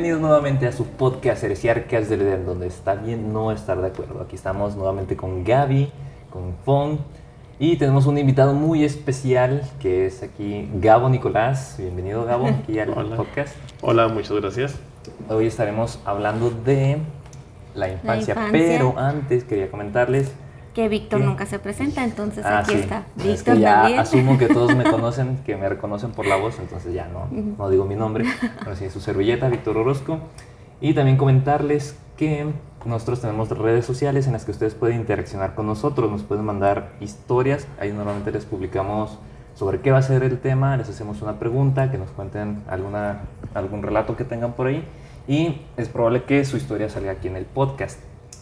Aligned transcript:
Bienvenidos 0.00 0.22
nuevamente 0.22 0.66
a 0.66 0.72
su 0.72 0.86
podcast 0.86 1.44
Heresiarcas 1.44 2.08
del 2.08 2.22
Edén, 2.22 2.46
donde 2.46 2.66
está 2.66 2.94
bien 2.94 3.34
no 3.34 3.52
estar 3.52 3.82
de 3.82 3.88
acuerdo. 3.88 4.22
Aquí 4.22 4.34
estamos 4.34 4.74
nuevamente 4.74 5.14
con 5.14 5.44
Gaby, 5.44 5.92
con 6.30 6.54
Fon 6.64 7.00
y 7.58 7.76
tenemos 7.76 8.06
un 8.06 8.16
invitado 8.16 8.54
muy 8.54 8.82
especial 8.82 9.60
que 9.78 10.06
es 10.06 10.22
aquí 10.22 10.70
Gabo 10.76 11.10
Nicolás. 11.10 11.74
Bienvenido 11.76 12.24
Gabo 12.24 12.46
aquí 12.46 12.78
al 12.78 12.96
Hola. 12.96 13.16
podcast. 13.16 13.54
Hola, 13.82 14.08
muchas 14.08 14.32
gracias. 14.40 14.74
Hoy 15.28 15.48
estaremos 15.48 16.00
hablando 16.06 16.48
de 16.50 16.96
la 17.74 17.90
infancia, 17.90 18.32
infancia. 18.32 18.50
pero 18.52 18.98
antes 18.98 19.44
quería 19.44 19.70
comentarles 19.70 20.32
Que 20.74 20.88
Víctor 20.88 21.20
¿Qué? 21.20 21.26
nunca 21.26 21.46
se 21.46 21.58
presenta, 21.58 22.04
entonces 22.04 22.44
Ah, 22.46 22.60
aquí 22.60 22.74
sí. 22.74 22.78
está. 22.80 23.04
Es 23.18 23.24
Víctor 23.24 23.54
que 23.56 23.60
ya 23.60 23.74
también. 23.82 23.98
asumo 24.00 24.38
que 24.38 24.46
todos 24.48 24.76
me 24.76 24.84
conocen, 24.90 25.38
que 25.44 25.56
me 25.56 25.68
reconocen 25.68 26.12
por 26.12 26.26
la 26.26 26.36
voz, 26.36 26.58
entonces 26.60 26.92
ya 26.94 27.08
no, 27.08 27.26
no 27.58 27.68
digo 27.70 27.84
mi 27.84 27.96
nombre. 27.96 28.24
Pero 28.62 28.76
sí, 28.76 28.88
su 28.90 29.00
servilleta, 29.00 29.48
Víctor 29.48 29.76
Orozco. 29.78 30.18
Y 30.80 30.94
también 30.94 31.16
comentarles 31.16 31.96
que 32.16 32.46
nosotros 32.84 33.20
tenemos 33.20 33.50
redes 33.50 33.84
sociales 33.84 34.26
en 34.26 34.32
las 34.32 34.44
que 34.44 34.52
ustedes 34.52 34.74
pueden 34.74 34.96
interaccionar 35.00 35.54
con 35.54 35.66
nosotros, 35.66 36.10
nos 36.10 36.22
pueden 36.22 36.44
mandar 36.44 36.90
historias. 37.00 37.66
Ahí 37.80 37.92
normalmente 37.92 38.30
les 38.30 38.44
publicamos 38.46 39.18
sobre 39.56 39.80
qué 39.80 39.90
va 39.90 39.98
a 39.98 40.02
ser 40.02 40.22
el 40.22 40.38
tema, 40.38 40.76
les 40.76 40.88
hacemos 40.88 41.20
una 41.20 41.38
pregunta, 41.38 41.90
que 41.90 41.98
nos 41.98 42.10
cuenten 42.10 42.62
alguna, 42.68 43.22
algún 43.54 43.82
relato 43.82 44.16
que 44.16 44.24
tengan 44.24 44.52
por 44.52 44.68
ahí. 44.68 44.84
Y 45.28 45.62
es 45.76 45.88
probable 45.88 46.22
que 46.24 46.44
su 46.44 46.56
historia 46.56 46.88
salga 46.88 47.12
aquí 47.12 47.28
en 47.28 47.36
el 47.36 47.44
podcast. 47.44 47.98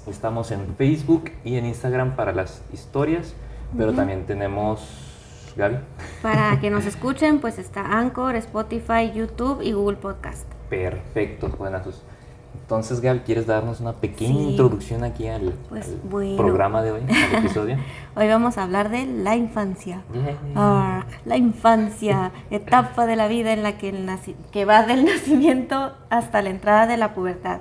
Estamos 0.09 0.51
en 0.51 0.75
Facebook 0.77 1.31
y 1.45 1.57
en 1.57 1.67
Instagram 1.67 2.17
para 2.17 2.33
las 2.33 2.63
historias, 2.73 3.35
pero 3.77 3.93
también 3.93 4.25
tenemos 4.27 5.53
Gaby. 5.57 5.77
Para 6.23 6.59
que 6.61 6.71
nos 6.71 6.87
escuchen, 6.87 7.41
pues 7.41 7.59
está 7.59 7.99
Anchor, 7.99 8.35
Spotify, 8.37 9.13
YouTube 9.15 9.61
y 9.63 9.73
Google 9.73 9.97
Podcast. 9.99 10.47
Perfecto, 10.71 11.49
buenazos. 11.59 12.03
Entonces, 12.61 13.01
Gaby, 13.01 13.21
¿quieres 13.21 13.47
darnos 13.47 13.81
una 13.81 13.93
pequeña 13.95 14.35
Sí. 14.35 14.51
introducción 14.51 15.03
aquí 15.05 15.27
al, 15.29 15.55
Pues, 15.69 15.87
al 15.89 15.97
bueno. 16.09 16.37
programa 16.37 16.83
de 16.83 16.93
hoy, 16.93 17.01
al 17.03 17.39
episodio? 17.45 17.77
Hoy 18.15 18.29
vamos 18.29 18.59
a 18.59 18.65
hablar 18.65 18.91
de 18.91 19.07
la 19.07 19.37
infancia. 19.37 20.03
Ah, 20.55 21.05
la 21.25 21.37
infancia, 21.37 22.33
etapa 22.51 23.07
de 23.07 23.17
la 23.17 23.29
vida 23.29 23.53
en 23.53 23.63
la 23.63 23.79
que, 23.79 23.89
el 23.91 24.07
naci- 24.07 24.35
que 24.53 24.65
va 24.65 24.83
del 24.85 25.05
nacimiento 25.05 25.93
hasta 26.11 26.43
la 26.43 26.51
entrada 26.51 26.87
de 26.87 26.97
la 26.99 27.15
pubertad. 27.15 27.61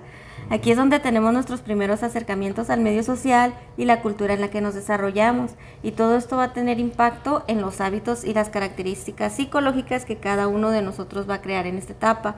Aquí 0.49 0.71
es 0.71 0.77
donde 0.77 0.99
tenemos 0.99 1.33
nuestros 1.33 1.59
primeros 1.61 2.03
acercamientos 2.03 2.69
al 2.69 2.79
medio 2.79 3.03
social 3.03 3.53
y 3.75 3.83
la 3.83 4.01
cultura 4.01 4.33
en 4.33 4.39
la 4.39 4.49
que 4.49 4.61
nos 4.61 4.75
desarrollamos. 4.75 5.51
Y 5.83 5.91
todo 5.91 6.15
esto 6.15 6.37
va 6.37 6.45
a 6.45 6.53
tener 6.53 6.79
impacto 6.79 7.43
en 7.47 7.59
los 7.61 7.81
hábitos 7.81 8.23
y 8.23 8.33
las 8.33 8.47
características 8.49 9.33
psicológicas 9.33 10.05
que 10.05 10.17
cada 10.17 10.47
uno 10.47 10.69
de 10.69 10.81
nosotros 10.81 11.29
va 11.29 11.35
a 11.35 11.41
crear 11.41 11.67
en 11.67 11.77
esta 11.77 11.91
etapa. 11.93 12.35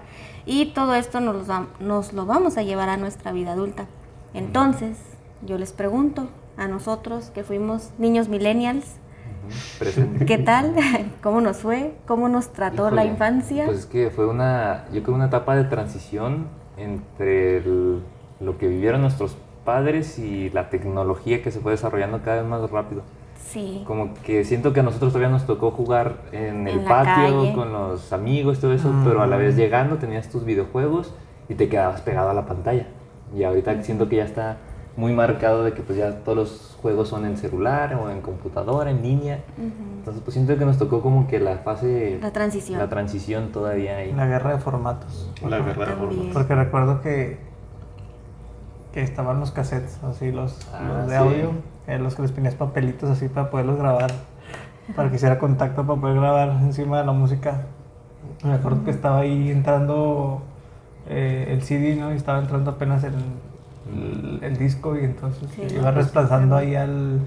Y 0.48 0.68
todo 0.74 0.96
esto 0.96 1.20
nos, 1.20 1.36
los 1.36 1.50
va- 1.50 1.68
nos 1.80 2.14
lo 2.14 2.26
vamos 2.26 2.58
a 2.58 2.64
llevar 2.64 2.90
a 2.90 2.98
nuestra 2.98 3.32
vida 3.32 3.52
adulta. 3.52 3.86
Entonces, 4.34 4.98
yo 5.46 5.60
les 5.60 5.72
pregunto 5.72 6.30
a 6.58 6.68
nosotros 6.68 7.30
que 7.34 7.44
fuimos 7.44 7.92
niños 8.00 8.28
millennials, 8.28 8.86
Presente. 9.80 10.26
¿Qué 10.26 10.38
tal? 10.38 10.76
¿Cómo 11.24 11.42
nos 11.42 11.58
fue? 11.58 11.96
¿Cómo 12.06 12.30
nos 12.30 12.54
trató 12.54 12.92
la 12.92 13.04
Híjole, 13.04 13.12
infancia? 13.14 13.66
Pues 13.66 13.80
es 13.80 13.86
que 13.88 14.12
fue 14.12 14.28
una, 14.28 14.86
yo 14.94 15.02
creo 15.02 15.16
una 15.16 15.26
etapa 15.26 15.56
de 15.56 15.64
transición 15.64 16.48
entre 16.80 17.58
el- 17.58 18.00
lo 18.40 18.58
que 18.58 18.68
vivieron 18.68 19.02
nuestros 19.02 19.36
padres 19.66 20.18
y 20.20 20.50
la 20.52 20.70
tecnología 20.70 21.44
que 21.44 21.52
se 21.52 21.60
fue 21.60 21.74
desarrollando 21.74 22.22
cada 22.24 22.42
vez 22.42 22.50
más 22.50 22.70
rápido. 22.72 23.02
sí. 23.36 23.84
Como 23.88 24.14
que 24.24 24.44
siento 24.44 24.74
que 24.74 24.80
a 24.82 24.84
nosotros 24.84 25.12
todavía 25.12 25.30
nos 25.32 25.46
tocó 25.48 25.72
jugar 25.72 26.18
en 26.32 26.68
el 26.68 26.80
En 26.80 26.84
la 26.86 26.90
patio 26.90 27.40
calle. 27.40 27.54
con 27.54 27.74
los 27.74 28.14
amigos, 28.14 28.60
todo 28.60 28.74
eso, 28.74 28.92
pero 29.04 29.22
a 29.24 29.28
la 29.28 29.38
vez 29.38 29.56
llegando 29.56 29.96
tenías 29.98 30.30
tus 30.30 30.46
videojuegos 30.46 31.14
y 31.48 31.56
te 31.56 31.68
quedabas 31.68 32.02
pegado 32.02 32.30
a 32.30 32.34
la 32.36 32.46
pantalla. 32.46 32.86
Y 33.36 33.44
ahorita 33.44 33.82
siento 33.84 34.08
que 34.08 34.18
ya 34.18 34.26
está 34.26 34.58
muy 34.98 35.14
marcado 35.14 35.64
de 35.64 35.74
que 35.74 35.82
pues 35.82 35.98
ya 35.98 36.12
todos 36.24 36.38
los 36.38 36.78
juegos 36.82 37.08
son 37.10 37.26
en 37.26 37.38
celular 37.38 37.96
o 37.96 38.10
en 38.10 38.22
computadora, 38.22 38.92
en 38.92 39.02
línea. 39.02 39.40
Entonces 39.58 40.22
pues 40.24 40.34
siento 40.34 40.58
que 40.58 40.66
nos 40.66 40.78
tocó 40.78 41.02
como 41.02 41.28
que 41.28 41.40
la 41.40 41.58
fase, 41.60 42.20
La 42.22 42.32
transición. 42.32 42.80
la 42.80 42.90
transición 42.90 43.52
todavía 43.52 43.98
ahí. 43.98 44.12
La 44.14 44.28
guerra 44.28 44.54
de 44.54 44.60
formatos. 44.60 45.32
La 45.48 45.60
guerra 45.60 45.86
de 45.86 45.96
formatos. 45.96 46.34
Porque 46.34 46.56
recuerdo 46.56 47.02
que, 47.02 47.38
que 48.94 49.02
estaban 49.04 49.40
los 49.40 49.52
cassettes, 49.52 50.04
así 50.04 50.32
los, 50.32 50.68
Ah, 50.74 50.82
los 51.00 51.08
de 51.08 51.12
sí. 51.12 51.16
audio, 51.24 51.52
en 51.88 52.04
los 52.04 52.16
que 52.16 52.22
les 52.24 52.32
ponías 52.32 52.56
papelitos 52.56 53.10
así 53.10 53.28
para 53.30 53.50
poderlos 53.52 53.78
grabar, 53.78 54.12
para 54.96 55.10
que 55.10 55.16
hiciera 55.18 55.38
contacto 55.40 55.86
para 55.86 56.00
poder 56.02 56.16
grabar 56.18 56.50
encima 56.62 57.00
de 57.00 57.06
la 57.06 57.12
música. 57.12 57.62
Me 58.44 58.54
acuerdo 58.54 58.84
que 58.84 58.92
estaba 58.92 59.20
ahí 59.20 59.50
entrando 59.52 60.42
eh, 61.08 61.48
el 61.52 61.62
CD, 61.62 61.96
¿no? 61.96 62.12
Y 62.14 62.16
estaba 62.16 62.40
entrando 62.40 62.72
apenas 62.72 63.04
el, 63.04 63.14
el, 63.88 64.40
el 64.44 64.58
disco 64.58 64.96
y 64.98 65.04
entonces 65.06 65.50
Sí, 65.56 65.64
iba 65.76 65.92
reemplazando 65.92 66.56
ahí 66.58 66.76
al... 66.76 67.20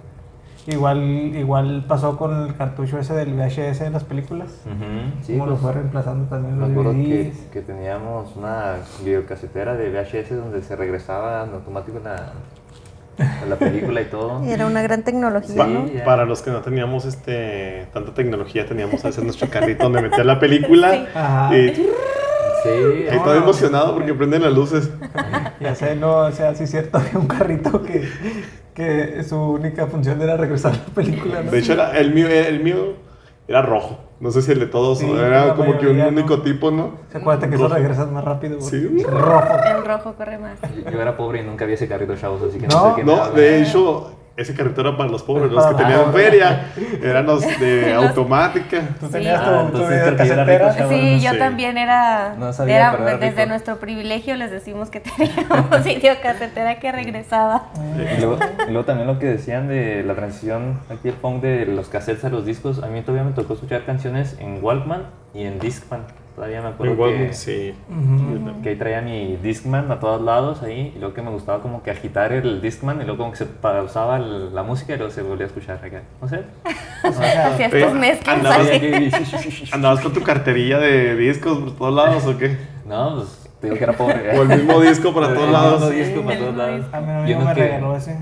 Igual, 0.64 1.02
igual 1.34 1.84
pasó 1.88 2.16
con 2.16 2.46
el 2.46 2.54
cartucho 2.54 2.96
ese 2.96 3.14
del 3.14 3.34
VHS 3.34 3.80
de 3.80 3.90
las 3.90 4.04
películas. 4.04 4.60
Ujú, 4.64 5.24
sí, 5.26 5.32
como 5.32 5.46
lo 5.46 5.52
pues, 5.54 5.62
fue 5.62 5.72
reemplazando 5.72 6.28
también 6.28 6.54
me 6.56 6.60
los 6.60 6.70
acuerdo 6.70 6.92
que, 6.92 7.24
DVDs. 7.24 7.36
que 7.52 7.62
teníamos 7.62 8.36
una 8.36 8.74
videocasetera 9.04 9.74
de 9.74 9.90
VHS 9.90 10.36
donde 10.36 10.62
se 10.62 10.76
regresaba 10.76 11.42
en 11.44 11.54
automático 11.54 11.98
la, 12.04 12.32
la 13.48 13.56
película 13.56 14.02
y 14.02 14.04
todo. 14.04 14.40
Era 14.46 14.66
una 14.68 14.82
gran 14.82 15.02
tecnología, 15.02 15.56
Pa- 15.56 15.66
¿no? 15.66 15.86
ya. 15.88 16.04
Para 16.04 16.26
los 16.26 16.42
que 16.42 16.52
no 16.52 16.60
teníamos 16.60 17.06
este 17.06 17.88
tanta 17.92 18.14
tecnología, 18.14 18.64
teníamos 18.64 19.04
a 19.04 19.08
veces 19.08 19.24
nuestro 19.24 19.48
carrito 19.50 19.82
donde 19.90 20.02
meter 20.02 20.24
la 20.24 20.38
película. 20.38 20.92
Sí. 21.50 21.56
Y 21.56 21.86
Sí, 22.62 22.68
ahí 23.10 23.18
todo 23.24 23.34
emocionado 23.34 23.94
porque 23.94 24.14
prenden 24.14 24.42
las 24.42 24.52
luces. 24.52 24.90
Ya 25.60 25.74
sé, 25.74 25.96
no, 25.96 26.18
o 26.26 26.32
sea, 26.32 26.54
sí 26.54 26.64
es 26.64 26.70
cierto, 26.70 26.98
había 26.98 27.18
un 27.18 27.26
carrito 27.26 27.82
que, 27.82 28.08
que 28.74 29.22
su 29.24 29.36
única 29.38 29.86
función 29.86 30.20
era 30.22 30.36
regresar 30.36 30.72
la 30.76 30.94
película, 30.94 31.42
¿no? 31.42 31.50
De 31.50 31.58
hecho, 31.58 31.72
era, 31.72 31.96
el, 31.98 32.12
mío, 32.14 32.28
el 32.28 32.62
mío 32.62 32.94
era 33.48 33.62
rojo. 33.62 33.98
No 34.20 34.30
sé 34.30 34.40
si 34.40 34.52
el 34.52 34.60
de 34.60 34.66
todos 34.66 34.98
Sí, 35.00 35.10
era 35.10 35.54
como 35.56 35.76
que 35.78 35.88
un 35.88 35.98
no. 35.98 36.06
único 36.08 36.42
tipo, 36.42 36.70
¿no? 36.70 36.92
Se 37.10 37.18
acuérdate 37.18 37.48
que 37.48 37.56
eso 37.56 37.64
Rojo. 37.64 37.74
regresas 37.74 38.08
más 38.12 38.22
rápido. 38.24 38.58
güey. 38.58 38.70
Sí. 38.70 39.02
Rojo. 39.02 39.54
El 39.66 39.84
rojo 39.84 40.14
corre 40.14 40.38
más. 40.38 40.60
Yo, 40.92 41.00
era 41.02 41.16
pobre 41.16 41.40
y 41.40 41.42
nunca 41.44 41.64
vi 41.64 41.72
ese 41.72 41.88
carrito 41.88 42.14
chavos, 42.14 42.40
así 42.48 42.60
que 42.60 42.68
no, 42.68 42.76
No, 42.76 42.88
sé 42.90 43.00
qué 43.00 43.04
me 43.04 43.16
No, 43.16 43.30
de 43.32 43.62
hecho, 43.62 44.12
ese 44.36 44.54
carrito 44.54 44.80
era 44.80 44.96
para 44.96 45.10
los 45.10 45.22
pobres, 45.22 45.46
Es 45.46 45.52
los 45.52 45.66
que 45.66 45.72
para- 45.74 45.86
tenían 45.88 46.06
ah, 46.08 46.12
feria. 46.12 46.66
Eran 47.02 47.26
los 47.26 47.42
de 47.60 47.92
automática. 47.94 48.80
Tú 49.00 49.06
Sí. 49.06 49.12
tenías 49.12 49.40
Ah, 49.44 49.66
tu, 49.70 49.72
tu 49.72 49.78
yo 49.84 49.90
era 49.90 50.04
videocasetera. 50.10 50.72
rico, 50.72 50.88
Sí, 50.88 51.20
yo 51.20 51.32
Sí. 51.32 51.38
también 51.38 51.78
era, 51.78 52.34
No 52.38 52.52
sabía, 52.52 52.76
era- 52.76 52.92
pero 52.92 53.08
era 53.08 53.18
desde 53.18 53.36
rico. 53.42 53.48
nuestro 53.48 53.76
privilegio 53.78 54.34
les 54.36 54.50
decimos 54.50 54.90
que 54.90 55.00
teníamos 55.16 55.84
videocasetera 55.84 56.78
que 56.78 56.92
regresaba. 56.92 57.66
Y 58.16 58.20
luego, 58.20 58.38
y 58.66 58.70
luego 58.70 58.84
también 58.84 59.06
lo 59.06 59.18
que 59.18 59.26
decían 59.26 59.68
de 59.68 60.02
la 60.02 60.14
transición 60.14 60.80
aquí 60.90 61.08
el 61.08 61.14
punk 61.14 61.42
de 61.42 61.66
los 61.66 61.88
cassettes 61.88 62.24
a 62.24 62.28
los 62.28 62.44
discos, 62.46 62.82
a 62.82 62.86
mí 62.86 63.00
todavía 63.02 63.24
me 63.24 63.32
tocó 63.32 63.54
escuchar 63.54 63.84
canciones 63.84 64.36
en 64.40 64.62
Walkman 64.62 65.06
y 65.34 65.44
en 65.44 65.58
Discman. 65.58 66.02
Todavía 66.34 66.62
me 66.62 66.68
acuerdo 66.68 66.94
Igual, 66.94 67.10
que, 67.12 67.32
sí. 67.34 67.74
Que 68.62 68.70
ahí 68.70 68.76
traía 68.76 69.02
mi 69.02 69.36
Discman 69.36 69.92
a 69.92 70.00
todos 70.00 70.22
lados 70.22 70.62
ahí 70.62 70.92
y 70.96 70.98
luego 70.98 71.12
que 71.14 71.20
me 71.20 71.30
gustaba 71.30 71.60
como 71.60 71.82
que 71.82 71.90
agitar 71.90 72.32
el 72.32 72.62
Discman 72.62 72.96
y 73.02 73.04
luego 73.04 73.18
como 73.18 73.32
que 73.32 73.36
se 73.36 73.44
pausaba 73.46 74.16
el- 74.16 74.54
la 74.54 74.62
música 74.62 74.94
y 74.94 74.96
luego 74.96 75.12
se 75.12 75.20
volvía 75.22 75.44
a 75.44 75.48
escuchar 75.48 75.76
acá. 75.84 76.00
No 76.22 76.28
sé. 76.28 76.42
Estas 77.58 77.94
mezclas 77.94 78.36
andabas 78.36 78.60
así. 78.68 79.64
¿Andabas 79.72 80.00
con 80.00 80.12
tu 80.14 80.22
carterilla 80.22 80.78
de 80.78 81.16
discos 81.16 81.58
por 81.58 81.72
todos 81.76 81.94
lados 81.94 82.26
o 82.26 82.38
qué? 82.38 82.56
No, 82.86 83.16
pues 83.16 83.50
te 83.60 83.66
digo 83.66 83.76
que 83.76 83.84
era 83.84 83.92
pobre. 83.92 84.38
O 84.38 84.42
el 84.42 84.48
mismo 84.48 84.80
disco 84.80 85.12
para 85.12 85.28
todos 85.34 85.46
El 85.46 85.52
lados. 85.52 85.80
mismo 85.82 85.90
disco 86.04 86.22
para 86.22 86.34
El 86.36 86.40
todos 86.44 86.56
lados. 86.56 86.86
A 86.92 87.00
mi 87.00 87.06
Yo 87.06 87.12
amigo 87.18 87.40
no 87.40 87.44
me 87.46 87.54
que- 87.54 87.60
regaló 87.62 87.96
ese. 87.96 88.18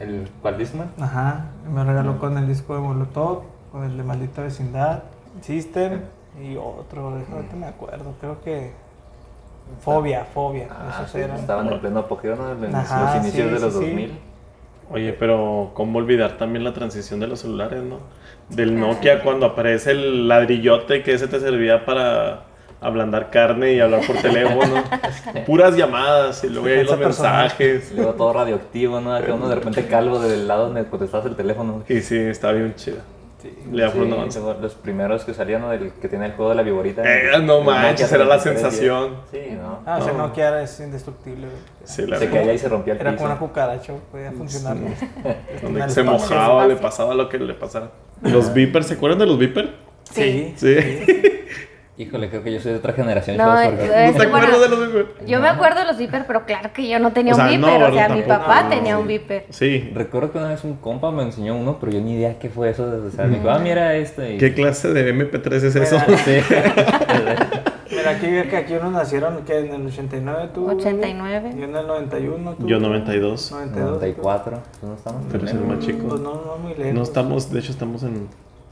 ¿El 0.00 0.28
cuál 0.42 0.58
Discman? 0.58 0.88
Ajá. 1.00 1.46
Me 1.72 1.82
regaló 1.82 2.18
con 2.18 2.36
el 2.36 2.46
disco 2.46 2.74
de 2.74 2.80
Molotov, 2.80 3.42
con 3.72 3.84
el 3.84 3.96
de 3.96 4.02
Maldita 4.02 4.42
Vecindad, 4.42 5.04
System 5.40 6.00
y 6.42 6.56
otro. 6.56 7.08
Ahorita 7.32 7.56
me 7.56 7.66
acuerdo. 7.66 8.14
Creo 8.20 8.40
que. 8.42 8.72
Fobia, 9.80 10.24
Fobia. 10.24 10.68
Ah, 10.70 10.98
esos 10.98 11.12
sí, 11.12 11.18
eran. 11.18 11.38
estaban 11.38 11.72
en 11.72 11.80
pleno 11.80 12.00
apogeo, 12.00 12.36
¿no? 12.36 12.52
En 12.64 12.74
Ajá, 12.74 13.14
los 13.14 13.24
inicios 13.24 13.48
sí, 13.48 13.54
de 13.54 13.60
los 13.60 13.72
sí, 13.72 13.78
sí. 13.80 13.86
2000. 13.86 14.18
Oye, 14.90 15.12
pero 15.14 15.70
¿cómo 15.74 15.98
olvidar 15.98 16.36
también 16.36 16.64
la 16.64 16.74
transición 16.74 17.18
de 17.20 17.26
los 17.26 17.40
celulares, 17.40 17.82
no? 17.82 18.00
Del 18.50 18.78
Nokia 18.78 19.22
cuando 19.22 19.46
aparece 19.46 19.92
el 19.92 20.28
ladrillote 20.28 21.02
que 21.02 21.14
ese 21.14 21.26
te 21.26 21.40
servía 21.40 21.86
para 21.86 22.44
ablandar 22.82 23.30
carne 23.30 23.72
y 23.72 23.80
hablar 23.80 24.06
por 24.06 24.16
teléfono. 24.16 24.84
Puras 25.46 25.74
llamadas 25.74 26.44
y 26.44 26.50
luego 26.50 26.66
ahí 26.66 26.84
los 26.84 26.98
mensajes. 26.98 27.92
Luego 27.94 28.12
todo 28.12 28.34
radioactivo, 28.34 29.00
¿no? 29.00 29.16
Uno 29.18 29.48
de 29.48 29.54
repente 29.54 29.86
calvo 29.86 30.18
del 30.18 30.46
lado 30.46 30.66
donde 30.66 30.84
contestabas 30.84 31.26
el 31.26 31.36
teléfono. 31.36 31.82
Y 31.88 32.00
sí, 32.00 32.18
está 32.18 32.52
bien 32.52 32.74
chido. 32.74 32.98
Le 33.70 33.76
Sí, 33.78 33.82
afro 33.82 34.04
no. 34.06 34.16
luego 34.26 34.56
los 34.60 34.74
primeros 34.74 35.24
que 35.24 35.34
salían, 35.34 35.62
¿no? 35.62 35.70
Del 35.70 35.92
que 35.92 36.08
tenía 36.08 36.26
el 36.26 36.32
juego 36.32 36.50
de 36.50 36.56
la 36.56 36.62
viborita. 36.62 37.02
Eh, 37.04 37.38
no 37.42 37.60
manches, 37.60 38.10
era 38.12 38.24
la 38.24 38.38
3310. 38.40 38.60
sensación. 38.60 39.16
Sí, 39.30 39.54
¿no? 39.60 39.80
Ah, 39.86 39.98
No. 39.98 40.12
Nokia 40.28 40.62
es 40.62 40.80
indestructible. 40.80 41.46
Sí, 41.84 42.06
la 42.06 42.18
Se 42.18 42.28
caía 42.30 42.52
y 42.54 42.58
se 42.58 42.68
rompía 42.68 42.94
el 42.94 43.00
Era 43.00 43.10
piso. 43.12 43.22
como 43.22 43.32
una 43.34 43.40
cucaracha, 43.40 43.92
podía 44.10 44.32
funcionar. 44.32 44.76
Donde 45.62 45.88
se 45.90 46.02
mojaba, 46.02 46.66
le 46.66 46.76
pasaba 46.76 47.14
lo 47.14 47.28
que 47.28 47.38
le 47.38 47.54
pasara. 47.54 47.90
Los 48.22 48.52
Viper, 48.54 48.84
¿se 48.84 48.94
acuerdan 48.94 49.18
de 49.18 49.26
los 49.26 49.38
Viper? 49.38 49.74
Sí. 50.10 50.54
Sí. 50.56 50.76
Híjole, 51.96 52.28
creo 52.28 52.42
que 52.42 52.52
yo 52.52 52.60
soy 52.60 52.72
de 52.72 52.78
otra 52.78 52.92
generación. 52.92 53.36
No, 53.36 53.60
eh, 53.60 53.70
¿No 53.70 54.18
te 54.18 54.26
bueno, 54.26 54.36
acuerdas 54.36 54.60
de 54.60 54.68
los 54.68 54.86
Viper? 54.86 55.26
Yo 55.28 55.40
me 55.40 55.48
acuerdo 55.48 55.78
de 55.80 55.86
los 55.86 55.96
Viper, 55.96 56.24
pero 56.26 56.44
claro 56.44 56.72
que 56.72 56.88
yo 56.88 56.98
no 56.98 57.12
tenía 57.12 57.34
O 57.34 57.36
sea, 57.36 57.52
un 57.52 57.60
no, 57.60 57.68
Viper. 57.68 57.82
o 57.90 57.94
sea, 57.94 58.08
mi 58.08 58.22
papá 58.22 58.62
No, 58.64 58.68
tenía 58.70 58.96
sí. 58.96 59.00
un 59.00 59.06
Viper. 59.06 59.46
Sí. 59.50 59.92
Recuerdo 59.94 60.32
que 60.32 60.38
una 60.38 60.48
vez 60.48 60.64
un 60.64 60.74
compa 60.76 61.12
me 61.12 61.22
enseñó 61.22 61.54
uno, 61.56 61.78
pero 61.78 61.92
yo 61.92 62.00
ni 62.00 62.14
idea 62.14 62.36
qué 62.40 62.48
fue 62.48 62.70
eso. 62.70 62.82
O 63.06 63.10
sea, 63.10 63.26
me 63.26 63.36
dijo, 63.36 63.48
ah, 63.48 63.60
mira 63.60 63.94
esto. 63.94 64.28
Y... 64.28 64.38
¿Qué 64.38 64.54
clase 64.54 64.92
de 64.92 65.14
MP3 65.14 65.52
es 65.54 65.76
eso? 65.76 65.96
Mira. 66.08 66.18
Sí. 66.18 66.40
Mira, 67.90 68.10
aquí, 68.10 68.26
que 68.50 68.56
aquí 68.56 68.74
unos 68.74 68.92
nacieron 68.92 69.44
que 69.44 69.56
en 69.56 69.72
el 69.72 69.86
89 69.86 70.48
tú. 70.52 70.68
89. 70.68 71.50
Y 71.56 71.62
en 71.62 71.76
el 71.76 71.86
91 71.86 72.54
tú. 72.54 72.66
Yo 72.66 72.80
92. 72.80 73.52
92. 73.52 73.90
94. 73.90 74.58
¿tú 74.80 74.86
no 74.88 74.94
estamos? 74.94 75.22
Pero 75.30 75.44
es 75.44 75.52
el 75.52 75.60
más 75.60 75.78
chico. 75.78 76.08
Pues 76.08 76.20
no, 76.20 76.34
no 76.34 76.58
muy 76.60 76.74
lejos. 76.74 76.92
No 76.94 77.02
estamos, 77.02 77.52
de 77.52 77.60
hecho 77.60 77.70
estamos 77.70 78.02
en... 78.02 78.26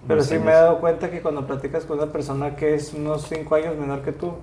Pero 0.08 0.22
sí 0.22 0.34
años. 0.34 0.46
me 0.46 0.50
he 0.52 0.54
dado 0.54 0.80
cuenta 0.80 1.10
que 1.10 1.20
cuando 1.22 1.46
platicas 1.46 1.84
con 1.84 1.98
una 1.98 2.10
persona 2.12 2.56
que 2.56 2.74
es 2.74 2.92
unos 2.94 3.26
5 3.28 3.54
años 3.54 3.76
menor 3.76 4.02
que 4.02 4.12
tú, 4.12 4.26
Ujú. 4.28 4.36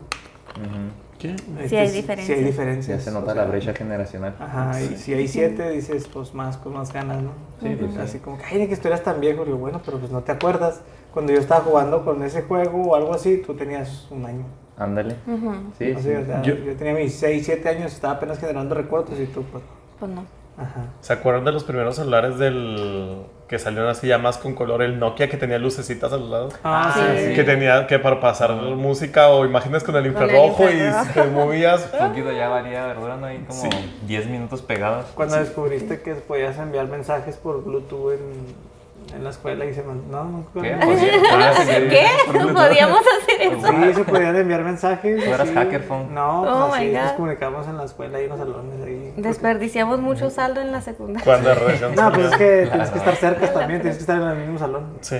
¿Qué? 1.19 1.35
Sí 1.67 1.75
hay 1.75 1.89
diferencias. 1.91 2.25
Sí 2.27 2.33
hay 2.33 2.39
Ya 2.41 2.45
diferencias. 2.47 3.03
se 3.03 3.09
o 3.09 3.13
nota 3.13 3.33
sea, 3.33 3.43
la 3.43 3.49
brecha 3.49 3.73
generacional. 3.73 4.35
Ajá, 4.39 4.81
y 4.81 4.95
si 4.95 5.13
hay 5.13 5.27
7, 5.27 5.69
dices, 5.69 6.07
pues 6.07 6.33
más 6.33 6.55
con 6.57 6.73
más 6.73 6.93
ganas, 6.93 7.21
¿no? 7.21 7.31
Sí, 7.61 7.75
pues 7.77 7.93
sí. 7.93 7.99
Así 7.99 8.19
como 8.19 8.37
que, 8.37 8.45
ay, 8.45 8.57
de 8.59 8.67
que 8.69 8.73
estuvieras 8.73 9.03
tan 9.03 9.19
viejo. 9.19 9.43
Digo, 9.43 9.57
bueno, 9.57 9.81
pero 9.85 9.99
pues 9.99 10.11
no 10.13 10.21
te 10.21 10.31
acuerdas. 10.31 10.81
Cuando 11.13 11.33
yo 11.33 11.39
estaba 11.39 11.59
jugando 11.61 12.05
con 12.05 12.23
ese 12.23 12.43
juego 12.43 12.83
o 12.83 12.95
algo 12.95 13.13
así, 13.13 13.43
tú 13.45 13.53
tenías 13.53 14.07
un 14.11 14.25
año. 14.25 14.45
Ándale. 14.77 15.17
Ujú, 15.27 15.51
Sí, 15.77 15.91
Así, 15.91 16.03
sí. 16.03 16.15
o 16.15 16.25
sea, 16.25 16.41
Yo- 16.41 16.55
yo... 16.55 16.73
tenía 16.77 16.93
mis 16.93 17.13
6, 17.15 17.43
7 17.45 17.67
años, 17.67 17.91
estaba 17.93 18.13
apenas 18.13 18.39
generando 18.39 18.73
recuerdos 18.75 19.19
y 19.19 19.25
tú, 19.25 19.43
pues, 19.51 19.61
Pues 19.99 20.09
no. 20.09 20.23
ajá. 20.57 20.85
¿Se 21.01 21.11
acuerdan 21.11 21.43
de 21.43 21.51
los 21.51 21.65
primeros 21.65 21.97
celulares 21.97 22.37
del 22.39 23.23
que 23.49 23.57
salieron 23.57 23.89
así 23.89 24.07
ya 24.07 24.19
más 24.19 24.37
con 24.37 24.53
color? 24.53 24.83
El 24.83 24.99
Nokia 24.99 25.27
que 25.27 25.35
tenía 25.35 25.57
lucecitas 25.57 26.13
a 26.13 26.17
los 26.17 26.29
lados. 26.29 26.53
Ah, 26.63 26.93
sí, 26.93 27.01
sí, 27.17 27.25
sí. 27.29 27.33
Que 27.33 27.43
tenía 27.43 27.87
que 27.87 27.97
para 27.97 28.21
pasar 28.21 28.53
música 28.53 29.29
o 29.29 29.43
imágenes 29.43 29.83
con 29.83 29.95
el 29.95 30.13
Con 30.13 30.21
el 30.23 30.29
infrarrojo 30.29 30.65
y 30.69 31.13
te 31.13 31.23
movías. 31.25 31.89
Un 31.99 31.99
poquito 32.09 32.31
ya 32.31 32.47
valía, 32.47 32.85
¿verdad? 32.85 33.17
No 33.17 33.25
hay 33.25 33.39
como 33.39 33.59
Sí. 33.59 33.69
10 34.05 34.27
minutos 34.27 34.61
pegados. 34.61 35.07
Cuando 35.15 35.35
descubriste 35.37 36.01
que 36.01 36.13
podías 36.13 36.57
enviar 36.59 36.87
mensajes 36.87 37.37
por 37.37 37.63
Bluetooth 37.63 38.13
en, 38.13 38.68
en 39.13 39.23
la 39.23 39.29
escuela 39.31 39.65
y 39.65 39.73
se 39.73 39.81
man- 39.83 40.03
no, 40.09 40.23
no, 40.23 40.45
¿Qué? 40.61 40.75
no. 40.75 40.85
Podía- 40.85 41.53
sí, 41.53 41.71
¿Qué? 41.89 42.07
¿Podíamos 42.53 42.99
hacer 43.21 43.41
eso? 43.41 43.67
Sí, 43.67 43.93
se 43.93 44.03
podían 44.03 44.35
enviar 44.35 44.63
mensajes. 44.63 45.23
¿Tú 45.23 45.29
eras 45.29 45.41
así. 45.41 45.53
hacker, 45.53 45.83
Fon? 45.83 46.13
No, 46.13 46.41
pues 46.43 46.53
Oh, 46.55 46.73
así 46.73 46.85
my 46.85 46.91
God. 46.91 47.01
nos 47.03 47.11
comunicamos 47.13 47.67
en 47.67 47.77
la 47.77 47.83
escuela 47.85 48.21
y 48.21 48.23
en 48.25 48.29
los 48.29 48.39
salones 48.39 48.85
ahí. 48.85 49.13
Desperdiciamos 49.17 49.99
mucho 49.99 50.29
saldo 50.29 50.61
en 50.61 50.71
la 50.71 50.81
secundaria. 50.81 51.23
Cuando 51.25 51.53
recién 51.55 51.95
No, 51.95 52.11
pues 52.11 52.25
es 52.31 52.37
que 52.37 52.67
tienes 52.71 52.89
que 52.91 52.97
estar 52.99 53.15
cerca 53.15 53.53
también, 53.53 53.81
tienes 53.81 53.97
que 53.97 54.01
estar 54.01 54.21
en 54.21 54.27
el 54.27 54.37
mismo 54.37 54.59
salón. 54.59 54.97
Sí. 55.01 55.17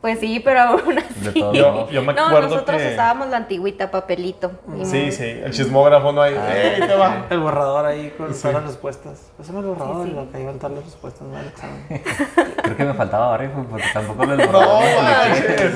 Pues 0.00 0.18
sí, 0.18 0.40
pero 0.40 0.60
aún 0.62 0.98
así. 0.98 1.34
Yo, 1.34 1.90
yo 1.90 2.02
me 2.02 2.14
No, 2.14 2.26
acuerdo 2.26 2.48
nosotros 2.48 2.80
que... 2.80 2.92
usábamos 2.92 3.28
la 3.28 3.36
antigüita, 3.36 3.90
papelito. 3.90 4.50
Sí, 4.84 5.12
sí, 5.12 5.24
el 5.24 5.50
chismógrafo 5.52 6.10
no 6.12 6.22
hay. 6.22 6.34
Ah, 6.38 6.56
¡Ey, 6.56 6.80
te 6.80 6.94
va! 6.94 7.26
El 7.28 7.40
borrador 7.40 7.84
ahí 7.84 8.10
con 8.16 8.32
Sí. 8.32 8.40
todas 8.40 8.54
las 8.56 8.64
respuestas. 8.64 9.30
Pásame 9.36 9.58
el 9.60 9.66
borrador 9.66 9.96
Sí, 9.96 10.02
sí. 10.04 10.10
y 10.10 10.14
lo 10.24 10.32
que 10.32 10.40
iban 10.40 10.58
todas 10.58 10.72
las 10.76 10.84
respuestas 10.86 11.22
¿no? 11.28 11.38
examen. 11.38 11.86
Creo 12.62 12.76
que 12.76 12.84
me 12.84 12.94
faltaba 12.94 13.26
barrio 13.28 13.50
porque 13.70 13.84
tampoco 13.92 14.24
lo 14.24 14.36
No, 14.36 14.80
manches. 15.02 15.72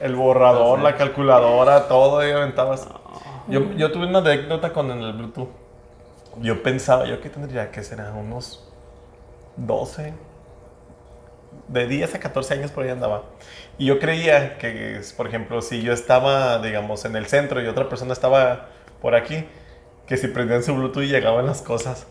El 0.00 0.14
borrador, 0.14 0.80
la 0.80 0.96
calculadora, 0.96 1.88
todo 1.88 2.18
ahí 2.18 2.30
aventabas. 2.32 2.86
Yo, 3.48 3.72
yo 3.72 3.90
tuve 3.90 4.06
una 4.06 4.18
anécdota 4.18 4.72
con 4.74 4.90
el 4.90 5.12
Bluetooth. 5.14 5.48
Yo 6.42 6.62
pensaba, 6.62 7.06
yo 7.06 7.20
que 7.22 7.30
tendría 7.30 7.70
que 7.70 7.82
ser 7.82 8.00
unos 8.14 8.70
12, 9.56 10.12
de 11.66 11.86
10 11.86 12.14
a 12.14 12.20
14 12.20 12.54
años 12.54 12.70
por 12.70 12.84
ahí 12.84 12.90
andaba. 12.90 13.24
Y 13.78 13.86
yo 13.86 13.98
creía 13.98 14.58
que, 14.58 15.00
por 15.16 15.26
ejemplo, 15.26 15.60
si 15.62 15.82
yo 15.82 15.92
estaba, 15.92 16.58
digamos, 16.58 17.04
en 17.04 17.16
el 17.16 17.26
centro 17.26 17.62
y 17.62 17.66
otra 17.66 17.88
persona 17.88 18.12
estaba 18.12 18.68
por 19.00 19.14
aquí, 19.14 19.44
que 20.06 20.16
si 20.16 20.28
prendían 20.28 20.62
su 20.62 20.74
Bluetooth 20.74 21.04
llegaban 21.04 21.46
las 21.46 21.62
cosas. 21.62 22.06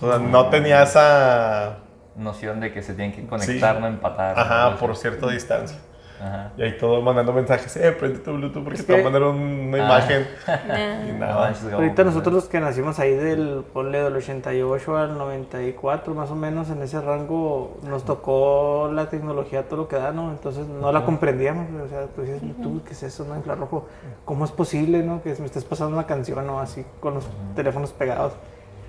O 0.00 0.08
sea, 0.08 0.18
no 0.18 0.48
tenía 0.50 0.82
esa... 0.82 1.78
Noción 2.16 2.60
de 2.60 2.72
que 2.72 2.82
se 2.82 2.94
tienen 2.94 3.14
que 3.14 3.26
conectar, 3.26 3.78
no 3.78 3.86
empatar. 3.86 4.38
Ajá, 4.38 4.76
por 4.78 4.96
cierta 4.96 5.28
distancia. 5.28 5.78
Ajá. 6.20 6.52
Y 6.56 6.62
ahí 6.62 6.76
todos 6.78 7.02
mandando 7.04 7.32
mensajes, 7.32 7.76
eh, 7.76 7.92
prende 7.92 8.18
tu 8.20 8.32
Bluetooth 8.32 8.64
porque 8.64 8.80
Es 8.80 8.86
te 8.86 8.92
va 8.92 8.98
a 8.98 9.00
que- 9.00 9.04
mandar 9.04 9.22
una 9.24 9.76
Ah. 9.76 9.86
imagen. 9.86 10.26
Ah. 10.46 11.02
Y 11.08 11.12
No 11.12 11.18
nada. 11.18 11.54
Ahorita 11.74 11.94
pues, 11.94 12.06
nosotros 12.06 12.34
los 12.34 12.44
que 12.46 12.60
nacimos 12.60 12.98
ahí 12.98 13.14
del, 13.14 13.64
ponle 13.72 14.02
del 14.02 14.16
88 14.16 14.96
al 14.96 15.18
94, 15.18 16.14
más 16.14 16.30
o 16.30 16.34
menos, 16.34 16.70
en 16.70 16.82
ese 16.82 17.00
rango, 17.00 17.76
nos 17.82 18.04
tocó 18.04 18.90
la 18.92 19.08
tecnología 19.08 19.64
todo 19.68 19.76
lo 19.82 19.88
que 19.88 19.96
da, 19.96 20.12
¿no? 20.12 20.30
Entonces 20.30 20.66
no 20.66 20.90
la 20.92 21.04
comprendíamos, 21.04 21.66
o 21.84 21.88
sea, 21.88 22.06
tú 22.06 22.22
dices, 22.22 22.40
tú, 22.62 22.82
¿qué 22.84 22.92
es 22.92 23.02
eso, 23.02 23.24
no? 23.24 23.36
Infrarrojo, 23.36 23.86
¿cómo 24.24 24.44
es 24.44 24.50
posible, 24.52 25.02
no? 25.02 25.22
Que 25.22 25.34
me 25.38 25.46
estés 25.46 25.64
pasando 25.64 25.94
una 25.96 26.06
canción 26.06 26.48
o 26.50 26.60
así 26.60 26.84
con 27.00 27.14
los 27.14 27.28
teléfonos 27.54 27.92
pegados. 27.92 28.32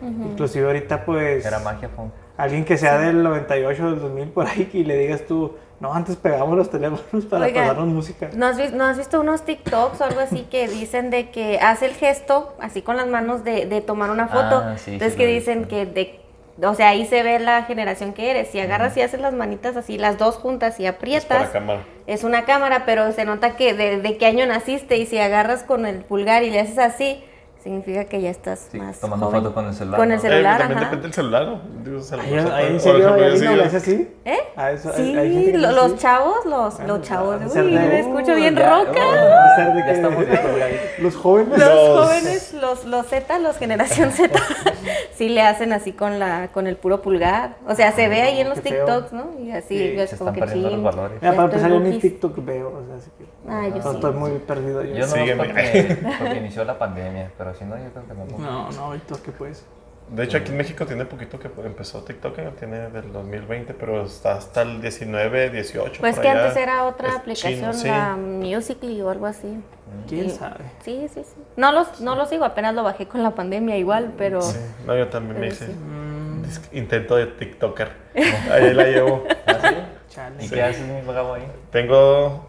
Inclusive 0.02 0.66
ahorita, 0.66 1.06
pues, 1.06 1.46
Era 1.46 1.60
magia, 1.60 1.90
alguien 2.38 2.66
que 2.66 2.78
sea 2.78 3.00
del 3.00 3.24
98, 3.24 3.92
del 3.92 4.00
2000, 4.00 4.28
por 4.30 4.48
ahí, 4.48 4.70
y 4.74 4.84
le 4.84 4.98
digas 4.98 5.24
tú, 5.28 5.56
no, 5.80 5.94
antes 5.94 6.16
pegamos 6.16 6.56
los 6.58 6.70
teléfonos 6.70 7.26
para 7.26 7.48
pasarnos 7.48 7.88
música. 7.88 8.30
¿No 8.36 8.48
has, 8.48 8.74
no 8.74 8.86
has 8.86 8.98
visto 8.98 9.20
unos 9.20 9.44
TikToks 9.44 10.02
o 10.02 10.04
algo 10.06 10.20
así 10.20 10.44
que 10.50 10.68
dicen 10.68 11.10
de 11.10 11.30
que 11.30 11.60
hace 11.60 11.86
el 11.86 11.94
gesto, 11.94 12.56
así 12.60 12.82
con 12.82 12.98
las 12.98 13.08
manos, 13.08 13.44
de, 13.44 13.66
de 13.66 13.82
tomar 13.82 14.10
una 14.10 14.28
foto? 14.28 14.64
Ah, 14.64 14.76
sí, 14.78 14.94
Entonces 14.94 15.14
sí 15.14 15.20
que 15.20 15.28
dicen 15.28 15.66
que 15.66 15.86
de... 15.86 16.20
O 16.64 16.74
sea, 16.74 16.90
ahí 16.90 17.06
se 17.06 17.22
ve 17.22 17.38
la 17.38 17.62
generación 17.66 18.14
que 18.14 18.32
eres. 18.32 18.48
Si 18.48 18.60
agarras 18.60 18.98
y 18.98 19.02
haces 19.02 19.22
las 19.22 19.36
manitas 19.36 19.78
así, 19.78 20.00
las 20.00 20.18
dos 20.18 20.38
juntas 20.38 20.80
y 20.80 20.88
Es 20.88 20.96
aprietas, 20.96 21.50
cámara. 21.50 21.82
es 22.08 22.24
una 22.24 22.46
cámara, 22.46 22.82
pero 22.88 23.12
se 23.12 23.26
nota 23.26 23.56
que 23.56 23.76
de, 23.76 24.02
de 24.02 24.18
qué 24.18 24.26
año 24.26 24.48
naciste 24.48 24.98
y 24.98 25.06
si 25.06 25.20
agarras 25.20 25.62
con 25.62 25.86
el 25.86 25.98
pulgar 26.04 26.42
y 26.42 26.50
le 26.50 26.60
haces 26.60 26.80
así, 26.80 27.24
significa 27.68 28.06
que 28.06 28.22
ya 28.22 28.30
estás 28.30 28.70
Sí, 28.72 28.78
más 28.80 28.98
tomando 29.00 29.26
joven. 29.26 29.42
foto 29.42 29.54
con 29.54 29.66
el 29.68 29.74
celular. 29.74 30.00
Con 30.00 30.10
el 30.12 30.16
¿no? 30.18 30.22
celular, 30.22 30.56
Eh, 30.56 30.60
también 30.60 30.78
ajá. 30.78 30.86
depende 30.86 31.04
del 31.04 31.14
celular, 31.14 31.46
¿no? 31.46 31.62
Digo, 31.84 32.02
celular, 32.02 32.28
¿En 32.64 32.72
Por 32.72 32.80
serio? 32.80 33.00
ejemplo, 33.00 33.14
¿Hay 33.26 33.40
yo 33.40 33.50
alguien 33.50 33.68
hace 33.68 33.78
así? 33.78 34.10
¿Eh? 34.26 34.38
Ah, 34.56 34.72
eso- 34.72 34.94
Sí, 34.94 35.02
hay- 35.18 35.38
hay 35.38 35.52
lo- 35.54 35.72
lo 35.72 35.88
los 35.88 35.96
chavos, 35.98 36.46
los, 36.46 36.78
Bueno, 36.78 36.98
los 36.98 37.08
chavos. 37.08 37.36
Uy, 37.46 37.62
de- 37.62 37.80
me 37.80 38.00
escucho 38.00 38.36
bien 38.36 38.56
ya, 38.56 38.70
roca. 38.80 39.02
oh, 39.02 39.12
Ha 39.12 39.50
de 39.50 39.56
ser 39.66 39.74
de 39.76 39.84
que- 39.84 39.92
estamos. 39.92 40.26
Los 41.00 41.16
jóvenes. 41.16 41.60
Los 41.60 41.60
Los- 41.60 42.00
jóvenes, 42.08 42.54
los, 42.54 42.86
los 42.86 43.06
Z, 43.06 43.40
los 43.40 43.58
generación 43.58 44.12
Z, 44.12 44.34
sí 45.16 45.30
le 45.30 45.42
hacen 45.42 45.74
así 45.74 45.92
con 45.92 46.18
la 46.20 46.48
con 46.54 46.66
el 46.68 46.76
puro 46.78 47.02
pulgar. 47.02 47.56
O 47.68 47.76
sea, 47.76 47.92
se 47.92 48.08
ve 48.08 48.22
ahí 48.22 48.40
en 48.42 48.50
los. 48.50 48.62
TikToks, 48.62 49.14
¿no? 49.14 49.32
Y 49.40 49.52
así, 49.52 49.78
Sí, 49.78 49.96
ves 49.96 50.10
Se 50.12 50.18
como 50.18 50.34
que 50.34 50.42
ching. 50.42 50.84
para 50.84 51.44
empezar, 51.44 51.70
yo 51.70 51.80
ni. 51.80 52.00
TikTok 52.00 52.44
veo, 52.44 52.70
o 52.70 52.86
sea, 52.86 52.96
así 52.96 53.10
que. 53.18 53.26
Ah, 53.50 53.68
yo 53.70 53.76
no, 53.76 53.82
sí. 53.92 53.96
Estoy 53.96 54.14
muy 54.14 54.32
perdido. 54.40 54.84
Yo, 54.84 54.96
Yo 54.96 55.06
no 55.08 55.38
porque 55.38 56.38
inició 56.38 56.64
la 56.66 56.78
pandemia, 56.80 57.32
pero 57.38 57.54
si 57.58 57.66
no, 57.66 57.78
yo 57.78 57.90
creo 57.92 58.08
que 58.08 58.14
no. 58.14 58.38
No, 58.38 58.72
no, 58.72 58.80
ahorita 58.86 59.16
que 59.24 59.32
pues. 59.32 59.66
De 60.10 60.24
hecho, 60.24 60.38
aquí 60.38 60.52
en 60.52 60.58
México 60.58 60.86
tiene 60.86 61.04
poquito 61.04 61.38
que 61.38 61.50
empezó 61.66 62.02
TikTok, 62.02 62.38
eh, 62.40 62.52
tiene 62.58 62.90
del 62.90 63.12
2020, 63.12 63.74
pero 63.74 64.04
está 64.06 64.36
hasta 64.36 64.62
el 64.62 64.80
19, 64.82 65.50
18. 65.50 66.00
Pues 66.00 66.16
por 66.16 66.22
que 66.24 66.30
allá. 66.30 66.46
antes 66.46 66.58
era 66.64 66.86
otra 66.86 67.10
Es 67.10 67.16
aplicación, 67.18 67.54
chino, 67.60 67.74
sí. 67.74 67.88
la 67.90 68.16
Musically 68.16 69.02
o 69.02 69.10
algo 69.10 69.26
así. 69.26 69.62
¿Quién 70.08 70.28
Y- 70.28 70.30
sabe? 70.30 70.64
Sí, 70.82 71.08
sí, 71.14 71.24
sí. 71.26 71.36
No 71.58 71.74
los, 71.74 72.00
no 72.00 72.16
lo 72.16 72.26
sigo, 72.26 72.46
apenas 72.46 72.74
lo 72.74 72.84
bajé 72.84 73.06
con 73.10 73.22
la 73.22 73.32
pandemia 73.32 73.76
igual, 73.78 74.14
pero... 74.18 74.42
Sí, 74.42 74.58
no, 74.86 74.96
yo 74.98 75.10
también 75.10 75.42
me 75.42 75.48
hice 75.48 75.66
sí. 75.68 75.74
Mm, 75.74 76.44
intento 76.72 77.18
de 77.18 77.26
TikToker. 77.28 77.92
Ahí 78.52 78.74
la 78.74 78.86
llevo. 78.86 79.26
¿Ah, 79.46 79.60
sí? 79.62 79.76
chale. 80.08 80.44
¿Y 80.46 80.48
Sí. 80.48 80.56
qué 80.56 80.64
haces, 80.64 80.88
mi 80.88 81.02
ahí? 81.36 81.52
Tengo 81.70 82.48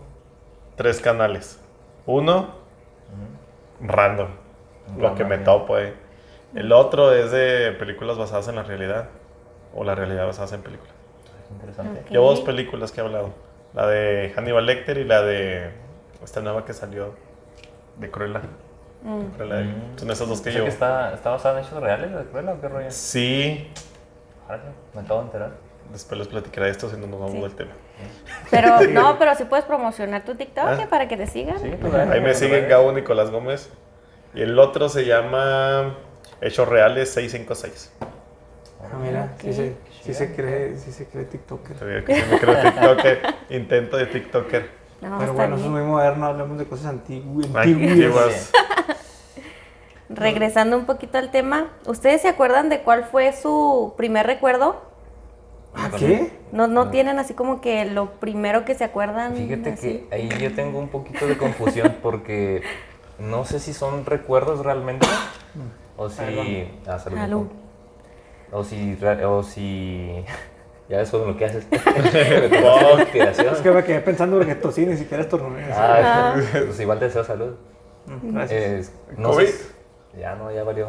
tres 0.77 1.01
canales. 1.01 1.59
Uno, 2.07 2.55
random, 3.81 4.29
lo 4.97 5.15
que 5.15 5.25
me 5.25 5.39
topo 5.39 5.77
ahí. 5.77 5.93
El 6.55 6.73
otro 6.73 7.13
es 7.13 7.31
de 7.31 7.73
películas 7.79 8.17
basadas 8.17 8.49
en 8.49 8.57
la 8.57 8.63
realidad 8.63 9.09
o 9.75 9.85
la 9.85 9.95
realidad 9.95 10.27
basada 10.27 10.55
en 10.57 10.63
películas. 10.63 10.95
Interesante. 11.53 12.01
Ok. 12.01 12.11
Llevo 12.11 12.31
dos 12.31 12.41
películas 12.41 12.93
que 12.93 13.01
he 13.01 13.05
hablado. 13.05 13.31
La 13.75 13.87
de 13.87 14.33
Hannibal 14.35 14.65
Lecter 14.67 14.97
y 14.99 15.05
la 15.05 15.23
de 15.23 15.71
esta 16.25 16.41
nueva 16.41 16.65
que 16.65 16.73
salió 16.73 17.15
de 17.99 18.11
Cruella. 18.11 18.41
Mm. 19.03 19.23
Cruella. 19.37 19.61
Mm. 19.61 19.99
Son 19.99 20.11
esas 20.11 20.29
dos 20.29 20.41
que 20.41 20.49
O 20.49 20.53
sea, 20.53 20.61
llevo. 20.61 20.65
que 20.67 20.73
está, 20.73 21.13
está 21.15 21.31
basada 21.31 21.59
en 21.61 21.67
hechos 21.67 21.81
reales 21.83 22.13
de 22.15 22.25
Cruella 22.25 22.53
o 22.55 22.61
qué 22.61 22.69
rollo? 22.69 22.91
Sí, 22.91 23.71
Ahora 24.49 24.63
me 24.95 25.01
acabo 25.03 25.21
de 25.21 25.27
enterar. 25.27 25.51
después 25.93 26.19
les 26.19 26.29
platicaré 26.29 26.67
de 26.67 26.73
esto 26.73 26.89
si 26.89 26.97
no 26.97 27.07
nos 27.07 27.21
vamos 27.21 27.35
Sí. 27.35 27.41
del 27.43 27.55
tema. 27.55 27.71
Pero 28.51 28.81
no, 28.91 29.19
pero 29.19 29.35
sí 29.35 29.45
puedes 29.45 29.65
promocionar 29.67 30.25
tu 30.25 30.35
TikTok 30.35 30.65
Ah. 30.65 30.79
¿eh? 30.83 30.87
para 30.89 31.07
que 31.09 31.17
te 31.19 31.27
sigan. 31.27 31.59
Sí, 31.59 31.71
pues 31.81 31.93
Ahí 31.95 32.21
me 32.21 32.33
siguen 32.35 32.69
Gabo 32.69 32.93
Nicolás 32.93 33.31
Gómez. 33.31 33.71
Y 34.35 34.43
el 34.43 34.59
otro 34.59 34.89
se 34.89 35.05
llama 35.05 35.97
Hechos 36.41 36.69
Reales 36.69 37.11
656. 37.11 37.93
Ah, 38.81 38.97
mira, 39.03 39.35
sí, 39.41 39.49
Ok. 39.49 39.55
se, 39.55 39.77
sí 40.03 40.15
se 40.15 40.35
cree, 40.35 40.77
sí 40.77 40.93
se 40.93 41.07
cree 41.07 41.25
TikToker. 41.25 42.05
Que 42.05 42.15
sí 42.15 42.23
me 42.31 42.39
creo 42.39 42.61
TikToker. 42.61 43.21
Intento 43.51 43.97
de 43.97 44.07
TikToker. 44.07 44.71
No, 45.01 45.19
Pero 45.19 45.33
bueno, 45.35 45.57
eso 45.57 45.65
es 45.65 45.71
muy 45.71 45.83
moderno, 45.83 46.27
hablemos 46.27 46.59
de 46.59 46.65
cosas 46.67 46.87
antiguas. 46.87 47.49
Antiguas. 47.55 48.51
Regresando 50.09 50.77
un 50.77 50.87
poquito 50.87 51.19
al 51.19 51.31
tema, 51.31 51.69
¿ustedes 51.87 52.23
se 52.23 52.29
acuerdan 52.29 52.69
de 52.69 52.81
cuál 52.81 53.05
fue 53.05 53.33
su 53.33 53.95
primer 53.97 54.27
recuerdo? 54.27 54.83
¿Ah, 55.75 55.91
qué? 55.97 56.33
No, 56.51 56.67
no 56.67 56.91
tienen 56.91 57.19
así 57.19 57.35
como 57.35 57.61
que 57.61 57.85
lo 57.85 58.13
primero 58.13 58.65
que 58.65 58.75
se 58.75 58.85
acuerdan. 58.85 59.37
Fíjate 59.37 59.71
así? 59.71 60.07
que 60.09 60.15
ahí 60.15 60.29
yo 60.41 60.55
tengo 60.55 60.79
un 60.79 60.89
poquito 60.89 61.27
de 61.27 61.37
confusión 61.37 61.97
porque 62.03 62.63
no 63.19 63.45
sé 63.45 63.59
si 63.61 63.73
son 63.75 64.05
recuerdos 64.07 64.65
realmente 64.65 65.07
o 65.97 66.09
si... 66.09 66.69
Ah, 66.87 66.99
salud. 66.99 67.17
Salud. 67.19 67.47
O 68.53 68.65
si... 68.65 68.95
re- 68.97 69.25
O 69.25 69.43
si... 69.43 70.25
Ya 70.89 70.97
ves 70.97 71.11
con 71.11 71.27
lo 71.27 71.37
que 71.37 71.45
haces. 71.45 71.67
Es 71.71 73.61
que 73.61 73.71
me 73.71 73.85
quedé 73.85 74.01
pensando 74.01 74.39
porque 74.39 74.55
tosí 74.55 74.87
ni 74.87 74.97
siquiera 74.97 75.23
estornudé. 75.23 75.67
Ah, 75.71 76.35
pues 76.53 76.81
igual 76.81 76.99
te 76.99 77.05
deseo 77.07 77.25
salud. 77.25 77.57
Mm, 78.07 78.33
Gracias. 78.35 78.63
Es- 78.63 78.93
no 79.19 79.33
¿COVID? 79.33 79.47
sé- 79.47 79.73
Ya 80.19 80.35
no, 80.35 80.51
ya 80.51 80.65
valió. 80.65 80.89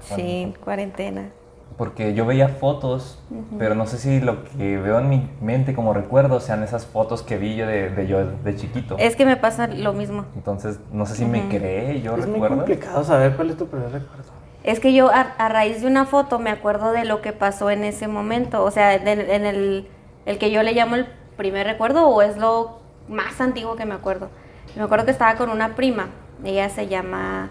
Sí, 0.00 0.54
cuarentena. 0.64 1.28
Porque 1.76 2.12
yo 2.14 2.26
veía 2.26 2.48
fotos, 2.48 3.22
pero 3.58 3.76
no 3.76 3.86
sé 3.86 3.98
si 3.98 4.20
lo 4.20 4.42
que 4.44 4.78
veo 4.78 4.98
en 4.98 5.08
mi 5.08 5.30
mente 5.40 5.74
como 5.74 5.94
recuerdo 5.94 6.40
sean 6.40 6.64
esas 6.64 6.86
fotos 6.86 7.22
que 7.22 7.38
vi 7.38 7.54
yo 7.54 7.66
de, 7.68 7.90
de 7.90 8.06
yo 8.08 8.24
de 8.26 8.56
chiquito. 8.56 8.96
Es 8.98 9.14
que 9.14 9.24
me 9.24 9.36
pasa 9.36 9.68
lo 9.68 9.92
mismo. 9.92 10.24
Entonces, 10.34 10.80
no 10.92 11.06
sé 11.06 11.14
si 11.14 11.24
me 11.24 11.48
creé, 11.48 12.00
yo 12.00 12.16
es 12.16 12.26
muy 12.26 12.32
recuerdo. 12.34 12.56
complicado 12.56 13.04
saber 13.04 13.36
cuál 13.36 13.50
es 13.50 13.56
tu 13.56 13.66
primer 13.68 13.92
recuerdo. 13.92 14.24
Es 14.64 14.80
que 14.80 14.92
yo 14.92 15.08
a, 15.08 15.20
a 15.20 15.48
raíz 15.48 15.80
de 15.82 15.86
una 15.86 16.04
foto 16.04 16.40
me 16.40 16.50
acuerdo 16.50 16.90
de 16.90 17.04
lo 17.04 17.22
que 17.22 17.32
pasó 17.32 17.70
en 17.70 17.84
ese 17.84 18.08
momento. 18.08 18.64
O 18.64 18.72
sea, 18.72 18.98
de- 18.98 19.34
en 19.36 19.46
el, 19.46 19.86
el 20.26 20.38
que 20.38 20.50
yo 20.50 20.64
le 20.64 20.72
llamo 20.72 20.96
el 20.96 21.06
primer 21.36 21.64
recuerdo 21.66 22.08
o 22.08 22.22
es 22.22 22.36
lo 22.38 22.80
más 23.08 23.40
antiguo 23.40 23.76
que 23.76 23.86
me 23.86 23.94
acuerdo. 23.94 24.30
Me 24.74 24.82
acuerdo 24.82 25.04
que 25.04 25.12
estaba 25.12 25.36
con 25.36 25.48
una 25.48 25.76
prima. 25.76 26.08
Ella 26.44 26.68
se 26.70 26.88
llama 26.88 27.50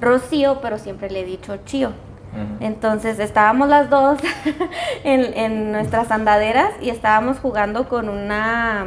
Rocío, 0.00 0.60
pero 0.60 0.76
siempre 0.78 1.10
le 1.10 1.20
he 1.20 1.24
dicho 1.24 1.56
Chío. 1.64 1.92
Entonces 2.60 3.18
estábamos 3.18 3.68
las 3.68 3.90
dos 3.90 4.18
en, 5.04 5.36
en 5.36 5.72
nuestras 5.72 6.10
andaderas 6.10 6.70
y 6.80 6.90
estábamos 6.90 7.38
jugando 7.38 7.88
con 7.88 8.08
una... 8.08 8.86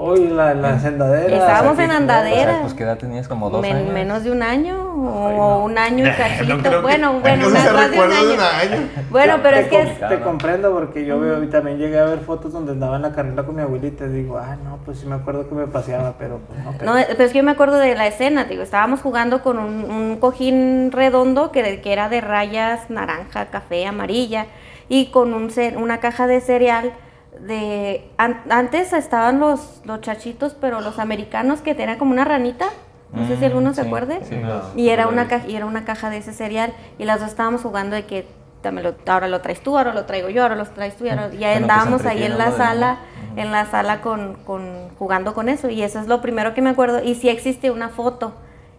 Uy, 0.00 0.28
la, 0.28 0.54
la 0.54 0.78
sendadera. 0.78 1.36
Estábamos 1.36 1.78
en 1.78 1.90
andadera. 1.90 2.50
O 2.50 2.52
sea, 2.54 2.60
pues 2.62 2.74
¿qué 2.74 2.84
edad 2.84 2.98
tenías? 2.98 3.26
Como 3.26 3.50
dos 3.50 3.60
men- 3.62 3.76
años. 3.76 3.92
menos 3.92 4.22
de 4.24 4.30
un 4.30 4.42
año 4.42 4.80
o 4.94 5.64
un 5.64 5.76
año 5.76 6.06
y 6.06 6.10
cachito. 6.12 6.44
No 6.56 6.62
creo 6.62 6.72
que 6.80 6.82
bueno, 6.82 7.20
bueno, 7.20 7.50
más 7.50 7.64
de 7.64 7.70
un 7.70 7.76
recuerdo 7.90 8.14
de 8.14 8.20
año. 8.20 8.34
un 8.34 8.40
año. 8.40 8.88
Bueno, 9.10 9.38
pero 9.42 9.56
te 9.56 9.62
es 9.62 9.68
que 9.68 9.82
es, 9.82 10.08
Te 10.08 10.20
comprendo 10.20 10.72
porque 10.72 11.04
yo 11.04 11.18
veo 11.18 11.42
y 11.42 11.48
también 11.48 11.78
llegué 11.78 11.98
a 11.98 12.04
ver 12.04 12.20
fotos 12.20 12.52
donde 12.52 12.72
andaba 12.72 12.96
en 12.96 13.02
la 13.02 13.12
carrera 13.12 13.44
con 13.44 13.56
mi 13.56 13.62
abuelita 13.62 14.04
y 14.04 14.08
digo, 14.10 14.38
ah, 14.38 14.56
no, 14.62 14.78
pues 14.84 14.98
sí 15.00 15.06
me 15.06 15.16
acuerdo 15.16 15.48
que 15.48 15.54
me 15.54 15.66
paseaba, 15.66 16.14
pero 16.18 16.40
pues 16.46 16.58
no. 16.64 16.94
No, 16.94 17.00
pero 17.08 17.24
es 17.24 17.32
que 17.32 17.38
yo 17.38 17.44
me 17.44 17.50
acuerdo 17.52 17.78
de 17.78 17.94
la 17.94 18.06
escena, 18.06 18.44
digo, 18.44 18.62
estábamos 18.62 19.00
jugando 19.00 19.42
con 19.42 19.58
un, 19.58 19.90
un 19.90 20.16
cojín 20.20 20.92
redondo 20.92 21.50
que, 21.50 21.80
que 21.80 21.92
era 21.92 22.08
de 22.08 22.20
rayas 22.20 22.88
naranja, 22.88 23.46
café, 23.46 23.86
amarilla 23.86 24.46
y 24.88 25.10
con 25.10 25.34
un 25.34 25.48
una 25.76 25.98
caja 25.98 26.26
de 26.26 26.40
cereal 26.40 26.92
de... 27.40 28.10
an- 28.18 28.42
antes 28.50 28.92
estaban 28.92 29.40
los, 29.40 29.80
los 29.84 30.00
chachitos, 30.00 30.54
pero 30.54 30.80
los 30.80 30.98
americanos 30.98 31.60
que 31.60 31.74
tenían 31.74 31.98
como 31.98 32.12
una 32.12 32.24
ranita, 32.24 32.66
no 33.14 33.24
sé 33.24 33.36
si 33.36 33.42
Mm, 33.42 33.46
alguno 33.46 33.74
se 33.74 33.82
sí, 33.82 33.86
acuerde, 33.86 34.20
sí, 34.24 34.36
no, 34.36 34.60
y, 34.76 34.88
era 34.90 35.06
una 35.08 35.28
caja, 35.28 35.46
y 35.48 35.56
era 35.56 35.66
una 35.66 35.84
caja 35.84 36.10
de 36.10 36.18
ese 36.18 36.32
cereal 36.32 36.72
y 36.98 37.04
las 37.04 37.20
dos 37.20 37.30
estábamos 37.30 37.62
jugando 37.62 37.96
de 37.96 38.04
que 38.04 38.26
"Dame 38.62 38.82
lo- 38.82 38.94
ahora 39.06 39.28
lo 39.28 39.40
traes 39.40 39.60
tú, 39.62 39.78
ahora 39.78 39.94
lo 39.94 40.04
traigo 40.04 40.28
yo, 40.28 40.42
ahora 40.42 40.56
lo 40.56 40.64
traes 40.66 40.96
tú, 40.96 41.04
y 41.06 41.08
ahora- 41.10 41.28
ya 41.30 41.38
que 41.38 41.46
se 41.46 41.56
andábamos 41.56 42.04
ahí 42.06 42.22
en 42.24 42.36
la 42.38 42.50
de- 42.50 42.56
sala 42.56 42.98
en 43.36 43.52
la 43.52 43.66
sala 43.66 44.00
con, 44.00 44.34
con- 44.44 44.88
jugando 44.98 45.32
con 45.32 45.48
eso 45.48 45.68
y 45.70 45.82
eso 45.82 46.00
es 46.00 46.08
lo 46.08 46.20
primero 46.20 46.54
que 46.54 46.60
me 46.62 46.70
acuerdo 46.70 47.02
y 47.04 47.14
sí 47.14 47.28
existe 47.28 47.70
una 47.70 47.88
foto 47.88 48.32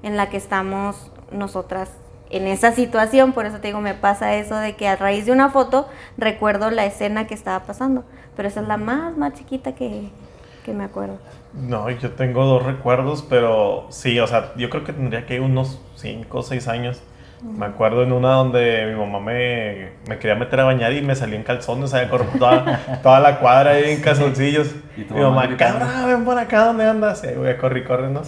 en 0.03 0.17
la 0.17 0.29
que 0.29 0.35
estamos 0.37 1.11
nosotras 1.31 1.89
en 2.29 2.47
esa 2.47 2.71
situación, 2.71 3.33
por 3.33 3.45
eso 3.45 3.59
te 3.59 3.67
digo, 3.67 3.81
me 3.81 3.93
pasa 3.93 4.35
eso 4.35 4.55
de 4.55 4.75
que 4.75 4.87
a 4.87 4.95
raíz 4.95 5.25
de 5.25 5.31
una 5.31 5.49
foto 5.49 5.87
recuerdo 6.17 6.69
la 6.69 6.85
escena 6.85 7.27
que 7.27 7.33
estaba 7.33 7.65
pasando, 7.65 8.03
pero 8.35 8.47
esa 8.47 8.61
es 8.61 8.67
la 8.67 8.77
más, 8.77 9.17
más 9.17 9.33
chiquita 9.33 9.73
que, 9.73 10.09
que 10.63 10.73
me 10.73 10.83
acuerdo. 10.83 11.17
No, 11.53 11.89
yo 11.89 12.11
tengo 12.11 12.45
dos 12.45 12.63
recuerdos, 12.63 13.25
pero 13.27 13.87
sí, 13.89 14.19
o 14.19 14.27
sea, 14.27 14.53
yo 14.55 14.69
creo 14.69 14.83
que 14.83 14.93
tendría 14.93 15.25
que 15.25 15.35
ir 15.35 15.41
unos 15.41 15.81
5 15.95 16.37
o 16.37 16.43
6 16.43 16.67
años. 16.67 17.01
Me 17.41 17.65
acuerdo 17.65 18.03
en 18.03 18.11
una 18.11 18.33
donde 18.33 18.85
mi 18.85 18.99
mamá 18.99 19.21
me, 19.21 19.93
me 20.09 20.19
quería 20.19 20.35
meter 20.35 20.59
a 20.59 20.65
bañar 20.65 20.91
y 20.91 21.01
me 21.01 21.15
salí 21.15 21.37
en 21.37 21.43
calzones, 21.43 21.85
o 21.85 21.87
sea, 21.87 22.09
corrí 22.09 22.25
por 22.25 22.37
toda, 22.37 22.99
toda 23.03 23.21
la 23.21 23.39
cuadra 23.39 23.71
ahí 23.71 23.91
en 23.91 24.01
calzoncillos. 24.01 24.75
Y 24.97 25.03
tu 25.03 25.13
mi 25.13 25.21
mamá 25.21 25.47
cabrón, 25.57 25.89
ven 26.05 26.25
por 26.25 26.37
acá, 26.37 26.65
¿dónde 26.65 26.85
andas? 26.85 27.23
Y 27.23 27.27
ahí 27.27 27.35
voy 27.35 27.47
a 27.47 27.57
correr, 27.57 27.85
corre, 27.85 28.09
¿no? 28.09 28.21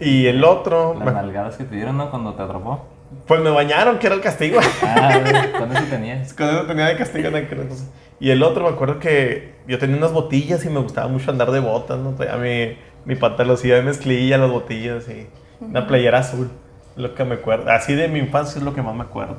Y 0.00 0.26
el 0.26 0.44
otro, 0.44 0.96
Las 0.98 1.14
nalgadas 1.14 1.56
que 1.56 1.64
te 1.64 1.76
dieron, 1.76 1.96
¿no? 1.96 2.10
Cuando 2.10 2.34
te 2.34 2.42
atrapó. 2.42 2.86
pues 3.26 3.40
me 3.40 3.50
bañaron, 3.50 3.98
que 3.98 4.06
era 4.06 4.16
el 4.16 4.22
castigo. 4.22 4.60
Ah, 4.82 5.20
¿cuándo 5.58 5.76
sí 5.78 5.86
tenías? 5.90 6.32
Con 6.34 6.48
eso 6.48 6.62
tenía 6.66 6.86
de 6.86 6.96
castigo 6.96 7.28
en 7.28 7.36
aquel 7.36 7.60
entonces. 7.60 7.88
Y 8.18 8.30
el 8.30 8.42
otro, 8.42 8.64
me 8.64 8.70
acuerdo 8.70 8.98
que 8.98 9.54
yo 9.66 9.78
tenía 9.78 9.96
unas 9.96 10.12
botillas 10.12 10.64
y 10.64 10.68
me 10.68 10.80
gustaba 10.80 11.08
mucho 11.08 11.30
andar 11.30 11.50
de 11.50 11.60
botas, 11.60 11.98
¿no? 11.98 12.10
Traía 12.10 12.36
mi, 12.36 12.76
mi 13.04 13.16
pantaloncilla 13.16 13.76
de 13.76 13.82
mezclilla, 13.82 14.36
las 14.38 14.50
botillas 14.50 15.08
y 15.08 15.26
una 15.64 15.86
playera 15.86 16.18
azul. 16.18 16.50
Lo 16.96 17.14
que 17.14 17.24
me 17.24 17.36
acuerdo. 17.36 17.70
Así 17.70 17.94
de 17.94 18.08
mi 18.08 18.18
infancia 18.18 18.58
es 18.58 18.64
lo 18.64 18.74
que 18.74 18.82
más 18.82 18.94
me 18.94 19.02
acuerdo. 19.02 19.36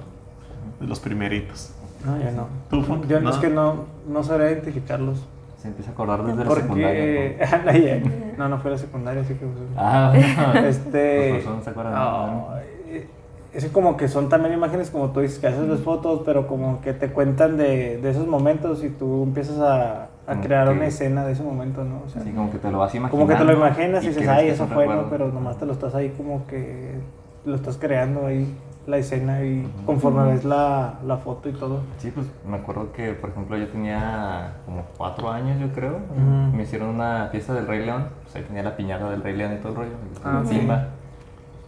De 0.79 0.87
los 0.87 0.99
primeritos. 0.99 1.71
No, 2.03 2.17
yo 2.17 2.31
no. 2.31 2.47
¿Tú, 2.71 2.81
Fon? 2.81 3.07
Yo 3.07 3.19
no. 3.19 3.29
No. 3.29 3.35
es 3.35 3.37
que 3.37 3.49
no, 3.49 3.85
no 4.07 4.23
sabría 4.23 4.49
identificarlos. 4.51 5.19
Se 5.61 5.67
empieza 5.67 5.91
a 5.91 5.93
acordar 5.93 6.23
desde 6.23 6.43
la 6.43 6.55
secundaria. 6.55 7.35
Ana, 7.51 7.77
ya- 7.77 8.01
no, 8.37 8.49
no 8.49 8.57
fue 8.59 8.71
la 8.71 8.77
secundaria, 8.77 9.21
así 9.21 9.35
que. 9.35 9.45
Ah, 9.77 10.11
bueno. 10.13 10.67
Este. 10.67 11.17
Los 11.17 11.27
profesores 11.43 11.63
se 11.63 11.69
acuerdan, 11.69 11.93
no, 11.93 12.27
¿no? 12.27 12.47
eh, 12.57 13.07
es 13.53 13.65
como 13.67 13.95
que 13.97 14.07
son 14.07 14.29
también 14.29 14.53
imágenes 14.53 14.89
como 14.89 15.09
tú 15.11 15.19
dices 15.19 15.37
que 15.39 15.47
haces 15.47 15.67
las 15.67 15.81
fotos, 15.81 16.21
pero 16.25 16.47
como 16.47 16.81
que 16.81 16.93
te 16.93 17.09
cuentan 17.09 17.57
de, 17.57 17.97
de 18.01 18.09
esos 18.09 18.25
momentos 18.25 18.83
y 18.83 18.89
tú 18.89 19.23
empiezas 19.23 19.59
a, 19.59 20.07
a 20.25 20.41
crear 20.41 20.67
que- 20.69 20.73
una 20.73 20.85
escena 20.87 21.25
de 21.25 21.33
ese 21.33 21.43
momento, 21.43 21.83
¿no? 21.83 22.01
O 22.05 22.09
sea, 22.09 22.23
Sí, 22.23 22.31
como 22.31 22.49
que 22.49 22.57
te 22.57 22.71
lo 22.71 22.79
vas 22.79 22.95
imaginando. 22.95 23.11
como 23.11 23.27
que 23.27 23.35
te 23.35 23.43
lo 23.43 23.53
imaginas 23.57 24.03
y, 24.03 24.07
dices, 24.07 24.23
crees 24.23 24.37
ay, 24.39 24.47
eso 24.49 24.65
fue, 24.67 24.87
¿no? 24.87 25.09
Pero 25.09 25.27
nomás 25.27 25.57
te 25.59 25.65
lo 25.67 25.73
estás 25.73 25.93
ahí 25.93 26.09
como 26.17 26.47
que 26.47 26.93
lo 27.45 27.55
estás 27.55 27.77
creando 27.77 28.25
ahí 28.25 28.47
la 28.87 28.97
escena 28.97 29.43
y 29.43 29.69
conforme 29.85 30.23
ves 30.31 30.43
la, 30.43 30.95
la 31.05 31.17
foto 31.17 31.47
y 31.49 31.53
todo. 31.53 31.81
Sí, 31.99 32.11
pues 32.11 32.27
me 32.47 32.57
acuerdo 32.57 32.91
que, 32.93 33.13
por 33.13 33.29
ejemplo, 33.29 33.57
yo 33.57 33.67
tenía 33.67 34.53
como 34.65 34.83
cuatro 34.97 35.29
años, 35.31 35.59
yo 35.59 35.69
creo. 35.73 35.99
Me 36.53 36.63
hicieron 36.63 36.89
una 36.89 37.27
fiesta 37.31 37.53
del 37.53 37.67
Rey 37.67 37.85
León. 37.85 38.07
Pues 38.23 38.35
ahí 38.35 38.43
tenía 38.43 38.63
la 38.63 38.75
piñata 38.75 39.09
del 39.09 39.21
Rey 39.23 39.35
León 39.37 39.53
y 39.53 39.57
todo 39.57 39.69
el 39.69 39.75
rollo. 39.75 39.91
Ah, 40.25 40.41
Simba. 40.45 40.87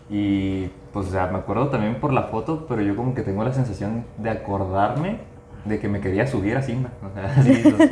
Y 0.10 0.68
pues, 0.92 1.08
o 1.08 1.12
sea, 1.12 1.28
me 1.28 1.38
acuerdo 1.40 1.68
también 1.70 1.96
por 1.96 2.14
la 2.14 2.24
foto, 2.24 2.66
pero 2.68 2.82
yo 2.82 2.96
como 2.96 3.14
que 3.14 3.22
tengo 3.22 3.44
la 3.44 3.54
sensación 3.54 4.06
de 4.18 4.30
acordarme 4.30 5.20
de 5.66 5.80
que 5.80 5.88
me 5.88 6.00
quería 6.02 6.28
subir 6.28 6.58
a 6.58 6.62
Simba. 6.62 6.90
O 7.10 7.14
sea, 7.14 7.34
así, 7.38 7.62
pues, 7.76 7.90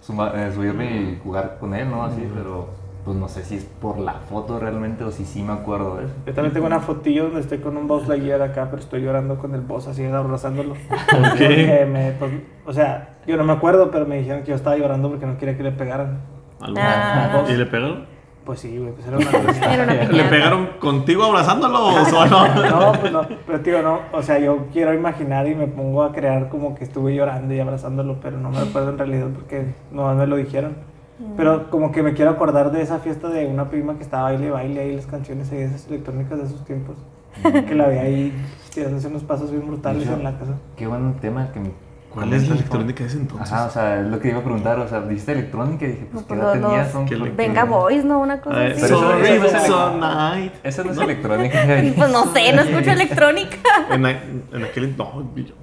suma- 0.00 0.32
eh, 0.34 0.50
subirme 0.52 0.86
y 1.02 1.20
jugar 1.22 1.58
con 1.60 1.74
él, 1.74 1.88
¿no? 1.90 2.04
Así, 2.04 2.28
pero 2.34 2.68
pues 3.04 3.16
no 3.16 3.28
sé 3.28 3.42
si 3.44 3.56
es 3.56 3.64
por 3.64 3.98
la 3.98 4.14
foto 4.14 4.60
realmente 4.60 5.02
o 5.02 5.10
si 5.10 5.24
sí 5.24 5.42
me 5.42 5.52
acuerdo 5.52 5.96
de 5.96 6.04
eso. 6.04 6.14
Yo 6.26 6.34
también 6.34 6.52
tengo 6.52 6.66
una 6.66 6.80
fotillo 6.80 7.24
donde 7.24 7.40
estoy 7.40 7.58
con 7.58 7.76
un 7.76 7.88
Buzz 7.88 8.06
Lightyear 8.06 8.42
acá, 8.42 8.68
pero 8.70 8.80
estoy 8.80 9.02
llorando 9.02 9.38
con 9.38 9.54
el 9.54 9.60
boss 9.60 9.88
así 9.88 10.04
abrazándolo. 10.04 10.74
¿Por 10.88 11.34
qué? 11.34 11.46
Porque 11.46 11.88
me, 11.90 12.12
pues, 12.12 12.32
o 12.64 12.72
sea, 12.72 13.16
yo 13.26 13.36
no 13.36 13.44
me 13.44 13.52
acuerdo, 13.52 13.90
pero 13.90 14.06
me 14.06 14.18
dijeron 14.18 14.42
que 14.42 14.50
yo 14.50 14.54
estaba 14.54 14.76
llorando 14.76 15.08
porque 15.08 15.26
no 15.26 15.36
quería 15.36 15.56
que 15.56 15.64
le 15.64 15.72
pegaran. 15.72 16.20
Algo. 16.60 16.76
Ah. 16.80 17.44
¿Y 17.48 17.54
le 17.54 17.66
pegaron? 17.66 18.06
Pues 18.44 18.60
sí, 18.60 18.76
güey, 18.76 18.92
pues 18.92 19.06
era 19.06 19.16
una 19.16 19.30
cosa. 19.46 19.74
Era 19.74 19.84
una 19.84 20.04
¿Le 20.04 20.24
pegaron 20.24 20.68
contigo 20.78 21.24
abrazándolo 21.24 21.86
o 21.86 22.04
solo? 22.04 22.46
No, 22.48 22.92
pues 22.92 23.12
no, 23.12 23.26
pero 23.46 23.60
tío, 23.60 23.82
no, 23.82 24.00
o 24.12 24.22
sea, 24.22 24.38
yo 24.38 24.66
quiero 24.72 24.94
imaginar 24.94 25.46
y 25.48 25.54
me 25.54 25.66
pongo 25.66 26.02
a 26.02 26.12
crear 26.12 26.48
como 26.48 26.74
que 26.74 26.84
estuve 26.84 27.14
llorando 27.14 27.52
y 27.54 27.60
abrazándolo, 27.60 28.18
pero 28.20 28.38
no 28.38 28.50
me 28.50 28.58
acuerdo 28.58 28.90
en 28.90 28.98
realidad 28.98 29.28
porque 29.34 29.74
no 29.90 30.14
me 30.14 30.26
lo 30.26 30.36
dijeron. 30.36 30.91
Pero 31.36 31.70
como 31.70 31.92
que 31.92 32.02
me 32.02 32.14
quiero 32.14 32.30
acordar 32.32 32.72
de 32.72 32.82
esa 32.82 32.98
fiesta 32.98 33.28
de 33.28 33.46
una 33.46 33.70
prima 33.70 33.96
que 33.96 34.02
estaba 34.02 34.24
baile, 34.24 34.50
baile 34.50 34.80
ahí 34.80 34.96
las 34.96 35.06
canciones 35.06 35.52
ahí, 35.52 35.58
esas 35.58 35.86
electrónicas 35.88 36.38
de 36.38 36.44
esos 36.46 36.64
tiempos. 36.64 36.96
Que 37.42 37.74
la 37.74 37.86
veía 37.86 38.02
ahí 38.02 38.32
tirándose 38.74 39.06
unos 39.08 39.22
pasos 39.22 39.50
bien 39.50 39.66
brutales 39.66 40.06
en 40.08 40.22
la 40.24 40.38
casa. 40.38 40.52
Qué 40.76 40.86
buen 40.86 41.14
tema 41.14 41.50
que 41.52 41.60
me 41.60 41.70
¿Cuál 42.12 42.30
es 42.34 42.46
la 42.46 42.56
electrónica 42.56 43.04
de 43.04 43.08
ese 43.08 43.18
entonces? 43.18 43.50
Ajá, 43.50 43.64
o 43.64 43.70
sea, 43.70 44.00
es 44.00 44.06
lo 44.06 44.18
que 44.20 44.28
iba 44.28 44.38
a 44.40 44.42
preguntar, 44.42 44.78
o 44.80 44.86
sea, 44.86 45.00
dijiste 45.00 45.32
electrónica 45.32 45.86
y 45.86 45.92
dije, 45.92 46.06
pues, 46.12 46.22
No, 46.22 46.28
¿qué 46.28 46.34
pues, 46.34 46.40
edad 46.40 46.52
tenías? 46.68 46.92
Son 46.92 47.06
¿Qué 47.06 47.14
como- 47.14 47.24
le- 47.24 47.32
Venga 47.32 47.64
Boys, 47.64 48.04
¿no? 48.04 48.18
Una 48.20 48.38
cosa 48.42 48.66
así. 48.66 48.72
Pero 48.74 48.86
eso- 48.86 49.00
sorry, 49.00 49.26
eso 49.28 49.40
no 49.40 49.46
es 49.46 49.54
it's 49.54 49.64
ele- 49.64 49.74
all 49.74 50.00
night. 50.00 50.52
Esa 50.62 50.84
no 50.84 50.92
es 50.92 50.98
electrónica. 50.98 51.58
Pues 51.96 52.12
no 52.12 52.26
sé, 52.34 52.52
no 52.52 52.60
escucho 52.62 52.90
electrónica. 52.92 53.58
En, 53.90 54.04
en 54.04 54.64
aquel 54.64 54.94
no, 54.98 55.26
yo- 55.34 55.54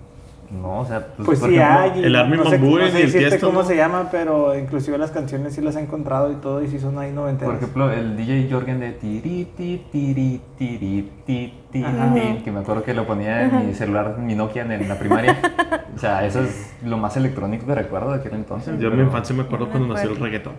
No, 0.51 0.79
o 0.79 0.86
sea, 0.86 1.06
pues, 1.15 1.25
Pues 1.27 1.39
por 1.39 1.50
sí 1.50 1.56
ejemplo, 1.58 1.79
hay. 1.79 2.03
el 2.06 2.15
Armin 2.15 2.38
no 2.38 2.44
van 2.46 2.51
sé, 2.53 2.58
Buuren 2.58 2.88
no 2.88 2.91
sé 2.91 2.98
y 2.98 3.01
el 3.01 3.08
decirte 3.12 3.27
Tiesto, 3.29 3.48
cómo 3.48 3.62
¿no? 3.62 3.68
se 3.68 3.75
llama, 3.75 4.10
pero 4.12 4.58
inclusive 4.58 4.98
las 4.98 5.12
canciones 5.12 5.53
sí 5.53 5.62
las 5.62 5.75
he 5.75 5.79
encontrado 5.79 6.32
y 6.32 6.36
todo, 6.38 6.63
y 6.63 6.68
sí 6.68 6.79
son 6.79 6.98
ahí 6.98 7.12
noventeras. 7.12 7.53
Por 7.53 7.62
ejemplo, 7.62 7.91
el 7.91 8.18
DJ 8.18 8.48
Jorgen 8.51 8.79
de 8.79 8.91
tiri 8.94 9.46
ti 9.56 9.86
tiri 9.91 10.41
tiri 10.58 11.12
ti 11.25 11.53
ti 11.72 11.84
Ajá. 11.84 12.13
ti, 12.15 12.41
que 12.44 12.51
me 12.51 12.62
acuerdo 12.62 12.84
que 12.84 12.94
lo 12.96 13.06
ponía 13.06 13.44
en 13.44 13.68
mi 13.68 13.74
celular, 13.75 14.15
en 14.18 14.25
mi 14.25 14.34
Nokia 14.36 14.63
en 14.63 14.88
la 14.89 14.96
primaria. 14.98 15.38
O 15.96 16.00
sea, 16.01 16.25
eso 16.25 16.39
es 16.41 16.74
lo 16.86 16.98
más 16.98 17.18
electrónico 17.18 17.65
que 17.65 17.75
recuerdo 17.75 18.12
de 18.13 18.20
aquel 18.20 18.34
entonces. 18.34 18.79
yo 18.79 18.88
en 18.88 18.96
mi 18.96 19.03
infancia 19.03 19.36
me 19.36 19.44
acuerdo 19.44 19.70
cuando 19.70 19.94
nació 19.94 20.12
el 20.12 20.15
reggaetón. 20.15 20.53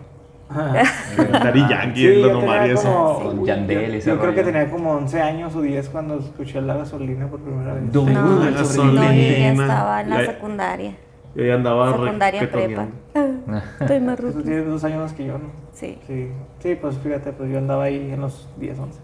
Daddy 0.51 1.61
Yankee, 1.69 2.01
Sí, 2.01 2.19
y 2.19 2.23
tenía 2.23 2.67
eso. 2.67 2.83
como- 2.93 3.19
Con 3.31 3.39
uy, 3.41 3.47
Yandel 3.47 3.95
y 3.95 4.01
yo, 4.01 4.19
creo 4.19 4.35
que 4.35 4.43
tenía 4.43 4.71
como 4.71 4.93
11 4.93 5.21
años 5.23 5.55
o 5.55 5.61
10 5.63 5.89
cuando 5.89 6.19
escuché 6.19 6.61
la 6.61 6.75
gasolina 6.77 7.27
por 7.29 7.41
primera 7.41 7.75
vez. 7.75 7.93
Du- 7.93 8.05
No, 8.09 8.11
la 8.41 8.51
no, 8.51 8.57
gasolina. 8.59 9.15
yo 9.15 9.23
ya 9.23 9.53
estaba 9.53 10.01
en 10.01 10.11
la 10.11 10.25
secundaria. 10.27 10.97
Yo 11.37 11.45
ya 11.45 11.55
andaba 11.55 11.93
Secundaria, 11.93 12.51
prepa. 12.51 12.87
Estoy 13.81 14.01
más 14.01 14.17
Tú 14.17 14.23
ruca. 14.27 14.43
tienes 14.43 14.67
dos 14.67 14.83
años 14.85 14.99
más 15.03 15.13
que 15.13 15.27
yo, 15.27 15.35
¿no? 15.39 15.51
Sí. 15.73 15.99
Sí, 16.07 16.29
sí, 16.59 16.75
pues 16.81 16.99
fíjate, 16.99 17.33
pues 17.33 17.51
yo 17.53 17.59
andaba 17.59 17.85
ahí 17.85 18.11
en 18.13 18.21
los 18.21 18.49
10, 18.59 18.79
11. 18.79 18.99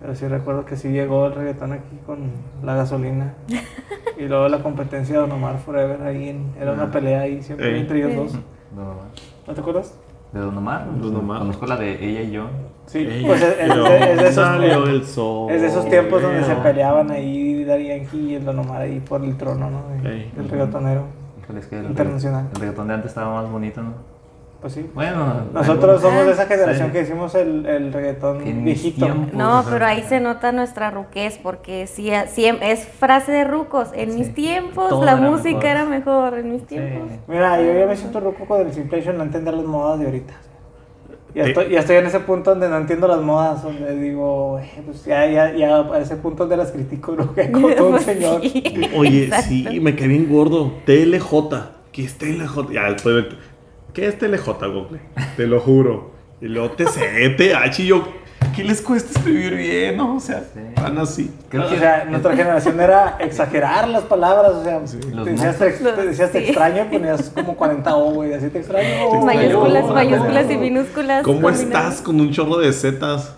Pero 0.00 0.14
sí 0.14 0.26
recuerdo 0.28 0.64
que 0.64 0.76
sí 0.76 0.88
llegó 0.88 1.26
el 1.26 1.34
reggaetón 1.34 1.72
aquí 1.72 1.98
con 2.06 2.30
la 2.62 2.74
gasolina. 2.76 3.34
y 4.18 4.26
luego 4.28 4.48
la 4.48 4.62
competencia 4.62 5.14
de 5.16 5.20
Don 5.22 5.32
Omar 5.32 5.58
Forever 5.58 6.00
ahí, 6.02 6.28
en- 6.30 6.52
era 6.60 6.72
una 6.72 6.90
pelea 6.90 7.22
ahí 7.22 7.42
siempre 7.42 7.74
Ey. 7.74 7.80
entre 7.80 7.98
ellos 7.98 8.10
Sí. 8.12 8.16
dos. 8.16 8.32
Don 8.76 8.84
Omar. 8.86 9.06
¿No 9.48 9.54
te 9.54 9.60
acuerdas? 9.60 9.98
¿De 10.32 10.40
Don 10.40 10.56
Omar? 10.56 10.86
Don 11.00 11.16
Omar. 11.16 11.38
Conozco 11.40 11.66
la 11.66 11.76
de 11.76 11.92
ella 12.04 12.20
y 12.22 12.30
yo. 12.30 12.44
Sí, 12.86 13.06
pues 13.26 13.40
es, 13.42 13.48
es- 13.48 13.56
pero 13.68 13.86
es 13.86 14.16
de 14.16 14.22
esos, 14.28 14.34
salió 14.34 14.84
el 14.86 15.04
sol. 15.04 15.50
es 15.50 15.60
de 15.60 15.66
esos 15.68 15.88
tiempos 15.88 16.22
donde 16.22 16.42
se 16.44 16.54
peleaban 16.56 17.10
ahí 17.10 17.64
Daddy 17.64 17.88
Yankee 17.88 18.18
y 18.30 18.34
el 18.34 18.44
Don 18.44 18.58
Omar 18.58 18.82
ahí 18.82 19.00
por 19.00 19.24
el 19.24 19.36
trono, 19.36 19.70
¿no? 19.70 19.82
De- 20.02 20.10
Ey. 20.24 20.32
del 20.36 20.48
reggaetonero. 20.48 21.04
Híjole, 21.42 21.60
es 21.60 21.66
que 21.66 21.78
el, 21.78 21.86
Internacional. 21.86 22.48
el 22.54 22.60
reggaetón 22.60 22.88
de 22.88 22.94
antes 22.94 23.10
estaba 23.10 23.42
más 23.42 23.50
bonito, 23.50 23.82
¿no? 23.82 23.92
Pues 24.60 24.74
sí. 24.74 24.90
Bueno. 24.94 25.44
Nosotros 25.54 25.84
algunos- 25.84 26.00
somos 26.02 26.26
de 26.26 26.32
esa 26.32 26.44
generación 26.46 26.88
Sí. 26.88 26.92
que 26.92 27.00
hicimos 27.02 27.34
el, 27.34 27.64
el 27.64 27.92
reggaetón 27.94 28.40
Que 28.44 28.52
viejito. 28.52 29.06
tiempos- 29.06 29.32
No, 29.32 29.64
pero 29.70 29.86
ahí 29.86 30.02
se 30.06 30.20
nota 30.20 30.52
nuestra 30.52 30.90
ruquez 30.90 31.38
porque 31.42 31.86
sí, 31.86 32.10
sí, 32.30 32.44
es 32.46 32.84
frase 32.86 33.32
de 33.32 33.44
rucos. 33.44 33.88
En 33.94 34.14
mis 34.14 34.34
tiempos 34.34 34.90
Todo 34.90 35.02
la 35.04 35.12
era 35.12 35.20
música 35.30 35.48
mejor. 35.56 35.64
era 35.66 35.84
mejor. 35.86 36.38
En 36.38 36.52
mis 36.52 36.60
Sí. 36.62 36.66
tiempos. 36.68 37.08
Mira, 37.26 37.60
yo 37.62 37.72
ya 37.72 37.86
me 37.86 37.96
siento 37.96 38.20
ruco 38.20 38.44
con 38.44 38.60
el 38.60 38.70
de 39.12 39.12
no 39.14 39.22
entender 39.24 39.54
las 39.54 39.64
modas 39.64 39.98
de 39.98 40.06
ahorita. 40.06 40.34
Ya 41.34 41.44
Sí. 41.44 41.50
estoy, 41.50 41.68
ya 41.70 41.78
estoy 41.80 41.96
en 41.96 42.06
ese 42.06 42.20
punto 42.20 42.50
donde 42.50 42.68
no 42.68 42.76
entiendo 42.76 43.06
las 43.08 43.20
modas, 43.22 43.62
donde 43.62 43.94
digo, 43.96 44.50
"Güey, 44.58 44.66
pues 44.84 45.04
ya, 45.04 45.24
ya, 45.26 45.54
ya, 45.54 45.76
a 45.78 45.98
ese 46.00 46.16
punto 46.16 46.42
donde 46.42 46.56
las 46.56 46.72
critico, 46.72 47.12
¿no? 47.12 47.32
Que 47.34 47.50
como 47.52 47.70
todo 47.70 47.86
un 47.86 47.92
Pues 47.92 48.02
señor. 48.04 48.42
sí, 48.42 48.62
Oye, 48.96 49.24
exacto. 49.24 49.46
sí, 49.48 49.80
me 49.80 49.94
quedé 49.96 50.08
bien 50.08 50.28
gordo. 50.28 50.72
TLJ. 50.84 51.70
¿Qué 51.92 52.04
es 52.04 52.18
TLJ? 52.18 52.72
Ya 52.72 52.90
después 52.92 53.14
de- 53.14 53.49
¿Qué 53.92 54.06
es 54.08 54.18
TLJ, 54.18 54.46
Google? 54.46 55.00
Te 55.36 55.46
lo 55.46 55.60
juro. 55.60 56.12
Y 56.40 56.46
luego 56.48 56.70
TC, 56.70 57.36
TH 57.36 57.80
y 57.82 57.86
yo. 57.86 58.04
¿Qué 58.56 58.64
les 58.64 58.80
cuesta 58.80 59.16
escribir 59.18 59.54
bien? 59.54 59.96
no? 59.96 60.16
O 60.16 60.20
sea, 60.20 60.40
Sí. 60.52 60.60
van 60.80 60.98
así. 60.98 61.30
Creo 61.50 61.66
o 61.66 61.68
que 61.70 61.78
sea, 61.78 62.04
nuestra 62.06 62.34
generación 62.34 62.80
era 62.80 63.16
exagerar 63.20 63.86
las 63.88 64.02
palabras, 64.02 64.52
o 64.52 64.64
sea, 64.64 64.80
te 65.24 65.30
decías, 65.30 65.56
te, 65.58 65.70
te 65.70 66.06
decías 66.06 66.32
te 66.32 66.38
sí. 66.40 66.44
extraño, 66.46 66.86
ponías 66.90 67.30
como 67.30 67.54
40 67.54 67.94
O, 67.96 68.12
güey, 68.12 68.32
así 68.34 68.48
te 68.48 68.58
extraño. 68.58 69.22
Mayúsculas, 69.24 69.84
mayúsculas 69.88 70.50
y 70.50 70.56
minúsculas. 70.56 71.22
¿Cómo 71.22 71.40
combinadas. 71.42 71.84
estás 71.90 72.00
con 72.02 72.20
un 72.20 72.30
chorro 72.32 72.56
de 72.58 72.72
zetas? 72.72 73.36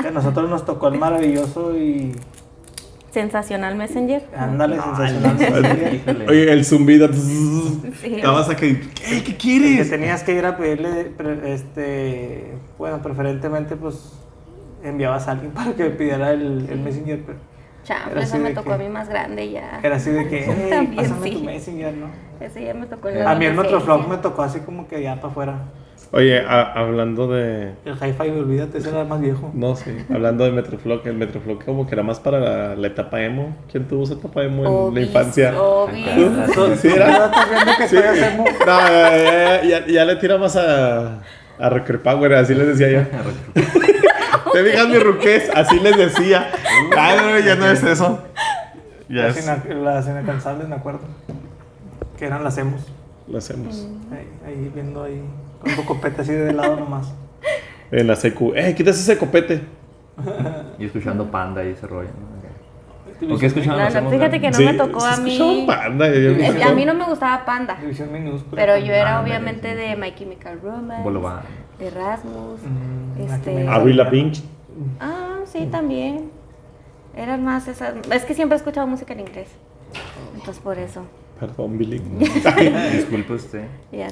Que 0.00 0.08
a 0.08 0.10
nosotros 0.10 0.48
nos 0.48 0.64
tocó 0.64 0.88
el 0.88 0.98
maravilloso 0.98 1.74
y 1.76 2.14
Sensacional 3.14 3.76
Messenger. 3.76 4.22
ándale, 4.36 4.76
sensacional. 4.80 6.26
Oye, 6.28 6.52
el 6.52 6.64
zumbido. 6.64 7.08
Sí. 7.12 8.16
Estabas 8.16 8.50
aquí. 8.50 8.80
¿Qué? 8.94 9.04
¿Qué 9.18 9.24
que 9.24 9.36
quieres? 9.36 9.88
tenías 9.88 10.24
que 10.24 10.34
ir 10.34 10.44
a 10.44 10.56
pedirle, 10.56 11.04
pre- 11.16 11.54
este, 11.54 12.54
bueno, 12.76 13.00
preferentemente 13.00 13.76
pues 13.76 14.12
enviabas 14.82 15.28
a 15.28 15.30
alguien 15.32 15.52
para 15.52 15.72
que 15.74 15.84
pidiera 15.86 16.32
el, 16.32 16.66
el 16.68 16.80
messenger, 16.80 17.20
pero 17.24 17.38
eso 18.20 18.34
así 18.34 18.38
me 18.42 18.48
de 18.48 18.54
tocó 18.56 18.70
que- 18.70 18.74
a 18.74 18.78
mí 18.78 18.88
más 18.88 19.08
grande 19.08 19.48
ya. 19.50 19.78
era 19.82 19.96
así 19.96 20.10
de 20.10 20.28
que, 20.28 20.44
hey, 20.48 20.66
También 20.70 20.96
pásame 20.96 21.28
sí. 21.28 21.34
tu 21.36 21.44
messenger, 21.44 21.94
¿no? 21.94 22.06
Ese 22.40 22.64
ya 22.64 22.74
me 22.74 22.86
tocó 22.86 23.08
en 23.10 23.18
A 23.18 23.24
la 23.24 23.30
A 23.30 23.34
mí 23.36 23.44
el 23.46 23.54
Metroflog 23.54 24.08
me 24.08 24.16
tocó 24.18 24.42
así 24.42 24.58
como 24.60 24.88
que 24.88 25.00
ya 25.02 25.14
para 25.16 25.28
afuera. 25.28 25.58
Oye, 26.16 26.38
a- 26.46 26.72
hablando 26.74 27.26
de. 27.26 27.72
El 27.84 27.94
hi-fi, 27.94 28.30
olvídate, 28.30 28.78
ese 28.78 28.90
era 28.90 29.02
más 29.04 29.20
viejo. 29.20 29.50
No, 29.52 29.74
sí. 29.74 29.90
Hablando 30.12 30.44
de 30.44 30.52
Metroflog, 30.52 31.04
el 31.08 31.14
Metroflog 31.14 31.64
como 31.64 31.88
que 31.88 31.94
era 31.96 32.04
más 32.04 32.20
para 32.20 32.38
la, 32.38 32.76
la 32.76 32.86
etapa 32.86 33.20
emo. 33.20 33.56
¿Quién 33.70 33.88
tuvo 33.88 34.04
esa 34.04 34.14
etapa 34.14 34.44
emo 34.44 34.62
en 34.62 34.66
Obis, 34.68 34.94
la 34.94 35.00
infancia? 35.00 35.60
obis. 35.60 36.06
¿Sí 36.80 36.88
era? 36.88 37.06
¿No 37.18 37.24
estás 37.24 37.50
viendo 37.50 37.72
que 37.78 37.88
Sí. 37.88 37.96
No, 37.96 38.80
ya, 38.88 39.62
ya, 39.62 39.62
ya, 39.80 39.86
ya 39.86 40.04
le 40.04 40.16
tira 40.16 40.38
más 40.38 40.54
a, 40.56 41.20
a 41.58 41.68
Rocker 41.70 42.00
Power, 42.00 42.34
así 42.34 42.54
les 42.54 42.78
decía 42.78 42.90
yo. 42.90 43.00
Te 44.52 44.62
fijas 44.64 44.88
mi 44.88 44.98
ruquez, 44.98 45.50
así 45.52 45.80
les 45.80 45.96
decía. 45.96 46.48
Ah, 46.96 47.16
no, 47.20 47.38
ya 47.40 47.56
no 47.56 47.66
es 47.66 47.82
eso. 47.82 48.20
Ya 49.08 49.22
Las, 49.24 49.36
es, 49.36 49.44
ina- 49.44 49.64
las 49.82 50.06
inalcanzables, 50.06 50.68
me 50.68 50.76
acuerdo. 50.76 51.00
Que 52.16 52.26
eran 52.26 52.44
las 52.44 52.56
emos. 52.56 52.86
lo 53.26 53.38
hacemos. 53.38 53.88
Ahí, 54.12 54.28
ahí 54.46 54.70
viendo 54.72 55.02
ahí, 55.02 55.20
un 55.78 55.84
copete 55.84 56.22
así 56.22 56.32
de 56.32 56.52
lado 56.52 56.76
nomás. 56.76 57.12
En 57.90 58.06
la 58.08 58.16
secu. 58.16 58.52
¡Eh, 58.54 58.74
quítate 58.74 58.96
ese 58.98 59.16
copete! 59.18 59.60
Y 60.78 60.86
escuchando 60.86 61.30
Panda 61.30 61.62
y 61.64 61.68
ese 61.68 61.86
rollo. 61.86 62.08
¿no? 62.08 62.34
¿O 63.34 63.38
qué 63.38 63.46
escuchaban 63.46 64.04
No, 64.04 64.10
fíjate 64.10 64.40
que 64.40 64.50
no 64.50 64.58
me 64.58 64.74
tocó 64.74 65.04
a 65.04 65.16
mí. 65.18 65.64
Panda, 65.66 66.08
yo- 66.08 66.32
yo- 66.32 66.64
A 66.68 66.72
mí 66.74 66.84
no 66.84 66.94
me 66.94 67.04
gustaba 67.04 67.44
Panda. 67.44 67.76
Pero 68.54 68.76
yo 68.78 68.92
era 68.92 69.20
obviamente 69.22 69.74
de 69.76 69.94
My 69.96 70.14
Chemical 70.14 70.60
Romance, 70.60 71.02
Bolobán. 71.04 71.40
de 71.78 71.90
Rasmus, 71.90 72.60
Mm, 72.62 73.20
este... 73.32 73.68
Avril 73.68 73.96
Lavigne. 73.98 74.32
Ah, 75.00 75.38
sí, 75.46 75.66
también. 75.70 76.30
Eran 77.16 77.44
más 77.44 77.68
esas... 77.68 77.94
Es 78.10 78.24
que 78.24 78.34
siempre 78.34 78.56
he 78.56 78.58
escuchado 78.58 78.86
música 78.88 79.12
en 79.12 79.20
inglés. 79.20 79.48
Entonces 80.34 80.60
por 80.62 80.78
eso. 80.78 81.02
Perdón, 81.46 81.78
Billy. 81.78 82.00
Disculpe 82.92 83.32
usted. 83.34 83.64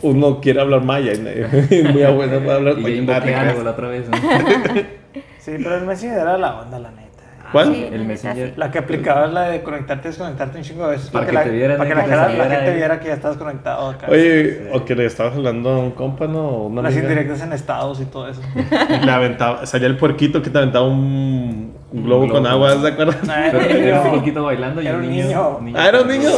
Uno 0.02 0.40
quiere 0.40 0.60
hablar 0.60 0.82
maya. 0.84 1.12
Muy 1.92 2.02
abuelo 2.02 2.40
para 2.40 2.54
hablar 2.56 2.78
Y 2.78 2.96
yo 2.96 3.02
Nada, 3.04 3.54
la 3.62 3.70
otra 3.70 3.88
vez. 3.88 4.08
¿no? 4.08 4.16
Sí, 5.38 5.50
pero 5.60 5.76
el 5.76 5.84
Messenger 5.86 6.18
era 6.20 6.38
la 6.38 6.60
onda, 6.60 6.78
la 6.78 6.90
neta. 6.92 7.08
¿Cuál? 7.50 7.74
Sí, 7.74 7.88
El 7.92 8.04
Messenger. 8.04 8.54
La 8.56 8.70
que 8.70 8.78
aplicaba 8.78 9.26
es 9.26 9.32
la 9.32 9.42
de 9.50 9.60
conectarte 9.62 10.06
y 10.06 10.10
desconectarte 10.12 10.58
un 10.58 10.62
chingo 10.64 10.84
de 10.86 10.92
veces. 10.92 11.10
Para 11.10 11.26
que 11.26 11.32
la, 11.32 11.42
te 11.42 11.50
vieran, 11.50 11.76
para 11.78 11.90
que 11.90 11.96
la, 11.96 12.04
cara- 12.06 12.48
gente 12.48 12.74
viera 12.76 13.00
que 13.00 13.08
ya 13.08 13.14
estabas 13.14 13.36
conectado 13.36 13.88
acá. 13.90 14.06
Oye, 14.08 14.68
o 14.72 14.84
que 14.84 14.94
le 14.94 15.04
estabas 15.04 15.34
hablando 15.34 15.68
a 15.70 15.78
un 15.80 15.90
compa, 15.90 16.28
¿no? 16.28 16.46
O 16.46 16.66
Una 16.68 16.82
Las 16.82 16.92
amiga. 16.92 17.08
indirectas 17.10 17.42
en 17.42 17.52
estados 17.52 18.00
y 18.00 18.04
todo 18.04 18.28
eso. 18.28 18.40
Y 18.56 19.04
le 19.04 19.10
aventaba, 19.10 19.66
salía 19.66 19.88
el 19.88 19.96
puerquito 19.96 20.40
que 20.42 20.48
te 20.50 20.58
aventaba 20.58 20.86
un, 20.86 21.72
un 21.92 22.04
globo 22.04 22.24
Un 22.24 22.30
con 22.30 22.46
agua, 22.46 22.80
¿se 22.80 22.88
acuerdan? 22.88 23.20
Pero 23.52 23.60
era 23.60 24.02
un 24.02 24.10
poquito 24.18 24.44
bailando 24.44 24.80
y 24.82 24.86
Era 24.86 24.96
un 24.96 25.08
niño. 25.10 25.58
niño. 25.60 25.78
Ah, 25.78 25.88
era 25.88 26.00
un 26.02 26.08
niño. 26.08 26.30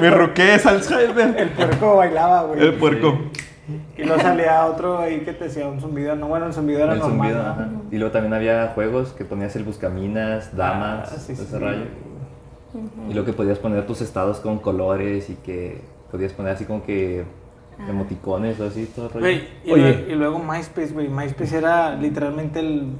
Me 0.00 0.10
roqué 0.10 0.54
es 0.54 0.66
Alzheimer. 0.66 1.34
El 1.38 1.48
puerco 1.50 1.96
bailaba, 1.96 2.42
güey. 2.44 2.60
El 2.62 2.74
puerco. 2.74 3.18
Y 3.96 4.02
luego 4.04 4.20
salía 4.22 4.64
otro 4.66 4.98
ahí 4.98 5.20
que 5.20 5.32
te 5.32 5.44
decía 5.44 5.66
un 5.68 5.80
zumbido. 5.80 6.16
No, 6.16 6.26
bueno, 6.28 6.46
el 6.46 6.52
zumbido 6.52 6.80
era 6.82 6.94
El 6.94 6.98
normal. 7.00 7.18
zumbido, 7.18 7.42
¿no? 7.42 7.50
ajá. 7.50 7.68
Y 7.90 7.98
luego 7.98 8.12
también 8.12 8.32
había 8.34 8.68
juegos 8.74 9.10
que 9.12 9.24
ponías 9.24 9.54
el 9.56 9.64
buscaminas, 9.64 10.56
damas, 10.56 11.10
Ah, 11.12 11.16
sí, 11.18 11.32
ese 11.32 11.44
sí. 11.44 11.56
rayo. 11.58 11.84
Y 13.08 13.12
luego 13.12 13.26
que 13.26 13.32
podías 13.32 13.58
poner 13.58 13.84
tus 13.86 14.00
estados 14.00 14.38
con 14.40 14.58
colores 14.58 15.28
y 15.28 15.34
que 15.34 15.80
podías 16.10 16.32
poner 16.32 16.52
así 16.54 16.64
como 16.64 16.82
que 16.84 17.24
emoticones 17.88 18.58
o 18.60 18.66
así, 18.66 18.86
todo 18.94 19.06
el 19.06 19.12
rollo. 19.12 19.28
Y, 19.64 19.70
Oye. 19.72 19.82
luego, 19.82 20.10
y 20.10 20.14
luego 20.14 20.38
MySpace, 20.38 20.92
güey. 20.92 21.08
MySpace 21.08 21.56
era 21.58 21.94
literalmente 21.96 22.60
el. 22.60 22.92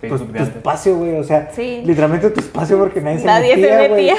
Tu, 0.00 0.08
Facebook 0.08 0.26
tu 0.28 0.32
de 0.34 0.42
espacio, 0.42 0.96
güey. 0.96 1.14
O 1.16 1.24
sea, 1.24 1.48
Sí. 1.52 1.82
literalmente 1.84 2.28
tu 2.30 2.40
espacio 2.40 2.78
porque 2.78 3.00
nadie, 3.00 3.24
Nadie 3.24 3.54
se 3.54 3.62
se 3.62 3.70
metía, 3.70 3.88
güey. 3.88 4.06
metía. 4.06 4.14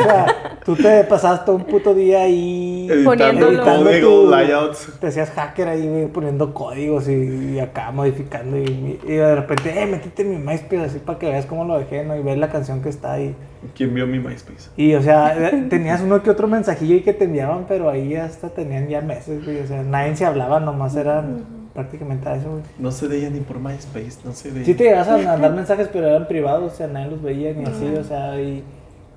O 0.00 0.02
sea, 0.02 0.26
tú 0.64 0.74
te 0.76 1.04
pasabas 1.04 1.44
todo 1.44 1.56
un 1.56 1.64
puto 1.64 1.94
día 1.94 2.22
ahí. 2.22 2.88
Editando 2.90 3.10
Poniéndolo. 3.48 3.64
código, 3.84 4.30
layouts. 4.30 4.88
Te 5.00 5.06
hacías 5.06 5.30
hacker 5.30 5.68
ahí, 5.68 5.86
güey, 5.88 6.06
poniendo 6.08 6.52
códigos 6.52 7.08
y, 7.08 7.52
y 7.54 7.60
acá 7.60 7.90
modificando. 7.92 8.58
Y, 8.58 8.98
y 9.04 9.12
de 9.12 9.34
repente, 9.36 9.80
eh, 9.80 9.86
métete 9.86 10.22
en 10.22 10.30
mi 10.30 10.38
MySpace 10.38 10.84
así 10.84 10.98
para 10.98 11.18
que 11.20 11.28
veas 11.30 11.46
cómo 11.46 11.64
lo 11.64 11.78
dejé, 11.78 12.04
¿no? 12.04 12.16
Y 12.16 12.22
ves 12.22 12.36
la 12.38 12.50
canción 12.50 12.82
que 12.82 12.88
está 12.88 13.12
ahí. 13.12 13.34
¿Quién 13.76 13.94
vio 13.94 14.08
mi 14.08 14.18
MySpace? 14.18 14.70
Y, 14.76 14.94
o 14.96 15.02
sea, 15.02 15.36
eh, 15.38 15.66
tenías 15.70 16.00
uno 16.00 16.20
que 16.22 16.30
otro 16.30 16.48
mensajillo 16.48 16.96
y 16.96 17.02
que 17.02 17.12
te 17.12 17.26
enviaban, 17.26 17.66
pero 17.68 17.88
ahí 17.88 18.16
hasta 18.16 18.48
tenían 18.48 18.88
ya 18.88 19.00
meses, 19.02 19.44
güey. 19.44 19.60
O 19.60 19.66
sea, 19.68 19.84
nadie 19.84 20.16
se 20.16 20.24
hablaba, 20.24 20.58
nomás 20.58 20.96
eran 20.96 21.61
prácticamente 21.74 22.28
a 22.28 22.36
eso, 22.36 22.50
güey. 22.50 22.62
No 22.78 22.90
se 22.92 23.08
veía 23.08 23.30
ni 23.30 23.40
por 23.40 23.58
MySpace, 23.58 24.18
no 24.24 24.32
se 24.32 24.50
veía. 24.50 24.64
Sí 24.66 24.74
te 24.74 24.84
llegas 24.84 25.08
a 25.08 25.16
mandar 25.18 25.52
mensajes, 25.52 25.88
pero 25.92 26.08
eran 26.08 26.26
privados, 26.28 26.72
o 26.72 26.76
sea, 26.76 26.86
nadie 26.86 27.10
los 27.10 27.22
veía 27.22 27.52
ni 27.52 27.64
así, 27.64 27.86
o 27.98 28.04
sea, 28.04 28.40
y, 28.40 28.62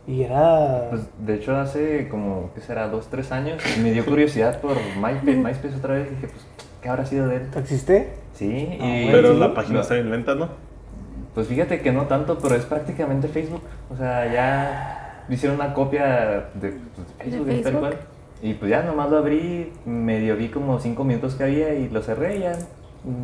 y 0.08 0.24
era... 0.24 0.88
Pues, 0.89 1.02
de 1.26 1.36
hecho, 1.36 1.56
hace 1.58 2.08
como, 2.10 2.52
¿qué 2.56 2.62
será? 2.62 2.88
Dos, 2.88 3.08
tres 3.08 3.32
años, 3.32 3.62
me 3.82 3.91
dio 3.91 4.06
curiosidad 4.06 4.60
por 4.62 4.76
MySpace, 5.02 5.36
MySpace 5.38 5.76
otra 5.76 5.96
vez. 5.96 6.10
Dije, 6.10 6.28
pues, 6.28 6.46
¿qué 6.82 6.89
habrá 6.89 7.06
sido 7.06 7.28
de 7.28 7.38
él? 7.38 7.41
¿Existe? 7.58 8.13
Sí, 8.34 8.78
Ah, 8.82 8.86
y... 9.02 9.10
Pero 9.12 9.34
Sí. 9.34 9.39
la 9.39 9.54
página 9.54 9.76
No. 9.76 9.82
está 9.82 9.94
bien 9.96 10.12
lenta, 10.12 10.36
¿no? 10.36 10.50
Pues 11.34 11.48
fíjate 11.48 11.82
que 11.82 11.91
no 11.91 12.04
tanto, 12.04 12.38
pero 12.39 12.56
es 12.56 12.63
prácticamente 12.65 13.28
Facebook. 13.28 13.62
O 13.94 13.98
sea, 13.98 14.32
ya 14.32 15.26
hicieron 15.30 15.60
una 15.60 15.74
copia 15.74 16.46
de, 16.54 16.72
pues, 16.96 17.08
de 17.08 17.24
Facebook, 17.24 17.46
¿De 17.48 17.54
tal 17.56 17.63
Facebook? 17.63 17.80
cual. 17.82 17.98
Y 18.41 18.54
pues 18.54 18.69
ya 18.69 18.84
nomás 18.84 19.10
lo 19.10 19.17
abrí, 19.17 19.71
medio 19.86 20.36
vi 20.36 20.50
como 20.50 20.80
cinco 20.80 21.04
minutos 21.04 21.36
que 21.36 21.43
había 21.43 21.74
y 21.74 21.89
lo 21.89 22.02
cerré 22.02 22.38
y 22.38 22.39
ya, 22.41 22.54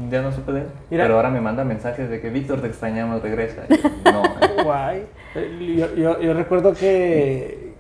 ya 0.10 0.22
no 0.22 0.32
supe 0.32 0.52
de 0.54 0.62
él. 0.62 0.68
Mira. 0.90 1.04
Pero 1.04 1.16
ahora 1.16 1.30
me 1.30 1.42
manda 1.42 1.64
mensajes 1.64 2.10
de 2.10 2.22
que 2.22 2.30
Víctor 2.30 2.62
te 2.62 2.68
extrañamos, 2.68 3.22
regresa. 3.22 3.64
Y, 3.70 3.74
no, 4.12 4.64
Guay. 4.64 5.06
Yo, 5.78 5.96
yo, 5.96 6.22
yo 6.22 6.34
recuerdo 6.34 6.74
que, 6.74 7.74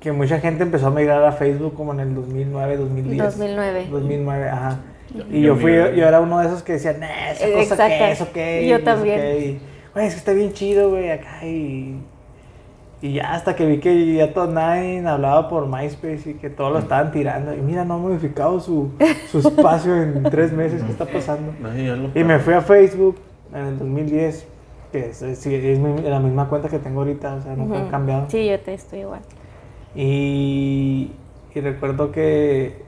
que 0.00 0.12
mucha 0.12 0.40
gente 0.40 0.64
empezó 0.64 0.88
a 0.88 0.90
migrar 0.90 1.24
a 1.24 1.32
Facebook 1.32 1.74
como 1.74 1.92
en 1.92 2.00
el 2.00 2.14
2009, 2.14 2.76
2010. 2.76 3.24
2009. 3.24 3.86
2009, 3.90 4.48
ajá. 4.48 4.80
Y 5.30 5.42
Yo 5.42 5.54
yo 5.54 5.56
fui, 5.56 5.72
yo 5.72 6.06
era 6.06 6.20
uno 6.20 6.40
de 6.40 6.46
esos 6.46 6.62
que 6.62 6.74
decían, 6.74 7.00
nah, 7.00 7.30
esa 7.30 7.46
cosa 7.46 7.86
qué, 7.88 7.94
exacto. 7.94 8.24
eso 8.24 8.28
qué. 8.32 8.66
Yo 8.68 8.68
y 8.68 8.70
no 8.72 8.78
sé 8.78 8.84
también. 8.84 9.20
qué", 9.20 9.38
y, 9.40 9.60
Güey, 9.94 10.06
es 10.08 10.12
que 10.12 10.18
está 10.18 10.32
bien 10.34 10.52
chido, 10.52 10.90
güey, 10.90 11.10
acá 11.10 11.46
y... 11.46 11.96
Y 13.02 13.12
ya 13.14 13.34
hasta 13.34 13.54
que 13.54 13.66
vi 13.66 13.78
que 13.78 14.14
ya 14.14 14.32
todo 14.32 14.46
nadie 14.50 15.06
hablaba 15.06 15.48
por 15.50 15.66
MySpace 15.66 16.30
y 16.30 16.34
que 16.34 16.48
todos 16.48 16.72
lo 16.72 16.78
estaban 16.78 17.12
tirando. 17.12 17.54
Y 17.54 17.58
mira, 17.58 17.84
no 17.84 17.94
ha 17.94 17.98
modificado 17.98 18.58
su, 18.58 18.90
su 19.30 19.40
espacio 19.40 19.94
en 20.02 20.22
tres 20.24 20.52
meses. 20.52 20.82
¿Qué 20.82 20.92
está 20.92 21.04
pasando? 21.04 21.52
Y 22.14 22.24
me 22.24 22.38
fui 22.38 22.54
a 22.54 22.62
Facebook 22.62 23.16
en 23.54 23.64
el 23.66 23.78
2010, 23.78 24.46
que 24.92 25.10
es, 25.10 25.20
es- 25.22 25.38
sí, 25.38 25.54
es 25.54 25.78
mi- 25.78 26.00
la 26.02 26.20
misma 26.20 26.48
cuenta 26.48 26.68
que 26.70 26.78
tengo 26.78 27.00
ahorita, 27.00 27.34
o 27.34 27.40
sea, 27.42 27.54
no 27.54 27.64
Ujú. 27.64 27.74
han 27.74 27.88
cambiado. 27.90 28.24
Sí, 28.30 28.46
yo 28.46 28.58
te 28.60 28.72
estoy 28.72 29.00
igual. 29.00 29.20
Y, 29.94 31.10
y 31.54 31.60
recuerdo 31.60 32.12
que, 32.12 32.82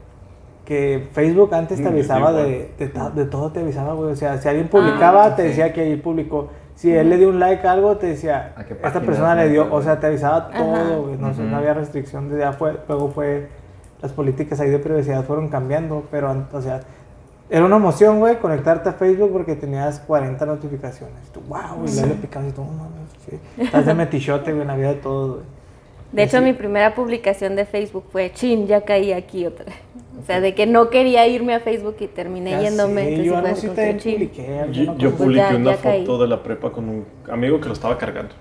que 0.65 1.07
Facebook 1.13 1.53
antes 1.53 1.77
te 1.81 1.89
Mm, 1.89 1.93
avisaba 1.93 2.31
de, 2.33 2.69
de, 2.77 3.25
todo, 3.25 3.51
te 3.51 3.59
avisaba, 3.59 3.93
güey. 3.93 4.11
O 4.11 4.15
sea, 4.15 4.37
si 4.39 4.47
alguien 4.47 4.67
publicaba, 4.69 5.25
Ah, 5.25 5.35
te 5.35 5.43
sí. 5.43 5.47
decía 5.49 5.73
que 5.73 5.81
ahí 5.81 5.95
publicó. 5.97 6.49
Si 6.79 6.89
él 6.95 7.09
le 7.09 7.17
dio 7.17 7.27
un 7.27 7.41
like 7.41 7.67
a 7.67 7.73
algo, 7.73 7.97
te 7.97 8.07
decía, 8.07 8.53
¿A 8.55 8.63
qué 8.63 8.73
esta 8.73 9.01
persona 9.01 9.35
le 9.35 9.49
dio, 9.49 9.67
o 9.69 9.81
sea, 9.81 9.99
te 9.99 10.07
avisaba 10.07 10.47
todo, 10.47 11.03
güey. 11.03 11.17
No, 11.17 11.33
sé, 11.33 11.41
Ujú. 11.41 11.49
no 11.49 11.57
había 11.57 11.73
restricción, 11.73 12.29
de 12.29 12.39
ya 12.39 12.53
fue, 12.53 12.73
luego 12.87 13.09
fue, 13.09 13.49
las 14.01 14.13
políticas 14.13 14.61
ahí 14.61 14.69
de 14.69 14.79
privacidad 14.79 15.25
fueron 15.25 15.49
cambiando, 15.49 16.05
pero, 16.09 16.45
o 16.53 16.61
sea, 16.61 16.79
era 17.49 17.65
una 17.65 17.75
emoción, 17.75 18.19
güey, 18.19 18.37
conectarte 18.39 18.87
a 18.87 18.93
Facebook 18.93 19.29
porque 19.33 19.57
tenías 19.57 19.99
40 19.99 20.45
notificaciones. 20.45 21.17
Tú, 21.33 21.41
wow, 21.49 21.85
y 21.85 21.91
luego 21.91 22.07
le 22.07 22.13
picabas 22.13 22.47
y 22.47 22.51
tú, 22.53 22.63
no 22.63 22.71
mames, 22.71 23.09
sí. 23.29 23.37
Estás 23.57 23.85
de 23.85 23.93
metichote, 23.93 24.51
güey, 24.51 24.61
en 24.61 24.67
la 24.67 24.77
vida 24.77 24.87
de 24.93 25.01
todos, 25.01 25.31
güey. 25.31 25.45
De 26.13 26.23
hecho, 26.23 26.41
mi 26.41 26.53
primera 26.53 26.95
publicación 26.95 27.57
de 27.57 27.65
Facebook 27.65 28.05
fue, 28.09 28.31
chin, 28.31 28.67
ya 28.67 28.79
caí 28.85 29.11
aquí 29.11 29.45
otra 29.45 29.65
vez. 29.65 29.75
O 30.21 30.25
sea, 30.25 30.41
de 30.41 30.53
que 30.53 30.65
no 30.65 30.89
quería 30.89 31.25
irme 31.27 31.53
a 31.53 31.59
Facebook 31.61 31.95
y 32.01 32.07
terminé 32.07 32.51
Ya 32.51 32.61
yéndome. 32.61 33.01
entonces 33.03 33.25
yo 33.25 33.37
algo 33.37 33.55
sí 33.55 33.67
te 33.69 33.93
publiqué. 33.93 34.61
Yo, 34.71 34.83
yo. 34.83 35.09
Pues 35.11 35.13
publiqué 35.13 35.39
ya- 35.51 35.55
una 35.55 35.71
ya 35.75 35.81
caí. 35.81 36.05
foto 36.05 36.21
de 36.23 36.27
la 36.27 36.43
prepa 36.43 36.71
con 36.71 36.89
un 36.89 37.05
amigo 37.31 37.59
que 37.61 37.67
lo 37.67 37.73
estaba 37.73 37.97
cargando. 37.97 38.33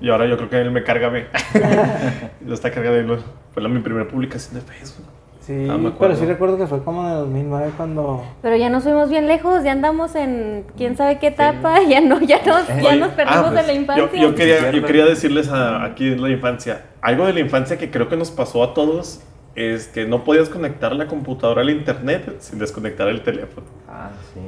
Y 0.00 0.10
ahora 0.10 0.26
yo 0.26 0.36
creo 0.36 0.50
que 0.50 0.60
él 0.60 0.70
me 0.72 0.82
carga 0.82 1.06
a 1.06 1.10
mí. 1.10 1.20
lo 2.46 2.54
está 2.54 2.70
cargando 2.70 3.00
y 3.00 3.04
lo- 3.04 3.18
fue 3.54 3.62
la, 3.62 3.68
mi 3.68 3.80
primera 3.80 4.08
publicación 4.08 4.54
de 4.54 4.60
Facebook. 4.62 5.06
Sí, 5.40 5.66
Ah, 5.68 5.76
pero 5.98 6.14
sí 6.14 6.24
recuerdo 6.24 6.56
que 6.56 6.68
fue 6.68 6.84
como 6.84 7.02
en 7.04 7.12
el 7.14 7.18
2009 7.18 7.72
cuando... 7.76 8.22
Pero 8.42 8.54
ya 8.56 8.70
nos 8.70 8.84
fuimos 8.84 9.10
bien 9.10 9.26
lejos, 9.26 9.64
ya 9.64 9.72
andamos 9.72 10.14
en 10.14 10.64
quién 10.76 10.96
sabe 10.96 11.18
qué 11.18 11.26
etapa, 11.28 11.80
ya 11.88 12.00
no, 12.00 12.20
ya 12.20 12.38
nos, 12.46 12.68
ya 12.68 12.76
Oye, 12.90 12.96
nos 13.00 13.08
perdimos 13.10 13.46
ah, 13.46 13.50
de 13.50 13.54
pues, 13.56 13.66
la 13.66 13.72
yo- 13.74 13.80
infancia. 13.80 14.20
Yo, 14.22 14.34
quería, 14.36 14.70
Sí, 14.70 14.76
yo 14.76 14.86
quería 14.86 15.04
decirles 15.04 15.48
a- 15.48 15.84
aquí 15.84 16.12
en 16.12 16.22
la 16.22 16.30
infancia, 16.30 16.84
algo 17.00 17.26
de 17.26 17.32
la 17.32 17.40
infancia 17.40 17.76
que 17.76 17.90
creo 17.90 18.08
que 18.08 18.16
nos 18.16 18.30
pasó 18.30 18.62
a 18.62 18.72
todos 18.72 19.20
es 19.54 19.86
que 19.88 20.06
no 20.06 20.24
podías 20.24 20.48
conectar 20.48 20.94
la 20.94 21.06
computadora 21.06 21.60
al 21.60 21.70
internet 21.70 22.36
sin 22.40 22.58
desconectar 22.58 23.08
el 23.08 23.22
teléfono. 23.22 23.66
Ah, 23.88 24.10
sí. 24.32 24.40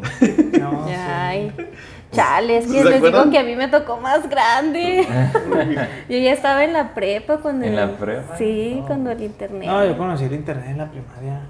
No, 0.59 0.87
sí. 0.87 0.95
Ay, 0.95 1.53
chale, 2.11 2.59
es 2.59 2.67
que 2.67 2.79
¿Se 2.79 2.85
les 2.85 2.95
acuerdan? 2.97 3.23
digo 3.25 3.33
que 3.33 3.38
a 3.38 3.45
mí 3.45 3.55
me 3.57 3.69
tocó 3.69 3.99
más 3.99 4.29
grande. 4.31 5.07
Yo 6.09 6.19
ya 6.19 6.33
estaba 6.33 6.64
en 6.64 6.73
la 6.73 6.95
prepa 6.95 7.38
cuando... 7.38 7.67
¿En 7.67 7.77
la 7.77 7.90
prepa? 7.93 8.37
Sí, 8.38 8.83
cuando 8.87 9.11
el 9.11 9.23
internet. 9.23 9.67
No, 9.69 9.85
yo 9.85 9.99
conocí 9.99 10.25
el 10.25 10.33
internet 10.33 10.67
en 10.71 10.79
la 10.79 10.90
primaria. 10.90 11.40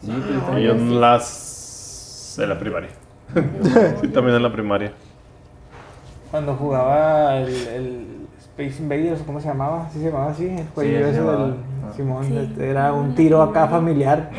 Sí, 0.00 0.10
pues, 0.10 0.42
No. 0.48 0.58
Y 0.58 0.64
yo 0.64 0.72
en 0.72 1.00
las... 1.00 2.38
en 2.40 2.48
la 2.48 2.58
primaria. 2.58 2.90
sí, 4.00 4.08
también 4.08 4.36
en 4.36 4.42
la 4.42 4.52
primaria. 4.52 4.92
Cuando 6.30 6.54
jugaba 6.56 7.36
el, 7.36 7.48
el 7.68 8.06
Space 8.58 8.82
Invaders, 8.82 9.22
¿cómo 9.24 9.40
se 9.40 9.46
llamaba? 9.46 9.88
¿Sí 9.92 10.00
se 10.00 10.06
llamaba 10.06 10.30
así? 10.32 10.46
El 10.48 10.66
jueguillo 10.74 10.98
así 11.06 11.14
se 11.14 11.20
ese 11.20 11.30
del 11.30 11.54
Ah. 11.86 11.92
Simón. 11.94 12.24
Sí. 12.24 12.36
este, 12.36 12.70
Era 12.70 12.92
un 12.92 13.14
tiro 13.14 13.40
acá 13.40 13.68
familiar. 13.68 14.30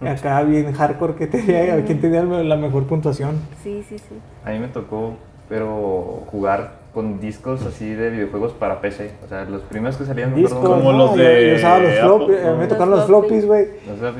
Acá 0.00 0.42
bien 0.42 0.72
hardcore 0.72 1.14
que 1.16 1.26
tenía, 1.26 1.72
a 1.72 1.76
ver 1.76 1.84
quién 1.84 2.00
tenía 2.00 2.22
la 2.22 2.56
mejor 2.56 2.84
puntuación. 2.84 3.36
Sí, 3.64 3.82
sí, 3.88 3.98
sí. 3.98 4.14
A 4.44 4.50
mí 4.50 4.58
me 4.60 4.68
tocó, 4.68 5.14
pero 5.48 6.22
jugar 6.30 6.74
con 6.94 7.18
discos 7.18 7.64
así 7.66 7.90
de 7.90 8.10
videojuegos 8.10 8.52
para 8.52 8.80
PC. 8.80 9.10
O 9.24 9.28
sea, 9.28 9.44
los 9.46 9.62
primeros 9.62 9.96
que 9.96 10.04
salían, 10.04 10.30
me 10.30 10.36
Discos, 10.42 10.58
acuerdo. 10.58 10.76
Como 10.76 10.92
¿no? 10.92 10.98
los 10.98 11.10
Yo- 11.16 11.22
de 11.24 11.50
Yo 11.50 11.56
usaba 11.56 11.78
los 11.80 11.98
floppies, 11.98 12.38
me 12.58 12.66
tocaron 12.68 12.90
los 12.90 13.06
floppies. 13.06 13.46
güey. 13.46 13.66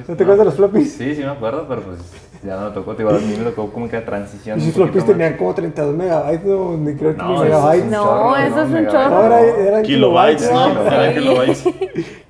¿No 0.09 0.15
te 0.17 0.23
acuerdas 0.25 0.39
de 0.39 0.45
los 0.47 0.55
floppies? 0.55 0.93
Sí, 0.93 1.15
sí 1.15 1.21
me 1.23 1.31
acuerdo, 1.31 1.67
pero 1.69 1.83
pues 1.83 1.99
ya 2.42 2.57
no 2.57 2.72
tocó. 2.72 2.94
Digo, 2.94 3.11
a 3.11 3.14
mí 3.14 3.35
me 3.37 3.44
tocó 3.44 3.70
como 3.70 3.88
que 3.88 3.96
la 3.96 4.05
transición. 4.05 4.59
Y 4.59 4.62
esos 4.62 4.75
floppies 4.75 5.05
tenían 5.07 5.37
como 5.37 5.55
32 5.55 5.94
megabytes, 5.94 6.44
no, 6.44 6.77
ni 6.77 6.94
creo 6.94 7.14
que 7.14 7.22
No, 7.22 7.42
megabytes. 7.42 7.90
No, 7.90 8.05
chorro, 8.05 8.37
eso 8.37 8.62
es 8.62 8.70
un 8.70 8.87
chorro. 8.87 9.16
Ahora 9.16 9.40
eran 9.40 9.83
Kilobytes, 9.83 10.53
¿no? 10.53 10.68
kilobytes, 10.68 10.92
Eran 10.92 11.14
kilobytes. 11.14 11.64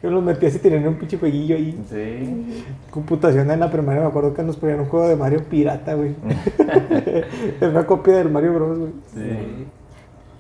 Yo 0.03 0.11
los 0.11 0.23
metía 0.23 0.49
así, 0.49 0.59
tenían 0.59 0.87
un 0.87 0.95
pinche 0.97 1.19
jueguillo 1.19 1.57
ahí. 1.57 1.79
Sí. 1.91 2.65
Computación 2.91 3.51
en 3.51 3.61
la 3.61 3.71
primaria, 3.71 4.03
me 4.03 4.09
acuerdo 4.09 4.35
que 4.35 4.43
nos 4.43 4.57
ponían 4.57 4.81
un 4.81 4.87
juego 4.87 5.09
de 5.09 5.17
Mario 5.17 5.43
pirata, 5.45 5.95
güey. 5.95 6.15
Era 7.61 7.71
una 7.71 7.87
copia 7.87 8.15
del 8.19 8.31
Mario 8.31 8.55
Bros, 8.55 8.79
güey. 8.79 8.93
Sí. 9.15 9.67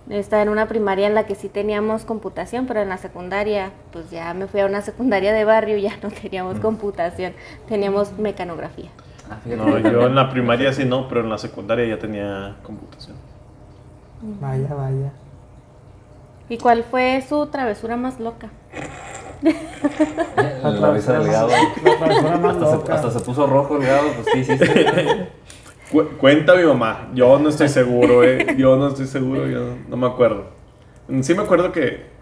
Estaba 0.08 0.40
en 0.42 0.50
una 0.50 0.68
primaria 0.68 1.08
en 1.08 1.14
la 1.14 1.26
que 1.26 1.34
sí 1.34 1.48
teníamos 1.48 2.04
computación, 2.04 2.66
pero 2.66 2.80
en 2.80 2.88
la 2.88 2.96
secundaria, 2.96 3.72
pues 3.92 4.08
ya 4.08 4.34
me 4.34 4.46
fui 4.46 4.60
a 4.60 4.66
una 4.66 4.80
secundaria 4.80 5.32
de 5.32 5.44
barrio 5.44 5.76
y 5.78 5.82
ya 5.82 5.96
no 6.02 6.10
teníamos 6.10 6.60
computación, 6.60 7.32
teníamos 7.68 8.16
mecanografía. 8.16 8.90
Ah. 9.30 9.38
No, 9.46 9.78
yo 9.78 10.06
en 10.06 10.14
la 10.14 10.30
primaria 10.30 10.72
sí 10.72 10.84
no, 10.84 11.08
pero 11.08 11.20
en 11.22 11.30
la 11.30 11.38
secundaria 11.38 11.86
ya 11.86 11.98
tenía 11.98 12.56
computación. 12.62 13.16
Vaya, 14.40 14.72
vaya. 14.74 15.12
¿Y 16.48 16.58
cuál 16.58 16.84
fue 16.84 17.24
su 17.28 17.46
travesura 17.46 17.96
más 17.96 18.20
loca? 18.20 18.48
La 20.62 20.92
risa 20.92 21.18
del 21.18 21.28
gado. 21.30 21.48
La 21.84 21.96
travesura 21.98 22.36
más 22.38 22.54
Hasta 22.56 22.66
se, 22.70 22.76
loca. 22.76 22.94
hasta 22.94 23.10
se 23.10 23.20
puso 23.20 23.46
rojo 23.46 23.76
el 23.76 23.86
gado, 23.86 24.08
pues 24.14 24.26
sí, 24.32 24.44
sí, 24.44 24.58
sí. 24.64 24.66
Cu- 25.92 26.08
cuenta 26.18 26.54
mi 26.54 26.64
mamá, 26.64 27.08
yo 27.14 27.38
no 27.38 27.48
estoy 27.48 27.68
seguro, 27.68 28.24
eh. 28.24 28.54
Yo 28.56 28.76
no 28.76 28.88
estoy 28.88 29.06
seguro, 29.06 29.46
yo 29.46 29.60
no, 29.60 29.76
no 29.88 29.96
me 29.96 30.06
acuerdo. 30.06 30.46
Sí 31.22 31.34
me 31.34 31.42
acuerdo 31.42 31.72
que 31.72 32.14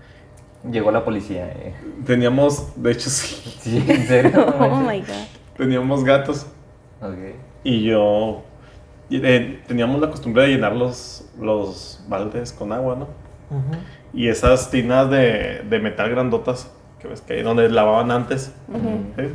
Llegó 0.70 0.90
la 0.90 1.04
policía. 1.04 1.46
Eh. 1.48 1.74
teníamos, 2.06 2.72
de 2.82 2.92
hecho 2.92 3.10
sí, 3.10 3.54
Sí, 3.60 3.84
en 3.86 4.06
serio. 4.06 4.46
Oh 4.58 4.76
my 4.80 5.00
god. 5.00 5.26
teníamos 5.56 6.02
gatos 6.04 6.46
Ok. 7.04 7.34
y 7.64 7.82
yo 7.84 8.42
eh, 9.10 9.62
teníamos 9.66 10.00
la 10.00 10.10
costumbre 10.10 10.44
de 10.44 10.48
llenar 10.48 10.74
los, 10.74 11.30
los 11.38 12.02
baldes 12.08 12.52
con 12.52 12.72
agua, 12.72 12.96
¿no? 12.96 13.04
Ujú. 13.56 13.76
Y 14.12 14.28
esas 14.28 14.70
tinas 14.70 15.10
de, 15.10 15.62
de 15.68 15.78
metal 15.80 16.10
grandotas, 16.10 16.72
que 16.98 17.08
ves 17.08 17.20
que 17.20 17.34
ahí 17.34 17.42
donde 17.42 17.68
lavaban 17.68 18.10
antes. 18.10 18.54
Ujú. 18.68 19.00
¿sí? 19.16 19.34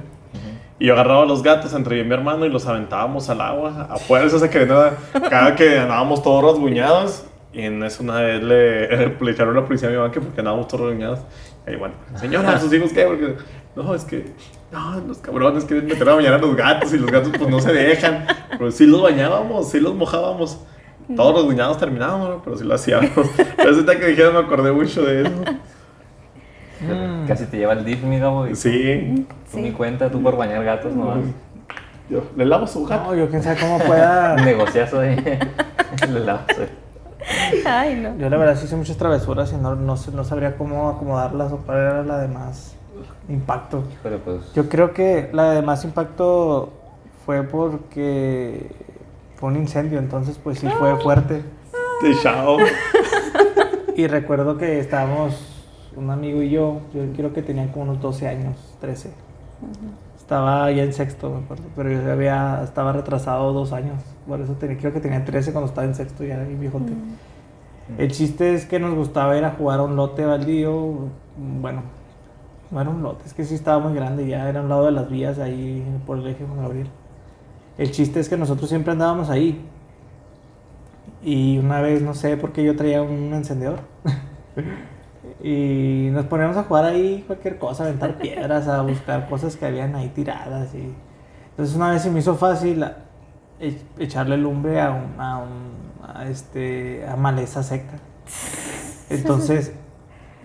Y 0.79 0.85
yo 0.87 0.93
agarraba 0.93 1.23
a 1.23 1.25
los 1.25 1.43
gatos 1.43 1.73
entre 1.73 1.97
yo 1.97 2.03
y 2.03 2.07
mi 2.07 2.13
hermano 2.13 2.45
y 2.45 2.49
los 2.49 2.65
aventábamos 2.65 3.29
al 3.29 3.41
agua. 3.41 3.87
A 3.89 3.97
fuerza 3.97 4.39
se 4.39 4.49
que 4.49 4.65
nada, 4.65 4.97
cada 5.29 5.55
que 5.55 5.77
andábamos 5.77 6.23
todos 6.23 6.43
rasguñados. 6.43 7.25
Y 7.51 7.61
en 7.63 7.83
eso 7.83 8.03
una 8.03 8.21
vez 8.21 8.41
le, 8.41 9.07
le 9.21 9.31
echaron 9.31 9.55
la 9.55 9.65
policía 9.65 9.89
a 9.89 9.91
mi 9.91 9.97
mamá 9.97 10.11
que 10.11 10.21
porque 10.21 10.39
andábamos 10.39 10.67
todos 10.67 10.85
rasguñados. 10.85 11.19
Y 11.67 11.71
ahí, 11.71 11.75
bueno, 11.75 11.95
señora, 12.15 12.59
sus 12.59 12.71
hijos 12.73 12.93
qué? 12.93 13.03
Porque, 13.03 13.35
no, 13.75 13.93
es 13.93 14.05
que, 14.05 14.33
no, 14.71 14.99
los 15.07 15.17
cabrones 15.19 15.65
quieren 15.65 15.87
meter 15.87 16.07
a 16.09 16.13
bañar 16.15 16.33
a 16.35 16.37
los 16.37 16.55
gatos 16.55 16.93
y 16.93 16.97
los 16.97 17.09
gatos 17.11 17.31
pues 17.37 17.49
no 17.49 17.59
se 17.59 17.73
dejan. 17.73 18.25
Pero 18.51 18.71
sí 18.71 18.85
los 18.85 19.01
bañábamos, 19.01 19.69
sí 19.69 19.79
los 19.79 19.95
mojábamos. 19.95 20.59
Todos 21.15 21.35
rasguñados 21.37 21.77
terminábamos, 21.79 22.29
¿no? 22.29 22.41
pero 22.43 22.55
sí 22.57 22.63
lo 22.63 22.75
hacíamos. 22.75 23.09
Pero 23.57 23.71
ahorita 23.71 23.97
que 23.99 24.05
dijeron 24.07 24.33
me 24.33 24.39
acordé 24.41 24.71
mucho 24.71 25.01
de 25.03 25.23
eso. 25.23 25.31
Mm. 26.81 27.27
Casi 27.27 27.45
te 27.45 27.57
lleva 27.57 27.73
el 27.73 27.83
DIF, 27.83 28.03
mi 28.03 28.19
Gabo. 28.19 28.47
y 28.47 28.55
Sí. 28.55 29.25
Tú 29.51 29.57
Sí. 29.57 29.61
ni 29.61 29.71
cuenta, 29.71 30.09
tú 30.09 30.21
por 30.21 30.37
bañar 30.37 30.63
gatos 30.63 30.93
nomás. 30.95 31.17
Yo, 32.09 32.23
le 32.35 32.45
lavo 32.45 32.67
su 32.67 32.85
gato. 32.85 33.05
No, 33.11 33.15
yo 33.15 33.29
quién 33.29 33.41
sabe 33.43 33.59
cómo 33.59 33.79
pueda. 33.79 34.35
Negociazo 34.45 34.99
ahí. 35.01 35.15
Le 36.11 36.19
lavas 36.21 36.45
ahí. 36.59 37.63
Ay, 37.65 37.95
no. 37.95 38.17
Yo 38.17 38.29
la 38.29 38.37
verdad 38.37 38.55
sí 38.55 38.65
hice 38.65 38.75
muchas 38.75 38.97
travesuras 38.97 39.51
y 39.51 39.57
no, 39.57 39.75
no, 39.75 39.97
sé- 39.97 40.11
no 40.11 40.23
sabría 40.23 40.55
cómo 40.57 40.89
acomodarlas 40.89 41.51
o 41.51 41.57
cuál 41.57 41.77
era 41.79 42.03
la 42.03 42.17
de 42.19 42.27
más 42.29 42.75
impacto. 43.29 43.83
Pues. 44.01 44.53
Yo 44.53 44.67
creo 44.67 44.93
que 44.93 45.29
la 45.31 45.51
de 45.51 45.61
más 45.61 45.85
impacto 45.85 46.73
fue 47.25 47.43
porque 47.43 48.71
fue 49.35 49.49
un 49.49 49.55
incendio, 49.55 49.99
entonces 49.99 50.37
pues 50.43 50.59
sí 50.59 50.67
fue 50.79 50.99
fuerte. 50.99 51.43
De 52.03 52.15
chao. 52.21 52.57
Y 53.95 54.07
recuerdo 54.07 54.57
que 54.57 54.79
estábamos, 54.79 55.35
un 55.95 56.09
amigo 56.09 56.41
y 56.41 56.49
yo, 56.49 56.79
yo 56.93 57.01
creo 57.13 57.33
que 57.33 57.41
tenía 57.41 57.69
como 57.71 57.83
unos 57.83 58.01
12 58.01 58.29
años, 58.29 58.55
13. 58.79 59.11
Estaba 60.17 60.71
ya 60.71 60.83
en 60.83 60.93
sexto, 60.93 61.29
me 61.29 61.39
acuerdo, 61.39 61.65
pero 61.75 61.91
yo 61.91 62.09
había, 62.09 62.61
estaba 62.63 62.93
retrasado 62.93 63.51
dos 63.51 63.73
años. 63.73 64.01
Por 64.25 64.39
eso 64.39 64.53
tenía, 64.53 64.77
creo 64.77 64.93
que 64.93 65.01
tenía 65.01 65.25
13 65.25 65.51
cuando 65.51 65.67
estaba 65.67 65.85
en 65.85 65.95
sexto, 65.95 66.23
ya 66.23 66.37
bien 66.43 66.61
viejote. 66.61 66.93
El 67.97 68.11
chiste 68.11 68.53
es 68.53 68.65
que 68.65 68.79
nos 68.79 68.93
gustaba 68.93 69.37
ir 69.37 69.43
a 69.43 69.51
jugar 69.51 69.79
a 69.79 69.83
un 69.83 69.97
lote 69.97 70.23
baldío. 70.25 71.09
Bueno, 71.35 71.81
no 72.71 72.81
era 72.81 72.89
un 72.89 73.01
lote, 73.01 73.25
es 73.25 73.33
que 73.33 73.43
sí 73.43 73.55
estaba 73.55 73.79
muy 73.79 73.93
grande, 73.93 74.27
ya 74.27 74.47
era 74.49 74.59
a 74.59 74.63
un 74.63 74.69
lado 74.69 74.85
de 74.85 74.91
las 74.91 75.09
vías 75.09 75.39
ahí 75.39 75.83
por 76.05 76.19
el 76.19 76.27
eje 76.27 76.45
Juan 76.45 76.61
Gabriel. 76.61 76.87
El 77.77 77.91
chiste 77.91 78.19
es 78.19 78.29
que 78.29 78.37
nosotros 78.37 78.69
siempre 78.69 78.91
andábamos 78.91 79.29
ahí. 79.29 79.65
Y 81.23 81.57
una 81.57 81.81
vez, 81.81 82.01
no 82.01 82.13
sé 82.13 82.37
por 82.37 82.51
qué 82.51 82.63
yo 82.63 82.75
traía 82.75 83.01
un 83.01 83.33
encendedor. 83.33 83.79
y 85.43 86.09
nos 86.11 86.25
poníamos 86.25 86.57
a 86.57 86.63
jugar 86.63 86.85
ahí 86.85 87.23
cualquier 87.27 87.57
cosa, 87.57 87.83
a 87.83 87.87
aventar 87.87 88.17
piedras, 88.17 88.67
a 88.67 88.81
buscar 88.81 89.27
cosas 89.29 89.55
que 89.55 89.65
habían 89.65 89.95
ahí 89.95 90.09
tiradas. 90.09 90.73
Y... 90.75 90.93
Entonces 91.51 91.75
una 91.75 91.91
vez 91.91 92.01
se 92.01 92.11
me 92.11 92.19
hizo 92.19 92.35
fácil 92.35 92.83
e- 93.59 93.81
echarle 93.97 94.37
lumbre 94.37 94.81
a, 94.81 94.91
un, 94.91 95.19
a, 95.19 95.37
un- 95.39 96.15
a 96.15 96.25
este, 96.29 97.05
a 97.07 97.15
maleza 97.15 97.63
seca. 97.63 97.99
Entonces 99.09 99.73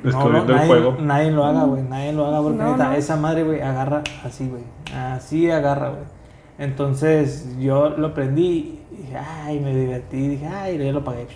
Descubriendo 0.04 0.52
el 0.52 0.56
nadie, 0.56 0.68
fuego. 0.68 0.96
Nadie 1.00 1.30
lo 1.30 1.44
haga, 1.44 1.64
güey. 1.64 1.82
Nadie 1.82 2.12
lo 2.12 2.26
haga 2.26 2.42
porque 2.42 2.58
No, 2.58 2.72
neta, 2.72 2.88
no. 2.90 2.92
esa 2.94 3.16
madre, 3.16 3.42
güey, 3.42 3.60
agarra 3.60 4.02
así, 4.24 4.48
güey. 4.48 4.62
Así 4.94 5.50
agarra, 5.50 5.88
güey. 5.90 6.02
Entonces 6.58 7.56
yo 7.58 7.88
lo 7.90 8.14
prendí 8.14 8.80
y 8.92 8.96
dije, 9.02 9.16
ay, 9.16 9.60
me 9.60 9.74
divertí. 9.74 10.28
Dije, 10.28 10.46
ay, 10.46 10.92
lo 10.92 11.02
pagué. 11.02 11.26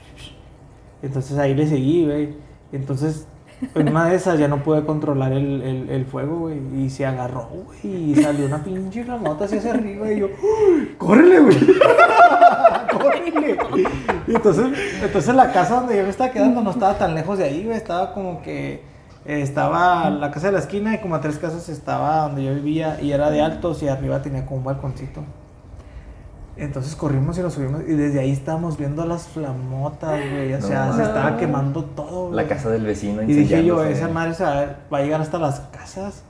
Entonces 1.02 1.38
ahí 1.38 1.54
le 1.54 1.66
seguí, 1.66 2.04
güey. 2.04 2.34
Entonces, 2.72 3.26
en 3.74 3.88
una 3.88 4.06
de 4.08 4.16
esas 4.16 4.38
ya 4.38 4.48
no 4.48 4.62
pude 4.62 4.84
controlar 4.84 5.32
el, 5.32 5.88
el, 5.90 6.04
fuego, 6.06 6.38
güey. 6.40 6.58
Y 6.76 6.90
se 6.90 7.06
agarró, 7.06 7.48
güey. 7.64 8.12
Y 8.12 8.14
salió 8.16 8.46
una 8.46 8.62
pinche 8.62 9.04
flamota 9.04 9.44
así 9.46 9.56
hacia 9.58 9.72
arriba. 9.72 10.10
Y 10.12 10.20
yo. 10.20 10.28
¡córrele, 10.98 11.40
güey! 11.40 11.56
¡Córrele! 12.92 13.58
Y 14.26 14.34
entonces, 14.34 14.66
entonces 15.02 15.34
la 15.34 15.52
casa 15.52 15.76
donde 15.76 15.96
yo 15.96 16.02
me 16.04 16.10
estaba 16.10 16.30
quedando 16.30 16.60
no 16.62 16.70
estaba 16.70 16.96
tan 16.98 17.14
lejos 17.14 17.38
de 17.38 17.44
ahí, 17.44 17.64
güey. 17.64 17.76
Estaba 17.76 18.12
como 18.14 18.42
que. 18.42 18.74
eh, 19.24 19.42
Estaba 19.42 20.08
la 20.10 20.30
casa 20.30 20.46
de 20.48 20.52
la 20.54 20.58
esquina 20.60 20.94
y 20.94 20.98
como 20.98 21.14
a 21.14 21.20
tres 21.20 21.38
casas 21.38 21.68
estaba 21.68 22.22
donde 22.22 22.44
yo 22.44 22.54
vivía 22.54 23.00
y 23.00 23.12
era 23.12 23.30
de 23.30 23.40
altos 23.42 23.82
y 23.82 23.88
arriba 23.88 24.22
tenía 24.22 24.44
como 24.46 24.58
un 24.58 24.64
balconcito. 24.64 25.22
Entonces 26.58 26.96
corrimos 26.96 27.38
y 27.38 27.40
nos 27.40 27.54
subimos 27.54 27.82
y 27.86 27.92
desde 27.92 28.18
ahí 28.18 28.32
estábamos 28.32 28.76
viendo 28.76 29.06
las 29.06 29.28
flamotas, 29.28 30.20
güey. 30.30 30.52
O 30.54 30.58
No 30.58 30.66
sea, 30.66 30.84
se 30.86 30.90
mames. 30.90 31.06
estaba 31.08 31.36
quemando 31.36 31.84
todo, 31.84 32.24
güey. 32.26 32.34
La 32.34 32.48
casa 32.48 32.68
del 32.70 32.84
vecino 32.84 33.22
Y 33.22 33.26
dije 33.26 33.64
yo, 33.64 33.84
esa 33.84 34.08
madre 34.08 34.34
se 34.34 34.42
va, 34.42 34.76
va 34.92 34.98
a 34.98 35.02
llegar 35.02 35.20
hasta 35.20 35.38
las 35.38 35.60
casas. 35.60 36.24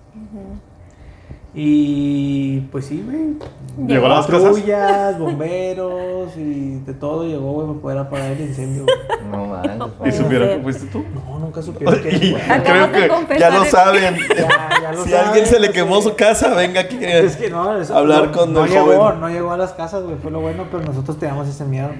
Y 1.55 2.61
pues 2.71 2.85
sí, 2.87 3.03
güey. 3.05 3.89
Llegó 3.89 4.07
a 4.07 4.11
las 4.11 4.27
casas. 4.27 4.43
Patrullas, 4.51 5.19
bomberos 5.19 6.37
y 6.37 6.79
de 6.81 6.93
todo 6.95 7.25
llegó, 7.25 7.53
güey, 7.55 7.67
para 7.69 7.81
poder 7.81 7.99
apagar 7.99 8.33
el 8.33 8.41
incendio. 8.43 8.85
güey. 8.85 9.31
No 9.31 9.47
manches. 9.47 9.93
¿Y 10.07 10.13
supieron 10.13 10.49
que 10.49 10.63
fuiste 10.63 10.87
tú? 10.87 11.05
No, 11.15 11.38
nunca 11.39 11.63
supieron 11.63 12.01
que 12.03 12.09
Y 12.17 12.35
creo 12.65 12.93
que 12.93 13.39
ya 13.39 13.51
lo 13.51 13.65
saben. 13.65 14.17
Ya, 14.37 14.81
ya 14.83 14.93
lo 14.93 15.05
si 15.05 15.15
alguien 15.15 15.47
se 15.47 15.59
le 15.61 15.69
pues, 15.69 15.79
quemó 15.79 15.97
sí. 16.01 16.09
su 16.09 16.15
casa, 16.17 16.55
venga 16.55 16.81
aquí. 16.81 16.99
Es 17.03 17.37
que 17.37 17.51
no, 17.51 17.79
eso- 17.81 17.97
Hablar 17.97 18.27
no- 18.27 18.33
con 18.33 18.53
no 18.53 18.65
el 18.65 18.71
llegó, 18.71 18.85
joven. 18.97 19.21
no 19.21 19.29
llegó 19.29 19.53
a 19.53 19.57
las 19.57 19.73
casas, 19.73 20.03
güey, 20.05 20.17
fue 20.23 20.31
lo 20.31 20.41
bueno, 20.41 20.65
pero 20.71 20.85
nosotros 20.85 21.19
teníamos 21.19 21.49
ese 21.49 21.65
miedo. 21.65 21.91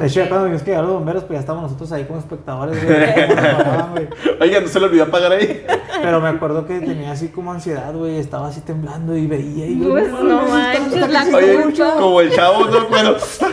De 0.00 0.06
hecho, 0.06 0.20
ya 0.20 0.28
cuando 0.28 0.46
vimos 0.46 0.62
que 0.62 0.70
llegaron 0.70 0.88
los 0.90 0.96
bomberos, 0.98 1.24
pues 1.24 1.36
ya 1.36 1.40
estábamos 1.40 1.70
nosotros 1.70 1.90
ahí 1.92 2.04
como 2.04 2.18
espectadores, 2.18 2.84
güey. 2.84 4.08
Oiga, 4.40 4.60
no 4.60 4.68
se 4.68 4.80
le 4.80 4.86
olvidó 4.86 5.04
apagar 5.04 5.32
ahí. 5.32 5.64
Pero 6.02 6.20
me 6.20 6.28
acuerdo 6.28 6.66
que 6.66 6.78
tenía 6.80 7.12
así 7.12 7.28
como 7.28 7.52
ansiedad, 7.52 7.92
güey, 7.94 8.18
estaba 8.18 8.48
así 8.48 8.60
temblando 8.60 9.16
y 9.16 9.26
veía 9.26 9.66
y 9.66 9.80
yo, 9.80 9.90
Pues 9.90 10.08
no 10.10 10.22
mames, 10.42 10.80
manches, 10.80 11.10
la 11.10 11.24
Oye, 11.36 11.54
como 11.98 12.20
el 12.20 12.32
chavo, 12.32 12.66
no, 12.66 12.86
pero. 12.90 13.18
Sí, 13.18 13.44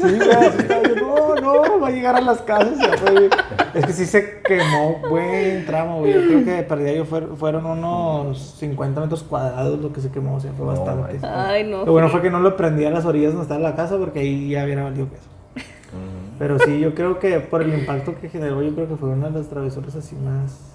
güey, 0.00 0.30
así 0.30 0.58
estaba 0.58 0.82
yo, 0.82 0.96
no, 0.96 1.31
no, 1.54 1.80
va 1.80 1.88
a 1.88 1.90
llegar 1.90 2.16
a 2.16 2.20
las 2.20 2.40
casas. 2.42 2.78
ya 2.78 2.96
fue. 2.96 3.28
Es 3.74 3.86
que 3.86 3.92
sí 3.92 4.06
se 4.06 4.40
quemó 4.42 5.00
buen 5.08 5.64
tramo, 5.66 6.00
güey. 6.00 6.12
Yo 6.14 6.20
creo 6.26 6.44
que 6.44 6.62
perdía 6.62 6.92
yo 6.94 7.04
fuer- 7.06 7.34
fueron 7.36 7.66
unos 7.66 8.38
50 8.58 9.00
metros 9.00 9.22
cuadrados 9.22 9.78
lo 9.80 9.92
que 9.92 10.00
se 10.00 10.10
quemó, 10.10 10.36
o 10.36 10.40
sea, 10.40 10.52
fue 10.52 10.66
No, 10.66 10.72
bastante. 10.72 11.26
Ay, 11.26 11.64
no. 11.64 11.84
Lo 11.84 11.92
bueno 11.92 12.08
fue 12.08 12.22
que 12.22 12.30
no 12.30 12.40
lo 12.40 12.56
prendí 12.56 12.84
a 12.84 12.90
las 12.90 13.04
orillas 13.04 13.32
donde 13.32 13.44
estaba 13.44 13.60
la 13.60 13.74
casa 13.76 13.96
porque 13.98 14.20
ahí 14.20 14.50
ya 14.50 14.64
hubiera 14.64 14.84
valido 14.84 15.08
queso. 15.08 15.22
Ujú. 15.56 16.36
Pero 16.38 16.58
sí, 16.58 16.80
yo 16.80 16.94
creo 16.94 17.18
que 17.18 17.38
por 17.40 17.62
el 17.62 17.72
impacto 17.74 18.14
que 18.20 18.28
generó, 18.28 18.62
yo 18.62 18.74
creo 18.74 18.88
que 18.88 18.96
fue 18.96 19.10
una 19.10 19.28
de 19.28 19.38
las 19.38 19.48
travesuras 19.48 19.94
así 19.94 20.16
más. 20.16 20.68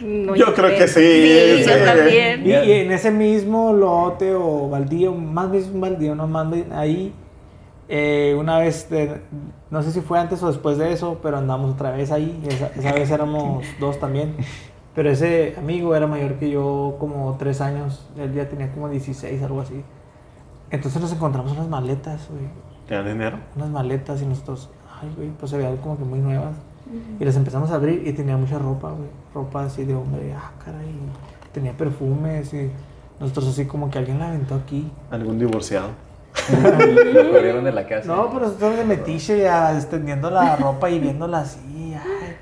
No, 0.00 0.34
Yo 0.34 0.52
creo 0.54 0.70
que 0.76 0.88
sí, 0.88 1.00
Sí, 1.00 1.62
sí. 1.64 1.70
yo 1.70 1.84
también. 1.84 2.44
Y, 2.44 2.50
y 2.50 2.72
en 2.72 2.90
ese 2.90 3.10
mismo 3.12 3.72
lote 3.72 4.34
o 4.34 4.68
baldío, 4.68 5.12
más 5.14 5.50
bien 5.52 5.64
un 5.72 5.80
baldío, 5.80 6.14
no 6.16 6.26
más 6.26 6.48
ahí, 6.72 7.12
eh, 7.88 8.34
una 8.36 8.58
vez, 8.58 8.88
de- 8.90 9.20
no 9.74 9.82
sé 9.82 9.90
si 9.90 10.00
fue 10.02 10.20
antes 10.20 10.40
o 10.44 10.46
después 10.46 10.78
de 10.78 10.92
eso, 10.92 11.18
pero 11.20 11.36
andamos 11.36 11.72
otra 11.72 11.90
vez 11.90 12.12
ahí. 12.12 12.40
Esa, 12.46 12.68
esa 12.68 12.92
vez 12.92 13.10
éramos 13.10 13.64
dos 13.80 13.98
también. 13.98 14.36
Pero 14.94 15.10
ese 15.10 15.56
amigo 15.58 15.96
era 15.96 16.06
mayor 16.06 16.34
que 16.34 16.48
yo 16.48 16.94
como 17.00 17.34
tres 17.40 17.60
años. 17.60 18.08
Él 18.16 18.32
ya 18.32 18.48
tenía 18.48 18.70
como 18.70 18.88
16, 18.88 19.42
algo 19.42 19.60
así. 19.60 19.82
Entonces 20.70 21.02
nos 21.02 21.12
encontramos 21.12 21.50
unas 21.50 21.66
maletas, 21.66 22.28
güey. 22.30 22.44
¿Te 22.86 22.94
dan 22.94 23.04
dinero? 23.04 23.40
Unas 23.56 23.68
maletas 23.70 24.22
y 24.22 24.26
nosotros, 24.26 24.70
ay, 25.02 25.12
güey, 25.16 25.30
pues 25.30 25.50
se 25.50 25.58
veían 25.58 25.76
como 25.78 25.98
que 25.98 26.04
muy 26.04 26.20
nuevas. 26.20 26.54
Y 27.18 27.24
las 27.24 27.34
empezamos 27.34 27.72
a 27.72 27.74
abrir 27.74 28.06
y 28.06 28.12
tenía 28.12 28.36
mucha 28.36 28.60
ropa, 28.60 28.92
güey. 28.92 29.08
Ropa 29.34 29.64
así 29.64 29.84
de 29.84 29.96
hombre, 29.96 30.32
ah, 30.34 30.52
caray. 30.64 30.94
Tenía 31.52 31.76
perfumes 31.76 32.54
y 32.54 32.70
nosotros 33.18 33.48
así 33.48 33.66
como 33.66 33.90
que 33.90 33.98
alguien 33.98 34.20
la 34.20 34.28
aventó 34.28 34.54
aquí. 34.54 34.88
¿Algún 35.10 35.36
divorciado? 35.36 35.88
Lo 37.12 37.30
corrieron 37.30 37.64
de 37.64 37.72
la 37.72 37.86
casa. 37.86 38.06
No, 38.08 38.28
pero 38.30 38.46
nosotros 38.46 38.76
de 38.76 38.84
metiche 38.84 39.38
ya 39.40 39.74
extendiendo 39.76 40.30
la 40.30 40.56
ropa 40.56 40.90
y 40.90 40.98
viéndola 40.98 41.40
así, 41.40 41.94
ay. 41.94 42.36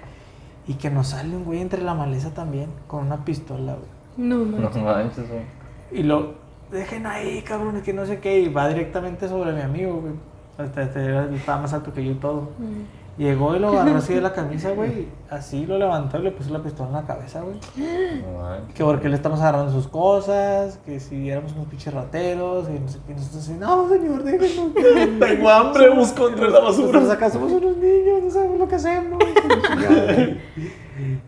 Y 0.67 0.75
que 0.75 0.91
nos 0.91 1.09
sale 1.09 1.35
un 1.37 1.45
güey 1.45 1.61
entre 1.61 1.83
la 1.83 1.95
maleza 1.95 2.31
también, 2.31 2.71
con 2.87 3.05
una 3.07 3.25
pistola, 3.25 3.75
güey. 3.75 3.89
No, 4.17 4.37
No 4.45 4.71
manches. 4.71 5.29
güey. 5.29 5.43
Y 5.91 6.03
lo 6.05 6.35
dejen 6.71 7.07
ahí, 7.07 7.43
cabrón, 7.43 7.83
que 7.83 7.93
no 7.93 8.07
sé 8.07 8.19
qué. 8.21 8.41
Y 8.41 8.49
va 8.49 8.69
directamente 8.69 9.29
sobre 9.29 9.53
mi 9.53 9.61
amigo, 9.61 10.01
güey. 10.01 10.15
Hasta 10.59 10.83
era- 11.01 11.29
estaba 11.35 11.63
más 11.63 11.73
alto 11.73 11.93
que 11.93 12.05
yo 12.05 12.13
y 12.13 12.17
todo. 12.17 12.51
Llegó 13.19 13.55
y 13.55 13.59
lo 13.59 13.69
agarró 13.69 13.99
así 13.99 14.15
de 14.15 14.23
la 14.23 14.33
camisa, 14.33 14.71
güey. 14.71 15.07
Así 15.29 15.67
lo 15.67 15.77
levantó 15.79 16.19
y 16.19 16.23
le 16.23 16.31
puso 16.31 16.51
la 16.51 16.61
pistola 16.63 16.89
en 16.89 16.95
la 16.95 17.03
cabeza, 17.07 17.43
güey. 17.43 17.57
No. 17.77 18.75
Que 18.75 18.83
porque 18.85 19.09
le 19.11 19.17
estamos 19.17 19.39
agarrando 19.41 19.71
sus 19.71 19.87
cosas, 19.87 20.79
que 20.87 20.99
si 20.99 21.29
éramos 21.29 21.53
unos 21.53 21.67
pinches 21.67 21.93
rateros, 21.93 22.69
y 22.71 22.79
no 22.81 22.89
sé 22.89 22.99
qué. 23.07 23.13
Y 23.13 23.17
nosotros 23.17 23.43
así, 23.43 23.53
no, 23.61 23.89
señor, 23.89 24.23
déjenos. 24.23 24.73
Tengo 25.21 25.49
hambre, 25.51 25.91
busco 25.91 26.29
entre 26.29 26.49
la 26.51 26.61
basura. 26.61 26.87
Nosotros 26.87 27.11
acá 27.11 27.29
somos 27.31 27.53
unos 27.53 27.77
niños, 27.77 28.23
no 28.25 28.31
sabemos 28.31 28.59
lo 28.59 28.69
que 28.69 28.75
hacemos. 28.77 29.23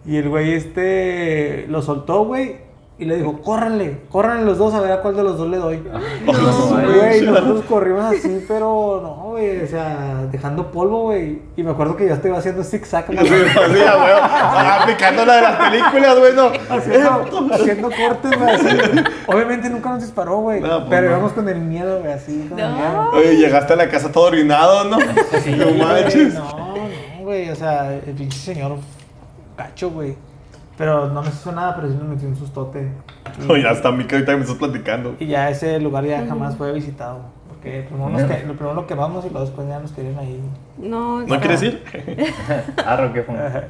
y 0.06 0.16
el 0.16 0.28
güey 0.28 0.52
este 0.54 1.66
lo 1.68 1.82
soltó, 1.82 2.24
güey. 2.24 2.64
Y 2.96 3.06
le 3.06 3.16
dijo, 3.16 3.42
córranle, 3.42 4.02
córranle 4.08 4.44
los 4.44 4.56
dos 4.56 4.72
a 4.72 4.80
ver 4.80 4.92
a 4.92 5.02
cuál 5.02 5.16
de 5.16 5.24
los 5.24 5.36
dos 5.36 5.48
le 5.50 5.56
doy. 5.56 5.78
No, 5.82 5.98
Güey, 6.30 6.96
manches. 6.96 7.22
nosotros 7.24 7.64
corrimos 7.64 8.04
así, 8.04 8.44
pero 8.46 9.00
no, 9.02 9.23
güey, 9.34 9.60
o 9.62 9.66
sea, 9.66 10.26
dejando 10.30 10.70
polvo, 10.70 11.02
güey. 11.02 11.40
Y 11.56 11.62
me 11.62 11.72
acuerdo 11.72 11.96
que 11.96 12.06
yo 12.06 12.14
estaba 12.14 12.38
haciendo 12.38 12.62
zigzag, 12.64 13.06
güey. 13.06 13.18
Así, 13.18 13.28
así, 13.34 13.80
a 13.82 13.96
huevo. 13.96 14.18
Ah, 14.22 14.78
Aplicando 14.82 15.26
la 15.26 15.34
de 15.36 15.42
las 15.42 15.56
películas, 15.70 16.18
güey, 16.18 16.32
no. 16.34 16.52
Haciendo, 16.70 17.48
haciendo 17.54 17.90
cortes, 17.90 18.38
güey, 18.38 18.54
así. 18.54 18.66
Obviamente 19.26 19.68
nunca 19.70 19.90
nos 19.90 20.02
disparó, 20.02 20.36
güey. 20.38 20.60
No, 20.60 20.68
pues 20.78 20.86
pero 20.90 21.02
no. 21.06 21.10
íbamos 21.12 21.32
con 21.32 21.48
el 21.48 21.58
miedo, 21.58 22.00
güey, 22.00 22.12
así, 22.12 22.48
No. 22.50 22.56
miedo. 22.56 23.10
Oye, 23.12 23.36
llegaste 23.36 23.72
a 23.72 23.76
la 23.76 23.88
casa 23.88 24.10
todo 24.12 24.24
orinado, 24.28 24.84
¿no? 24.84 24.98
Sí, 25.42 25.52
no 25.52 25.64
güey, 25.66 25.78
manches. 25.78 26.34
No, 26.34 26.44
no, 26.76 27.24
güey, 27.24 27.50
o 27.50 27.56
sea, 27.56 27.92
el 27.92 28.14
pinche 28.14 28.38
señor 28.38 28.76
gacho, 29.58 29.90
güey. 29.90 30.16
Pero 30.76 31.06
no 31.08 31.22
nos 31.22 31.28
hizo 31.34 31.52
nada, 31.52 31.76
pero 31.76 31.88
sí 31.88 31.94
nos 31.94 32.08
metió 32.08 32.28
un 32.28 32.36
sustote. 32.36 32.90
Y, 33.46 33.50
Oye, 33.50 33.68
hasta 33.68 33.88
a 33.88 33.92
mí 33.92 34.04
que 34.04 34.16
ahorita 34.16 34.34
me 34.36 34.42
estás 34.42 34.56
platicando. 34.56 35.14
y 35.20 35.26
ya 35.26 35.48
ese 35.50 35.78
lugar 35.80 36.04
ya 36.04 36.26
jamás 36.26 36.56
fue 36.56 36.72
visitado. 36.72 37.20
Porque 37.48 37.82
primero, 37.88 38.10
nos 38.10 38.22
que- 38.24 38.44
lo 38.44 38.54
primero 38.54 38.74
lo 38.74 38.86
quemamos 38.86 39.24
y 39.24 39.30
luego 39.30 39.46
después 39.46 39.68
ya 39.68 39.78
nos 39.78 39.92
querían 39.92 40.18
ahí. 40.18 40.40
No, 40.78 41.22
¿No 41.22 41.38
quieres 41.40 41.62
ir? 41.62 41.82
Arro, 42.84 43.12
¿qué 43.12 43.22
fue? 43.22 43.34
Ajá. 43.36 43.64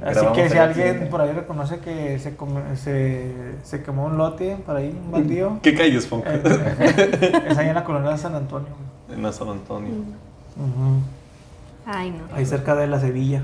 Así 0.00 0.24
que 0.32 0.48
si 0.48 0.56
alguien 0.56 1.08
por 1.10 1.20
ahí 1.20 1.32
reconoce 1.32 1.80
que 1.80 2.20
se, 2.20 2.36
come- 2.36 2.76
se, 2.76 3.34
se 3.64 3.82
quemó 3.82 4.04
un 4.06 4.16
lote 4.16 4.56
por 4.64 4.76
ahí, 4.76 4.96
un 5.04 5.10
baldío, 5.10 5.58
¿Qué 5.62 5.74
calles, 5.74 6.06
Funk? 6.06 6.24
eh, 6.24 7.42
es 7.48 7.58
ahí 7.58 7.68
en 7.68 7.74
la 7.74 7.82
colonia 7.82 8.10
de 8.12 8.18
San 8.18 8.36
Antonio. 8.36 8.68
En 9.12 9.20
la 9.24 9.32
San 9.32 9.48
Antonio. 9.48 9.90
Ujú. 10.56 11.00
Ay, 11.84 12.10
no. 12.12 12.32
Ahí 12.36 12.46
cerca 12.46 12.76
de 12.76 12.86
la 12.86 13.00
Sevilla. 13.00 13.42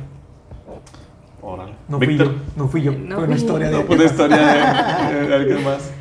Órale. 1.47 1.73
No 1.89 1.99
fui 1.99 2.07
Víctor. 2.07 2.27
yo, 2.29 2.41
no 2.57 2.69
fui 2.69 2.83
yo. 2.83 2.93
No 2.93 3.17
fue 3.17 3.25
una 3.25 3.37
yo. 3.37 3.41
historia 3.43 3.67
de 3.69 3.73
No, 3.77 3.83
pues 3.83 3.99
la 3.99 4.05
historia 4.07 4.37
de, 4.39 5.27
de 5.29 5.35
alguien 5.35 5.65
más. 5.65 5.93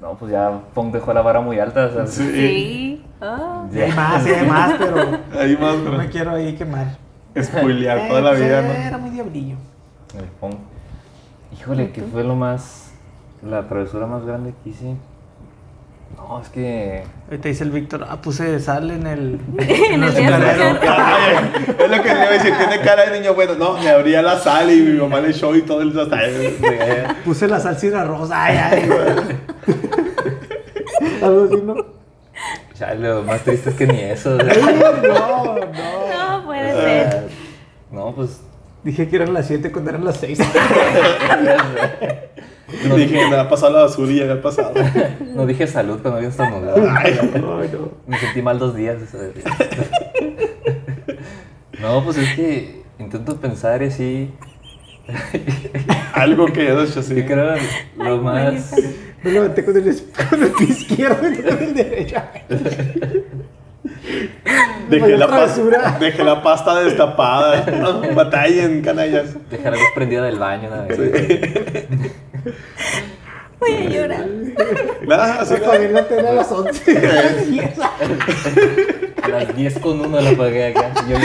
No, 0.00 0.14
pues 0.14 0.30
ya 0.32 0.60
Pong 0.74 0.92
dejó 0.92 1.12
la 1.12 1.22
vara 1.22 1.40
muy 1.40 1.58
alta. 1.58 1.86
o 1.86 1.90
sea, 1.92 2.06
Sí. 2.06 2.22
Sí. 2.32 3.04
Ah. 3.20 3.66
Sí, 3.72 3.80
hay 3.80 3.92
más, 3.92 4.22
sí, 4.24 4.30
hay 4.30 4.46
más, 4.48 4.74
pero 4.78 4.96
Ahí 5.40 5.56
más, 5.56 5.76
no 5.78 5.90
me 5.92 5.98
pero 5.98 6.10
quiero 6.10 6.30
ahí 6.32 6.54
quemar. 6.54 6.96
spoilear 7.40 8.08
toda 8.08 8.20
Eh, 8.20 8.22
la 8.22 8.30
pues, 8.30 8.40
vida, 8.42 8.86
Era 8.86 8.90
¿no? 8.96 8.98
muy 8.98 9.10
diablillo. 9.10 9.56
El 10.18 10.24
Pong. 10.40 10.54
Híjole, 11.58 11.90
¿qué 11.92 12.02
fue 12.02 12.24
lo 12.24 12.34
más. 12.34 12.92
La 13.42 13.66
travesura 13.68 14.06
más 14.06 14.24
grande 14.24 14.54
que 14.62 14.70
hice? 14.70 14.96
No, 16.16 16.40
es 16.40 16.48
que. 16.48 17.04
Ahorita 17.26 17.48
dice 17.48 17.64
el 17.64 17.70
Víctor, 17.70 18.06
ah, 18.08 18.20
puse 18.20 18.58
sal 18.60 18.90
en 18.90 19.06
el... 19.06 19.40
En 19.58 20.02
el 20.02 20.08
es 20.10 20.14
lo 20.16 20.20
que 22.02 22.08
le 22.08 22.14
iba 22.14 22.24
a 22.24 22.30
decir, 22.30 22.54
tiene 22.56 22.80
cara 22.80 23.04
de 23.06 23.20
niño 23.20 23.34
bueno. 23.34 23.54
No, 23.54 23.78
le 23.80 23.90
abría 23.90 24.22
la 24.22 24.38
sal 24.38 24.70
y 24.70 24.80
mi 24.80 24.98
mamá 24.98 25.20
le 25.20 25.30
echó 25.30 25.54
y 25.54 25.62
todo 25.62 25.82
el 25.82 25.98
hasta 25.98 26.18
Puse 27.24 27.48
la 27.48 27.60
salsa 27.60 27.86
y 27.86 27.92
arroz. 27.92 28.30
Ay, 28.32 28.56
ay. 28.56 28.90
Algo 31.22 31.44
así, 31.44 31.56
¿no? 31.64 31.74
Chale, 32.74 33.08
lo 33.08 33.22
más 33.22 33.42
triste 33.42 33.70
es 33.70 33.76
que 33.76 33.86
ni 33.86 34.00
eso. 34.00 34.36
No, 34.36 34.44
no. 35.02 35.54
No 35.56 36.44
puede 36.44 36.72
ser. 36.72 37.28
no, 37.90 38.14
pues. 38.14 38.40
Dije 38.84 39.08
que 39.08 39.16
eran 39.16 39.32
las 39.32 39.46
7 39.46 39.70
cuando 39.70 39.90
eran 39.90 40.04
las 40.04 40.16
6. 40.16 40.40
No 42.88 42.96
Dije 42.96 43.14
me 43.14 43.24
había 43.24 43.48
pasado 43.48 43.72
la 43.72 43.82
basura 43.82 44.12
y 44.12 44.16
ya 44.16 44.24
había 44.24 44.42
pasado. 44.42 44.72
no 45.34 45.46
dije 45.46 45.66
salud 45.66 45.98
cuando 46.00 46.18
había 46.18 46.30
estornudado. 46.30 46.82
Ay, 46.96 47.18
no. 47.40 47.90
Me 48.06 48.18
sentí 48.18 48.42
mal 48.42 48.58
dos 48.58 48.74
días. 48.74 49.00
ese 49.02 49.32
día. 49.32 49.44
No, 51.80 52.04
pues 52.04 52.16
es 52.16 52.36
que 52.36 52.82
intento 53.00 53.40
pensar 53.40 53.82
y 53.82 53.86
así. 53.86 54.30
Algo 56.14 56.46
que 56.46 56.60
hayas 56.60 56.90
hecho 56.90 57.00
así. 57.00 57.16
Yo 57.16 57.26
creo 57.26 57.56
lo 57.96 58.18
más. 58.22 58.72
Me 59.24 59.32
levanté 59.32 59.64
con 59.64 59.76
el, 59.76 59.82
con 60.30 60.42
el 60.44 60.52
pie 60.52 60.68
izquierdo 60.68 61.28
y 61.28 61.36
con 61.38 61.58
el 61.60 61.74
derecho. 61.74 62.22
Dejé 64.88 65.16
la, 65.16 65.26
pas- 65.26 65.30
Travesura. 65.30 65.96
dejé 66.00 66.24
la 66.24 66.42
pasta 66.42 66.80
destapada. 66.82 67.64
No, 67.70 68.00
batallen, 68.14 68.82
canallas. 68.82 69.36
Dejar 69.50 69.72
la 69.72 69.78
luz 69.78 69.88
prendida 69.94 70.22
del 70.24 70.38
baño 70.38 70.68
una 70.68 70.82
vez. 70.88 71.88
Voy 73.60 73.76
a 73.76 73.80
llorar. 73.88 74.26
Nada, 75.06 75.40
así 75.40 75.54
Se 75.54 75.60
pagué 75.60 75.88
la 75.90 76.06
tele 76.08 76.28
a 76.28 76.32
las 76.32 76.50
11. 76.50 76.98
A 79.22 79.28
las 79.28 79.54
10 79.56 79.78
con 79.78 80.00
1 80.00 80.20
la 80.20 80.32
pagué 80.32 80.66
acá. 80.66 80.90
Yo. 81.08 81.16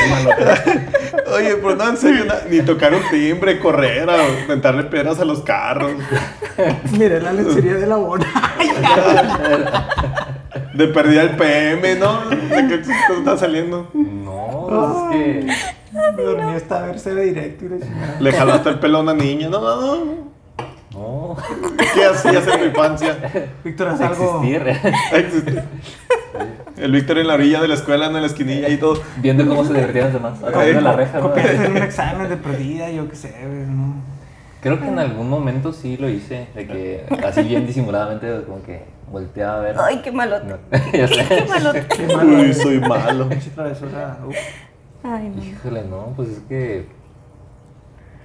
Oye, 1.34 1.56
pero 1.56 1.76
no, 1.76 1.90
en 1.90 1.98
serio, 1.98 2.26
na- 2.26 2.42
ni 2.48 2.62
tocar 2.62 2.94
un 2.94 3.02
timbre, 3.10 3.58
correr, 3.60 4.08
a 4.08 4.18
mentarle 4.48 4.84
piedras 4.84 5.20
a 5.20 5.26
los 5.26 5.42
carros. 5.42 5.94
Miré 6.92 7.20
la 7.22 7.34
lencería 7.34 7.74
de 7.74 7.88
la 7.88 7.96
bona. 7.96 8.28
De 10.74 10.88
perdida 10.88 11.24
el 11.24 11.32
PM, 11.32 11.96
¿no? 11.96 12.30
¿De 12.30 12.68
qué 12.68 12.82
está 13.18 13.38
saliendo? 13.38 13.90
No, 13.94 15.12
es 15.12 15.18
que. 15.18 15.48
Me 15.94 16.24
dormí 16.24 16.54
hasta 16.54 16.82
verse 16.82 17.16
de 17.16 17.24
directo 17.26 17.66
y. 17.66 18.24
Le 18.24 18.32
jalaste 18.32 18.70
el 18.70 18.80
pelo 18.80 19.00
a 19.00 19.02
una 19.02 19.14
niña. 19.14 19.50
No, 19.50 19.62
no, 19.62 20.06
no. 20.06 20.28
No. 20.94 21.38
¿Qué 21.94 22.06
hacías 22.06 22.48
en 22.48 22.60
tu 22.60 22.66
infancia? 22.66 23.18
Víctor, 23.64 23.90
haz 23.90 24.02
algo. 24.02 24.42
Existir. 24.44 24.68
Existe. 25.14 25.64
El 26.78 26.92
Víctor 26.92 27.18
en 27.18 27.28
la 27.28 27.34
orilla 27.34 27.62
de 27.62 27.68
la 27.68 27.74
escuela, 27.74 28.06
en 28.08 28.14
la 28.14 28.26
esquinilla 28.26 28.70
y 28.70 28.78
todo. 28.78 29.02
Viendo 29.18 29.48
cómo 29.48 29.64
se 29.64 29.74
divertían 29.74 30.06
los 30.06 30.14
demás. 30.14 30.44
Atrás 30.44 30.66
de 30.66 30.82
la 30.82 30.94
reja, 30.94 31.20
¿no? 31.20 31.34
Un 31.70 31.78
examen 31.78 32.30
de 32.30 32.38
perdida, 32.38 32.90
yo 32.92 33.10
qué 33.10 33.16
sé. 33.16 33.34
¿no? 33.68 33.96
Creo 34.62 34.80
que 34.80 34.88
en 34.88 35.00
algún 35.00 35.30
momento 35.30 35.74
sí 35.74 35.98
lo 35.98 36.10
hice. 36.10 36.48
De 36.54 36.68
que 36.68 37.06
así 37.26 37.44
bien 37.44 37.66
disimuladamente, 37.66 38.42
como 38.46 38.62
que 38.64 38.84
volteaba 39.12 39.58
a 39.58 39.62
ver. 39.62 39.76
Ay, 39.80 40.02
qué 40.04 40.12
malote. 40.12 40.46
No, 40.48 40.58
ya 40.94 41.08
sé. 41.08 41.26
Qué 41.28 41.46
malote. 41.48 41.86
Qué 41.88 42.16
malo. 42.16 42.38
Uy, 42.40 42.54
soy 42.54 42.80
malo. 42.80 43.28
Pinche 43.30 43.50
travesura. 43.52 44.18
Uf. 44.28 44.36
Ay, 45.04 45.30
no. 45.36 45.44
Híjole, 45.44 45.84
no, 45.84 46.14
pues 46.16 46.30
es 46.30 46.40
que. 46.50 46.86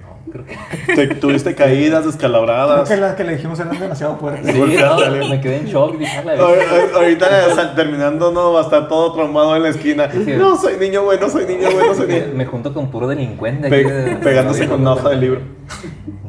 No, 0.02 0.32
creo 0.32 0.44
que. 0.44 0.94
Te- 0.94 1.14
tuviste 1.14 1.54
caídas, 1.54 2.00
Creo 2.00 2.12
descalabradas. 2.12 2.88
que 2.88 2.96
las 2.96 3.14
que 3.14 3.24
le 3.24 3.34
dijimos 3.36 3.58
eran 3.60 3.78
demasiado 3.78 4.16
fuertes. 4.16 4.52
Sí, 4.54 4.58
no, 4.78 5.28
me 5.28 5.40
quedé 5.40 5.58
en 5.58 5.66
shock. 5.66 5.96
Dije, 5.98 6.18
"A 6.18 6.24
la 6.24 6.34
Ahor- 6.34 6.56
vez". 6.58 6.68
ahor- 6.70 6.94
Ahorita 6.96 7.74
terminando, 7.76 8.32
no, 8.32 8.52
va 8.52 8.60
a 8.60 8.64
estar 8.64 8.88
todo 8.88 9.12
traumado 9.12 9.54
en 9.56 9.62
la 9.62 9.68
esquina. 9.68 10.10
Sí. 10.10 10.34
No, 10.36 10.56
soy 10.56 10.76
niño 10.78 11.04
bueno, 11.04 11.28
soy 11.28 11.46
niño 11.46 11.68
bueno, 11.72 11.94
soy 11.94 12.06
niño. 12.08 12.26
me 12.34 12.46
junto 12.46 12.74
con 12.74 12.90
puro 12.90 13.06
delincuente. 13.06 13.68
Pe- 13.68 14.10
aquí 14.12 14.24
pegándose 14.24 14.66
con 14.68 14.80
una 14.80 14.92
hoja 14.94 15.10
de 15.10 15.16
libro. 15.16 15.40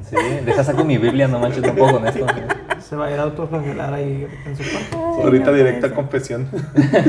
Sí, 0.10 0.16
deja 0.46 0.64
saco 0.64 0.84
mi 0.84 0.98
Biblia, 1.00 1.28
no 1.28 1.40
manches 1.40 1.64
tampoco 1.64 1.94
con 1.94 2.08
esto. 2.08 2.26
Se 2.94 2.98
va 2.98 3.08
a 3.08 3.12
ir 3.12 3.20
a 3.20 3.24
autoflagelar 3.24 3.92
ahí 3.92 4.28
en 4.46 4.56
su 4.56 4.62
cuarto. 4.72 5.24
Ahorita 5.24 5.50
no 5.50 5.54
directa 5.54 5.96
confesión. 5.96 6.48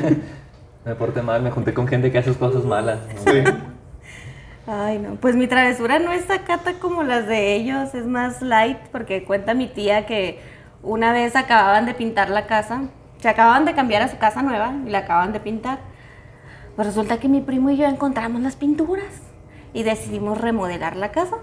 Me 0.87 0.95
porté 0.95 1.21
mal, 1.21 1.43
me 1.43 1.51
junté 1.51 1.75
con 1.75 1.87
gente 1.87 2.11
que 2.11 2.17
hace 2.17 2.33
cosas 2.33 2.65
malas. 2.65 3.01
¿no? 3.07 3.31
Sí. 3.31 3.45
Ay, 4.67 4.99
no. 4.99 5.17
Pues 5.17 5.37
mi 5.37 5.47
travesura 5.47 5.99
no 5.99 6.11
es 6.11 6.25
sacata 6.25 6.79
como 6.81 7.03
las 7.03 7.27
de 7.27 7.55
ellos, 7.55 7.95
es 7.95 8.07
más 8.07 8.41
light, 8.41 8.79
porque 8.93 9.25
cuenta 9.25 9.53
mi 9.53 9.67
tía 9.67 10.07
que 10.07 10.41
una 10.83 11.13
vez 11.13 11.37
acababan 11.37 11.85
de 11.85 11.93
pintar 11.93 12.31
la 12.31 12.47
casa, 12.47 12.85
se 13.19 13.29
acababan 13.29 13.67
de 13.67 13.75
cambiar 13.75 14.01
a 14.01 14.09
su 14.09 14.17
casa 14.17 14.41
nueva 14.43 14.73
y 14.87 14.89
la 14.89 15.01
acaban 15.01 15.35
de 15.35 15.41
pintar. 15.41 15.81
Pues 16.77 16.89
resulta 16.89 17.19
que 17.19 17.29
mi 17.29 17.43
primo 17.43 17.69
y 17.69 17.77
yo 17.77 17.85
encontramos 17.85 18.41
las 18.41 18.57
pinturas 18.57 19.21
y 19.75 19.83
decidimos 19.83 20.41
remodelar 20.41 20.97
la 20.97 21.13
casa. 21.13 21.37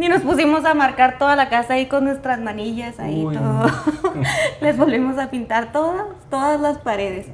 Y 0.00 0.08
nos 0.08 0.22
pusimos 0.22 0.64
a 0.64 0.74
marcar 0.74 1.18
toda 1.18 1.34
la 1.34 1.48
casa 1.48 1.74
ahí 1.74 1.86
con 1.86 2.04
nuestras 2.04 2.40
manillas, 2.40 3.00
ahí 3.00 3.24
Uy, 3.24 3.34
todo. 3.36 3.66
Les 4.60 4.76
volvimos 4.76 5.18
a 5.18 5.30
pintar 5.30 5.72
todas, 5.72 6.06
todas 6.30 6.60
las 6.60 6.78
paredes. 6.78 7.26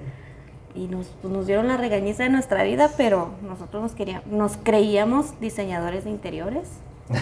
Y 0.75 0.89
nos, 0.89 1.07
pues, 1.21 1.33
nos 1.33 1.47
dieron 1.47 1.69
la 1.69 1.77
regañiza 1.77 2.23
de 2.25 2.31
nuestra 2.31 2.65
vida, 2.65 2.91
pero 2.97 3.35
nosotros 3.43 3.83
nos, 3.83 3.93
queríamos, 3.93 4.27
nos 4.27 4.57
creíamos 4.57 5.39
diseñadores 5.41 6.05
de 6.05 6.11
interiores. 6.11 6.69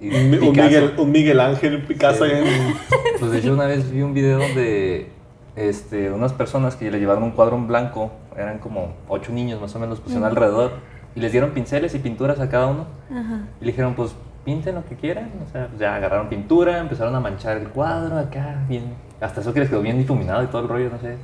Un. 0.00 0.30
Miguel, 0.30 0.94
un 0.98 1.12
Miguel 1.12 1.38
Ángel 1.38 1.80
Picasso 1.82 2.24
ahí 2.24 2.32
en- 2.32 2.74
Pues 3.20 3.30
de 3.30 3.38
hecho 3.38 3.52
una 3.52 3.66
vez 3.66 3.88
vi 3.88 4.02
un 4.02 4.14
video 4.14 4.40
donde 4.40 5.10
este, 5.54 6.10
unas 6.10 6.32
personas 6.32 6.74
que 6.74 6.90
le 6.90 6.98
llevaron 6.98 7.22
un 7.22 7.30
cuadro 7.30 7.56
en 7.56 7.68
blanco, 7.68 8.10
eran 8.36 8.58
como 8.58 8.94
ocho 9.08 9.30
niños 9.30 9.60
más 9.60 9.74
o 9.76 9.78
menos, 9.78 9.98
los 9.98 10.00
pusieron 10.00 10.24
alrededor 10.24 10.72
y 11.14 11.20
les 11.20 11.32
dieron 11.32 11.50
pinceles 11.50 11.94
y 11.94 11.98
pinturas 11.98 12.40
a 12.40 12.48
cada 12.48 12.66
uno 12.68 12.86
Ajá. 13.10 13.40
y 13.60 13.64
le 13.64 13.70
dijeron 13.72 13.94
pues 13.94 14.14
pinten 14.44 14.74
lo 14.74 14.84
que 14.84 14.96
quieran, 14.96 15.30
o 15.46 15.52
sea, 15.52 15.68
pues, 15.68 15.78
ya 15.80 15.94
agarraron 15.94 16.28
pintura, 16.28 16.78
empezaron 16.80 17.14
a 17.14 17.20
manchar 17.20 17.58
el 17.58 17.68
cuadro 17.68 18.18
acá, 18.18 18.64
bien, 18.68 18.94
hasta 19.20 19.40
eso 19.40 19.52
que 19.54 19.60
les 19.60 19.68
quedó 19.68 19.82
bien 19.82 19.98
difuminado 19.98 20.42
y 20.42 20.46
todo 20.48 20.62
el 20.62 20.68
rollo, 20.68 20.90
no 20.90 20.98
sé, 20.98 21.16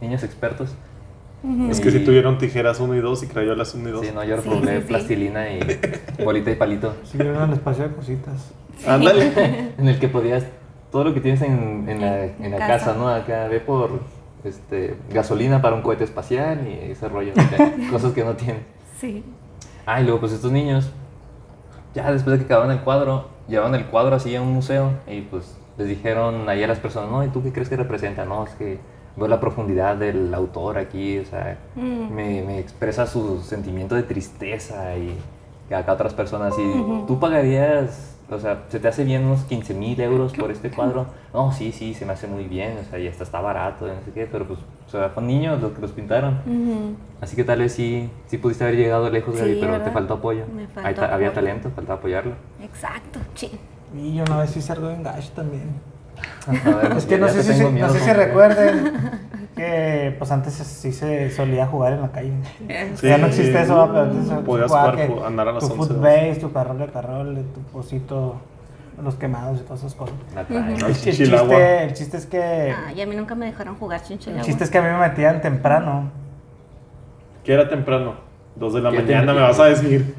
niños 0.00 0.22
expertos. 0.24 0.74
Es 1.70 1.78
que 1.80 1.90
Y- 1.90 1.92
si 1.92 1.98
tuvieron 2.00 2.38
tijeras 2.38 2.80
1 2.80 2.94
y 2.96 3.00
2 3.00 3.22
y 3.22 3.26
crayolas 3.26 3.74
1 3.74 3.88
y 3.90 3.92
2. 3.92 4.06
Sí, 4.06 4.12
no, 4.14 4.24
yo 4.24 4.38
Sí, 4.40 4.48
probé 4.48 4.76
sí, 4.76 4.80
sí. 4.80 4.88
plastilina 4.88 5.50
y 5.50 5.60
bolita 6.24 6.50
y 6.50 6.54
palito. 6.54 6.94
Siguieron 7.04 7.36
al 7.36 7.52
espacio 7.52 7.86
de 7.86 7.94
cositas. 7.94 8.50
Ándale. 8.86 9.72
en 9.78 9.86
el 9.86 9.98
que 9.98 10.08
podías 10.08 10.44
todo 10.90 11.04
lo 11.04 11.12
que 11.12 11.20
tienes 11.20 11.42
en, 11.42 11.84
en 11.86 12.00
la, 12.00 12.24
en 12.24 12.50
la 12.50 12.56
casa. 12.56 12.86
casa. 12.86 12.94
¿no? 12.98 13.08
Acá 13.08 13.46
ve 13.48 13.60
por 13.60 14.00
este, 14.42 14.96
gasolina 15.12 15.60
para 15.60 15.76
un 15.76 15.82
cohete 15.82 16.04
espacial 16.04 16.66
y 16.66 16.90
ese 16.92 17.08
rollo, 17.10 17.32
acá, 17.32 17.72
cosas 17.90 18.12
que 18.14 18.24
no 18.24 18.32
tienes. 18.32 18.62
Sí. 19.00 19.24
Ah, 19.86 20.00
y 20.00 20.04
luego 20.04 20.20
pues 20.20 20.32
estos 20.32 20.50
niños, 20.52 20.90
ya 21.94 22.10
después 22.12 22.32
de 22.32 22.38
que 22.38 22.44
acabaron 22.52 22.72
el 22.72 22.80
cuadro, 22.80 23.28
llevaban 23.48 23.74
el 23.74 23.86
cuadro 23.86 24.16
así 24.16 24.34
a 24.34 24.42
un 24.42 24.52
museo 24.52 24.90
y 25.06 25.20
pues 25.22 25.56
les 25.76 25.88
dijeron 25.88 26.48
ahí 26.48 26.62
a 26.62 26.66
las 26.66 26.78
personas, 26.78 27.10
no, 27.10 27.24
¿y 27.24 27.28
tú 27.28 27.42
qué 27.42 27.52
crees 27.52 27.68
que 27.68 27.76
representa? 27.76 28.24
No, 28.24 28.44
es 28.44 28.50
que 28.54 28.78
veo 29.16 29.28
la 29.28 29.40
profundidad 29.40 29.96
del 29.96 30.32
autor 30.34 30.78
aquí, 30.78 31.18
o 31.18 31.24
sea, 31.24 31.58
Mm. 31.76 32.14
me, 32.14 32.42
me 32.42 32.58
expresa 32.58 33.06
su 33.06 33.40
sentimiento 33.42 33.94
de 33.94 34.02
tristeza 34.04 34.96
y 34.96 35.16
que 35.68 35.74
acá 35.74 35.92
otras 35.92 36.14
personas 36.14 36.54
y 36.58 37.04
tú 37.06 37.18
pagarías, 37.20 38.13
o 38.30 38.38
sea, 38.38 38.62
se 38.68 38.80
te 38.80 38.88
hace 38.88 39.04
bien 39.04 39.24
unos 39.26 39.42
15 39.44 39.74
mil 39.74 40.00
euros 40.00 40.32
por 40.32 40.50
este 40.50 40.70
cuadro. 40.70 41.06
No, 41.32 41.52
sí, 41.52 41.72
sí, 41.72 41.94
se 41.94 42.06
me 42.06 42.12
hace 42.14 42.26
muy 42.26 42.44
bien, 42.44 42.78
o 42.80 42.90
sea, 42.90 42.98
y 42.98 43.06
hasta 43.08 43.22
está 43.24 43.40
barato, 43.40 43.86
no 43.86 43.92
sé 44.04 44.10
qué, 44.12 44.26
pero 44.30 44.46
pues, 44.46 44.58
o 44.86 44.90
sea, 44.90 45.08
fueron 45.10 45.26
niños 45.28 45.60
los 45.60 45.72
que 45.72 45.80
los 45.80 45.92
pintaron. 45.92 46.38
Así 47.20 47.36
que 47.36 47.44
tal 47.44 47.58
vez 47.60 47.72
sí, 47.72 48.10
sí 48.26 48.38
pudiste 48.38 48.64
haber 48.64 48.76
llegado 48.76 49.08
lejos, 49.10 49.34
Sí, 49.34 49.40
Gaby, 49.40 49.56
pero 49.60 49.80
te 49.82 49.90
faltó 49.90 50.14
apoyo. 50.14 50.44
Me 50.54 50.66
faltó 50.66 50.88
Ahí 50.88 50.94
ta- 50.94 51.14
había 51.14 51.28
apoyo. 51.28 51.32
talento, 51.32 51.70
faltaba 51.74 51.98
apoyarlo. 51.98 52.32
Exacto, 52.62 53.20
sí. 53.34 53.50
Y 53.96 54.14
yo 54.16 54.24
una 54.24 54.38
vez 54.38 54.56
hice 54.56 54.72
algo 54.72 54.90
en 54.90 55.02
Gash 55.02 55.30
también. 55.30 55.70
A 56.66 56.70
ver, 56.76 56.92
Es 56.96 57.04
que 57.06 57.12
ya 57.12 57.18
no 57.18 57.28
sé, 57.28 57.42
si, 57.42 57.62
no 57.64 57.88
sé 57.90 57.98
si 58.00 58.06
¿cómo? 58.10 58.14
recuerden 58.14 58.92
que 59.54 60.14
pues 60.18 60.30
antes 60.32 60.54
sí 60.54 60.92
se 60.92 61.30
solía 61.30 61.66
jugar 61.66 61.92
en 61.94 62.02
la 62.02 62.08
calle. 62.12 62.32
Sí, 62.96 63.06
ya 63.08 63.18
no 63.18 63.26
existe 63.28 63.60
eso, 63.62 63.88
pero 63.92 64.02
antes 64.04 64.28
se 64.28 64.34
podías 64.36 64.68
jugaba 64.68 64.92
jugar, 64.92 65.06
que 65.08 65.24
andar 65.26 65.48
a 65.48 65.52
las 65.52 65.64
tu 65.68 65.72
11, 65.74 65.76
footbase, 65.94 66.36
tu 66.40 66.52
carrol 66.52 66.78
de 66.78 66.86
carrol, 66.88 67.44
tu 67.54 67.60
pocito, 67.62 68.36
los 69.02 69.14
quemados 69.16 69.60
y 69.60 69.62
todas 69.64 69.80
esas 69.80 69.94
cosas. 69.94 70.14
El, 70.48 70.94
chiste, 70.96 71.84
el 71.84 71.94
chiste 71.94 72.16
es 72.16 72.26
que 72.26 72.74
Ah, 72.76 72.92
y 72.92 73.00
a 73.00 73.06
mí 73.06 73.14
nunca 73.16 73.34
me 73.34 73.46
dejaron 73.46 73.76
jugar 73.76 74.02
chinchilla. 74.02 74.36
el 74.38 74.42
chiste 74.42 74.64
es 74.64 74.70
que 74.70 74.78
a 74.78 74.82
mí 74.82 74.88
me 74.88 74.98
metían 74.98 75.40
temprano, 75.40 76.10
¿Qué 77.44 77.52
era 77.52 77.68
temprano? 77.68 78.14
2 78.56 78.72
de 78.74 78.80
la 78.80 78.90
¿Qué 78.90 79.00
mañana, 79.02 79.34
me 79.34 79.40
vas 79.40 79.60
a 79.60 79.64
decir. 79.66 80.14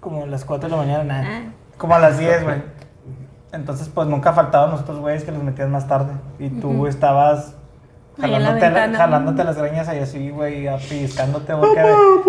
como 0.00 0.24
a 0.24 0.26
las 0.26 0.44
4 0.44 0.68
de 0.68 0.76
la 0.76 0.82
mañana, 0.82 1.04
nada, 1.04 1.24
Ah. 1.26 1.42
como 1.78 1.94
a 1.94 1.98
las 1.98 2.18
10, 2.18 2.44
güey. 2.44 2.62
Entonces, 3.52 3.88
pues 3.88 4.06
nunca 4.08 4.32
faltaban 4.34 4.70
los 4.72 4.80
otros 4.80 4.98
güeyes 4.98 5.24
que 5.24 5.32
los 5.32 5.42
metían 5.42 5.70
más 5.70 5.88
tarde. 5.88 6.12
Y 6.38 6.50
tú 6.50 6.86
estabas 6.86 7.54
jalándote, 8.20 8.70
la- 8.70 8.98
jalándote 8.98 9.44
las 9.44 9.58
greñas 9.58 9.88
ahí 9.88 9.98
así, 10.00 10.30
güey, 10.30 10.66
a- 10.68 10.76
pellizcándote 10.76 11.54
porque 11.54 11.82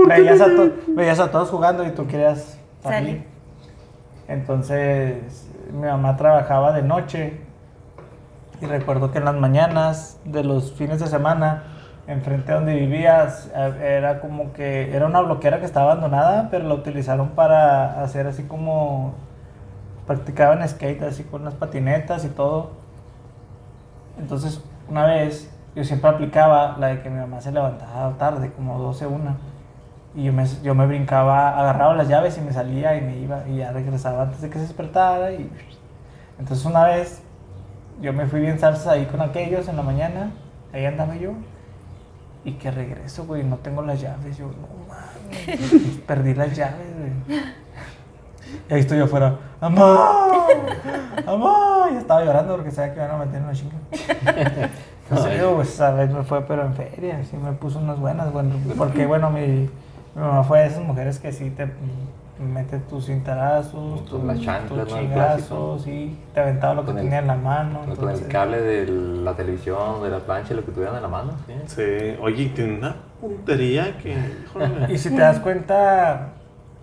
veías, 0.08 0.42
a 0.42 0.46
to- 0.46 0.72
veías 0.90 1.20
a 1.20 1.32
todos 1.32 1.50
jugando 1.50 1.86
y 1.86 1.92
tú 1.92 2.08
querías 2.08 2.58
salir. 2.84 3.00
Salir. 3.00 3.24
Entonces, 4.28 5.48
mi 5.72 5.88
mamá 5.88 6.18
trabajaba 6.18 6.74
de 6.74 6.82
noche 6.84 7.40
y 8.62 8.66
recuerdo 8.66 9.12
que 9.12 9.20
en 9.20 9.26
las 9.26 9.36
mañanas 9.36 10.20
de 10.26 10.44
los 10.44 10.74
fines 10.74 11.00
de 11.00 11.08
semana, 11.08 11.64
enfrente 12.08 12.52
donde 12.52 12.76
vivías, 12.76 13.50
era 13.82 14.20
como 14.20 14.52
que 14.54 14.96
era 14.96 15.06
una 15.06 15.22
bloquera 15.22 15.60
que 15.60 15.66
estaba 15.66 15.92
abandonada, 15.92 16.50
pero 16.50 16.68
la 16.68 16.74
utilizaron 16.74 17.30
para 17.30 18.02
hacer 18.04 18.28
así 18.28 18.44
como 18.44 19.14
practicaban 20.06 20.68
skate 20.68 21.04
así 21.04 21.24
con 21.24 21.44
las 21.46 21.54
patinetas 21.54 22.24
y 22.26 22.30
todo. 22.30 22.72
Entonces, 24.20 24.62
una 24.90 25.06
vez 25.06 25.50
yo 25.78 25.84
siempre 25.84 26.10
aplicaba 26.10 26.76
la 26.80 26.88
de 26.88 27.02
que 27.04 27.10
mi 27.12 27.20
mamá 27.20 27.40
se 27.40 27.52
levantaba 27.52 28.18
tarde, 28.18 28.52
como 28.52 28.80
12, 28.80 29.06
una. 29.06 29.38
Y 30.16 30.24
yo 30.24 30.34
me, 30.34 30.44
yo 30.64 30.74
me 30.74 30.88
brincaba, 30.88 31.50
agarraba 31.50 31.94
las 31.94 32.08
llaves 32.08 32.36
y 32.40 32.42
me 32.42 32.52
salía 32.52 32.98
y 32.98 33.02
me 33.02 33.18
iba 33.18 33.48
y 33.48 33.58
ya 33.58 33.72
regresaba 33.72 34.24
antes 34.24 34.42
de 34.42 34.50
que 34.50 34.56
se 34.56 34.62
despertara. 34.62 35.32
Y... 35.34 35.52
Entonces 36.40 36.66
una 36.66 36.84
vez 36.86 37.22
yo 38.02 38.12
me 38.12 38.26
fui 38.26 38.40
bien 38.40 38.58
salsa 38.58 38.94
ahí 38.94 39.06
con 39.06 39.22
aquellos 39.22 39.68
en 39.68 39.76
la 39.76 39.84
mañana, 39.84 40.32
ahí 40.74 40.84
andaba 40.84 41.16
yo. 41.16 41.34
Y 42.44 42.54
que 42.54 42.72
regreso, 42.72 43.26
güey, 43.28 43.44
no 43.44 43.58
tengo 43.58 43.84
las 43.84 44.02
llaves. 44.02 44.36
Yo, 44.36 44.48
no 44.48 44.88
mames, 44.88 45.98
perdí 46.08 46.34
las 46.34 46.56
llaves, 46.56 46.88
güey. 46.98 47.40
Y 48.68 48.74
ahí 48.74 48.80
estoy 48.80 48.98
yo 48.98 49.04
afuera, 49.04 49.38
¡Mamá! 49.62 50.48
¡Amor! 51.28 51.92
Y 51.94 51.98
estaba 51.98 52.24
llorando 52.24 52.56
porque 52.56 52.72
sabía 52.72 52.96
que 52.96 53.00
iban 53.00 53.12
a 53.12 53.18
meter 53.18 53.36
en 53.36 53.44
una 53.44 53.54
chinga. 53.54 53.76
No 55.10 55.18
sé, 55.18 55.40
pues 55.56 55.80
a 55.82 55.92
ver, 55.92 56.10
me 56.10 56.24
fue, 56.24 56.42
pero 56.42 56.66
en 56.66 56.74
feria, 56.74 57.24
sí 57.24 57.38
me 57.38 57.52
puso 57.54 57.80
unas 57.80 58.00
buenas, 58.00 58.32
bueno, 58.34 58.56
porque 58.78 59.06
bueno, 59.08 59.30
mi, 59.30 59.42
mi 59.48 59.70
mamá 60.22 60.44
fue 60.44 60.60
de 60.60 60.68
esas 60.68 60.84
mujeres 60.84 61.20
que 61.20 61.32
sí 61.32 61.50
te 61.52 61.68
mete 62.40 62.78
tus 62.80 63.06
cintarazos, 63.06 64.06
Tus- 64.06 64.22
tus. 64.22 64.30
El 64.30 64.86
chingazos, 64.88 65.82
sí, 65.84 66.18
te 66.34 66.40
aventaba 66.42 66.74
lo 66.76 66.86
que 66.86 66.92
el- 66.92 66.98
tenía 66.98 67.20
en 67.20 67.28
la 67.28 67.36
mano. 67.36 67.80
Con 67.80 67.90
el 67.90 67.96
entonces- 67.96 68.28
cable 68.28 68.62
de 68.62 68.86
la 68.88 69.34
televisión, 69.34 70.04
de 70.04 70.10
la 70.10 70.20
plancha, 70.20 70.54
lo 70.54 70.64
que 70.66 70.72
tuvieran 70.72 70.96
en 70.98 71.02
la 71.02 71.08
mano. 71.08 71.32
¿sí? 71.48 71.54
Sí, 71.68 72.18
oye, 72.22 72.44
y 72.44 72.50
tiene 72.50 72.78
una 72.78 72.96
puntería 73.22 73.98
que. 73.98 74.16
híjole. 74.44 74.94
Y 74.94 74.98
si 74.98 75.10
te 75.10 75.22
das 75.22 75.40
cuenta, 75.40 76.30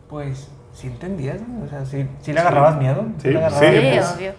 pues 0.08 0.48
sí 0.72 0.88
entendías, 0.88 1.40
¿no? 1.40 1.64
o 1.64 1.68
sea, 1.68 1.84
sí, 1.84 2.08
sí 2.20 2.32
le 2.32 2.40
agarrabas 2.40 2.76
miedo. 2.78 3.04
Sí, 3.18 3.28
le 3.30 3.38
agarrabas 3.38 3.60
sí, 3.60 3.66
Sí, 3.66 3.80
miedo. 3.80 3.96
pues, 3.96 4.16
obvio. 4.16 4.32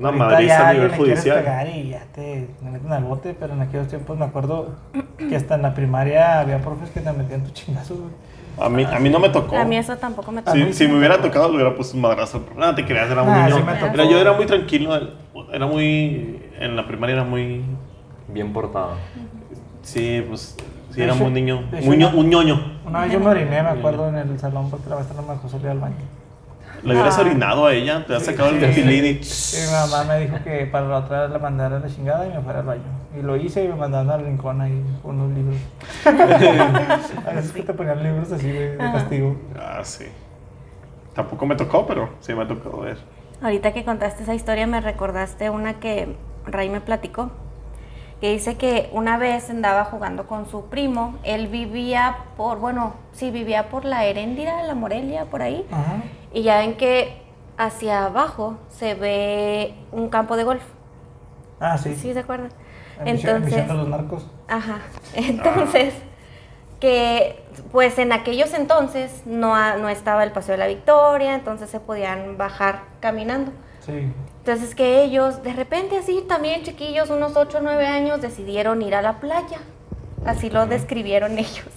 Madriza 0.00 0.46
ya 0.58 0.68
a 0.68 0.72
nivel 0.72 0.90
judicial. 0.96 1.38
pegar 1.38 1.68
y 1.68 1.88
ya 1.90 2.04
te 2.14 2.48
me 2.62 2.70
meten 2.70 2.92
al 2.92 3.04
bote, 3.04 3.36
pero 3.38 3.52
en 3.54 3.60
aquellos 3.60 3.88
tiempos 3.88 4.16
me 4.18 4.24
acuerdo 4.24 4.70
que 5.18 5.36
hasta 5.36 5.56
en 5.56 5.62
la 5.62 5.74
primaria 5.74 6.40
había 6.40 6.58
profes 6.60 6.90
que 6.90 7.00
te 7.00 7.12
metían 7.12 7.42
tu 7.44 7.50
chingazo. 7.50 7.96
A 8.58 8.68
mí, 8.68 8.84
a 8.84 8.98
mí 8.98 9.08
no 9.10 9.18
me 9.20 9.28
tocó. 9.28 9.56
A 9.56 9.64
mí 9.64 9.76
eso 9.76 9.96
tampoco 9.96 10.32
me 10.32 10.42
tocó. 10.42 10.56
Si, 10.56 10.72
si 10.72 10.88
me 10.88 10.98
hubiera 10.98 11.18
tocado, 11.20 11.48
le 11.48 11.54
hubiera 11.56 11.74
puesto 11.74 11.96
un 11.96 12.02
madrazo. 12.02 12.44
No 12.56 12.74
te 12.74 12.84
creas, 12.84 13.10
era 13.10 13.22
un 13.22 13.28
Ah, 13.30 13.44
niño. 13.46 13.56
sí 13.58 13.62
me 13.62 13.74
tocó. 13.74 13.94
Era- 13.94 14.04
yo 14.04 14.18
era 14.18 14.32
muy 14.32 14.46
tranquilo. 14.46 14.98
Era 15.52 15.66
muy. 15.66 16.42
En 16.58 16.76
la 16.76 16.86
primaria 16.86 17.14
era 17.16 17.24
muy. 17.24 17.64
Bien 18.28 18.52
portado. 18.52 18.92
Sí, 19.82 20.24
pues. 20.28 20.56
Sí, 20.90 20.96
De 20.96 21.04
era 21.04 21.14
hecho- 21.14 21.22
muy 21.22 21.32
niño. 21.32 21.62
de 21.70 21.78
hecho, 21.78 21.86
Muy 21.86 21.96
ño- 21.96 22.08
una- 22.08 22.16
un 22.18 22.28
ñoño. 22.30 22.60
Una 22.84 23.00
vez 23.02 23.12
yo 23.12 23.20
me 23.20 23.26
oriné, 23.26 23.62
me 23.62 23.68
acuerdo, 23.68 24.08
en 24.08 24.16
el 24.16 24.38
salón 24.40 24.68
porque 24.70 24.88
la 24.90 24.96
maestra 24.96 25.16
no 25.20 25.26
me 25.26 25.34
dejó 25.34 25.48
salir 25.48 25.68
al 25.68 25.78
baño. 25.78 25.94
Le 26.82 26.92
hubieras 26.94 27.18
Ah. 27.18 27.20
orinado 27.22 27.66
a 27.66 27.74
ella, 27.74 28.04
te 28.06 28.14
has 28.14 28.22
Sí, 28.24 28.30
sacado 28.30 28.48
el 28.50 28.54
sí. 28.56 28.60
tefilín 28.62 29.04
y. 29.04 29.08
Y 29.08 29.66
mi 29.66 29.72
mamá 29.72 30.04
me 30.04 30.20
dijo 30.20 30.36
que 30.42 30.66
para 30.66 30.86
la 30.88 30.96
otra 30.98 31.28
la 31.28 31.38
mandara 31.38 31.76
a 31.76 31.80
la 31.80 31.88
chingada 31.88 32.26
y 32.26 32.30
me 32.30 32.40
fuera 32.40 32.60
al 32.60 32.66
baño. 32.66 32.82
Y 33.18 33.22
lo 33.22 33.36
hice 33.36 33.64
y 33.64 33.68
me 33.68 33.74
mandaron 33.74 34.10
al 34.10 34.24
rincón 34.24 34.60
ahí 34.60 34.82
con 35.02 35.20
unos 35.20 35.36
libros. 35.36 35.56
a 37.26 37.32
veces 37.34 37.52
que 37.52 37.62
te 37.62 37.74
ponían 37.74 38.02
libros 38.02 38.32
así 38.32 38.48
de, 38.48 38.72
de 38.72 38.78
castigo. 38.78 39.36
Ah, 39.58 39.80
sí. 39.82 40.06
Tampoco 41.14 41.44
me 41.46 41.56
tocó, 41.56 41.86
pero 41.86 42.10
sí 42.20 42.34
me 42.34 42.42
ha 42.42 42.48
tocado 42.48 42.80
ver. 42.80 42.98
Ahorita 43.42 43.72
que 43.72 43.84
contaste 43.84 44.22
esa 44.22 44.34
historia 44.34 44.66
me 44.66 44.80
recordaste 44.80 45.50
una 45.50 45.80
que 45.80 46.14
Ray 46.46 46.68
me 46.70 46.80
platicó, 46.80 47.30
que 48.20 48.30
dice 48.32 48.56
que 48.56 48.90
una 48.92 49.16
vez 49.16 49.48
andaba 49.50 49.84
jugando 49.86 50.26
con 50.26 50.46
su 50.46 50.66
primo, 50.66 51.18
él 51.22 51.46
vivía 51.48 52.18
por, 52.36 52.58
bueno, 52.58 52.94
sí, 53.12 53.30
vivía 53.30 53.68
por 53.70 53.84
la 53.84 54.04
Heréndira, 54.04 54.62
la 54.64 54.74
Morelia, 54.74 55.24
por 55.24 55.42
ahí, 55.42 55.66
Ajá. 55.70 56.02
y 56.32 56.42
ya 56.42 56.58
ven 56.58 56.76
que 56.76 57.22
hacia 57.56 58.04
abajo 58.06 58.58
se 58.68 58.94
ve 58.94 59.74
un 59.92 60.08
campo 60.10 60.36
de 60.36 60.44
golf, 60.44 60.62
Ah, 61.58 61.76
sí. 61.78 61.94
¿sí 61.94 62.12
se 62.12 62.20
acuerdan? 62.20 62.50
Entonces, 63.04 63.66
los 63.68 63.88
narcos. 63.88 64.26
Ajá. 64.48 64.78
Entonces, 65.14 65.94
que 66.80 67.42
pues 67.72 67.98
en 67.98 68.12
aquellos 68.12 68.54
entonces 68.54 69.22
no, 69.26 69.76
no 69.78 69.88
estaba 69.90 70.24
el 70.24 70.32
Paseo 70.32 70.52
de 70.52 70.58
la 70.58 70.66
Victoria, 70.66 71.34
entonces 71.34 71.68
se 71.68 71.78
podían 71.80 72.38
bajar 72.38 72.80
caminando. 73.00 73.52
Sí. 73.84 74.10
Entonces 74.40 74.74
que 74.74 75.02
ellos, 75.02 75.42
de 75.42 75.52
repente 75.52 75.98
así, 75.98 76.24
también 76.26 76.62
chiquillos, 76.62 77.10
unos 77.10 77.36
8 77.36 77.58
o 77.58 77.60
9 77.60 77.86
años, 77.86 78.22
decidieron 78.22 78.80
ir 78.80 78.94
a 78.94 79.02
la 79.02 79.20
playa. 79.20 79.58
Así 80.24 80.48
lo 80.48 80.66
describieron 80.66 81.38
ellos. 81.38 81.68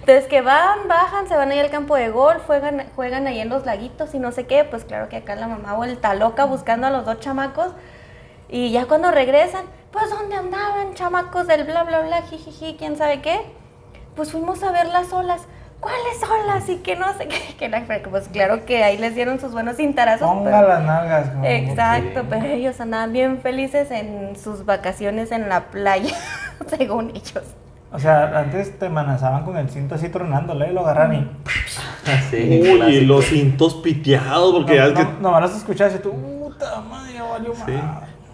Entonces 0.00 0.26
que 0.26 0.40
van, 0.40 0.88
bajan, 0.88 1.28
se 1.28 1.36
van 1.36 1.50
ahí 1.50 1.58
al 1.58 1.70
campo 1.70 1.94
de 1.96 2.08
golf, 2.08 2.42
juegan, 2.46 2.86
juegan 2.96 3.26
ahí 3.26 3.38
en 3.38 3.50
los 3.50 3.66
laguitos 3.66 4.14
y 4.14 4.18
no 4.18 4.32
sé 4.32 4.46
qué. 4.46 4.64
Pues 4.64 4.84
claro 4.84 5.08
que 5.10 5.16
acá 5.16 5.34
la 5.34 5.46
mamá 5.46 5.74
vuelta 5.74 6.14
loca 6.14 6.46
buscando 6.46 6.86
a 6.86 6.90
los 6.90 7.04
dos 7.04 7.20
chamacos. 7.20 7.72
Y 8.48 8.72
ya 8.72 8.86
cuando 8.86 9.10
regresan, 9.10 9.66
pues 9.92 10.08
¿dónde 10.08 10.36
andaban 10.36 10.94
chamacos 10.94 11.46
del 11.46 11.64
bla 11.64 11.84
bla 11.84 12.00
bla, 12.00 12.22
jijiji, 12.22 12.76
quién 12.78 12.96
sabe 12.96 13.20
qué? 13.20 13.42
Pues 14.16 14.32
fuimos 14.32 14.62
a 14.62 14.72
ver 14.72 14.88
las 14.88 15.12
olas. 15.12 15.42
¿Cuáles 15.80 16.22
olas? 16.22 16.68
Y 16.68 16.76
que 16.76 16.94
no 16.96 17.12
sé 17.16 17.26
qué. 17.28 17.56
Que 17.58 17.68
la- 17.68 17.84
pues 18.10 18.28
claro 18.28 18.64
que 18.66 18.82
ahí 18.84 18.98
les 18.98 19.14
dieron 19.14 19.40
sus 19.40 19.52
buenos 19.52 19.76
cintarazos. 19.76 20.28
Ponga 20.28 20.50
pero- 20.50 20.68
las 20.68 20.82
nalgas. 20.84 21.28
como- 21.30 21.44
Exacto, 21.46 22.24
pero 22.28 22.46
ellos 22.46 22.80
andaban 22.80 23.12
bien 23.12 23.38
felices 23.40 23.90
en 23.90 24.36
sus 24.36 24.64
vacaciones 24.66 25.32
en 25.32 25.48
la 25.48 25.66
playa, 25.70 26.14
según 26.68 27.10
ellos. 27.10 27.44
O 27.92 27.98
sea, 27.98 28.38
antes 28.38 28.78
te 28.78 28.86
amenazaban 28.86 29.44
con 29.44 29.56
el 29.56 29.68
cinto 29.68 29.96
así 29.96 30.08
tronándole 30.10 30.68
y 30.70 30.72
lo 30.72 30.80
agarran 30.80 31.14
y. 31.14 31.30
Sí, 32.30 32.60
Uy, 32.62 32.76
clásico. 32.78 33.06
los 33.06 33.24
cintos 33.26 33.74
piteados, 33.76 34.54
porque 34.54 34.76
ya 34.76 34.86
es 34.86 34.92
que. 34.94 35.02
no, 35.04 35.10
nomás 35.20 35.42
los 35.42 35.56
escuchabas 35.56 35.94
y 35.94 35.98
tú, 35.98 36.12
puta 36.12 36.80
madre, 36.80 37.20
valió 37.20 37.52
Sí. 37.54 37.80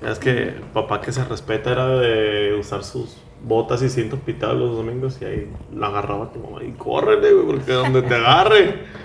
es 0.06 0.18
que 0.18 0.30
el 0.48 0.60
papá 0.72 1.00
que 1.00 1.10
se 1.12 1.24
respeta 1.24 1.72
era 1.72 1.86
de 1.86 2.54
usar 2.58 2.84
sus 2.84 3.16
botas 3.44 3.82
y 3.82 3.88
cintos 3.88 4.20
pitados 4.20 4.56
los 4.56 4.76
domingos 4.76 5.20
y 5.20 5.24
ahí 5.24 5.52
la 5.74 5.88
agarraba 5.88 6.32
tu 6.32 6.40
mamá 6.40 6.62
y 6.62 6.72
córrele, 6.72 7.32
güey, 7.32 7.46
porque 7.46 7.72
donde 7.72 8.02
te 8.02 8.14
agarre. 8.14 8.84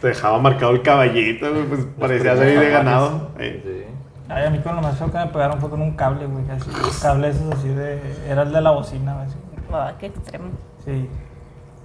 Te 0.00 0.08
dejaba 0.08 0.38
marcado 0.40 0.72
el 0.72 0.82
caballito, 0.82 1.48
güey, 1.48 1.64
pues 1.64 1.86
parecía 1.98 2.36
ser 2.36 2.58
de 2.58 2.70
ganado. 2.70 3.30
Eh, 3.38 3.62
Sí. 3.64 3.94
Ay, 4.28 4.44
a 4.46 4.50
mí 4.50 4.58
con 4.58 4.74
lo 4.74 4.82
más 4.82 4.98
feo 4.98 5.10
que 5.12 5.18
me 5.18 5.26
pegaron 5.28 5.60
fue 5.60 5.70
con 5.70 5.80
un 5.80 5.94
cable, 5.94 6.26
güey. 6.26 6.44
Así, 6.50 6.68
cable 7.00 7.28
esos 7.28 7.48
así 7.54 7.68
de. 7.68 8.00
Era 8.28 8.42
el 8.42 8.52
de 8.52 8.60
la 8.60 8.72
bocina, 8.72 9.14
güey. 9.14 9.96
qué 9.98 10.06
extremo. 10.06 10.46
Sí. 10.84 11.08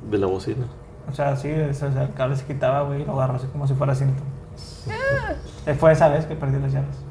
De 0.10 0.18
la 0.18 0.26
bocina. 0.26 0.66
O 1.08 1.14
sea, 1.14 1.36
sí, 1.36 1.52
o 1.52 1.72
sea, 1.74 1.90
el 2.02 2.14
cable 2.14 2.36
se 2.36 2.46
quitaba, 2.46 2.82
güey, 2.82 3.04
y 3.04 3.06
lo 3.06 3.14
agarró 3.14 3.36
así 3.36 3.46
como 3.48 3.68
si 3.68 3.76
fuera 3.76 3.94
cinto. 3.94 4.24
Eh, 5.68 5.76
Fue 5.76 5.92
esa 5.92 6.10
vez 6.10 6.26
que 6.26 6.36
perdí 6.36 6.60
las 6.60 6.74
llaves. 6.74 7.06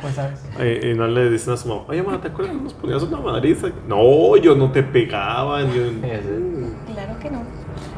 Fue 0.00 0.10
esa 0.10 0.28
vez. 0.28 0.44
Eh, 0.58 0.90
y 0.92 0.94
no 0.96 1.06
le 1.06 1.30
dicen 1.30 1.54
a 1.54 1.56
su 1.56 1.68
mamá, 1.68 1.82
oye, 1.88 2.02
mamá, 2.02 2.20
¿te 2.20 2.28
acuerdas 2.28 2.54
que 2.56 2.62
nos 2.62 2.74
ponías 2.74 3.02
una 3.02 3.18
madriza? 3.18 3.68
No, 3.86 4.36
yo 4.36 4.54
no 4.54 4.70
te 4.70 4.82
pegaba. 4.82 5.62
Yo... 5.62 5.90
Sí. 5.90 6.92
Claro 6.92 7.18
que 7.20 7.30
no. 7.30 7.42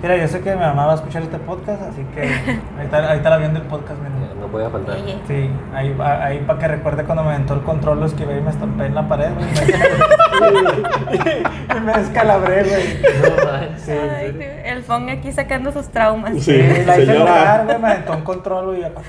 Mira, 0.02 0.16
yo 0.16 0.26
sé 0.26 0.40
que 0.40 0.50
mi 0.52 0.60
mamá 0.60 0.86
va 0.86 0.92
a 0.92 0.94
escuchar 0.96 1.22
este 1.22 1.38
podcast, 1.38 1.82
así 1.82 2.04
que 2.14 2.22
ahí 2.22 2.84
está, 2.84 3.10
ahí 3.10 3.18
está 3.18 3.30
la 3.30 3.36
viendo 3.38 3.60
el 3.60 3.66
podcast, 3.66 4.00
mira. 4.00 4.34
No 4.40 4.48
podía 4.48 4.68
faltar. 4.68 4.96
Oye, 4.96 5.16
Sí, 5.28 5.48
ahí, 5.72 5.96
ahí 6.00 6.38
para 6.44 6.58
que 6.58 6.68
recuerde 6.68 7.04
cuando 7.04 7.22
me 7.22 7.30
aventó 7.30 7.54
el 7.54 7.60
control, 7.60 8.00
lo 8.00 8.06
esquivé 8.06 8.38
y 8.38 8.40
me 8.40 8.50
estampé 8.50 8.86
en 8.86 8.96
la 8.96 9.06
pared, 9.06 9.30
y 11.70 11.80
me 11.80 11.92
descalabré, 11.92 12.64
güey. 12.64 13.00
No. 13.20 13.78
Sí, 13.78 13.92
ay, 13.92 14.32
sí. 14.36 14.44
el 14.64 14.82
Fong 14.82 15.08
aquí 15.08 15.30
sacando 15.30 15.70
sus 15.70 15.88
traumas. 15.88 16.34
Sí. 16.34 16.40
Sí, 16.40 16.84
la 16.84 16.98
hice 16.98 17.18
güey, 17.18 17.78
me 17.78 17.88
aventó 17.88 18.12
un 18.16 18.22
control, 18.22 18.66
güey, 18.66 18.84
acá, 18.84 19.02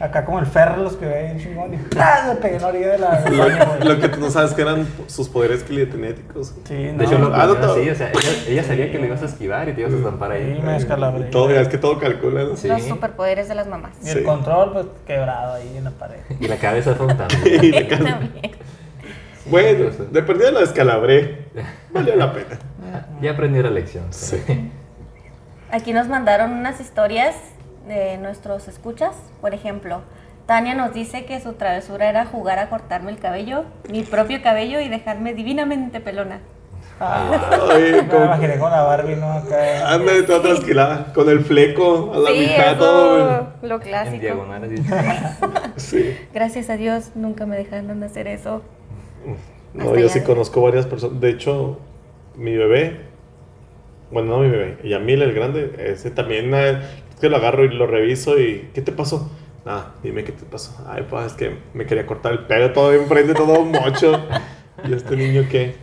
acá 0.00 0.24
como 0.24 0.38
el 0.40 0.46
ferro 0.46 0.82
los 0.82 0.94
que 0.96 1.06
ve 1.06 1.28
en 1.30 1.38
chingón 1.38 1.72
y 1.74 1.76
¡plas! 1.90 2.26
me 2.28 2.34
pegué 2.36 2.56
en 2.56 2.62
la 2.62 2.68
orilla 2.68 2.88
de 2.92 2.98
la 2.98 3.20
del 3.20 3.38
baño, 3.38 3.56
Lo, 3.58 3.66
güey. 3.66 3.88
lo 3.88 4.00
que 4.00 4.08
tú 4.08 4.20
no 4.20 4.30
sabes 4.30 4.52
que 4.52 4.62
eran 4.62 4.86
sus 5.06 5.28
poderes 5.28 5.62
clietenéticos. 5.62 6.54
Sí, 6.64 6.90
no. 6.92 6.98
De 6.98 7.04
hecho, 7.04 7.18
lo 7.18 7.34
Ah, 7.34 7.46
no 7.46 7.56
te- 7.56 7.66
así, 7.66 7.90
o 7.90 7.94
sea, 7.94 8.10
ella, 8.10 8.30
ella 8.48 8.64
sabía 8.64 8.90
que 8.90 8.98
lo 8.98 9.06
ibas 9.06 9.22
a 9.22 9.26
esquivar 9.26 9.68
y 9.68 9.72
te 9.72 9.80
ibas 9.82 9.92
a 9.92 9.96
estampar 9.96 10.32
ahí. 10.32 10.54
Sí, 10.56 10.62
me 10.62 10.72
descalabré. 10.72 11.24
Todo, 11.26 11.50
es 11.50 11.68
que 11.68 11.78
todo 11.78 11.98
calcula. 11.98 12.42
¿no? 12.44 12.56
Sí. 12.56 12.68
Los 12.68 12.82
superpoderes 12.82 13.48
de 13.48 13.54
las 13.54 13.66
mamás. 13.66 13.92
Y 14.04 14.08
el 14.10 14.18
Sí. 14.18 14.24
control, 14.24 14.72
pues, 14.72 14.86
quebrado 15.06 15.54
ahí 15.54 15.76
en 15.76 15.84
la 15.84 15.90
pared. 15.90 16.18
Y 16.40 16.48
la 16.48 16.56
cabeza 16.56 16.94
también. 16.96 17.64
Y 17.64 17.70
le 17.72 17.88
cal- 17.88 18.04
También. 18.04 18.52
Bueno, 19.46 19.90
de 20.10 20.22
perdida 20.22 20.50
la 20.50 20.60
descalabré. 20.60 21.46
Valió 21.92 22.16
la 22.16 22.32
pena. 22.32 22.58
Ya 23.20 23.32
aprendí 23.32 23.62
la 23.62 23.70
lección. 23.70 24.04
Sí. 24.10 24.36
Aquí 25.70 25.92
nos 25.92 26.08
mandaron 26.08 26.52
unas 26.52 26.80
historias 26.80 27.34
de 27.86 28.18
nuestros 28.18 28.68
escuchas. 28.68 29.14
Por 29.40 29.54
ejemplo, 29.54 30.00
Tania 30.46 30.74
nos 30.74 30.92
dice 30.94 31.24
que 31.24 31.40
su 31.40 31.54
travesura 31.54 32.08
era 32.08 32.26
jugar 32.26 32.58
a 32.58 32.68
cortarme 32.68 33.10
el 33.10 33.18
cabello, 33.18 33.64
mi 33.90 34.02
propio 34.02 34.42
cabello 34.42 34.80
y 34.80 34.88
dejarme 34.88 35.34
divinamente 35.34 36.00
pelona. 36.00 36.40
Ay, 37.00 37.92
Me 37.92 38.08
como- 38.08 38.24
imaginé 38.26 38.56
con 38.58 38.70
la 38.70 38.82
Barbie, 38.82 39.16
¿no? 39.16 39.32
Acá. 39.32 39.92
Anda 39.92 40.12
toda 40.26 40.42
trasquilada, 40.42 41.12
con 41.12 41.28
el 41.28 41.40
fleco 41.40 42.12
a 42.14 42.18
la 42.18 42.30
sí, 42.30 42.38
mitad, 42.38 42.72
eso, 42.72 42.78
todo. 42.78 43.48
lo 43.62 43.74
En 43.76 43.80
clásico. 43.80 44.20
diagonal 44.20 44.64
así. 44.64 44.76
Sí. 45.76 46.16
Gracias 46.32 46.70
a 46.70 46.76
Dios 46.76 47.10
nunca 47.16 47.46
me 47.46 47.56
dejaron 47.56 48.00
hacer 48.04 48.28
eso. 48.28 48.62
No, 49.74 49.86
Hasta 49.86 49.98
yo 50.00 50.08
sí 50.08 50.20
de- 50.20 50.24
conozco 50.24 50.62
varias 50.62 50.86
personas. 50.86 51.20
De 51.20 51.30
hecho, 51.30 51.80
mi 52.36 52.54
bebé, 52.56 53.00
bueno, 54.12 54.36
no 54.36 54.42
mi 54.44 54.50
bebé, 54.50 54.78
Yamil, 54.88 55.22
el 55.22 55.32
grande, 55.34 55.74
ese 55.78 56.12
también 56.12 56.52
eh, 56.54 56.78
que 57.20 57.28
lo 57.28 57.36
agarro 57.36 57.64
y 57.64 57.68
lo 57.68 57.86
reviso 57.86 58.38
y 58.38 58.70
¿qué 58.74 58.82
te 58.82 58.92
pasó? 58.92 59.30
Nada, 59.64 59.94
dime 60.02 60.24
qué 60.24 60.32
te 60.32 60.44
pasó. 60.44 60.76
Ay, 60.86 61.06
pues 61.08 61.26
es 61.26 61.32
que 61.34 61.56
me 61.72 61.86
quería 61.86 62.06
cortar 62.06 62.32
el 62.32 62.40
pelo 62.40 62.72
todo 62.72 62.92
enfrente, 62.92 63.34
todo 63.34 63.64
mocho. 63.64 64.20
¿Y 64.86 64.92
este 64.92 65.16
niño 65.16 65.46
qué? 65.50 65.74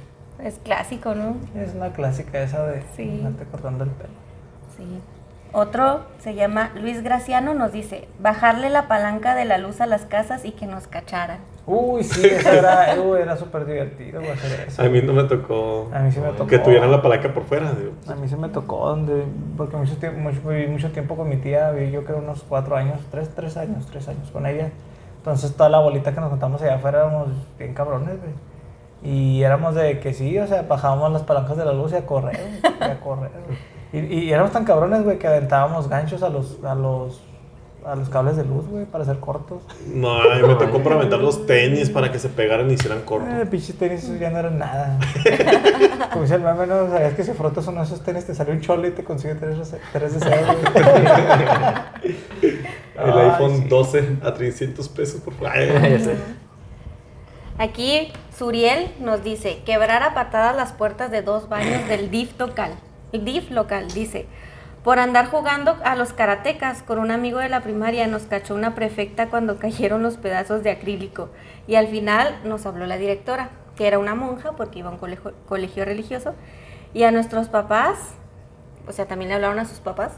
Es 0.43 0.59
clásico, 0.63 1.15
¿no? 1.15 1.38
Es 1.55 1.73
una 1.73 1.91
clásica 1.93 2.41
esa 2.43 2.65
de 2.67 2.82
Sí. 2.95 3.03
andarte 3.03 3.45
cortando 3.45 3.84
el 3.84 3.89
pelo. 3.91 4.09
Sí. 4.77 4.84
Otro 5.54 6.02
se 6.20 6.34
llama 6.34 6.72
Luis 6.76 7.04
Graciano, 7.04 7.54
nos 7.54 7.74
dice, 7.74 8.08
bajarle 8.20 8.70
la 8.70 8.88
palanca 8.88 9.36
de 9.36 9.43
la 9.43 9.58
luz 9.58 9.82
a 9.82 9.86
las 9.86 10.06
casas 10.06 10.45
y 10.45 10.52
que 10.52 10.66
nos 10.66 10.88
cacharan. 10.88 11.39
Uy, 11.68 12.04
sí, 12.04 12.26
eso 12.26 12.49
era, 12.49 12.95
uy, 13.02 13.20
era 13.20 13.36
súper 13.36 13.66
divertido 13.66 14.22
hacer 14.22 14.68
eso. 14.68 14.82
A 14.82 14.86
mí 14.86 15.02
no 15.02 15.14
me 15.14 15.24
tocó 15.26 15.89
A 15.93 15.99
mí 15.99 16.12
sí 16.12 16.20
me 16.22 16.30
tocó. 16.30 16.47
que 16.47 16.58
tuvieran 16.60 16.89
la 16.89 17.02
palanca 17.02 17.34
por 17.34 17.43
fuera. 17.43 17.72
digo. 17.74 17.91
A 18.08 18.16
mí 18.16 18.28
se 18.30 18.38
me 18.38 18.47
tocó, 18.49 18.88
donde, 18.88 19.26
porque 19.58 19.76
mucho 19.76 19.97
tiempo, 19.97 20.20
mucho, 20.22 20.41
viví 20.47 20.68
mucho 20.68 20.91
tiempo 20.91 21.16
con 21.18 21.28
mi 21.28 21.36
tía, 21.38 21.72
viví 21.72 21.91
yo 21.91 22.06
creo 22.06 22.20
unos 22.20 22.43
cuatro 22.47 22.78
años, 22.78 22.99
tres, 23.12 23.30
tres 23.36 23.58
años, 23.58 23.86
tres 23.88 24.08
años 24.08 24.32
con 24.32 24.45
ella. 24.45 24.70
Entonces 25.18 25.54
toda 25.56 25.70
la 25.70 25.80
bolita 25.80 26.14
que 26.14 26.22
nos 26.22 26.30
contamos 26.30 26.62
allá 26.62 26.76
afuera 26.76 26.99
éramos 27.02 27.28
bien 27.60 27.74
cabrones, 27.74 28.18
güey. 28.20 28.32
Y 29.04 29.43
éramos 29.43 29.76
de 29.76 29.99
que 29.99 30.14
sí, 30.14 30.38
o 30.39 30.47
sea, 30.47 30.62
bajábamos 30.62 31.12
las 31.12 31.24
palancas 31.24 31.58
de 31.58 31.66
la 31.66 31.74
luz 31.74 31.91
y 31.91 31.95
a 31.95 32.06
correr, 32.06 32.39
y 32.64 32.84
a 32.84 32.99
correr. 33.02 33.32
güey. 33.45 33.58
Y, 33.94 34.00
y 34.00 34.32
éramos 34.32 34.52
tan 34.52 34.64
cabrones, 34.64 35.04
güey, 35.04 35.20
que 35.20 35.28
aventábamos 35.28 35.89
ganchos 35.89 36.24
a 36.24 36.30
los, 36.30 36.64
a 36.64 36.76
los, 36.76 37.22
a 37.86 37.96
los 37.96 38.10
cables 38.10 38.38
de 38.38 38.46
luz, 38.46 38.66
güey, 38.68 38.86
para 38.86 39.04
hacer 39.04 39.20
cortos. 39.20 39.64
No, 39.94 40.22
a 40.22 40.36
mí 40.36 40.48
me 40.48 40.56
tocó 40.56 40.82
para 40.82 40.96
aventar 40.96 41.20
los 41.20 41.46
tenis 41.46 41.89
para 41.89 42.12
que 42.12 42.20
se 42.20 42.30
pegaran 42.30 42.70
y 42.72 42.76
hicieran 42.76 43.02
corto. 43.02 43.28
Eh, 43.30 43.46
pinches 43.48 43.76
tenis 43.78 44.04
esos 44.04 44.20
ya 44.20 44.30
no 44.30 44.39
eran 44.39 44.58
nada. 44.60 44.98
Como 46.12 46.24
dice 46.24 46.36
el 46.36 46.42
meme, 46.42 46.68
no 46.68 46.89
sabías 46.89 47.14
que 47.16 47.24
si 47.24 47.34
frotas 47.34 47.68
uno 47.68 47.80
de 47.80 47.86
esos 47.86 48.02
tenis 48.02 48.26
te 48.26 48.34
sale 48.34 48.52
un 48.52 48.62
chole 48.62 48.89
y 48.89 48.92
te 48.92 49.04
consigue 49.04 49.36
tres, 49.36 49.76
tres 49.92 50.14
deseos. 50.14 50.46
güey. 50.46 52.16
El 53.02 53.12
Ay, 53.12 53.30
iPhone 53.30 53.58
sí. 53.58 53.68
12 53.68 54.18
a 54.24 54.34
300 54.34 54.89
pesos 54.89 55.22
por 55.22 55.34
sé. 55.39 56.16
Aquí 57.58 58.12
Suriel 58.38 58.92
nos 59.00 59.24
dice, 59.24 59.62
quebrar 59.66 60.04
a 60.04 60.14
patadas 60.14 60.56
las 60.56 60.72
puertas 60.72 61.12
de 61.12 61.22
dos 61.22 61.50
baños 61.50 61.88
del 61.88 62.12
DIF 62.12 62.39
local. 62.39 62.72
DIF 63.12 63.51
local 63.51 63.91
dice, 63.91 64.28
por 64.84 64.97
andar 64.97 65.28
jugando 65.28 65.78
a 65.84 65.95
los 65.95 66.12
karatecas 66.12 66.82
con 66.82 66.97
un 66.97 67.12
amigo 67.12 67.39
de 67.39 67.49
la 67.49 67.62
primaria 67.62 68.07
nos 68.07 68.24
cachó 68.24 68.55
una 68.55 68.74
prefecta 68.74 69.28
cuando 69.28 69.57
cayeron 69.57 70.01
los 70.01 70.18
pedazos 70.18 70.64
de 70.64 70.72
acrílico 70.72 71.30
y 71.68 71.76
al 71.76 71.88
final 71.88 72.39
nos 72.43 72.66
habló 72.66 72.88
la 72.88 72.97
directora, 72.97 73.49
que 73.76 73.86
era 73.86 73.99
una 73.99 74.16
monja 74.16 74.53
porque 74.53 74.80
iba 74.80 74.89
a 74.89 74.93
un 74.93 74.97
colegio, 74.97 75.34
colegio 75.47 75.86
religioso, 75.86 76.34
y 76.93 77.03
a 77.03 77.12
nuestros 77.12 77.47
papás, 77.47 77.97
o 78.88 78.91
sea, 78.91 79.05
también 79.05 79.30
le 79.30 79.36
hablaron 79.36 79.59
a 79.59 79.66
sus 79.66 79.80
papás, 79.80 80.14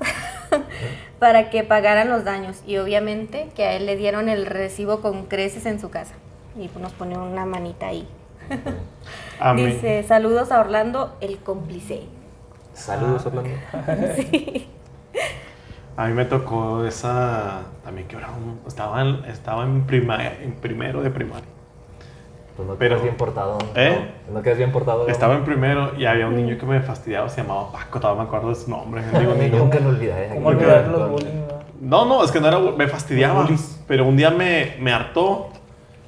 para 1.20 1.50
que 1.50 1.64
pagaran 1.64 2.10
los 2.10 2.24
daños 2.24 2.64
y 2.66 2.78
obviamente 2.78 3.50
que 3.56 3.66
a 3.66 3.74
él 3.74 3.86
le 3.86 3.98
dieron 3.98 4.30
el 4.30 4.46
recibo 4.46 5.02
con 5.02 5.26
creces 5.26 5.66
en 5.66 5.82
su 5.82 5.89
casa 5.89 6.16
y 6.58 6.68
pues 6.70 6.82
nos 6.82 6.94
pone 6.94 7.18
una 7.18 7.46
manita 7.46 7.88
ahí. 7.88 8.08
Dice, 9.56 10.04
saludos 10.04 10.52
a 10.52 10.60
Orlando, 10.60 11.18
el 11.22 11.38
cómplice. 11.39 12.04
Saludos, 12.74 13.26
Orlando. 13.26 13.50
a 15.98 16.08
mí 16.08 16.14
me 16.14 16.26
tocó 16.26 16.86
esa. 16.86 17.62
También 17.84 18.08
quebraron. 18.08 18.60
Estaba 18.68 19.02
en, 19.02 19.24
estaba 19.26 19.64
en, 19.64 19.86
prima- 19.86 20.24
en 20.42 20.54
primero 20.54 21.02
de 21.02 21.10
primaria. 21.12 21.46
Pues 22.56 22.68
no 22.68 22.76
Pero- 22.76 22.96
quedas 22.96 23.04
bien 23.04 23.16
portado. 23.18 23.58
¿Eh? 23.76 24.12
No, 24.28 24.36
no 24.36 24.42
quedas 24.42 24.58
bien 24.58 24.72
portado. 24.72 25.08
Estaba 25.08 25.36
en 25.36 25.44
primero 25.44 25.94
y 25.98 26.06
había 26.06 26.28
un 26.28 26.36
niño 26.36 26.58
que 26.58 26.66
me 26.66 26.82
fastidiaba, 26.82 27.30
se 27.30 27.42
llamaba 27.42 27.72
Paco, 27.72 28.00
todavía 28.00 28.24
me 28.24 28.28
acuerdo 28.28 28.50
de 28.50 28.56
su 28.56 28.70
nombre. 28.70 29.02
Digo, 29.20 29.34
niño. 29.34 29.58
Nunca 29.60 29.80
lo 29.80 29.90
olvidaré. 29.90 30.30
¿Cómo 30.30 30.50
olvidar 30.50 30.88
los 30.88 31.10
bullying? 31.10 31.32
no? 31.82 32.06
No, 32.06 32.06
no, 32.06 32.24
es 32.24 32.32
que 32.32 32.40
no 32.40 32.48
era, 32.48 32.60
me 32.60 32.88
fastidiaba. 32.88 33.48
Pero 33.88 34.06
un 34.06 34.16
día 34.16 34.30
me, 34.32 34.76
me 34.80 34.94
hartó 34.94 35.50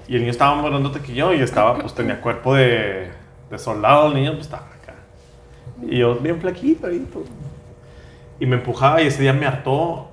y 0.08 0.14
el 0.16 0.22
niño 0.22 0.32
estaba 0.32 0.56
más 0.56 0.66
grandote 0.66 1.00
que 1.02 1.14
yo 1.14 1.34
y 1.34 1.42
estaba, 1.42 1.78
pues 1.78 1.94
tenía 1.94 2.22
cuerpo 2.22 2.54
de, 2.56 3.10
de 3.50 3.58
soldado. 3.60 4.08
El 4.08 4.14
niño, 4.14 4.32
pues 4.34 4.46
estaba. 4.46 4.68
Y 5.82 5.98
yo, 6.00 6.16
bien 6.16 6.40
flaquito 6.40 6.88
ahí. 6.88 7.06
pues. 7.12 7.26
Y 8.40 8.46
me 8.46 8.56
empujaba 8.58 9.02
y 9.02 9.08
ese 9.08 9.22
día 9.22 9.34
me 9.34 9.46
hartó. 9.46 10.10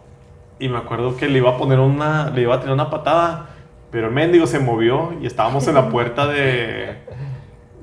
Y 0.58 0.68
me 0.68 0.78
acuerdo 0.78 1.16
que 1.16 1.28
le 1.28 1.38
iba 1.38 1.50
a 1.50 1.56
poner 1.56 1.80
una, 1.80 2.30
le 2.30 2.42
iba 2.42 2.54
a 2.54 2.60
tirar 2.60 2.74
una 2.74 2.90
patada. 2.90 3.46
Pero 3.90 4.08
el 4.08 4.12
mendigo 4.14 4.46
se 4.46 4.58
movió 4.58 5.12
y 5.20 5.26
estábamos 5.26 5.66
en 5.68 5.74
la 5.74 5.88
puerta 5.90 6.26
de, 6.26 6.96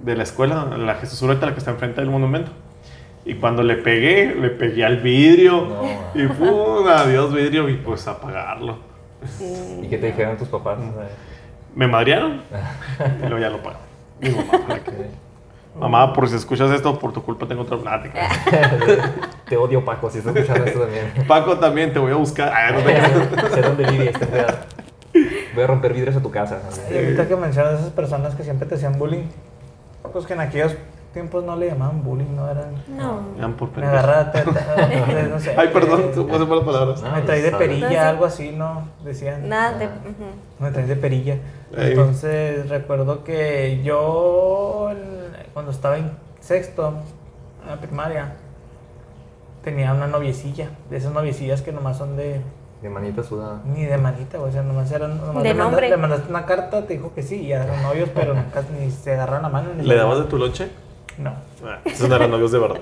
de 0.04 0.16
la 0.16 0.24
escuela, 0.24 0.66
la 0.78 0.96
Jesús 0.96 1.22
Ureta, 1.22 1.46
la 1.46 1.54
que 1.54 1.60
está 1.60 1.72
enfrente 1.72 2.02
del 2.02 2.10
monumento. 2.10 2.52
Y 3.26 3.36
cuando 3.36 3.62
le 3.64 3.76
pegué, 3.76 4.34
le 4.34 4.50
pegué 4.50 4.86
al 4.86 4.98
vidrio. 4.98 5.68
No. 5.68 6.22
Y 6.22 6.26
pum, 6.28 6.88
adiós 6.88 7.34
vidrio 7.34 7.68
y 7.70 7.76
pues 7.76 8.08
apagarlo. 8.08 8.78
¿Y 9.84 9.88
qué 9.88 9.98
te 9.98 10.08
dijeron 10.08 10.38
tus 10.38 10.48
papás? 10.48 10.80
Me 11.76 11.86
madrearon 11.86 12.42
y 13.18 13.22
luego 13.28 13.38
ya 13.40 13.50
lo 13.50 13.62
pago. 13.62 13.78
Mi 14.22 14.30
mamá, 14.30 14.52
para 14.68 14.80
que- 14.84 15.29
Mamá, 15.76 16.14
por 16.14 16.28
si 16.28 16.36
escuchas 16.36 16.72
esto, 16.72 16.98
por 17.00 17.14
tu 17.14 17.24
culpa 17.24 17.46
tengo 17.48 17.62
otra 17.62 17.78
plática. 17.78 18.28
Te 19.48 19.56
odio, 19.58 19.84
Paco, 19.86 20.10
si 20.10 20.20
estás 20.20 20.36
escuchando 20.36 20.66
esto 20.66 20.82
también. 20.82 21.12
Paco 21.28 21.58
también, 21.58 21.94
te 21.94 22.00
voy 22.00 22.12
a 22.12 22.16
buscar. 22.16 22.52
Ay, 22.54 22.74
no 22.74 22.80
te- 22.82 23.50
sé 23.56 23.62
dónde 23.62 23.86
vive 23.90 24.10
este. 24.10 24.28
Voy 25.56 25.64
a 25.64 25.68
romper 25.68 25.94
vidrios 25.94 26.16
a 26.16 26.22
tu 26.22 26.30
casa. 26.32 26.60
Y 26.92 26.96
ahorita 26.98 27.28
que 27.28 27.36
mencionas 27.36 27.80
esas 27.80 27.92
personas 27.92 28.36
que 28.36 28.44
siempre 28.44 28.68
te 28.68 28.76
hacían 28.76 29.00
bullying, 29.00 29.24
pues 30.14 30.26
que 30.26 30.34
en 30.34 30.42
aquellos 30.42 30.76
tiempos 31.14 31.44
no 31.44 31.56
le 31.56 31.68
llamaban 31.68 32.04
bullying, 32.04 32.36
no 32.36 32.48
eran. 32.50 32.84
No. 32.96 33.22
Me 33.36 33.42
dan 33.42 33.54
por 33.54 33.76
Me 33.76 33.86
agarraba, 33.88 34.32
te- 34.32 34.42
te- 34.44 35.24
no 35.30 35.40
sé. 35.40 35.56
Ay, 35.58 35.70
perdón, 35.74 36.12
se 36.14 36.20
me 36.24 36.34
hacen 36.36 36.50
malas 36.50 36.64
palabras. 36.66 37.02
No, 37.02 37.12
Me 37.12 37.22
traí 37.22 37.42
de 37.42 37.52
perilla, 37.52 38.10
algo 38.10 38.26
así, 38.26 38.52
¿no? 38.52 38.84
Decían. 39.04 39.50
Nada 39.50 39.78
de... 39.80 39.86
Ah. 39.86 39.90
Me 40.60 40.72
traí 40.72 40.86
de 40.86 40.96
perilla. 40.96 41.34
Ey. 41.76 41.92
Entonces 41.92 42.70
recuerdo 42.70 43.24
que 43.24 43.82
yo, 43.84 44.90
el- 44.92 45.29
cuando 45.60 45.74
estaba 45.74 45.97
en 45.97 46.10
sexto, 46.39 46.93
en 47.64 47.68
la 47.70 47.76
primaria, 47.82 48.36
tenía 49.62 49.93
una 49.93 50.07
noviecilla. 50.07 50.70
De 50.89 50.95
esas 50.95 51.12
noviecillas 51.12 51.62
que 51.62 51.74
nomás 51.74 51.97
son 51.97 52.16
de. 52.16 52.39
De 52.82 52.89
manita 52.89 53.24
sudada. 53.24 53.60
Ni 53.66 53.84
de 53.84 53.97
manita, 53.97 54.38
güey, 54.38 54.51
o 54.51 54.53
sea, 54.53 54.64
nomás 54.64 54.89
eran. 54.89 55.18
Nomás 55.18 55.43
De 55.43 55.49
le, 55.49 55.53
manda- 55.53 55.64
nombre. 55.66 55.89
le 55.89 55.97
mandaste 55.97 56.30
una 56.30 56.45
carta, 56.45 56.88
te 56.88 56.93
dijo 56.93 57.14
que 57.14 57.24
sí, 57.24 57.41
y 57.43 57.47
ya 57.49 57.66
eran 57.66 57.84
novios, 57.84 58.07
pero 58.16 58.34
nunca 58.36 58.64
ni 58.80 58.89
se 58.89 59.12
agarraron 59.16 59.41
la 59.41 59.49
mano. 59.49 59.72
Ni 59.76 59.84
¿Le 59.84 59.95
dabas 59.95 60.20
de 60.20 60.24
tu 60.26 60.38
lonche? 60.38 60.70
No. 61.18 61.34
Ah, 61.66 61.80
esos 61.84 62.07
no 62.07 62.16
eran 62.16 62.32
novios 62.32 62.53
de 62.53 62.60
verdad. 62.60 62.80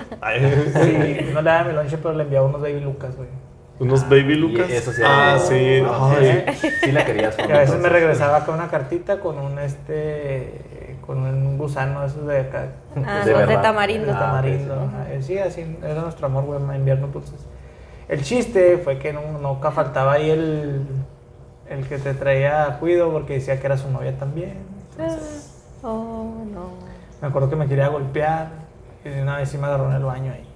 Sí, 0.84 1.32
no 1.34 1.42
le 1.42 1.50
daba 1.50 1.64
mi 1.68 1.74
lonche, 1.74 1.98
pero 1.98 2.14
le 2.14 2.26
enviaba 2.26 2.46
unos 2.46 2.62
baby 2.62 2.80
Lucas, 2.80 3.16
güey. 3.16 3.30
Unos 3.80 4.08
baby 4.08 4.36
Lucas. 4.36 4.70
Y 4.70 4.74
eso 4.74 4.92
sí 4.92 5.02
ah, 5.04 5.40
sí. 5.40 5.82
no, 5.82 6.12
sí, 6.20 6.70
sí 6.84 6.92
la 6.92 7.04
querías. 7.06 7.36
Y 7.40 7.52
a 7.52 7.58
veces 7.58 7.80
me 7.80 7.90
regresaba 7.90 8.46
con 8.46 8.54
una 8.54 8.68
cartita 8.68 9.20
con 9.20 9.40
un 9.40 9.58
este. 9.58 10.77
Con 11.08 11.18
un 11.20 11.58
gusano, 11.58 12.04
esos 12.04 12.28
de 12.28 12.42
acá. 12.42 12.68
Ah, 13.06 13.24
De 13.26 13.34
de 13.34 13.58
tamarindo. 13.58 14.08
de 14.08 14.12
Ah, 14.14 14.20
tamarindo. 14.20 14.76
sí. 14.76 15.12
Eh, 15.14 15.22
Sí, 15.24 15.38
así 15.40 15.78
era 15.82 16.02
nuestro 16.02 16.28
amor, 16.28 16.44
güey, 16.46 16.62
en 16.62 16.76
invierno, 16.76 17.08
pues. 17.08 17.34
El 18.10 18.22
chiste 18.24 18.78
fue 18.78 19.00
que 19.00 19.14
no, 19.14 19.22
nunca 19.42 19.72
faltaba 19.72 20.14
ahí 20.14 20.30
el, 20.30 20.86
el 21.70 21.88
que 21.88 21.98
te 21.98 22.14
traía 22.14 22.78
cuido 22.80 23.12
porque 23.12 23.34
decía 23.36 23.60
que 23.60 23.66
era 23.66 23.78
su 23.78 23.90
novia 23.90 24.18
también. 24.18 24.58
Entonces, 24.92 25.54
Oh, 25.84 26.44
no. 26.54 26.72
me 27.22 27.28
acuerdo 27.28 27.50
que 27.50 27.56
me 27.56 27.68
quería 27.68 27.88
golpear 27.88 28.50
y 29.06 29.20
una 29.22 29.38
vez 29.38 29.50
sí 29.50 29.58
me 29.58 29.68
agarró 29.68 29.90
en 29.90 29.96
el 29.98 30.04
baño 30.04 30.32
ahí. 30.34 30.48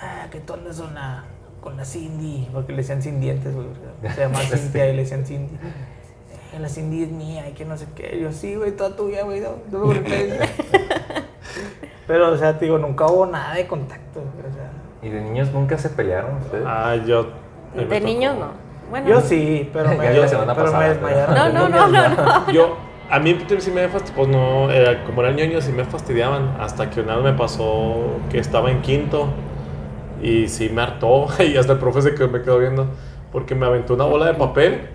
Ah, 0.00 0.26
que 0.30 0.40
tú 0.40 0.54
andas 0.54 0.80
con 0.80 0.94
la, 0.94 1.24
con 1.60 1.76
la 1.76 1.84
Cindy, 1.84 2.48
porque 2.52 2.72
le 2.72 2.78
decían 2.78 3.02
sin 3.02 3.20
dientes, 3.20 3.54
güey. 3.54 3.66
Se 4.14 4.20
llama 4.20 4.38
Cintia 4.40 4.88
y 4.88 4.92
le 4.96 5.02
decían 5.02 5.24
Cindy. 5.24 5.58
"Eh, 6.56 6.60
la 6.60 6.68
Cindy 6.68 7.02
es 7.04 7.10
mía 7.10 7.48
y 7.48 7.52
que 7.52 7.64
no 7.64 7.76
sé 7.76 7.86
qué. 7.94 8.18
Yo, 8.20 8.32
sí, 8.32 8.54
güey, 8.56 8.72
toda 8.72 8.96
tuya, 8.96 9.22
güey. 9.24 9.40
No, 9.40 9.50
no 9.70 9.78
me 9.78 9.84
golpees". 9.86 10.34
Pero, 12.06 12.30
o 12.32 12.36
sea, 12.36 12.58
te 12.58 12.66
digo, 12.66 12.78
nunca 12.78 13.06
hubo 13.06 13.26
nada 13.26 13.54
de 13.54 13.66
contacto. 13.66 14.20
O 14.20 14.52
sea, 14.54 14.70
¿Y 15.02 15.08
de 15.12 15.20
niños 15.20 15.52
nunca 15.52 15.76
se 15.76 15.88
pelearon 15.90 16.36
ustedes? 16.36 16.64
Ah, 16.66 16.94
yo. 17.04 17.26
me 17.74 17.84
De 17.84 18.00
niños 18.00 18.36
no. 18.38 18.50
Bueno, 18.90 19.08
yo 19.08 19.20
sí, 19.20 19.68
pero 19.72 19.88
me, 19.98 20.12
la 20.12 20.28
semana 20.28 20.54
pero 20.54 20.66
me 20.66 20.72
pasada, 20.72 20.88
desmayaron. 20.88 21.34
No, 21.34 21.48
no, 21.52 21.68
no, 21.68 21.88
no, 21.88 22.08
no. 22.08 22.52
Yo, 22.52 22.76
a 23.10 23.18
mí 23.18 23.36
sí 23.58 23.70
me 23.72 23.88
fastidiaban, 23.88 24.14
pues 24.14 24.28
no, 24.28 24.70
era- 24.70 25.04
como 25.04 25.22
era 25.22 25.32
ñoño, 25.32 25.60
sí 25.60 25.72
me 25.72 25.84
fastidiaban. 25.84 26.56
Hasta 26.60 26.88
que 26.90 27.00
una 27.00 27.16
vez 27.16 27.24
me 27.24 27.32
pasó 27.32 28.18
que 28.30 28.38
estaba 28.38 28.70
en 28.70 28.82
quinto 28.82 29.28
y 30.22 30.46
sí 30.48 30.68
me 30.68 30.82
hartó. 30.82 31.26
Y 31.40 31.56
hasta 31.56 31.72
el 31.72 31.78
profe 31.80 32.02
se 32.02 32.14
quedó- 32.14 32.28
me 32.28 32.42
quedó 32.42 32.58
viendo 32.60 32.86
porque 33.32 33.56
me 33.56 33.66
aventó 33.66 33.94
una 33.94 34.04
bola 34.04 34.26
de 34.26 34.34
papel. 34.34 34.90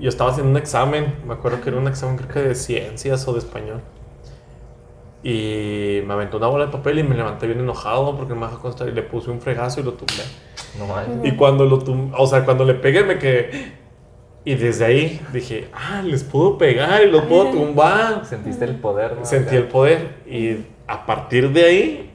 Yo 0.00 0.08
estaba 0.08 0.30
haciendo 0.30 0.50
un 0.50 0.56
examen, 0.56 1.14
me 1.26 1.34
acuerdo 1.34 1.60
que 1.60 1.68
era 1.68 1.78
un 1.78 1.86
examen 1.86 2.16
creo 2.16 2.28
que 2.28 2.40
de 2.40 2.54
ciencias 2.54 3.26
o 3.28 3.32
de 3.32 3.38
español. 3.38 3.80
Y 5.22 6.00
me 6.06 6.14
aventó 6.14 6.38
una 6.38 6.46
bola 6.46 6.66
de 6.66 6.72
papel 6.72 6.98
y 6.98 7.02
me 7.02 7.14
levanté 7.14 7.46
bien 7.46 7.60
enojado 7.60 8.16
porque 8.16 8.34
me 8.34 8.46
dejó 8.46 8.60
constar 8.60 8.88
y 8.88 8.92
le 8.92 9.02
puse 9.02 9.30
un 9.30 9.40
fregazo 9.40 9.80
y 9.80 9.82
lo 9.82 9.92
tumbé. 9.92 10.22
No 10.78 10.86
manches. 10.86 11.30
Y 11.30 11.36
cuando 11.36 11.66
lo 11.66 11.78
tum 11.78 12.12
o 12.16 12.26
sea, 12.26 12.44
cuando 12.46 12.64
le 12.64 12.74
pegué 12.74 13.04
me 13.04 13.18
quedé. 13.18 13.74
Y 14.42 14.54
desde 14.54 14.86
ahí 14.86 15.20
dije, 15.34 15.68
ah, 15.74 16.00
les 16.02 16.24
puedo 16.24 16.56
pegar 16.56 17.02
y 17.02 17.10
los 17.10 17.24
puedo 17.24 17.50
tumbar. 17.50 18.24
Sentiste 18.24 18.64
el 18.64 18.76
poder, 18.76 19.18
¿no? 19.18 19.24
Sentí 19.26 19.54
el 19.56 19.68
poder 19.68 20.22
y 20.26 20.64
a 20.86 21.04
partir 21.04 21.52
de 21.52 21.64
ahí 21.64 22.10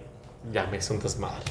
ya 0.51 0.65
me 0.65 0.77
hice 0.77 0.91
un 0.91 0.99
desmadre. 0.99 1.43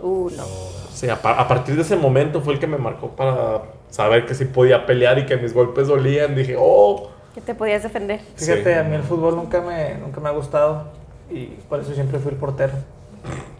Uh, 0.00 0.30
no. 0.30 0.44
O 0.44 0.94
sea, 0.94 1.14
a 1.14 1.48
partir 1.48 1.74
de 1.74 1.82
ese 1.82 1.96
momento 1.96 2.40
fue 2.40 2.54
el 2.54 2.60
que 2.60 2.68
me 2.68 2.78
marcó 2.78 3.08
para 3.08 3.62
saber 3.92 4.26
que 4.26 4.34
sí 4.34 4.46
podía 4.46 4.84
pelear 4.86 5.18
y 5.20 5.26
que 5.26 5.36
mis 5.36 5.54
golpes 5.54 5.86
dolían. 5.86 6.34
Dije, 6.34 6.56
oh, 6.58 7.10
Que 7.34 7.40
te 7.40 7.54
podías 7.54 7.82
defender. 7.84 8.20
Fíjate, 8.36 8.64
Sí. 8.74 8.78
a 8.78 8.82
mí 8.82 8.94
el 8.96 9.02
fútbol 9.02 9.36
nunca 9.36 9.60
me, 9.60 9.94
nunca 9.94 10.20
me 10.20 10.28
ha 10.28 10.32
gustado 10.32 10.88
y 11.30 11.46
por 11.68 11.78
eso 11.80 11.94
siempre 11.94 12.18
fui 12.18 12.32
el 12.32 12.38
portero. 12.38 12.72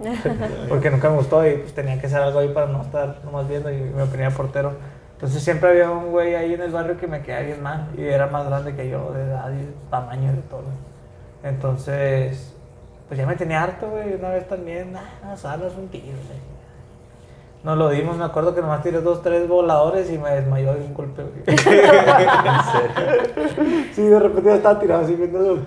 Porque 0.68 0.90
nunca 0.90 1.08
me 1.08 1.16
gustó 1.16 1.46
y 1.46 1.54
pues 1.58 1.72
tenía 1.72 2.00
que 2.00 2.06
hacer 2.08 2.20
algo 2.20 2.40
ahí 2.40 2.48
para 2.48 2.66
no 2.66 2.82
estar 2.82 3.20
nomás 3.24 3.48
viendo 3.48 3.70
y 3.70 3.76
me 3.76 4.04
ponía 4.06 4.30
portero. 4.30 4.72
Entonces 5.14 5.42
siempre 5.44 5.68
había 5.70 5.90
un 5.90 6.10
güey 6.10 6.34
ahí 6.34 6.54
en 6.54 6.62
el 6.62 6.72
barrio 6.72 6.96
que 6.98 7.06
me 7.06 7.22
quedaba 7.22 7.42
bien 7.44 7.62
mal 7.62 7.88
y 7.96 8.02
era 8.02 8.26
más 8.26 8.44
grande 8.46 8.74
que 8.74 8.88
yo 8.88 9.12
de 9.12 9.22
edad 9.22 9.50
y 9.52 9.90
tamaño 9.90 10.32
y 10.32 10.36
de 10.36 10.42
todo. 10.42 10.64
Entonces, 11.44 12.52
pues 13.08 13.18
ya 13.18 13.26
me 13.26 13.36
tenía 13.36 13.62
harto, 13.62 13.88
güey. 13.90 14.14
Una 14.14 14.30
vez 14.30 14.48
también, 14.48 14.94
ah, 14.96 15.36
salas 15.36 15.72
un 15.78 15.88
tiro. 15.88 16.06
güey. 16.06 16.51
Nos 17.64 17.78
lo 17.78 17.90
dimos, 17.90 18.16
me 18.16 18.24
acuerdo 18.24 18.56
que 18.56 18.60
nomás 18.60 18.82
tiré 18.82 19.00
dos, 19.00 19.22
tres 19.22 19.46
voladores 19.48 20.10
y 20.10 20.18
me 20.18 20.30
desmayó 20.30 20.74
de 20.74 20.80
un 20.80 20.94
golpe, 20.94 21.22
güey. 21.22 21.56
Sí, 23.94 24.02
de 24.02 24.18
repente 24.18 24.48
ya 24.50 24.56
estaba 24.56 24.80
tirado 24.80 25.04
así 25.04 25.14
viendo 25.14 25.58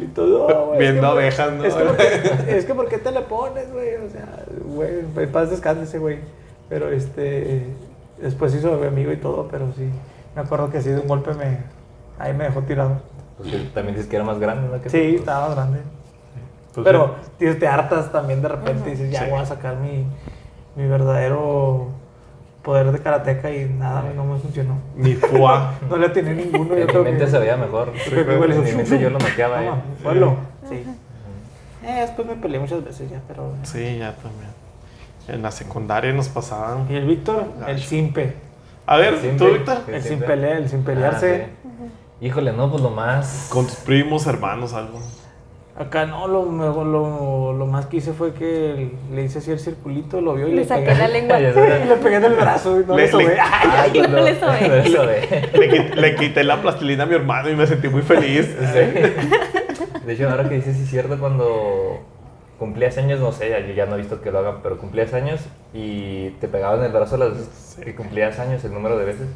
y 0.00 0.06
todo. 0.14 0.46
"Oh, 0.46 0.72
es 0.74 0.78
Viendo 0.78 1.00
que 1.02 1.06
abejas, 1.06 1.52
¿no? 1.52 1.64
Es 1.64 1.74
que, 1.74 1.84
porque- 1.84 2.56
es 2.56 2.64
que 2.64 2.74
¿por 2.74 2.88
qué 2.88 2.98
te 2.98 3.10
le 3.10 3.20
pones, 3.22 3.70
güey? 3.72 3.96
O 3.96 4.08
sea, 4.08 4.44
güey, 4.64 4.90
en 5.16 5.32
paz 5.32 5.50
descanse 5.50 5.82
ese 5.84 5.98
güey. 5.98 6.18
Pero 6.68 6.88
este, 6.90 7.66
después 8.20 8.54
hizo 8.54 8.72
mi 8.78 8.86
amigo 8.86 9.12
y 9.12 9.16
todo, 9.16 9.48
pero 9.50 9.66
sí. 9.76 9.88
Me 10.34 10.42
acuerdo 10.42 10.70
que 10.70 10.78
así 10.78 10.88
de 10.90 11.00
un 11.00 11.08
golpe 11.08 11.34
me, 11.34 11.58
ahí 12.18 12.32
me 12.32 12.44
dejó 12.44 12.62
tirado. 12.62 13.02
Porque 13.36 13.58
también 13.74 13.96
dices 13.96 14.08
que 14.08 14.16
era 14.16 14.24
más 14.24 14.38
grande, 14.38 14.68
¿no? 14.74 14.80
Que 14.82 14.88
Sí, 14.88 15.16
estaba 15.16 15.48
más 15.48 15.56
grande. 15.56 15.80
Pues 16.74 16.84
Pero 16.84 17.16
tío, 17.38 17.58
te 17.58 17.68
hartas 17.68 18.10
también 18.12 18.40
de 18.40 18.48
repente 18.48 18.88
y 18.88 18.92
dices, 18.92 19.10
ya 19.10 19.24
Sí. 19.24 19.30
voy 19.30 19.40
a 19.40 19.46
sacar 19.46 19.76
mi, 19.76 20.06
mi 20.76 20.86
verdadero 20.86 21.88
poder 22.62 22.92
de 22.92 22.98
karateca 23.00 23.50
y 23.50 23.64
nada, 23.68 24.04
no 24.14 24.24
me 24.24 24.38
funcionó. 24.38 24.76
Mi 24.96 25.14
fuá. 25.14 25.74
No 25.88 25.96
le 25.96 26.08
tenía 26.10 26.32
ninguno. 26.34 26.68
yo 26.70 26.74
En 26.76 26.80
mi 26.80 26.86
creo 26.86 27.04
mente 27.04 27.24
que- 27.24 27.30
se 27.30 27.38
veía 27.38 27.56
mejor. 27.56 27.92
creo 28.08 28.26
que 28.26 28.34
igual 28.34 28.52
En 28.52 28.58
hizo 28.62 28.70
mi 28.70 28.76
mente 28.76 28.98
yo 29.00 29.10
lo 29.10 29.18
noqueaba. 29.18 29.56
Toma, 29.58 29.76
eh. 29.76 30.02
suelo. 30.02 30.36
Sí. 30.68 30.84
Eh, 31.84 32.00
después 32.02 32.28
me 32.28 32.34
peleé 32.36 32.60
muchas 32.60 32.84
veces 32.84 33.10
ya, 33.10 33.20
pero... 33.26 33.54
Sí, 33.64 33.98
ya 33.98 34.14
también. 34.14 34.50
En 35.28 35.42
la 35.42 35.50
secundaria 35.50 36.12
nos 36.12 36.28
pasaban. 36.28 36.86
Y 36.88 36.94
el 36.94 37.06
Víctor, 37.06 37.44
el 37.66 37.80
simpe. 37.80 38.34
A 38.86 38.96
ver, 38.96 39.18
Simple. 39.20 39.38
tú, 39.48 39.52
Víctor. 39.54 39.78
Sí, 39.86 39.92
El 39.92 40.02
sin 40.02 40.22
el 40.22 40.68
sin 40.68 40.82
pelearse. 40.84 41.46
Ah, 41.46 41.48
sí. 41.62 42.26
Híjole, 42.26 42.52
no, 42.52 42.70
pues 42.70 42.82
lo 42.82 42.90
más. 42.90 43.48
Con 43.50 43.66
tus 43.66 43.76
primos, 43.76 44.26
hermanos, 44.26 44.72
algo. 44.74 45.00
Acá 45.74 46.04
no, 46.04 46.28
lo, 46.28 46.44
lo, 46.84 47.52
lo 47.54 47.66
más 47.66 47.86
que 47.86 47.96
hice 47.96 48.12
fue 48.12 48.34
que 48.34 48.90
le 49.10 49.22
hice 49.22 49.38
así 49.38 49.50
el 49.52 49.58
circulito, 49.58 50.20
lo 50.20 50.34
vio 50.34 50.46
y 50.48 50.50
Le 50.50 50.56
le, 50.58 50.64
saqué 50.66 50.84
pegué. 50.84 50.98
la 50.98 51.08
lengua. 51.08 51.40
Y 51.40 51.42
le 51.88 51.96
pegué 51.96 52.16
en 52.16 52.24
el 52.24 52.34
brazo 52.34 52.78
y 52.80 52.84
no 52.84 52.94
Le- 52.94 53.04
le, 53.06 53.10
sobé. 53.10 53.24
le- 53.24 53.40
Ay, 53.40 54.02
no 54.08 54.20
le 54.20 54.38
sobé. 54.90 56.14
Quité 56.18 56.44
la 56.44 56.60
plastilina 56.60 57.04
a 57.04 57.06
mi 57.06 57.14
hermano 57.14 57.48
y 57.48 57.56
me 57.56 57.66
sentí 57.66 57.88
muy 57.88 58.02
feliz. 58.02 58.54
Sí. 58.60 59.98
De 60.06 60.12
hecho, 60.12 60.28
ahora 60.28 60.46
que 60.48 60.56
dices, 60.56 60.76
sí 60.76 60.82
es 60.82 60.90
cierto, 60.90 61.18
cuando 61.18 62.00
cumplías 62.58 62.98
años, 62.98 63.18
no 63.20 63.32
sé, 63.32 63.48
yo 63.66 63.72
ya 63.74 63.86
no 63.86 63.94
he 63.94 63.98
visto 63.98 64.20
que 64.20 64.30
lo 64.30 64.40
hagan, 64.40 64.56
pero 64.62 64.76
cumplías 64.78 65.14
años 65.14 65.40
y 65.72 66.30
te 66.40 66.48
pegaban 66.48 66.80
en 66.80 66.86
el 66.86 66.92
brazo 66.92 67.16
las 67.16 67.30
veces 67.30 67.78
que 67.82 67.94
cumplías 67.94 68.38
años, 68.38 68.62
el 68.64 68.74
número 68.74 68.98
de 68.98 69.04
veces. 69.06 69.26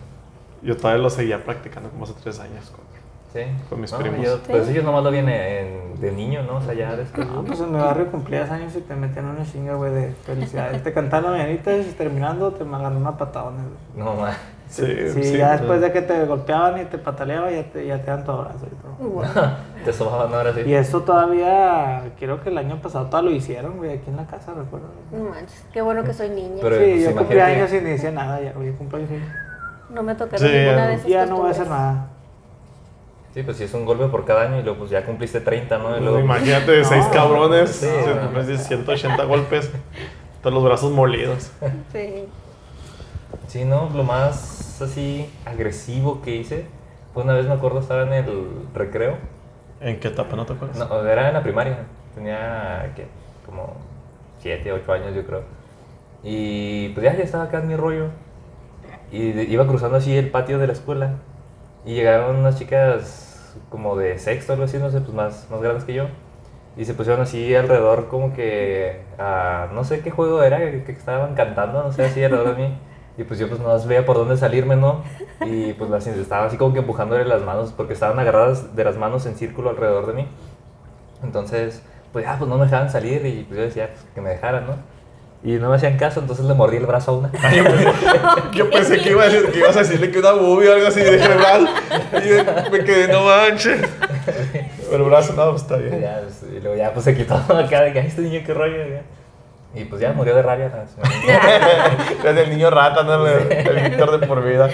Yo 0.63 0.77
todavía 0.77 1.03
lo 1.03 1.09
seguía 1.11 1.45
practicando 1.45 1.89
como 1.89 2.05
hace 2.05 2.15
tres 2.23 2.39
años. 2.41 2.67
cuatro. 2.71 3.06
Sí. 3.33 3.41
Con 3.69 3.81
mis 3.81 3.93
No, 3.93 3.99
primos. 3.99 4.25
yo- 4.25 4.39
pues 4.49 4.69
ellos 4.69 4.85
nomás 4.85 5.05
lo 5.05 5.11
vienen 5.11 6.01
de 6.01 6.13
niño, 6.13 6.43
¿no? 6.45 6.57
O 6.57 6.61
sea, 6.63 6.73
ya 6.75 6.97
después. 6.97 7.27
No, 7.27 7.43
pues 7.45 7.61
en 7.61 7.73
mi 7.73 7.79
barrio 7.79 8.11
cumplías 8.11 8.51
años 8.51 8.75
y 8.77 8.81
te 8.81 8.95
metían 8.95 9.27
una 9.27 9.45
chinga, 9.45 9.75
güey, 9.75 9.93
de 9.93 10.13
felicidad. 10.25 10.71
te 10.81 10.93
cantaban 10.93 11.33
mañanitas 11.33 11.87
y 11.87 11.93
terminando 11.93 12.53
te 12.53 12.65
me 12.65 12.77
agarró 12.77 12.97
una 12.97 13.17
patada. 13.17 13.51
No, 13.95 14.15
más. 14.15 14.37
Sí, 14.69 14.85
Sí, 15.15 15.23
sí. 15.23 15.37
ya 15.39 15.53
después 15.53 15.81
de 15.81 15.93
que 15.93 16.03
te 16.03 16.25
golpeaban 16.25 16.81
y 16.81 16.85
te 16.87 16.99
pataleaban, 16.99 17.51
ya 17.55 17.63
te, 17.71 17.87
ya 17.87 17.99
te 18.03 18.11
dan 18.11 18.25
tu 18.25 18.33
abrazo 18.33 18.67
y 18.67 18.75
todo. 18.75 19.23
Te 19.85 19.93
sobaban 19.93 20.35
ahora 20.35 20.53
sí. 20.53 20.63
Y 20.67 20.75
eso 20.75 21.03
todavía, 21.03 22.03
creo 22.19 22.41
que 22.43 22.49
el 22.49 22.59
año 22.59 22.81
pasado 22.83 23.07
todavía 23.07 23.31
lo 23.31 23.37
hicieron, 23.37 23.77
güey, 23.77 23.93
aquí 23.99 24.11
en 24.11 24.17
la 24.17 24.27
casa, 24.27 24.55
recuerdo. 24.55 24.89
No 25.13 25.31
manches, 25.31 25.65
qué 25.73 25.81
bueno 25.83 26.03
que 26.03 26.13
soy 26.13 26.31
niña. 26.31 26.59
Pero- 26.63 26.77
sí, 26.79 26.83
pues, 26.95 27.05
yo 27.05 27.15
cumplí 27.17 27.39
años 27.39 27.73
y 27.73 27.77
ni 27.77 27.91
decía 27.91 28.11
nada, 28.11 28.41
ya, 28.41 28.53
güey, 28.55 28.73
cumplo 28.73 28.99
años 28.99 29.11
y 29.13 29.93
No 29.95 30.03
me 30.03 30.17
tocaron 30.17 30.49
Sí, 30.49 30.53
ninguna 30.53 30.89
de 30.89 30.95
esas 30.95 31.07
ya 31.07 31.27
no 31.27 31.37
voy 31.37 31.49
a 31.49 31.51
hacer 31.53 31.69
nada. 31.69 32.07
Sí, 33.37 33.43
pues 33.43 33.59
si 33.59 33.65
es 33.65 33.75
un 33.75 33.85
golpe 33.85 34.07
por 34.07 34.25
cada 34.25 34.45
año 34.45 34.61
y 34.61 34.63
luego 34.63 34.79
pues 34.79 34.91
ya 34.91 35.05
cumpliste 35.05 35.43
30, 35.43 35.77
¿no? 35.77 35.95
Y 35.99 36.01
luego, 36.01 36.21
Imagínate, 36.21 36.83
seis 36.87 37.05
No, 37.05 37.11
cabrones, 37.13 37.69
sí, 37.69 37.85
se- 37.87 38.15
no. 38.15 38.31
más 38.31 38.47
de 38.47 38.57
180 38.57 39.25
golpes, 39.25 39.71
todos 40.41 40.55
los 40.55 40.65
brazos 40.65 40.91
molidos. 40.91 41.53
Sí. 41.93 42.25
Sí, 43.47 43.65
no, 43.67 43.91
lo 43.95 44.05
más 44.05 44.81
así 44.81 45.31
agresivo 45.45 46.23
que 46.23 46.35
hice 46.35 46.65
fue 47.13 47.25
una 47.25 47.35
vez 47.35 47.47
me 47.47 47.53
acuerdo 47.53 47.81
estaba 47.81 48.05
en 48.05 48.15
el 48.15 48.49
recreo. 48.75 49.19
¿En 49.83 50.01
qué 50.01 50.09
etapa 50.09 50.35
no 50.35 50.47
te 50.47 50.55
acuerdas? 50.55 50.79
No, 50.79 51.07
era 51.07 51.29
en 51.29 51.35
la 51.35 51.43
primaria. 51.43 51.81
Tenía 52.15 52.91
¿qué? 52.97 53.07
como 53.45 53.75
7, 54.41 54.73
8 54.73 54.93
años 54.95 55.15
yo 55.15 55.27
creo. 55.27 55.43
Y 56.25 56.89
pues 56.95 57.05
ya, 57.05 57.15
ya 57.15 57.23
estaba 57.23 57.45
acá 57.45 57.59
en 57.59 57.69
mi 57.69 57.77
rollo. 57.77 58.07
Y 59.13 59.33
de- 59.33 59.45
iba 59.45 59.67
cruzando 59.67 59.99
así 59.99 60.17
el 60.17 60.31
patio 60.31 60.59
de 60.59 60.69
la 60.69 60.73
escuela. 60.73 61.17
Y 61.85 61.93
llegaron 61.93 62.37
unas 62.37 62.59
chicas 62.59 63.25
como 63.69 63.97
de 63.97 64.19
sexto, 64.19 64.53
algo 64.53 64.65
así, 64.65 64.79
no 64.79 64.91
sé, 64.91 65.01
pues 65.01 65.15
más, 65.15 65.49
más 65.51 65.61
grandes 65.61 65.85
que 65.85 65.95
yo. 65.95 66.07
Y 66.77 66.85
se 66.85 66.95
pusieron 66.95 67.23
así 67.23 67.55
alrededor 67.55 68.09
como 68.09 68.35
que, 68.35 69.01
no 69.73 69.85
sé 69.85 70.01
qué 70.01 70.11
juego 70.11 70.43
era, 70.43 70.59
que, 70.59 70.85
que 70.85 70.93
estaban 70.93 71.35
cantando, 71.35 71.83
no 71.83 71.93
sé, 71.93 72.05
así 72.05 72.23
alrededor 72.23 72.57
de 72.57 72.63
mí. 72.63 72.79
Y 73.19 73.25
pues 73.25 73.41
yo 73.41 73.49
pues 73.49 73.61
no 73.61 73.79
veía 73.87 74.05
por 74.05 74.17
dónde 74.17 74.37
salirme, 74.37 74.77
¿no? 74.77 75.03
Y 75.41 75.73
pues 75.73 75.89
las 75.89 76.07
estaba 76.07 76.47
así 76.47 76.59
como 76.59 76.75
que 76.75 76.81
empujándole 76.81 77.25
las 77.25 77.43
manos, 77.43 77.73
porque 77.73 77.95
estaban 77.95 78.19
agarradas 78.19 78.77
de 78.77 78.85
las 78.85 78.99
manos 78.99 79.25
en 79.25 79.37
círculo 79.37 79.71
alrededor 79.71 80.07
de 80.07 80.13
mí. 80.13 80.29
Entonces, 81.23 81.83
pues 82.13 82.27
ya, 82.27 82.37
pues 82.39 82.49
no 82.51 82.59
me 82.59 82.65
dejaban 82.65 82.91
salir 82.91 83.25
y 83.25 83.45
pues 83.45 83.59
yo 83.59 83.65
decía 83.65 83.91
pues, 83.93 84.05
que 84.15 84.21
me 84.21 84.31
dejaran, 84.31 84.67
¿no? 84.67 84.75
Y 85.47 85.61
no 85.61 85.71
me 85.71 85.77
hacían 85.77 85.97
caso, 85.97 86.19
entonces 86.19 86.45
le 86.45 86.55
mordí 86.55 86.77
el 86.77 86.87
brazo 86.87 87.13
a 87.13 87.19
una. 87.19 87.31
Yo 88.53 88.69
pensé 88.69 88.99
que, 89.01 89.11
iba 89.11 89.23
a 89.23 89.27
decir, 89.29 89.49
que 89.53 89.59
ibas 89.61 89.77
a 89.77 89.81
decirle 89.81 90.11
que 90.11 90.19
una 90.19 90.33
boobie 90.33 90.69
o 90.69 90.73
algo 90.75 90.89
así, 90.89 90.99
y 91.01 91.05
dije, 91.05 91.29
brazo. 91.29 91.67
Y 92.13 92.73
me 92.73 92.83
quedé, 92.85 93.07
no 93.13 93.25
manches. 93.25 93.81
Pero 94.91 94.97
el 95.05 95.09
brazo, 95.09 95.35
no, 95.35 95.51
pues 95.51 95.63
está 95.63 95.77
Y 95.77 95.83
bien. 95.83 96.01
ya, 96.01 96.21
pues, 96.25 96.43
y 96.53 96.59
luego 96.61 96.77
ya 96.77 96.93
pues 96.93 97.05
se 97.05 97.17
quitó 97.17 97.35
acá 97.49 97.83
de 97.83 97.93
que 97.93 98.01
"Ay, 98.01 98.09
este 98.09 98.23
niño 98.23 98.41
qué 98.45 98.55
rollo. 98.55 98.77
ya. 98.89 99.03
Y 99.81 99.85
pues 99.85 100.01
ya 100.01 100.13
murió 100.15 100.35
de 100.35 100.43
rabia. 100.43 100.73
Desde 102.25 102.43
el 102.43 102.51
niño 102.51 102.69
rata, 102.71 103.05
¿no? 103.05 103.25
El, 103.27 103.53
el 103.53 103.91
Víctor 103.91 104.19
de 104.19 104.27
por 104.27 104.43
vida. 104.45 104.69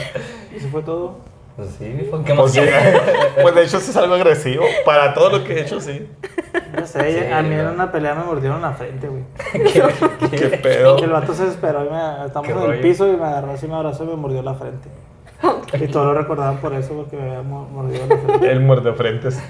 Y 0.55 0.57
eso 0.57 0.69
fue 0.69 0.83
todo. 0.83 1.19
Pues 1.57 1.69
sí, 1.79 2.07
fue 2.11 2.25
qué 2.25 2.35
Pues, 2.35 2.53
sí, 2.53 2.59
emoción. 2.61 2.81
pues 3.43 3.55
de 3.55 3.63
hecho, 3.65 3.77
eso 3.77 3.91
es 3.91 3.97
algo 3.97 4.15
agresivo. 4.15 4.65
Para 4.87 5.13
todo 5.15 5.31
lo 5.39 5.45
que 5.45 5.55
he 5.55 5.61
hecho, 5.63 5.81
sí. 5.81 6.09
No 6.75 6.87
sé, 6.87 7.13
Sí, 7.27 7.33
a 7.33 7.43
mí 7.43 7.55
en 7.55 7.65
no. 7.65 7.73
una 7.73 7.93
pelea 7.93 8.15
me 8.15 8.25
mordieron 8.25 8.63
la 8.63 8.73
frente, 8.73 9.09
güey. 9.09 9.25
Qué 10.31 10.59
pedo. 10.63 10.99
Y 10.99 11.03
el 11.03 11.11
vato 11.11 11.35
se 11.35 11.45
desesperó 11.45 11.85
y 11.85 11.91
me, 11.91 12.27
estamos 12.27 12.49
Qué 12.49 12.55
en 12.55 12.71
el 12.73 12.81
piso 12.81 13.07
y 13.13 13.17
me 13.17 13.25
agarró 13.27 13.53
así, 13.53 13.67
me 13.69 13.75
abrazó 13.75 14.05
y 14.05 14.09
me 14.09 14.17
mordió 14.17 14.43
la 14.43 14.55
frente. 14.55 14.89
Y 15.75 15.89
todos 15.89 16.07
lo 16.07 16.15
recordaban 16.15 16.59
por 16.59 16.73
eso, 16.73 16.95
porque 16.95 17.17
me 17.17 17.23
había 17.23 17.43
mo- 17.43 17.67
mordido 17.69 18.07
la 18.07 18.17
frente. 18.17 18.51
El 18.53 18.61
muerde 18.61 18.93
frentes. 18.95 19.43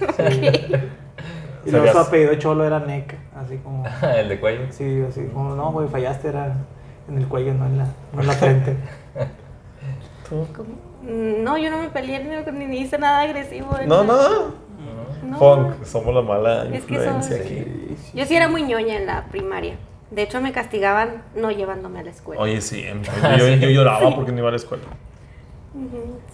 Y 1.64 1.70
luego 1.70 1.92
su 1.92 1.98
apellido 1.98 2.34
cholo 2.36 2.64
era 2.64 2.80
Neca, 2.80 3.16
así 3.36 3.58
como, 3.58 3.84
el 4.16 4.28
de 4.28 4.40
cuello. 4.40 4.62
sí, 4.70 5.04
así 5.08 5.24
como, 5.32 5.54
no, 5.54 5.70
güey, 5.70 5.86
fallaste, 5.88 6.28
era 6.28 6.56
en 7.08 7.18
el 7.18 7.28
cuello, 7.28 7.54
no 7.54 7.66
en 7.66 7.78
la, 7.78 7.86
no 8.12 8.20
en 8.22 8.26
la 8.26 8.32
frente. 8.32 8.72
Mm, 10.30 10.34
No, 11.02 11.58
yo 11.58 11.70
no 11.70 11.78
me 11.78 11.88
peleé 11.88 12.22
ni, 12.52 12.66
ni 12.66 12.78
hice 12.78 12.98
nada 12.98 13.22
agresivo. 13.22 13.70
No, 13.86 14.04
no. 14.04 14.62
No. 15.24 15.38
Funk, 15.38 15.84
somos 15.84 16.14
la 16.14 16.22
mala 16.22 16.64
Es 16.64 16.70
que 16.84 16.94
influencia 16.94 17.36
somos- 17.36 17.46
aquí. 17.46 17.96
Yo 18.12 18.24
sí 18.26 18.36
era 18.36 18.48
muy 18.48 18.62
ñoña 18.62 18.96
en 18.96 19.06
la 19.06 19.24
primaria. 19.26 19.76
De 20.10 20.22
hecho, 20.22 20.40
me 20.40 20.52
castigaban 20.52 21.22
no 21.34 21.50
llevándome 21.50 22.00
a 22.00 22.02
la 22.02 22.10
escuela. 22.10 22.40
Oye, 22.42 22.60
sí, 22.60 22.84
yo, 23.38 23.48
yo 23.48 23.70
lloraba 23.70 24.14
porque 24.14 24.30
no 24.32 24.38
iba 24.38 24.48
a 24.48 24.52
la 24.52 24.56
escuela. 24.58 24.84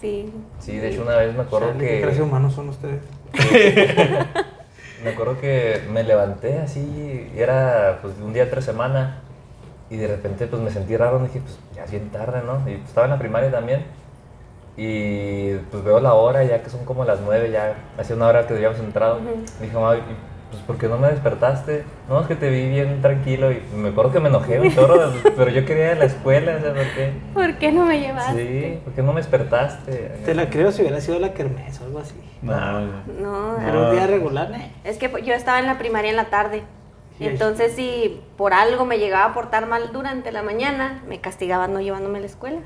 Sí. 0.01 0.33
Sí, 0.59 0.77
de 0.77 0.89
hecho 0.89 1.01
una 1.03 1.15
vez 1.15 1.33
me 1.33 1.43
acuerdo 1.43 1.69
Chale, 1.71 1.87
¿Qué 1.87 2.01
clase 2.01 2.17
que... 2.17 2.23
humanos 2.23 2.53
son 2.53 2.69
ustedes? 2.69 3.01
Me 5.03 5.11
acuerdo 5.11 5.39
que 5.39 5.81
me 5.89 6.03
levanté 6.03 6.57
así, 6.59 6.81
y 7.33 7.39
era 7.39 7.99
pues 8.01 8.15
un 8.21 8.33
día 8.33 8.43
entre 8.43 8.61
semana, 8.61 9.21
y 9.89 9.95
de 9.95 10.07
repente 10.07 10.45
pues 10.47 10.61
me 10.61 10.71
sentí 10.71 10.97
raro, 10.97 11.19
dije 11.19 11.39
pues 11.39 11.57
ya 11.73 11.85
es 11.85 11.91
bien 11.91 12.09
tarde, 12.09 12.41
¿no? 12.45 12.57
Y 12.69 12.75
pues, 12.75 12.89
estaba 12.89 13.05
en 13.05 13.11
la 13.11 13.17
primaria 13.17 13.49
también, 13.49 13.85
y 14.81 15.55
pues 15.71 15.83
veo 15.83 15.99
la 15.99 16.13
hora, 16.13 16.41
ya 16.45 16.63
que 16.63 16.69
son 16.69 16.85
como 16.85 17.03
las 17.03 17.19
nueve, 17.19 17.51
ya 17.51 17.75
hacía 17.97 18.15
una 18.15 18.27
hora 18.27 18.47
que 18.47 18.53
habíamos 18.53 18.79
entrado, 18.79 19.17
Ujú. 19.17 19.43
dije, 19.61 19.73
mamá, 19.73 19.97
¿y, 19.97 20.01
pues 20.51 20.63
¿por 20.63 20.77
qué 20.77 20.87
no 20.87 20.97
me 20.97 21.09
despertaste? 21.09 21.83
No, 22.07 22.21
es 22.21 22.27
que 22.27 22.35
te 22.35 22.49
vi 22.49 22.69
bien 22.69 23.01
tranquilo, 23.01 23.51
y 23.51 23.61
me 23.75 23.89
acuerdo 23.89 24.13
que 24.13 24.21
me 24.21 24.29
enojé 24.29 24.57
un 24.61 24.73
chorro, 24.73 25.11
pero 25.35 25.51
yo 25.51 25.65
quería 25.65 25.87
ir 25.87 25.91
a 25.91 25.95
la 25.95 26.05
escuela, 26.05 26.55
o 26.57 26.61
sea, 26.61 26.73
¿por 26.73 26.87
qué? 26.93 27.13
¿Por 27.33 27.53
qué 27.55 27.71
no 27.73 27.85
me 27.85 27.99
llevaste? 27.99 28.33
Sí, 28.73 28.79
¿por 28.85 28.93
qué 28.93 29.03
no 29.03 29.11
me 29.11 29.19
despertaste? 29.19 30.11
Te 30.23 30.33
la 30.33 30.49
creo 30.49 30.71
si 30.71 30.81
hubiera 30.81 31.01
sido 31.01 31.19
la 31.19 31.33
kermés 31.33 31.81
o 31.81 31.83
algo 31.83 31.99
así. 31.99 32.15
No, 32.41 32.79
No, 33.19 33.59
Era 33.61 33.79
un 33.79 33.91
día 33.91 34.07
regular, 34.07 34.49
¿eh? 34.53 34.71
es 34.85 34.97
que 34.97 35.11
yo 35.25 35.33
estaba 35.33 35.59
en 35.59 35.65
la 35.65 35.77
primaria 35.77 36.09
en 36.09 36.15
la 36.15 36.29
tarde. 36.29 36.63
Sí, 37.17 37.25
Entonces, 37.27 37.73
si 37.73 38.21
por 38.37 38.53
algo 38.53 38.85
me 38.85 38.97
llegaba 38.97 39.25
a 39.25 39.33
portar 39.33 39.65
mal 39.67 39.91
durante 39.91 40.31
la 40.31 40.41
mañana, 40.41 41.03
me 41.05 41.19
castigaban 41.19 41.73
no 41.73 41.81
llevándome 41.81 42.19
a 42.19 42.21
la 42.21 42.27
escuela. 42.27 42.61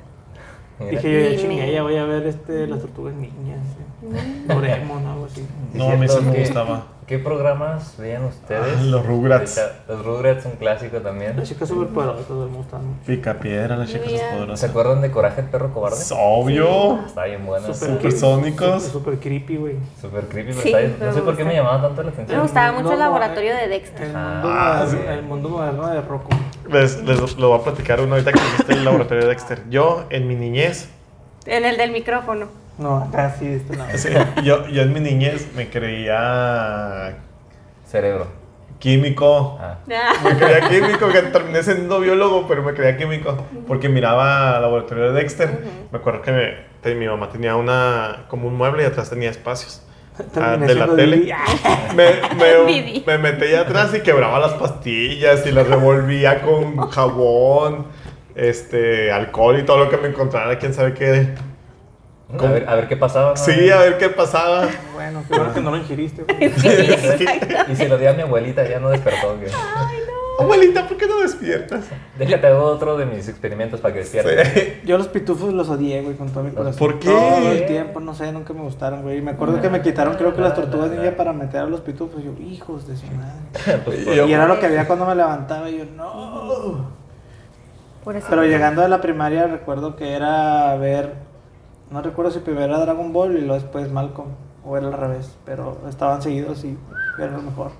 Dije 0.80 1.36
yo, 1.36 1.42
chingué, 1.42 1.72
ya 1.72 1.84
voy 1.84 1.96
a 1.98 2.06
ver 2.06 2.26
este, 2.28 2.68
las 2.68 2.80
tortugas 2.80 3.14
niñas. 3.16 3.60
Mm. 4.02 4.48
Doraemon, 4.48 5.06
algo 5.06 5.26
así. 5.26 5.46
No, 5.74 5.90
a 5.90 5.96
mí 5.96 6.08
sí 6.08 6.22
me 6.22 6.40
gustaba. 6.40 6.88
¿Qué 7.08 7.20
programas 7.20 7.96
veían 7.98 8.24
ustedes? 8.24 8.78
Ah, 8.80 8.84
los 8.84 9.06
Rugrats. 9.06 9.62
Los 9.90 10.06
Rugrats, 10.06 10.46
un 10.46 10.54
clásico 10.54 10.98
también. 11.00 11.36
Las 11.36 11.50
chicas 11.50 11.68
súper 11.68 11.90
poderosas 11.90 12.30
me 12.30 12.46
gustan 12.58 12.86
mucho. 12.86 13.00
Pica 13.06 13.40
piedra, 13.40 13.76
las 13.76 13.90
chicas 13.90 14.08
Mira. 14.10 14.56
¿Se 14.56 14.68
acuerdan 14.68 15.02
de 15.02 15.12
Coraje 15.12 15.42
el 15.42 15.48
perro 15.48 15.74
cobarde? 15.74 15.98
Es 15.98 16.14
obvio. 16.18 17.00
Está 17.06 17.26
bien 17.26 17.46
buena. 17.46 17.74
Supersónicos. 17.74 18.84
Súper 18.84 19.18
creepy, 19.20 19.58
güey. 19.58 19.76
super 20.00 20.26
creepy, 20.28 20.52
pero 20.52 20.62
Sí, 20.62 20.68
está 20.70 20.80
bien- 20.80 20.96
pero 20.98 21.06
No 21.12 21.14
sé 21.14 21.20
me 21.20 21.26
por 21.26 21.38
qué 21.38 21.44
me 21.44 21.54
llamaba 21.56 21.82
tanto 21.82 22.04
la 22.04 22.08
Me 22.08 22.14
atención. 22.14 22.42
gustaba 22.42 22.72
mucho 22.80 22.94
el 22.94 23.00
laboratorio 23.00 23.54
de 23.56 23.64
El 23.66 23.70
Dexter. 23.72 24.06
mundo, 24.08 24.20
Ah, 24.50 24.76
moderno, 24.86 25.00
sí. 25.02 25.08
el 25.10 25.24
mundo 25.24 25.50
moderno 25.50 25.88
de 25.90 26.02
Rocco. 26.02 26.30
Les, 26.70 27.04
les 27.04 27.38
lo 27.38 27.50
voy 27.50 27.60
a 27.60 27.64
platicar 27.64 28.00
uno 28.00 28.14
ahorita 28.14 28.32
que 28.32 28.40
viste 28.40 28.74
el 28.74 28.86
laboratorio 28.86 29.24
de 29.24 29.30
Dexter. 29.30 29.64
Yo, 29.70 30.06
en 30.10 30.28
mi 30.28 30.36
niñez, 30.36 30.90
En 31.46 31.66
el 31.66 31.76
del 31.76 31.92
micrófono. 31.92 32.48
No, 32.78 32.98
acá 32.98 33.36
sí, 33.38 33.48
este 33.48 33.78
no. 33.78 33.86
sí, 33.96 34.10
yo, 34.44 34.68
yo 34.68 34.82
en 34.82 34.94
mi 34.94 35.00
niñez 35.00 35.48
me 35.56 35.70
creía 35.70 37.18
Cerebro. 37.86 38.28
químico. 38.80 39.58
Ah. 39.62 39.78
Me 40.24 40.36
creía 40.38 40.70
químico, 40.70 41.08
que 41.10 41.22
terminé 41.22 41.62
siendo 41.64 42.00
biólogo, 42.00 42.48
pero 42.48 42.64
me 42.64 42.74
creía 42.74 42.98
químico. 42.98 43.38
Porque 43.68 43.90
miraba 43.90 44.60
laboratorio 44.60 45.12
de 45.12 45.22
Dexter. 45.22 45.64
Me 45.92 46.00
acuerdo 46.00 46.22
que 46.22 46.32
me- 46.32 46.54
te- 46.82 46.96
mi 46.96 47.08
mamá 47.08 47.30
tenía 47.30 47.56
una, 47.56 48.26
como 48.28 48.48
un 48.48 48.56
mueble 48.56 48.84
y 48.84 48.86
atrás 48.88 49.10
tenía 49.10 49.30
espacios. 49.30 49.82
ah, 50.40 50.58
de 50.58 50.76
la 50.76 50.96
tele. 50.96 51.34
Me, 51.96 53.06
me 53.06 53.18
metía 53.32 53.62
atrás 53.62 53.94
y 53.96 54.02
quebraba 54.02 54.40
las 54.40 54.54
pastillas 54.54 55.46
y 55.46 55.52
las 55.52 55.68
revolvía 55.68 56.42
con 56.42 56.78
jabón, 56.90 57.88
este, 58.36 59.12
alcohol 59.12 59.60
y 59.60 59.64
todo 59.64 59.78
lo 59.86 59.90
que 59.90 59.98
me 59.98 60.08
encontrara, 60.10 60.58
quién 60.60 60.74
sabe 60.74 60.94
qué. 60.94 61.36
A 62.40 62.52
ver, 62.52 62.66
a 62.70 62.76
ver 62.76 62.88
qué 62.88 62.98
pasaba. 62.98 63.32
¿no? 63.32 63.36
Sí, 63.38 63.70
a 63.70 63.78
ver 63.78 63.98
qué 63.98 64.10
pasaba. 64.10 64.68
Bueno, 64.94 65.24
bueno 65.30 65.54
que 65.54 65.62
no 65.62 65.72
lo 65.72 65.78
ingiriste. 65.78 66.24
güey. 66.24 66.52
Sí, 66.52 66.68
exacto. 66.68 67.72
Y 67.72 67.76
se 67.76 67.88
lo 67.90 67.98
di 67.98 68.06
a 68.08 68.14
mi 68.14 68.22
abuelita, 68.24 68.68
ya 68.68 68.80
no 68.80 68.90
despertó. 68.90 69.40
que- 69.40 69.48
Abuelita, 70.40 70.88
¿por 70.88 70.98
qué 70.98 71.06
no 71.06 71.20
despiertas? 71.20 71.86
Déjate 72.18 72.48
hago 72.48 72.64
otro 72.64 72.98
de 72.98 73.06
mis 73.06 73.28
experimentos 73.30 73.80
para 73.82 73.94
que 73.94 74.00
despiertes. 74.00 74.48
Sí. 74.54 74.82
Yo 74.84 74.98
los 74.98 75.08
pitufos 75.08 75.54
los 75.54 75.70
odié, 75.70 76.02
güey, 76.02 76.16
con 76.16 76.28
todo 76.30 76.44
mi 76.44 76.50
corazón. 76.50 76.80
¿Por 76.80 76.98
qué? 76.98 77.08
Todo 77.10 77.52
el 77.52 77.66
tiempo, 77.68 78.00
no 78.00 78.16
sé, 78.16 78.32
nunca 78.32 78.52
me 78.54 78.62
gustaron, 78.62 79.04
güey. 79.04 79.22
Me 79.22 79.32
acuerdo 79.32 79.62
que 79.62 79.70
me 79.70 79.82
quitaron, 79.84 80.16
creo 80.16 80.34
que 80.34 80.42
las 80.42 80.56
tortugas 80.56 80.90
ninja 80.90 81.16
para 81.16 81.34
meter 81.34 81.62
a 81.62 81.66
los 81.68 81.82
pitufos. 81.82 82.24
Yo, 82.24 82.32
hijos 82.44 82.88
de 82.88 82.96
su 82.96 83.06
madre. 83.08 83.82
Pues, 83.86 84.06
Yo- 84.06 84.26
Y 84.28 84.34
era 84.34 84.48
lo 84.48 84.60
que 84.60 84.66
había 84.66 84.88
cuando 84.88 85.06
me 85.06 85.14
levantaba 85.14 85.70
y 85.70 85.78
yo, 85.78 85.86
no. 85.96 86.90
Por 88.04 88.16
eso. 88.18 88.26
Pero 88.30 88.44
llegando 88.44 88.84
a 88.84 88.88
la 88.88 89.00
primaria 89.02 89.46
recuerdo 89.46 89.96
que 89.96 90.14
era 90.14 90.76
ver, 90.78 91.14
no 91.94 92.02
recuerdo 92.02 92.32
si 92.32 92.40
primero 92.40 92.66
era 92.66 92.80
Dragon 92.80 93.14
Ball 93.14 93.38
y 93.38 93.42
luego 93.42 93.54
después 93.54 93.90
Malcolm, 93.92 94.30
o 94.66 94.76
era 94.76 94.88
al 94.88 94.94
revés, 94.94 95.32
pero 95.46 95.78
estaban 95.88 96.24
seguidos 96.24 96.66
y 96.66 96.76
era 97.20 97.32
lo 97.34 97.44
mejor. 97.44 97.72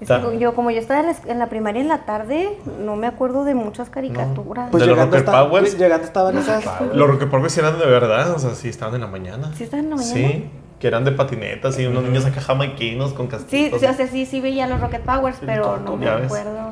Es 0.00 0.08
que 0.08 0.38
yo, 0.38 0.54
como 0.54 0.70
yo 0.70 0.80
estaba 0.80 1.12
en 1.26 1.38
la, 1.38 1.48
primaria 1.48 1.80
en 1.80 1.88
la 1.88 2.06
tarde, 2.06 2.58
no 2.80 2.96
me 2.96 3.06
acuerdo 3.06 3.44
de 3.44 3.54
muchas 3.54 3.88
caricaturas. 3.90 4.70
Pues 4.70 4.82
¿De 4.82 4.88
los 4.88 4.98
Rocket 4.98 5.24
Powers? 5.26 5.78
llegando 5.78 6.06
estaban 6.06 6.38
esas. 6.38 6.64
Los 6.94 7.06
Rocket 7.06 7.28
Power 7.28 7.50
sí 7.50 7.60
eran 7.60 7.78
de 7.78 7.86
verdad, 7.86 8.32
o 8.32 8.38
sea, 8.38 8.54
sí 8.54 8.68
estaban 8.68 8.94
en 8.94 9.02
la 9.02 9.06
mañana. 9.06 9.52
¿Sí 9.54 9.64
estaban 9.64 9.84
en 9.84 9.90
la 9.90 9.96
mañana? 9.96 10.14
Sí, 10.14 10.50
que 10.80 10.88
eran 10.88 11.04
de 11.04 11.12
patinetas 11.12 11.78
y 11.78 11.86
unos 11.86 12.02
niños 12.02 12.24
acá 12.24 12.40
jamaiquinos 12.40 13.12
con 13.12 13.26
Sí, 13.26 13.32
casquitos. 13.32 13.80
sí, 13.80 13.86
o 13.86 13.94
sea, 13.94 14.06
sí, 14.08 14.26
sí 14.26 14.40
veía 14.40 14.66
los 14.66 14.80
Rocket 14.80 15.02
Powers, 15.02 15.36
pero 15.44 15.78
no 15.78 15.96
me 15.96 16.08
acuerdo. 16.08 16.69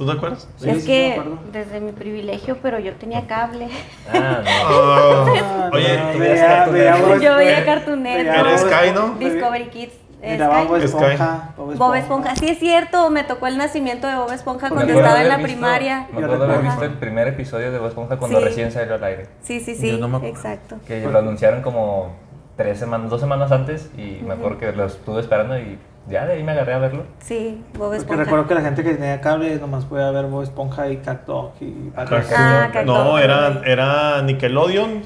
¿Tú 0.00 0.06
te 0.06 0.12
acuerdas? 0.12 0.48
Sí, 0.56 0.70
es 0.70 0.80
sí, 0.80 0.86
que 0.86 1.20
me 1.22 1.52
desde 1.52 1.78
mi 1.78 1.92
privilegio, 1.92 2.56
pero 2.62 2.78
yo 2.78 2.94
tenía 2.94 3.26
cable. 3.26 3.68
Ah, 4.10 4.40
no. 4.42 4.50
Ah, 4.50 5.70
oye, 5.74 5.98
no, 5.98 6.12
Yo 6.14 7.36
veía 7.36 7.36
veía- 7.36 7.64
Cartoon 7.66 8.02
Network. 8.02 8.38
¿Eres 8.46 8.62
Bob- 8.64 8.70
Sky, 8.72 8.90
no? 8.94 9.14
Discovery 9.18 9.64
Kids. 9.68 9.92
eh, 10.22 10.32
Miraba 10.32 10.64
Bob 10.64 10.76
Sky. 10.78 10.84
Esponja. 10.86 11.54
Bob 11.56 11.94
Esponja, 11.96 12.34
sí 12.36 12.48
es 12.48 12.58
cierto, 12.58 13.10
me 13.10 13.24
tocó 13.24 13.46
el 13.46 13.58
nacimiento 13.58 14.06
de 14.06 14.16
Bob 14.16 14.32
Esponja 14.32 14.70
Me 14.70 14.74
cuando 14.76 14.94
estaba 14.94 15.20
en 15.20 15.28
la 15.28 15.36
visto- 15.36 15.52
primaria. 15.52 16.06
Me 16.14 16.24
acuerdo 16.24 16.44
haber 16.44 16.62
visto 16.62 16.82
el 16.84 16.92
primer 16.94 17.28
episodio 17.28 17.70
de 17.70 17.78
Bob 17.78 17.88
Esponja 17.88 18.16
cuando 18.16 18.38
Sí. 18.38 18.44
recién 18.46 18.72
salió 18.72 18.94
al 18.94 19.04
aire. 19.04 19.26
Sí, 19.42 19.60
sí, 19.60 19.74
sí, 19.74 19.90
Yo 19.92 19.98
no 19.98 20.08
me 20.08 20.16
acuerdo. 20.16 20.34
exacto. 20.34 20.76
Que 20.86 21.00
lo 21.02 21.18
anunciaron 21.18 21.60
como 21.60 22.16
tres 22.56 22.78
semanas, 22.78 23.10
dos 23.10 23.20
semanas 23.20 23.52
antes 23.52 23.90
y 23.98 24.22
me 24.26 24.32
acuerdo 24.32 24.56
que 24.56 24.72
lo 24.72 24.86
estuve 24.86 25.20
esperando 25.20 25.58
y 25.58 25.78
ya 26.10 26.26
de 26.26 26.34
ahí 26.34 26.42
me 26.42 26.52
agarré 26.52 26.74
a 26.74 26.78
verlo. 26.78 27.04
Sí, 27.20 27.62
Bob 27.74 27.80
Porque 27.88 27.96
Esponja. 27.98 28.24
recuerdo 28.24 28.46
que 28.48 28.54
la 28.54 28.60
gente 28.62 28.82
que 28.82 28.94
tenía 28.94 29.20
cable 29.20 29.56
nomás 29.56 29.84
podía 29.84 30.10
ver 30.10 30.26
Bob 30.26 30.42
Esponja 30.42 30.88
y 30.88 30.98
Cat 30.98 31.26
Dog 31.26 31.52
y. 31.60 31.90
Ah, 31.96 32.04
Cartoon 32.04 32.86
no, 32.86 33.18
era, 33.18 33.62
era 33.64 34.20
Nickelodeon, 34.22 35.02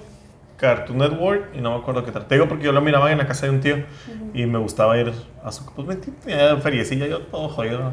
Cartoon 0.56 0.98
Network 0.98 1.50
y 1.54 1.60
no 1.60 1.72
me 1.72 1.76
acuerdo 1.78 2.04
qué 2.04 2.12
tal. 2.12 2.26
Te 2.26 2.36
digo 2.36 2.48
porque 2.48 2.64
yo 2.64 2.72
lo 2.72 2.80
miraba 2.80 3.12
en 3.12 3.18
la 3.18 3.26
casa 3.26 3.46
de 3.46 3.52
un 3.52 3.60
tío 3.60 3.76
y 4.32 4.46
me 4.46 4.58
gustaba 4.58 4.96
ir 4.98 5.12
a 5.44 5.52
su... 5.52 5.64
Pues 5.74 5.86
me 5.86 5.96
tenía 5.96 6.56
feriecilla, 6.56 7.06
yo 7.06 7.20
todo 7.22 7.48
jodido. 7.48 7.92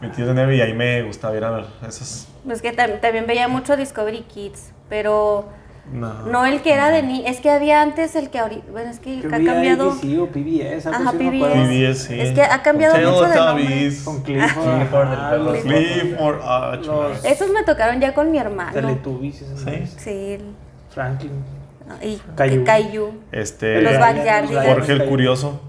Mi 0.00 0.08
tío 0.08 0.26
tenía 0.26 0.52
y 0.54 0.60
ahí 0.60 0.72
me 0.72 1.02
gustaba 1.02 1.36
ir 1.36 1.44
a 1.44 1.50
ver 1.50 1.64
esas... 1.86 2.28
Es 2.48 2.62
que 2.62 2.74
tam- 2.74 3.00
también 3.00 3.26
veía 3.26 3.48
mucho 3.48 3.76
Discovery 3.76 4.22
Kids, 4.22 4.72
pero 4.88 5.46
No. 5.92 6.12
no 6.26 6.44
el 6.44 6.62
que 6.62 6.72
era 6.72 6.90
de 6.90 7.02
ni, 7.04 7.24
es 7.26 7.38
que 7.40 7.48
había 7.48 7.80
antes 7.80 8.16
el 8.16 8.28
que 8.28 8.40
ahorita, 8.40 8.64
bueno, 8.72 8.90
es 8.90 8.98
que 8.98 9.20
Creo 9.20 9.34
ha 9.34 9.38
que 9.38 9.44
cambiado. 9.44 9.90
ABC 9.92 10.18
o 10.20 10.26
PBS, 10.26 10.86
Ajá, 10.88 11.12
PBS. 11.12 11.54
PBS, 11.54 11.94
sí. 12.08 12.20
Es 12.20 12.32
que 12.34 12.42
ha 12.42 12.62
cambiado 12.62 12.96
mucho 12.96 13.28
de 13.28 13.36
nombre. 13.36 13.92
Con 14.04 14.22
Clifford. 14.22 14.76
Clifford, 14.78 15.08
ajá, 15.12 15.30
perro. 15.30 15.44
los 15.44 15.58
Clifford, 15.58 16.40
ah. 16.42 16.78
Los- 16.84 17.24
Esos 17.24 17.50
me 17.52 17.62
tocaron 17.62 18.00
ya 18.00 18.12
con 18.14 18.30
mi 18.32 18.38
hermano. 18.38 18.72
Teletubbies, 18.72 19.36
Sí. 19.64 19.86
Sí, 19.96 20.38
Franklin. 20.90 21.30
y 22.02 22.20
Caillou. 22.34 22.64
Caillou. 22.64 23.10
Este, 23.30 23.80
Los 23.80 23.96
Backyardigans. 23.98 24.66
Jorge 24.68 24.92
el 24.92 25.04
Curioso. 25.04 25.60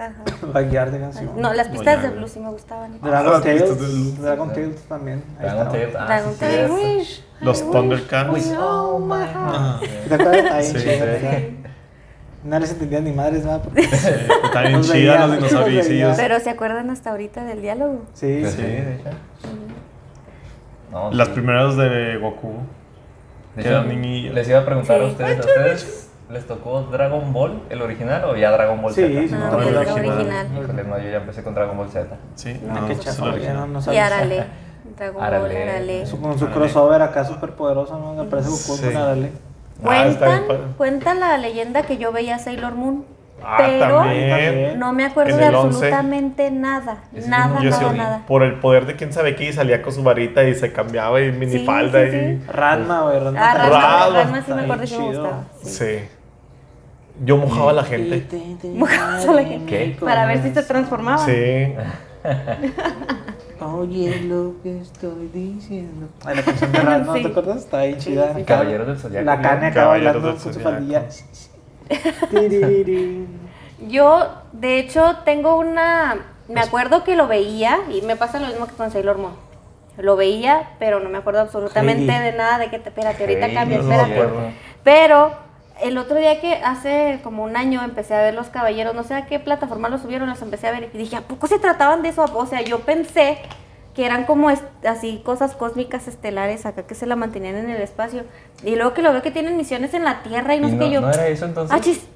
Ajá. 0.00 0.24
Backyardigans, 0.52 1.16
sí. 1.16 1.28
No, 1.36 1.52
las 1.52 1.68
pistas 1.68 2.02
de 2.02 2.08
blues 2.08 2.30
sí 2.32 2.40
me 2.40 2.48
gustaban. 2.50 2.98
Dragon 3.02 3.42
Tales. 3.42 3.80
de 3.80 3.88
luz. 3.88 4.18
Dragon 4.18 4.48
Tales 4.48 4.82
también. 4.88 5.22
Dragon. 5.38 5.68
Tales, 5.68 5.94
ah, 5.98 6.06
Dragon 6.06 6.32
sí, 6.32 6.40
Tales. 6.40 6.70
Wish. 6.70 7.24
Los 7.40 7.70
Thundercats. 7.70 8.52
Oh 8.58 8.98
my 8.98 9.24
heart. 9.24 9.34
Ah, 9.36 9.80
¿Te 10.08 10.14
acuerdas? 10.14 10.52
Ahí, 10.52 10.64
Sí. 10.64 11.56
No 12.42 12.58
les 12.58 12.70
entendía 12.70 13.00
ni 13.00 13.12
madres 13.12 13.44
nada. 13.44 13.60
Porque... 13.60 13.82
está 14.44 14.62
bien 14.62 14.80
chida 14.80 15.26
los 15.26 15.36
dinosaurios. 15.36 16.16
Pero 16.16 16.40
se 16.40 16.48
acuerdan 16.48 16.88
hasta 16.88 17.10
ahorita 17.10 17.44
del 17.44 17.60
diálogo. 17.60 18.06
Sí, 18.14 18.42
sí. 18.46 18.50
sí, 18.52 18.62
de 18.62 18.94
hecho. 18.96 19.10
No, 20.90 21.10
Las 21.12 21.28
sí. 21.28 21.34
primeras 21.34 21.76
de 21.76 22.16
Goku. 22.16 22.54
De 23.54 23.62
que 23.62 23.68
hecho, 23.68 23.78
eran 23.78 23.88
niñillos. 23.88 24.34
les 24.34 24.48
iba 24.48 24.60
a 24.60 24.64
preguntar 24.64 25.02
a 25.02 25.04
ustedes, 25.04 25.36
¿a 25.36 25.40
ustedes 25.40 26.09
les 26.30 26.46
tocó 26.46 26.82
Dragon 26.82 27.32
Ball, 27.32 27.62
el 27.70 27.82
original, 27.82 28.24
o 28.24 28.36
ya 28.36 28.50
Dragon 28.52 28.80
Ball 28.80 28.92
Sí, 28.94 29.02
Z? 29.02 29.08
sí, 29.28 29.34
Ah, 29.34 29.36
me 29.44 29.50
tocó 29.50 29.62
el 29.62 29.74
la 29.74 29.94
original. 29.94 30.46
Híjole, 30.62 30.84
no, 30.84 30.98
yo 30.98 31.10
ya 31.10 31.16
empecé 31.16 31.42
con 31.42 31.54
Dragon 31.54 31.76
Ball 31.76 31.90
Z. 31.90 32.06
Sí, 32.36 32.60
Ah, 32.70 32.78
no, 32.80 32.86
qué 32.86 32.94
sí, 32.94 33.00
ya 33.18 33.24
original. 33.24 33.56
no, 33.56 33.66
no 33.80 33.92
Y. 33.92 33.96
Arale. 33.96 34.44
Dragon 34.96 35.14
Ball, 35.16 35.24
Arale. 35.24 36.06
Su- 36.06 36.20
Con 36.20 36.38
su 36.38 36.44
Arale. 36.44 36.60
crossover 36.60 37.02
acá 37.02 37.24
súper 37.24 37.50
poderoso, 37.52 37.98
¿no? 37.98 38.14
Me 38.22 38.28
parece 38.30 38.48
Goku 38.48 38.76
Sí. 38.76 38.82
con 38.86 38.96
Arale. 38.96 39.32
Ah, 39.82 39.82
Cuentan, 39.82 40.42
cuenta 40.76 41.14
la 41.14 41.38
leyenda 41.38 41.82
que 41.82 41.96
yo 41.96 42.12
veía 42.12 42.38
Sailor 42.38 42.74
Moon, 42.74 43.06
Ah, 43.42 43.54
pero 43.58 43.96
también. 43.96 44.78
no 44.78 44.92
me 44.92 45.06
acuerdo 45.06 45.36
de 45.38 45.46
el 45.46 45.54
11. 45.54 45.68
absolutamente 45.86 46.50
nada. 46.50 46.98
Sí 47.18 47.22
Nada, 47.26 47.46
no- 47.54 47.62
Yo 47.62 47.72
sí 47.72 47.80
nada, 47.82 47.92
nada. 47.96 48.22
Por 48.28 48.42
el 48.42 48.60
poder 48.60 48.84
de 48.84 48.96
quién 48.96 49.12
sabe 49.14 49.34
qué, 49.36 49.44
y 49.46 49.52
salía 49.54 49.80
con 49.80 49.92
su 49.94 50.02
varita 50.02 50.44
y 50.44 50.54
se 50.54 50.70
cambiaba 50.72 51.20
y 51.22 51.32
minifalda 51.32 52.02
sí, 52.10 52.16
y... 52.16 52.44
Ranma, 52.46 53.02
güey. 53.04 53.20
Ranma. 53.20 53.40
Ah. 53.40 53.54
Ranma, 53.54 53.70
Ranma. 53.80 54.18
Ranma 54.22 54.42
sí 54.42 54.52
me 54.52 54.62
acuerdo 54.62 54.84
que 54.84 54.98
me 54.98 55.04
gustaba. 55.06 55.44
sí. 55.62 55.98
Yo 57.24 57.36
mojaba 57.36 57.70
a 57.70 57.74
la 57.74 57.84
gente. 57.84 58.26
Mojabas 58.74 59.26
a 59.26 59.32
la 59.32 59.44
gente. 59.44 59.66
¿Qué? 59.66 59.96
Para 60.00 60.26
ver 60.26 60.42
si 60.42 60.52
se 60.54 60.62
transformaba. 60.62 61.24
Sí. 61.24 61.74
Oye 63.60 64.20
lo 64.22 64.54
que 64.62 64.80
estoy 64.80 65.28
diciendo. 65.32 66.08
Ay, 66.24 66.36
la 66.36 66.42
canción 66.42 66.72
de 66.72 66.78
Sí. 66.80 66.86
¿no 66.86 67.12
te 67.12 67.26
acuerdas? 67.28 67.56
Está 67.58 67.78
ahí 67.78 67.96
chida. 67.98 68.34
sí. 68.34 68.44
Caballeros 68.44 68.86
del 68.86 68.98
Zodiaco. 68.98 69.24
La 69.26 69.40
cane 69.40 69.66
acá 69.66 69.82
Caballeros 69.82 70.22
bailando 70.22 70.42
con 70.44 70.54
su 70.54 70.60
faldilla. 70.60 71.06
Yo, 73.88 74.28
de 74.52 74.78
hecho, 74.78 75.16
tengo 75.24 75.56
una. 75.58 76.16
Me 76.48 76.60
acuerdo 76.60 77.04
que 77.04 77.16
lo 77.16 77.28
veía 77.28 77.78
y 77.90 78.02
me 78.02 78.16
pasa 78.16 78.40
lo 78.40 78.46
mismo 78.48 78.66
que 78.66 78.72
con 78.74 78.90
Sailor 78.90 79.18
Moon. 79.18 79.34
Lo 79.98 80.16
veía, 80.16 80.70
pero 80.78 81.00
no 81.00 81.08
me 81.10 81.18
acuerdo 81.18 81.40
absolutamente 81.40 82.10
Heidi. 82.12 82.24
de 82.24 82.32
nada 82.32 82.58
de 82.58 82.70
que 82.70 82.78
te. 82.78 82.88
Espérate, 82.88 83.22
ahorita 83.22 83.44
Heidi, 83.46 83.54
cambia, 83.54 83.78
no 83.78 83.84
me 83.84 83.94
espérate. 83.94 84.20
acuerdo. 84.20 84.40
Pero 84.82 85.32
el 85.82 85.98
otro 85.98 86.16
día 86.16 86.40
que 86.40 86.54
hace 86.54 87.20
como 87.22 87.44
un 87.44 87.56
año 87.56 87.82
empecé 87.82 88.14
a 88.14 88.22
ver 88.22 88.34
Los 88.34 88.48
Caballeros, 88.48 88.94
no 88.94 89.02
sé 89.04 89.14
a 89.14 89.26
qué 89.26 89.38
plataforma 89.38 89.88
los 89.88 90.02
subieron, 90.02 90.28
los 90.28 90.42
empecé 90.42 90.68
a 90.68 90.72
ver 90.72 90.90
y 90.92 90.98
dije, 90.98 91.16
¿a 91.16 91.22
poco 91.22 91.46
se 91.46 91.58
trataban 91.58 92.02
de 92.02 92.10
eso? 92.10 92.24
O 92.34 92.46
sea, 92.46 92.62
yo 92.62 92.80
pensé 92.80 93.38
que 93.94 94.06
eran 94.06 94.24
como 94.24 94.48
así 94.48 95.20
cosas 95.24 95.54
cósmicas 95.54 96.06
estelares 96.06 96.64
acá 96.64 96.86
que 96.86 96.94
se 96.94 97.06
la 97.06 97.16
mantenían 97.16 97.56
en 97.56 97.70
el 97.70 97.82
espacio. 97.82 98.24
Y 98.62 98.76
luego 98.76 98.94
que 98.94 99.02
lo 99.02 99.12
veo 99.12 99.22
que 99.22 99.30
tienen 99.30 99.56
misiones 99.56 99.94
en 99.94 100.04
la 100.04 100.22
Tierra 100.22 100.54
y 100.54 100.60
no 100.60 100.68
¿Y 100.68 100.72
no, 100.72 100.78
qué 100.78 100.90
yo. 100.90 101.00
no 101.00 101.10
era 101.10 101.26
eso 101.28 101.44
entonces? 101.46 101.76
Ah, 101.76 101.80
chis. 101.80 102.06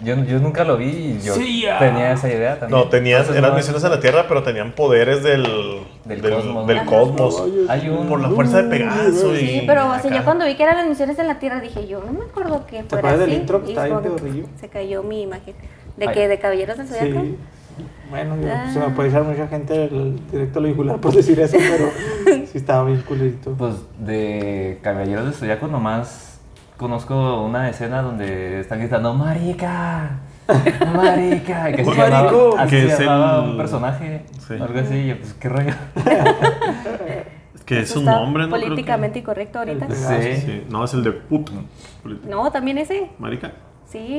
Yo, 0.00 0.14
yo 0.24 0.38
nunca 0.38 0.62
lo 0.64 0.76
vi 0.76 0.86
y 0.86 1.20
yo 1.24 1.34
Sí, 1.34 1.62
ya. 1.62 1.78
tenía 1.78 2.12
esa 2.12 2.28
idea 2.28 2.58
también. 2.58 2.80
No, 2.80 2.88
tenían, 2.88 3.20
Entonces, 3.20 3.38
eran 3.38 3.50
no- 3.50 3.56
misiones 3.56 3.82
en 3.82 3.90
la 3.90 3.98
Tierra, 4.00 4.26
pero 4.28 4.42
tenían 4.44 4.72
poderes 4.72 5.22
del, 5.24 5.42
Del, 6.04 6.20
del, 6.22 6.32
cosmos. 6.34 6.66
del 6.68 6.84
cosmos. 6.84 7.42
Hay 7.68 7.88
un- 7.88 8.06
Por 8.06 8.20
la 8.20 8.28
fuerza 8.30 8.62
de 8.62 8.68
Pegaso 8.70 9.34
y. 9.34 9.38
Sí, 9.38 9.64
pero 9.66 9.90
o 9.92 9.98
sea, 9.98 10.10
yo 10.16 10.24
cuando 10.24 10.44
vi 10.46 10.54
que 10.56 10.62
eran 10.62 10.76
las 10.76 10.86
misiones 10.86 11.18
en 11.18 11.26
la 11.26 11.38
Tierra 11.40 11.60
dije, 11.60 11.86
yo 11.88 12.00
no 12.04 12.12
me 12.12 12.24
acuerdo 12.26 12.64
que 12.66 12.84
fuera 12.84 12.98
acuerdas 13.08 13.20
del 13.20 13.30
así. 13.30 13.40
intro 13.40 13.64
que 13.64 13.72
Y 13.72 13.74
que 13.74 13.80
pedorrillo? 13.80 14.44
Se 14.60 14.68
cayó 14.68 15.02
mi 15.02 15.22
imagen. 15.22 15.54
¿De 15.96 16.06
Ay. 16.08 16.14
qué? 16.14 16.28
¿De 16.28 16.38
Caballeros 16.38 16.76
del 16.78 16.86
Zodiaco? 16.86 17.20
Sí. 17.22 17.36
Bueno, 18.10 18.36
yo- 18.40 18.48
Ah. 18.52 18.70
se 18.72 18.78
me 18.78 18.88
puede 18.90 19.08
echar 19.10 19.22
mucha 19.24 19.46
gente 19.48 19.72
del 19.74 20.18
directo 20.30 20.58
a 20.58 20.62
lo 20.62 20.68
vincular 20.68 20.96
por 21.00 21.12
decir 21.14 21.38
eso, 21.40 21.56
pero 21.58 21.90
sí 22.46 22.56
estaba 22.58 22.84
bien 22.84 23.02
culerito. 23.02 23.52
Pues 23.58 23.74
de 23.98 24.78
Caballeros 24.82 25.26
de 25.26 25.32
Zodiaco 25.32 25.66
nomás 25.66 26.27
conozco 26.78 27.42
una 27.42 27.68
escena 27.68 28.00
donde 28.00 28.60
están 28.60 28.78
gritando 28.78 29.12
¡Marica! 29.12 30.20
¡Marica! 30.96 31.72
Que 31.72 31.82
así 31.82 31.90
se 31.90 31.96
llamaba- 31.96 32.62
así 32.62 32.70
Que 32.70 32.80
se 32.82 32.92
es 32.92 32.98
llamaba 33.00 33.44
el- 33.44 33.50
un 33.50 33.56
personaje. 33.58 34.22
Sí. 34.46 34.54
Algo 34.54 34.78
así, 34.80 34.94
y 34.94 35.06
yo, 35.08 35.18
pues 35.18 35.34
qué 35.34 35.48
rollo. 35.50 35.72
Es 37.54 37.62
que 37.64 37.80
es 37.80 37.94
un 37.96 38.04
nombre, 38.06 38.44
¿no? 38.44 38.48
Creo 38.50 38.60
que- 38.62 38.66
Políticamente 38.68 39.18
incorrecto 39.18 39.58
ahorita. 39.58 39.86
El- 39.86 39.94
Sí. 39.94 40.36
Sí. 40.40 40.66
No, 40.70 40.84
es 40.84 40.94
el 40.94 41.04
de 41.04 41.12
puto. 41.12 41.52
No, 42.26 42.50
también 42.50 42.78
ese. 42.78 43.10
Marica. 43.18 43.52
Sí. 43.86 44.18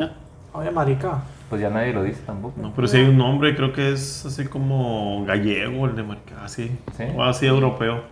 Oye, 0.53 0.69
marica. 0.71 1.23
Pues 1.49 1.61
ya 1.61 1.69
nadie 1.71 1.93
lo 1.93 2.03
dice 2.03 2.21
tampoco. 2.25 2.59
No, 2.61 2.73
pero 2.75 2.87
sí 2.87 2.97
hay 2.97 3.05
un 3.05 3.17
nombre, 3.17 3.55
creo 3.55 3.73
que 3.73 3.91
es 3.93 4.23
así 4.25 4.45
como 4.45 5.23
gallego, 5.25 5.87
el 5.87 5.95
de 5.95 6.03
Marica, 6.03 6.43
así. 6.43 6.71
Sí. 6.95 7.05
O 7.15 7.23
así 7.23 7.47
europeo. 7.47 8.03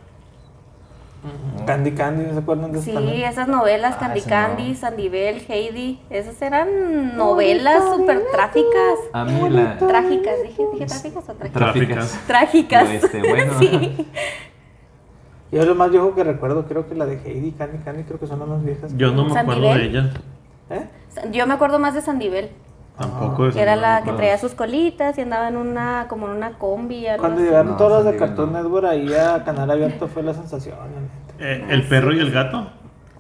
Candy 1.66 1.92
Candy, 1.92 2.26
¿no 2.28 2.34
se 2.34 2.40
acuerdan 2.40 2.72
de 2.72 2.78
eso 2.80 2.86
Sí, 2.86 2.94
también? 2.94 3.22
esas 3.24 3.48
novelas, 3.48 3.96
Ah, 3.96 4.00
Candy 4.00 4.22
Candy, 4.22 4.70
no. 4.70 4.76
Sandivel, 4.78 5.44
Heidi, 5.50 6.00
esas 6.10 6.42
eran 6.42 7.18
novelas 7.18 7.84
súper 7.96 8.24
trágicas. 8.32 9.00
A 9.14 9.26
mí 9.26 9.50
la... 9.50 9.78
Trágicas, 9.78 10.36
dije, 10.44 10.64
dije 10.74 10.86
trágicas 10.86 11.30
o 11.30 11.34
trágicas. 11.34 11.54
Tráficas. 11.54 12.20
Trágicas. 12.28 12.90
Este, 12.90 13.20
bueno. 13.20 13.54
sí. 13.60 14.08
Yo 15.52 15.66
lo 15.66 15.76
más 15.76 15.92
viejo 15.92 16.14
que 16.14 16.24
recuerdo, 16.24 16.66
creo 16.66 16.88
que 16.88 16.96
la 16.96 17.06
de 17.06 17.20
Heidi, 17.26 17.52
Candy 17.52 17.78
Candy, 17.80 18.04
creo 18.04 18.20
que 18.20 18.28
son 18.28 18.40
las 18.40 18.48
más 18.48 18.64
viejas. 18.64 18.92
Yo 18.98 19.12
no 19.12 19.26
me 19.26 19.40
acuerdo 19.40 19.62
de 19.74 19.86
ella. 19.86 20.12
¿Eh? 20.70 20.86
Yo 21.32 21.48
me 21.48 21.54
acuerdo 21.56 21.80
más 21.80 21.94
de 21.94 22.02
Sandivel, 22.02 22.52
Tampoco 22.98 23.46
de 23.46 23.52
que 23.52 23.62
era 23.62 23.76
la 23.76 24.02
que 24.04 24.12
traía 24.14 24.38
sus 24.38 24.54
colitas 24.56 25.18
y 25.18 25.22
andaba 25.22 25.48
en 25.50 25.58
una, 25.58 26.06
como 26.10 26.28
en 26.28 26.34
una 26.38 26.54
combi. 26.54 27.06
algo 27.08 27.22
Cuando 27.22 27.38
así. 27.38 27.46
llegaron 27.48 27.72
No, 27.72 27.78
todas 27.78 28.04
las 28.04 28.14
de 28.14 28.20
Cartoon. 28.20 28.54
Network 28.54 28.86
ahí 28.88 29.14
a 29.14 29.44
Canal 29.44 29.70
Abierto 29.70 30.08
fue 30.08 30.24
la 30.24 30.34
sensación. 30.34 30.76
Eh, 31.40 31.66
el 31.70 31.84
perro 31.88 32.12
y 32.14 32.20
el 32.20 32.32
gato. 32.32 32.68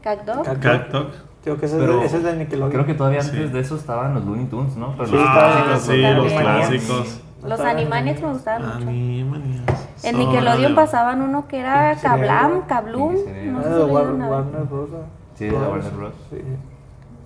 Cat 0.01 0.25
Dog. 0.25 1.07
Creo 1.43 1.57
que 1.59 1.65
ese, 1.67 1.77
Pero 1.77 1.93
es, 1.93 1.99
de- 1.99 2.05
ese 2.07 2.17
es 2.17 2.23
de 2.23 2.35
Nickelodeon. 2.35 2.71
Creo 2.71 2.85
que 2.85 2.93
todavía 2.93 3.21
Sí. 3.21 3.29
antes 3.35 3.53
de 3.53 3.59
eso 3.61 3.75
estaban 3.75 4.13
los 4.15 4.25
Looney 4.25 4.45
Tunes, 4.47 4.75
¿no? 4.75 4.93
Pero 4.97 5.05
Sí, 5.07 5.13
los 5.13 5.21
estaba- 5.23 5.51
clásicos, 5.63 5.81
sí, 5.83 6.01
los 6.01 6.15
los 6.15 6.33
clásicos. 6.33 7.21
Los 7.45 7.59
Animaniacs 7.61 8.21
me 8.21 8.27
gustaban 8.33 8.61
mucho. 8.65 8.89
Animaniacs. 8.89 9.87
En 10.03 10.17
Nickelodeon 10.17 10.75
pasaban 10.75 11.21
uno 11.21 11.47
que 11.47 11.59
era. 11.59 11.95
Cablam, 12.01 12.61
Cablum. 12.67 13.13
No 13.13 13.59
Ah, 13.59 13.63
sé 13.63 13.69
de 13.69 13.75
si 13.75 13.79
lo 13.81 13.87
War- 13.87 14.01
llegaron 14.01 14.21
a 14.23 14.29
ver. 14.29 14.33
Warner 14.39 14.63
Bros. 14.63 14.89
Sí, 15.35 15.45
de 15.45 15.51
Warner 15.55 15.91
Bros. 15.91 16.13
Sí. 16.31 16.37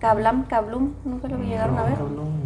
Cablam, 0.02 0.44
Cablum. 0.46 0.94
Nunca 1.06 1.28
lo 1.28 1.38
llegaron 1.38 1.78
a 1.78 1.84
ver. 1.84 1.98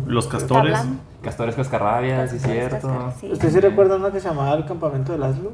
Los 0.05 0.27
castores. 0.27 0.73
Cablam. 0.73 0.99
Castores 1.23 1.55
Cascarrabias, 1.55 2.29
sí, 2.29 2.37
cierto. 2.39 2.87
cascar- 2.87 3.13
sí. 3.19 3.31
¿Ustedes 3.31 3.53
sí 3.53 3.59
recuerdan 3.59 4.01
una 4.01 4.11
que 4.11 4.19
se 4.19 4.27
llamaba 4.27 4.53
El 4.53 4.65
Campamento 4.65 5.13
de 5.13 5.17
Laszlo? 5.17 5.51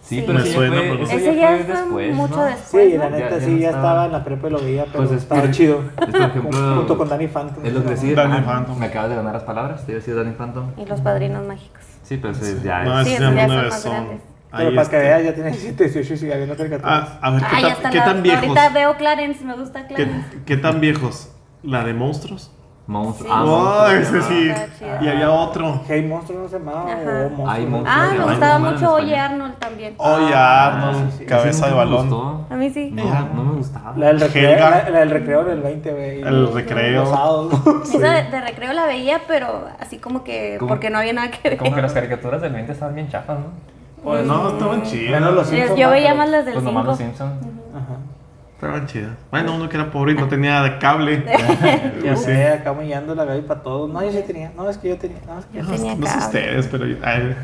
Sí, 0.00 0.20
Sí. 0.20 0.24
pero 0.24 0.38
ya 0.38 0.52
suena, 0.54 0.76
fue, 0.76 1.02
ese 1.02 1.34
ya 1.36 1.48
fue 1.48 1.64
después, 1.64 2.14
mucho 2.14 2.36
¿no? 2.36 2.44
después. 2.44 2.90
Sí, 2.92 2.96
la 2.96 3.10
¿no? 3.10 3.16
neta 3.16 3.28
Ya- 3.30 3.38
ya 3.38 3.44
sí, 3.44 3.50
no 3.50 3.58
ya 3.58 3.66
estaba. 3.70 3.88
estaba 3.88 4.06
en 4.06 4.12
la 4.12 4.24
prepa 4.24 4.46
y 4.46 4.50
lo 4.52 4.58
veía, 4.60 4.84
pero 4.84 4.98
Pues 4.98 5.10
es 5.10 5.16
estaba 5.24 5.40
por- 5.42 5.50
chido. 5.50 5.80
Es 6.00 6.06
por 6.12 6.22
ejemplo... 6.22 6.74
Junto 6.76 6.96
con 6.98 7.08
Danny 7.08 7.26
Phantom. 7.26 7.66
Es 7.66 7.72
lo 7.74 7.82
que 7.82 7.90
decía. 7.90 8.14
Danny 8.14 8.36
ah, 8.38 8.42
Phantom. 8.46 8.78
Me 8.78 8.86
acabas 8.86 9.10
de 9.10 9.16
ganar 9.16 9.34
las 9.34 9.42
palabras, 9.42 9.84
te 9.84 9.90
iba 9.92 9.96
a 9.96 10.00
decir 10.00 10.14
Danny 10.14 10.32
Phantom. 10.32 10.66
Y 10.78 10.86
los 10.86 11.00
padrinos 11.00 11.44
mágicos. 11.46 11.82
Sí, 12.04 12.18
pero 12.18 12.32
ese 12.32 12.62
ya 12.62 12.84
No, 12.84 13.00
es... 13.00 13.06
Sí, 13.08 13.14
ese 13.14 13.24
esos 13.24 13.34
ya 13.34 13.46
no 13.48 13.70
son 13.70 13.80
son- 13.80 13.92
grandes. 13.92 14.20
Pero 14.56 14.70
para 14.76 14.88
que 14.88 14.96
está. 14.96 14.98
veas, 14.98 15.24
ya 15.24 15.34
tiene 15.34 15.50
17, 15.52 15.84
18 15.84 16.14
y 16.14 16.16
sigue 16.16 16.34
habiendo 16.34 16.56
caricaturas. 16.56 17.08
Ah, 17.12 17.18
a 17.22 17.30
ver, 17.30 17.40
¿qué, 17.40 17.46
Ah, 17.50 17.60
ya 17.60 17.66
tan, 17.68 17.72
está 17.76 17.90
¿qué 17.90 17.98
la- 17.98 18.04
tan 18.04 18.22
viejos? 18.22 18.42
Ahorita 18.44 18.68
veo 18.70 18.96
Clarence, 18.96 19.44
me 19.44 19.54
gusta 19.54 19.86
¿Qué, 19.86 19.94
Clarence. 19.94 20.38
qué 20.46 20.56
tan 20.56 20.80
viejos? 20.80 21.30
¿La 21.62 21.84
de 21.84 21.94
monstruos? 21.94 22.52
Monstruo. 22.88 23.28
Sí. 23.28 23.34
Ah, 23.36 23.44
Oh, 23.44 23.88
ese 23.90 24.22
sí. 24.22 24.48
Chido. 24.78 24.90
Y 25.02 25.08
había 25.08 25.28
otro. 25.32 25.82
Hey 25.88 26.06
Monstruo 26.08 26.42
no 26.42 26.48
se 26.48 26.56
llamaba. 26.60 26.86
Hay 26.88 27.64
¿no? 27.64 27.70
Monstruo. 27.70 27.84
Ah, 27.84 28.08
me 28.12 28.18
no, 28.18 28.26
gustaba 28.28 28.58
no, 28.60 28.70
mucho. 28.70 28.92
Oye 28.94 29.18
Arnold 29.18 29.54
también. 29.58 29.94
Oye, 29.96 30.30
Ah, 30.32 30.66
Arnold, 30.68 31.10
sí, 31.10 31.18
sí. 31.18 31.24
cabeza 31.26 31.66
de 31.66 31.74
balón. 31.74 32.08
gustó. 32.08 32.46
A 32.48 32.54
mí 32.54 32.70
sí. 32.70 32.90
No, 32.92 33.04
no 33.34 33.42
me 33.42 33.56
gustaba. 33.56 33.92
La 33.96 34.06
del 34.06 34.20
recreo, 34.20 34.60
la, 34.60 34.88
la 34.88 34.98
del 35.00 35.10
recreo 35.10 35.42
del 35.42 35.62
20, 35.62 35.92
güey. 35.92 36.20
El 36.22 36.52
recreo. 36.54 37.00
Los 37.00 37.08
sábados. 37.10 37.52
Esa 37.92 38.08
de, 38.12 38.22
de 38.30 38.40
recreo 38.40 38.72
la 38.72 38.86
veía, 38.86 39.20
pero 39.26 39.66
así 39.80 39.98
como 39.98 40.22
que 40.22 40.54
¿Cómo? 40.60 40.68
porque 40.68 40.88
no 40.88 40.98
había 40.98 41.12
nada 41.12 41.32
que 41.32 41.48
ver. 41.48 41.58
Como 41.58 41.74
que 41.74 41.82
las 41.82 41.92
caricaturas 41.92 42.40
del 42.40 42.52
20 42.52 42.70
estaban 42.70 42.94
bien 42.94 43.08
chafas, 43.08 43.36
¿no? 43.40 43.46
Pues 44.06 44.24
no, 44.24 44.48
estaban 44.50 44.82
chidas. 44.84 45.20
Los 45.20 45.34
Yo- 45.50 45.56
Simpsons, 45.56 45.80
Yo 45.80 45.90
veía 45.90 46.14
más 46.14 46.28
las 46.30 46.44
del 46.44 46.54
Pues 46.54 46.64
nomás 46.64 46.84
los 46.86 46.96
5. 46.96 47.08
Simpsons. 47.10 47.32
Ajá. 47.74 47.96
Estaban 48.54 48.86
chidas. 48.86 49.10
Bueno, 49.32 49.54
uno 49.56 49.68
que 49.68 49.76
era 49.76 49.90
pobre 49.90 50.12
y 50.12 50.14
no 50.14 50.28
tenía 50.28 50.78
cable. 50.78 51.24
Ya 52.04 52.14
Sí. 52.16 52.24
sé, 52.26 52.48
acá 52.52 52.70
humillando 52.70 53.16
la 53.16 53.24
Gaby 53.24 53.42
para 53.42 53.62
todos. 53.62 53.90
No, 53.90 54.00
yo 54.02 54.12
sí 54.12 54.22
tenía. 54.24 54.52
No, 54.56 54.70
es 54.70 54.78
que 54.78 54.90
yo 54.90 54.96
tenía. 54.96 55.18
No, 55.26 55.38
es 55.40 55.46
que 55.46 55.58
Yo 55.58 55.64
No, 55.64 55.70
tenía 55.72 55.94
no 55.96 56.06
sé 56.06 56.12
cable. 56.12 56.24
ustedes, 56.26 56.66
pero 56.68 56.86
yo- 56.86 56.96
ay, 57.02 57.36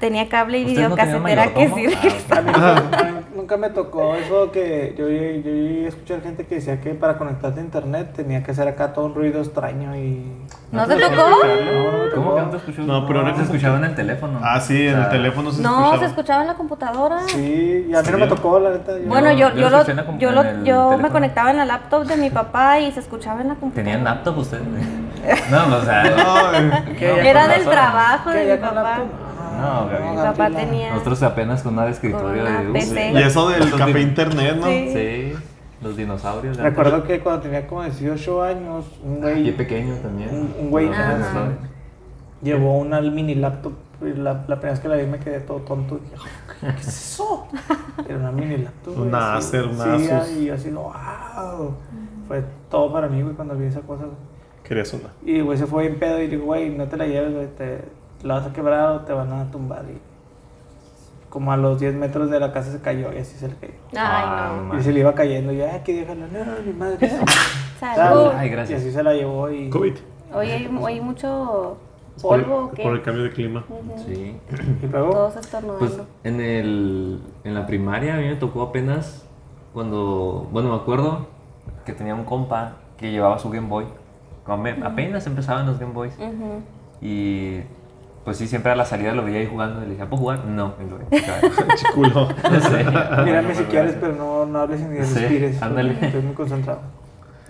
Tenía 0.00 0.26
cable 0.28 0.58
y 0.60 0.64
¿Ustedes 0.66 0.88
no 0.88 0.96
tenían 0.96 1.22
videocasetera 1.22 1.54
que 1.54 1.68
sí 1.68 1.86
mayordomo? 1.86 3.20
nunca, 3.36 3.56
me 3.56 3.70
tocó 3.70 4.14
eso 4.16 4.50
que 4.50 4.94
yo, 4.98 5.08
yo 5.08 5.86
escuchar 5.88 6.22
gente 6.22 6.46
que 6.46 6.56
decía 6.56 6.80
que 6.80 6.94
para 6.94 7.18
conectarte 7.18 7.60
a 7.60 7.62
internet 7.62 8.12
tenía 8.16 8.42
que 8.42 8.50
hacer 8.50 8.66
acá 8.68 8.92
todo 8.92 9.04
un 9.06 9.14
ruido 9.14 9.40
extraño 9.40 9.94
y... 9.96 10.24
¿No 10.72 10.86
te 10.86 10.96
tocó? 10.96 11.14
No, 11.14 11.28
no 11.28 12.14
¿Cómo 12.14 12.34
que 12.34 12.40
no 12.42 12.50
te 12.50 12.56
escuchó? 12.56 12.82
No, 12.82 13.06
pero 13.06 13.20
ahora 13.20 13.36
se 13.36 13.42
escuchaba 13.42 13.76
en 13.78 13.84
el 13.84 13.94
teléfono. 13.94 14.40
Ah, 14.42 14.60
sí, 14.60 14.88
en 14.88 14.98
el 14.98 15.08
teléfono 15.08 15.52
se 15.52 15.62
No, 15.62 15.70
escuchaba. 15.78 15.98
se 16.00 16.06
escuchaba 16.06 16.40
en 16.42 16.46
la 16.48 16.54
computadora. 16.54 17.20
Sí, 17.28 17.86
y 17.88 17.94
a 17.94 18.02
mí 18.02 18.08
no 18.10 18.18
me 18.18 18.26
tocó, 18.26 18.58
la 18.58 18.70
neta. 18.70 18.98
yo- 18.98 19.06
Bueno, 19.06 19.30
yo, 19.32 19.50
yo 19.50 19.54
yo, 19.54 19.60
lo 19.62 19.70
lo, 19.70 19.76
escuché 19.78 19.90
en 19.92 19.96
la 19.96 20.06
compu- 20.06 20.64
yo, 20.64 20.98
me 20.98 21.10
conectaba 21.10 21.50
en 21.52 21.56
la 21.58 21.64
laptop 21.64 22.04
de 22.06 22.16
mi 22.16 22.30
papá 22.30 22.80
y 22.80 22.90
se 22.92 23.00
escuchaba 23.00 23.40
en 23.42 23.48
la 23.48 23.54
computadora. 23.54 23.84
¿Tenían 23.84 24.04
laptop 24.04 24.38
ustedes? 24.38 24.62
No, 25.50 25.76
o 25.76 25.82
sea... 25.82 26.04
¿Ya 27.00 27.16
Era 27.30 27.48
del 27.48 27.64
trabajo 27.64 28.30
de 28.30 28.46
¿Ya 28.46 28.54
mi 28.56 28.60
papá. 28.60 29.00
No, 29.56 29.88
Gaby. 29.88 30.08
Mi 30.10 30.16
papá 30.16 30.50
tenía. 30.50 30.90
Nosotros 30.92 31.22
apenas 31.22 31.62
con 31.62 31.72
una 31.74 31.84
de 31.86 31.90
escritorio 31.92 32.42
Con 32.44 32.52
una 32.52 32.62
de... 32.62 32.72
PC. 32.72 33.12
Y 33.12 33.18
eso 33.18 33.48
del 33.48 33.70
café 33.74 34.00
internet, 34.00 34.56
¿no? 34.60 34.66
Sí. 34.66 34.90
Sí, 34.92 35.32
los 35.82 35.96
dinosaurios. 35.96 36.56
de 36.56 36.62
Recuerdo 36.62 36.96
antes. 36.96 37.08
que 37.08 37.20
cuando 37.20 37.42
tenía 37.42 37.66
como 37.66 37.82
18 37.84 38.42
años, 38.42 38.84
un 39.04 39.20
Pie 39.20 39.32
güey 39.32 39.56
pequeño 39.56 39.94
también. 39.96 40.30
Un- 40.30 40.54
un 40.66 40.70
güey- 40.70 40.90
llevó 42.42 42.78
una 42.78 43.00
mini 43.00 43.34
laptop. 43.34 43.72
y 44.02 44.12
La, 44.14 44.32
la 44.34 44.56
primera 44.56 44.70
vez 44.72 44.80
que 44.80 44.88
la 44.88 44.96
vi 44.96 45.06
me 45.06 45.18
quedé 45.18 45.40
todo 45.40 45.58
tonto. 45.58 45.98
y 45.98 46.10
dije, 46.10 46.28
¿Qué 46.60 46.80
es 46.80 46.88
eso? 46.88 47.46
Era 48.08 48.18
una 48.18 48.32
mini 48.32 48.58
laptop. 48.58 48.98
Una. 48.98 49.36
Acer, 49.36 49.64
una 49.64 49.98
Sí, 50.24 50.44
y 50.44 50.50
así, 50.50 50.70
wow. 50.70 51.74
Fue 52.28 52.42
todo 52.70 52.92
para 52.92 53.08
mí, 53.08 53.22
güey, 53.22 53.34
cuando 53.34 53.54
vi 53.56 53.66
esa 53.66 53.80
cosa. 53.80 54.04
Querías 54.64 54.92
una. 54.94 55.10
Y 55.24 55.40
güey 55.40 55.56
se 55.56 55.66
fue 55.66 55.86
en 55.86 55.98
pedo 55.98 56.20
y 56.20 56.26
digo, 56.26 56.46
güey, 56.46 56.70
no 56.70 56.86
te 56.88 56.96
la 56.96 57.06
lleves, 57.06 57.32
güey, 57.34 57.46
te 57.56 57.84
la 58.26 58.34
vas 58.34 58.46
a 58.46 58.52
quebrar 58.52 58.90
o 58.92 59.00
te 59.00 59.12
van 59.12 59.32
a 59.32 59.50
tumbar. 59.50 59.84
Y 59.88 59.98
como 61.30 61.52
a 61.52 61.56
los 61.56 61.78
10 61.80 61.94
metros 61.94 62.30
de 62.30 62.40
la 62.40 62.52
casa 62.52 62.72
se 62.72 62.80
cayó 62.80 63.12
y 63.12 63.18
así 63.18 63.36
se 63.36 63.48
le 63.48 63.54
cayó. 63.56 63.74
Ah, 63.96 64.50
Ay, 64.52 64.56
no 64.66 64.74
no. 64.74 64.80
Y 64.80 64.82
se 64.82 64.92
le 64.92 65.00
iba 65.00 65.14
cayendo, 65.14 65.52
y 65.52 65.58
yo, 65.58 65.66
ay, 65.70 65.80
que 65.84 65.94
déjala, 65.94 66.26
no, 66.26 66.62
mi 66.66 66.72
madre. 66.72 67.10
Salud. 67.80 68.32
Ay, 68.34 68.48
gracias. 68.48 68.80
Y 68.80 68.82
así 68.86 68.92
se 68.92 69.02
la 69.02 69.12
llevó 69.12 69.50
y. 69.50 69.68
COVID. 69.70 69.94
Hoy 70.34 70.50
hay, 70.50 70.66
hoy 70.80 70.92
hay 70.94 71.00
mucho 71.00 71.76
Por, 72.22 72.42
polvo. 72.42 72.64
¿o 72.64 72.70
qué? 72.72 72.82
por 72.82 72.94
el 72.94 73.02
cambio 73.02 73.24
de 73.24 73.30
clima. 73.32 73.64
Ujú. 73.68 74.02
Sí. 74.06 74.36
Y 74.82 74.86
luego. 74.86 75.10
Todos 75.10 75.36
estornudando. 75.36 75.78
Pues 75.86 76.00
en, 76.24 76.40
el, 76.40 77.20
en 77.44 77.54
la 77.54 77.66
primaria 77.66 78.14
a 78.14 78.18
mí 78.18 78.28
me 78.28 78.36
tocó 78.36 78.62
apenas 78.62 79.24
cuando, 79.74 80.48
bueno, 80.52 80.70
me 80.70 80.76
acuerdo 80.76 81.26
que 81.84 81.92
tenía 81.92 82.14
un 82.14 82.24
compa 82.24 82.76
que 82.96 83.10
llevaba 83.10 83.38
su 83.38 83.50
Game 83.50 83.68
Boy. 83.68 83.84
Cuando 84.46 84.62
me- 84.64 84.86
apenas 84.86 85.26
empezaban 85.26 85.66
los 85.66 85.78
Game 85.78 85.92
Boys. 85.92 86.14
Ujú. 86.18 86.62
Y 87.02 87.60
pues 88.26 88.38
sí, 88.38 88.48
siempre 88.48 88.72
a 88.72 88.74
la 88.74 88.84
salida 88.84 89.12
lo 89.12 89.24
veía 89.24 89.38
ahí 89.38 89.46
jugando 89.46 89.80
y 89.82 89.84
le 89.84 89.90
decía, 89.92 90.06
¿puedo 90.10 90.20
jugar? 90.20 90.44
No. 90.46 90.74
Y 90.84 90.90
lo 90.90 90.98
veía. 90.98 91.40
Chiculo. 91.76 92.28
Mírame 93.24 93.54
si 93.54 93.62
quieres, 93.66 93.94
pero 94.00 94.14
no, 94.16 94.44
no 94.46 94.58
hables 94.58 94.80
ni 94.80 95.02
Sí, 95.04 95.14
respires. 95.20 95.62
ándale. 95.62 95.96
Estoy 96.00 96.22
muy 96.22 96.34
concentrado. 96.34 96.80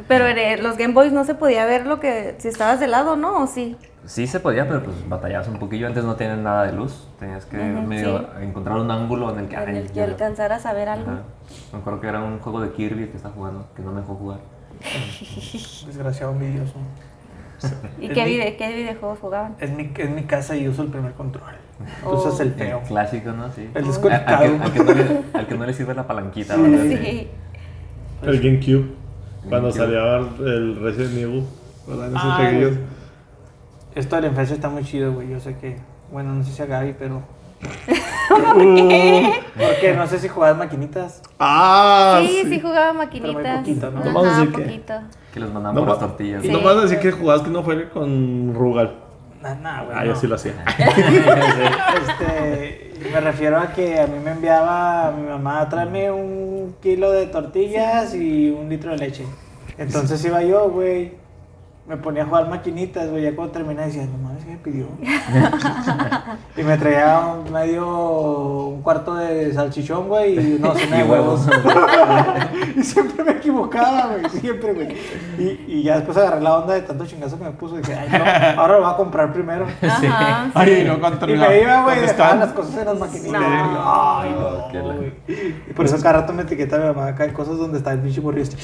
Pero 0.07 0.27
en 0.27 0.63
los 0.63 0.77
Game 0.77 0.93
Boys 0.93 1.13
no 1.13 1.25
se 1.25 1.35
podía 1.35 1.65
ver 1.65 1.87
lo 1.87 1.99
que. 1.99 2.35
Si 2.37 2.49
estabas 2.49 2.79
de 2.79 2.89
lado, 2.89 3.17
¿no? 3.17 3.43
¿O 3.43 3.47
sí? 3.47 3.75
Sí 4.05 4.27
se 4.27 4.39
podía, 4.39 4.69
pero 4.69 4.83
pues 4.85 5.09
batallabas 5.09 5.49
un 5.49 5.59
poquillo. 5.59 5.87
Antes 5.87 6.05
no 6.05 6.15
tenían 6.15 6.43
nada 6.43 6.65
de 6.67 6.73
luz. 6.73 7.09
Tenías 7.19 7.47
que 7.47 7.57
medio 7.57 8.19
sí. 8.19 8.27
encontrar 8.43 8.77
un 8.77 8.91
ángulo 8.91 9.33
en 9.33 9.39
el 9.39 9.49
que... 9.49 9.57
En 9.57 9.77
el 9.77 9.91
que 9.91 10.03
alcanzaras 10.03 10.67
a 10.67 10.75
ver 10.75 10.91
algo. 10.91 11.11
Ajá. 11.11 11.23
Me 11.73 11.79
acuerdo 11.79 12.01
que 12.03 12.07
era 12.09 12.21
un 12.21 12.39
juego 12.39 12.61
de 12.61 12.73
Kirby 12.73 13.07
que 13.07 13.17
estaba 13.17 13.35
jugando, 13.35 13.67
que 13.75 13.81
no 13.81 13.93
me 13.93 14.03
dejó 14.03 14.15
jugar. 14.15 14.41
Desgraciado 15.87 16.33
envidioso. 16.33 16.75
¿Y 18.01 18.09
qué, 18.09 18.25
mi- 18.25 18.31
vide- 18.31 18.57
qué 18.57 18.75
videojuegos 18.75 19.19
jugaban? 19.21 19.57
Es 19.61 19.71
mi, 19.71 19.91
es 19.97 20.11
mi 20.11 20.23
casa 20.25 20.57
y 20.57 20.69
uso 20.69 20.83
el 20.83 20.89
primer 20.89 21.13
control. 21.13 21.55
Tú 22.03 22.09
Oh. 22.09 22.17
usas 22.17 22.41
el 22.41 22.49
El 22.49 22.55
feo. 22.55 22.81
clásico, 22.89 23.33
¿no? 23.33 23.53
Sí. 23.53 23.69
El 23.75 23.83
Al- 23.83 23.89
desconectado. 23.89 24.45
Al, 24.45 24.59
que, 24.59 24.65
al 24.65 24.73
que 24.73 24.79
no 24.85 24.93
le, 24.95 25.23
al 25.35 25.47
que 25.47 25.59
no 25.59 25.67
le 25.67 25.73
sirve 25.75 25.95
la 25.95 26.07
palanquita, 26.07 26.55
Sí, 26.55 26.61
¿verdad? 26.63 26.85
Sí. 26.89 27.29
El 28.23 28.41
GameCube. 28.41 28.91
Cuando 29.49 29.71
salía 29.71 30.17
el 30.17 30.81
Resident 30.83 31.17
Evil. 31.19 31.45
¿Verdad? 31.87 32.09
En 32.11 32.17
esos 32.17 32.35
jueguillos. 32.35 32.73
Esto 33.95 34.17
de 34.17 34.23
la 34.23 34.29
infancia 34.29 34.55
está 34.55 34.69
muy 34.69 34.85
chido, 34.85 35.13
güey. 35.15 35.29
Yo 35.31 35.39
sé 35.41 35.57
que. 35.57 35.77
Bueno, 36.13 36.33
no 36.35 36.45
sé 36.45 36.53
si 36.53 36.63
a 36.63 36.67
Gaby, 36.67 36.95
pero. 36.99 37.23
Porque 38.59 39.95
no 39.97 40.07
sé 40.07 40.19
si 40.19 40.29
jugabas 40.29 40.59
maquinitas. 40.59 41.23
Ah, 41.39 42.21
sí, 42.27 42.43
sí, 42.49 42.61
jugaba 42.61 42.93
maquinitas. 42.93 43.35
Pero 43.37 43.49
muy 43.49 43.59
poquito, 43.59 43.91
¿no? 43.91 44.21
Ajá, 44.21 44.39
decir 44.41 44.53
que- 44.55 44.63
poquito. 44.63 44.95
Que 45.33 45.41
los 45.41 45.53
mandaban 45.53 45.75
No, 45.75 45.81
por 45.83 45.91
las 45.91 45.99
tortillas. 46.01 46.43
Sí. 46.43 46.49
No 46.49 46.61
vas 46.63 46.77
a 46.77 46.81
decir 46.83 46.99
que 46.99 47.13
jugabas 47.13 47.43
que 47.43 47.51
no 47.51 47.63
fue 47.63 47.89
con 47.91 48.55
Rugal. 48.55 48.95
Nah, 49.43 49.55
nah, 49.55 49.85
güey. 49.85 49.97
Ah, 49.97 50.01
no. 50.01 50.07
yo 50.07 50.17
sí 50.17 50.27
lo 50.27 50.35
hacía. 50.37 50.55
Este, 52.09 52.93
me 53.13 53.21
refiero 53.21 53.59
a 53.59 53.69
que 53.73 54.01
a 54.01 54.07
mí 54.07 54.19
me 54.23 54.31
enviaba 54.33 55.13
mi 55.13 55.29
mamá, 55.29 55.69
tráeme 55.69 56.11
un 56.11 56.75
kilo 56.83 57.11
de 57.13 57.27
tortillas 57.27 58.15
y 58.15 58.51
un 58.51 58.69
litro 58.69 58.91
de 58.93 58.99
leche. 58.99 59.25
Entonces 59.79 60.25
iba 60.25 60.43
yo, 60.43 60.71
güey, 60.71 61.13
me 61.89 61.97
ponía 61.97 62.25
a 62.25 62.27
jugar 62.27 62.49
maquinitas, 62.49 63.09
güey, 63.11 63.23
ya 63.23 63.37
cuando 63.37 63.53
terminé 63.53 63.87
decía, 63.87 64.07
no 64.07 64.19
mames, 64.19 64.45
¿qué 64.45 64.51
me 64.51 64.57
pidió? 64.57 64.87
y 66.57 66.63
me 66.65 66.77
traía 66.79 67.27
un 67.45 67.53
medio, 67.53 67.87
un 68.67 68.83
cuarto 68.83 69.15
de 69.15 69.55
salchichón, 69.55 70.09
güey, 70.09 70.35
y 70.35 70.57
una 70.57 70.69
docena 70.71 70.97
de 70.97 71.05
Y 71.05 71.09
huevos. 71.09 71.47
y 72.77 72.83
siempre 72.83 73.23
me 73.23 73.33
equivocaba, 73.33 74.09
güey, 74.09 74.29
siempre, 74.31 74.75
güey. 74.75 74.97
Y, 75.39 75.65
y 75.69 75.83
ya 75.85 75.97
después 75.97 76.17
agarré 76.17 76.41
la 76.41 76.59
onda 76.59 76.75
de 76.75 76.83
tanto 76.83 77.07
chingazo 77.07 77.39
que 77.39 77.45
me 77.45 77.51
puso 77.53 77.77
y 77.77 77.83
dije, 77.83 77.95
ay, 77.95 78.09
no, 78.11 78.25
ahora 78.63 78.75
lo 78.79 78.83
voy 78.85 78.93
a 78.93 78.97
comprar 78.97 79.33
primero. 79.33 79.67
Ajá, 79.83 80.51
Ay, 80.55 80.77
sí. 80.79 80.85
no, 80.89 80.99
cuando 80.99 81.19
Y 81.19 81.21
terminaba. 81.21 81.51
me 81.51 81.61
iba, 81.63 81.83
güey, 81.85 81.97
¿dónde 81.97 82.13
dejaba 82.13 82.31
están? 82.31 82.41
las 82.41 82.53
cosas 82.53 82.79
en 82.79 82.85
las 82.87 82.99
maquinitas. 82.99 83.41
No. 83.41 84.21
Ay, 84.21 84.31
no, 84.37 84.69
Qué 84.73 84.81
güey. 84.81 85.13
Y 85.71 85.73
por 85.73 85.87
eso 85.87 85.97
cada 85.99 86.21
rato 86.21 86.33
me 86.33 86.43
etiqueta 86.43 86.79
mi 86.79 86.87
mamá 86.87 87.09
acá 87.09 87.25
en 87.25 87.33
cosas 87.33 87.59
donde 87.59 87.79
está 87.79 87.93
el 87.93 88.01
pinche 88.01 88.21
este. 88.41 88.57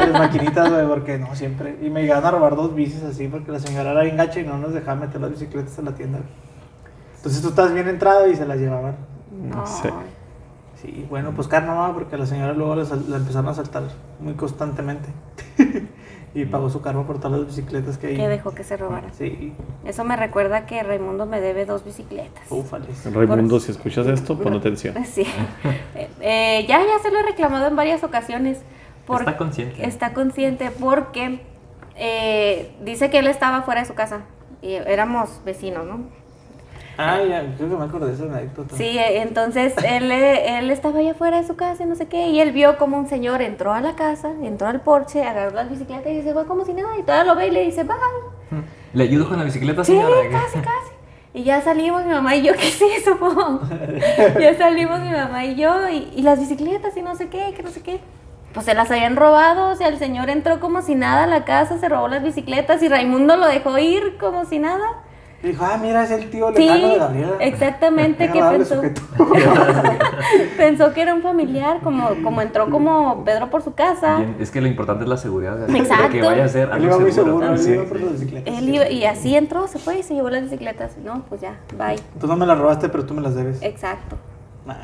En 0.00 0.12
las 0.12 0.20
maquinitas, 0.20 0.72
güey, 0.72 0.86
porque 0.86 1.18
no, 1.18 1.34
siempre. 1.36 1.76
Y 1.80 1.88
me 1.88 2.02
llegaban 2.16 2.26
a 2.26 2.30
robar 2.38 2.56
dos 2.56 2.74
bicis 2.74 3.02
así, 3.02 3.28
porque 3.28 3.52
la 3.52 3.58
señora 3.60 3.92
era 3.92 4.02
bien 4.02 4.16
gacha 4.16 4.40
y 4.40 4.44
no 4.44 4.58
nos 4.58 4.72
dejaba 4.74 5.00
meter 5.00 5.20
las 5.20 5.30
bicicletas 5.30 5.78
a 5.78 5.82
la 5.82 5.94
tienda. 5.94 6.20
Entonces 7.16 7.42
tú 7.42 7.48
estás 7.48 7.72
bien 7.72 7.88
entrado 7.88 8.28
y 8.28 8.36
se 8.36 8.46
las 8.46 8.58
llevaban. 8.58 8.96
No. 9.30 9.66
Sí. 9.66 9.88
Sí, 10.80 11.06
bueno, 11.08 11.32
pues 11.34 11.48
carne 11.48 11.68
no, 11.74 11.92
porque 11.94 12.16
la 12.16 12.26
señora 12.26 12.52
luego 12.52 12.76
la, 12.76 12.82
empezaron 13.16 13.48
a 13.48 13.54
saltar 13.54 13.82
muy 14.20 14.34
constantemente. 14.34 15.08
y 16.34 16.44
pagó 16.44 16.68
su 16.68 16.82
carro 16.82 17.06
por 17.06 17.18
todas 17.18 17.38
las 17.40 17.46
bicicletas 17.48 17.96
que 17.96 18.08
hay. 18.08 18.16
Que 18.16 18.28
dejó 18.28 18.52
que 18.52 18.62
se 18.62 18.76
robara. 18.76 19.10
Sí, 19.14 19.54
Eso 19.84 20.04
me 20.04 20.16
recuerda 20.16 20.66
que 20.66 20.82
Raimundo 20.82 21.24
me 21.24 21.40
debe 21.40 21.64
dos 21.64 21.82
bicicletas. 21.84 22.44
ufales. 22.50 23.10
Raimundo, 23.12 23.58
si 23.58 23.70
escuchas 23.72 24.06
esto, 24.06 24.38
pon 24.38 24.52
atención. 24.58 24.94
Sí. 25.06 25.26
Eh, 25.94 26.10
eh, 26.20 26.66
ya, 26.68 26.78
ya 26.80 26.98
se 27.02 27.10
lo 27.10 27.20
he 27.20 27.22
reclamado 27.22 27.66
en 27.66 27.74
varias 27.74 28.04
ocasiones. 28.04 28.58
por- 29.06 29.20
Está 29.20 29.38
consciente. 29.38 29.86
Está 29.86 30.12
consciente 30.12 30.70
porque 30.78 31.40
eh, 31.96 32.74
dice 32.82 33.10
que 33.10 33.18
él 33.18 33.26
estaba 33.26 33.62
fuera 33.62 33.80
de 33.80 33.86
su 33.86 33.94
casa. 33.94 34.22
Y 34.62 34.74
éramos 34.74 35.40
vecinos, 35.44 35.84
¿no? 35.86 36.00
Ah, 36.98 37.20
ya, 37.22 37.44
creo 37.56 37.68
que 37.68 37.76
me 37.76 37.84
acordé 37.84 38.06
de 38.06 38.14
esa 38.14 38.24
anécdota. 38.24 38.74
Sí, 38.74 38.98
eh, 38.98 39.20
entonces 39.20 39.74
él, 39.84 40.10
eh, 40.10 40.58
él 40.58 40.70
estaba 40.70 41.00
allá 41.00 41.10
afuera 41.12 41.40
de 41.40 41.46
su 41.46 41.54
casa 41.54 41.84
y 41.84 41.86
no 41.86 41.94
sé 41.94 42.06
qué, 42.06 42.28
y 42.28 42.40
él 42.40 42.52
vio 42.52 42.78
como 42.78 42.96
un 42.96 43.06
señor 43.06 43.42
entró 43.42 43.74
a 43.74 43.80
la 43.80 43.96
casa, 43.96 44.30
entró 44.42 44.68
al 44.68 44.80
porche, 44.80 45.22
agarró 45.22 45.54
las 45.54 45.68
bicicletas 45.68 46.10
y 46.10 46.22
se 46.22 46.32
fue 46.32 46.46
como 46.46 46.64
si 46.64 46.72
nada, 46.72 46.96
y 46.98 47.02
todavía 47.02 47.24
lo 47.24 47.38
ve 47.38 47.48
y 47.48 47.50
le 47.50 47.64
dice, 47.64 47.84
bye. 47.84 48.62
¿Le 48.94 49.04
ayudo 49.04 49.28
con 49.28 49.38
la 49.38 49.44
bicicleta, 49.44 49.84
Sí, 49.84 50.00
casi, 50.30 50.58
casi. 50.58 50.92
Y 51.34 51.44
ya 51.44 51.60
salimos 51.60 52.02
mi 52.06 52.12
mamá 52.12 52.34
y 52.34 52.42
yo, 52.42 52.52
¿qué 52.58 52.68
es 52.68 52.80
eso? 52.80 53.18
po? 53.18 53.60
ya 54.40 54.56
salimos 54.56 55.00
mi 55.00 55.10
mamá 55.10 55.44
y 55.44 55.54
yo, 55.54 55.90
y, 55.90 56.10
y 56.16 56.22
las 56.22 56.38
bicicletas 56.38 56.96
y 56.96 57.02
no 57.02 57.14
sé 57.14 57.28
qué, 57.28 57.52
que 57.54 57.62
no 57.62 57.70
sé 57.70 57.82
qué. 57.82 58.00
Pues 58.56 58.64
se 58.64 58.74
las 58.74 58.90
habían 58.90 59.14
robado, 59.16 59.68
o 59.70 59.76
sea, 59.76 59.88
el 59.88 59.98
señor 59.98 60.30
entró 60.30 60.58
como 60.60 60.80
si 60.80 60.94
nada 60.94 61.24
a 61.24 61.26
la 61.26 61.44
casa, 61.44 61.76
se 61.78 61.88
robó 61.90 62.08
las 62.08 62.22
bicicletas 62.24 62.82
y 62.82 62.88
Raimundo 62.88 63.36
lo 63.36 63.46
dejó 63.46 63.76
ir 63.78 64.16
como 64.18 64.46
si 64.46 64.58
nada. 64.58 65.02
Dijo, 65.42 65.62
ah, 65.64 65.76
mira, 65.80 66.02
es 66.04 66.10
el 66.10 66.30
tío 66.30 66.48
Sí, 66.56 66.66
de 66.66 66.96
Gabriela. 66.98 67.36
exactamente, 67.40 68.26
Qué 68.28 68.32
que 68.32 68.42
pensó, 68.42 68.80
pensó 70.56 70.92
que 70.94 71.02
era 71.02 71.14
un 71.14 71.22
familiar, 71.22 71.80
como, 71.82 72.08
como 72.24 72.40
entró 72.40 72.70
como 72.70 73.24
Pedro 73.24 73.50
por 73.50 73.62
su 73.62 73.74
casa. 73.74 74.16
Bien, 74.16 74.36
Es 74.40 74.50
que 74.50 74.60
lo 74.60 74.66
importante 74.68 75.04
es 75.04 75.10
la 75.10 75.16
seguridad. 75.18 75.68
Exacto. 75.76 76.10
Que 76.12 76.22
vaya 76.22 76.44
a 76.46 76.48
ser 76.48 76.70
Él 76.72 76.84
iba 76.84 76.94
algo 76.94 77.00
muy 77.00 77.12
seguro. 77.12 77.32
seguro, 77.34 77.52
él 77.52 77.58
Sí. 77.58 77.70
iba 77.72 77.84
por 77.84 78.00
las 78.00 78.12
bicicletas. 78.12 78.54
Él 78.58 78.68
iba- 78.74 78.88
y 78.88 79.04
así 79.04 79.36
entró, 79.36 79.68
se 79.68 79.78
fue 79.78 79.98
y 79.98 80.02
se 80.02 80.14
llevó 80.14 80.30
las 80.30 80.42
bicicletas. 80.44 80.96
No, 81.04 81.22
pues 81.28 81.42
ya, 81.42 81.56
bye. 81.76 81.96
Tú 82.18 82.26
no 82.26 82.36
me 82.36 82.46
las 82.46 82.58
robaste, 82.58 82.88
pero 82.88 83.04
tú 83.04 83.12
me 83.14 83.20
las 83.20 83.34
debes. 83.34 83.60
Exacto. 83.62 84.16
Nah, 84.64 84.74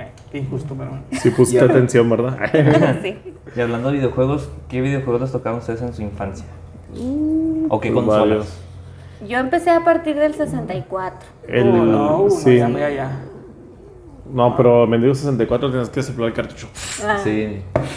bueno, 0.00 0.10
qué 0.32 0.38
injusto, 0.38 0.74
pero 0.76 0.90
bueno. 0.90 1.04
Sí 1.12 1.30
pusiste 1.30 1.64
atención, 1.64 2.08
¿verdad? 2.08 2.38
sí. 3.02 3.18
Y 3.54 3.60
hablando 3.60 3.90
de 3.90 3.98
videojuegos, 3.98 4.48
¿qué 4.68 4.80
videojuegos 4.80 5.20
les 5.22 5.32
tocaron 5.32 5.56
a 5.58 5.60
ustedes 5.60 5.82
en 5.82 5.92
su 5.92 6.02
infancia? 6.02 6.46
¿O 7.68 7.80
qué 7.80 7.90
Pues 7.92 8.04
consolas? 8.04 8.18
varios. 8.28 8.58
Yo 9.28 9.38
empecé 9.38 9.70
a 9.70 9.84
partir 9.84 10.16
del 10.16 10.34
64. 10.34 11.28
El, 11.48 11.68
Oh, 11.68 11.84
no, 11.84 12.30
sí. 12.30 12.56
ya, 12.56 12.68
ya, 12.70 12.90
ya. 12.90 13.20
No, 14.32 14.56
pero 14.56 14.86
Mendigo 14.86 15.14
64 15.14 15.70
tienes 15.70 15.88
que 15.90 16.02
soplar 16.02 16.28
el 16.28 16.34
cartucho 16.34 16.68
Ah, 17.04 17.18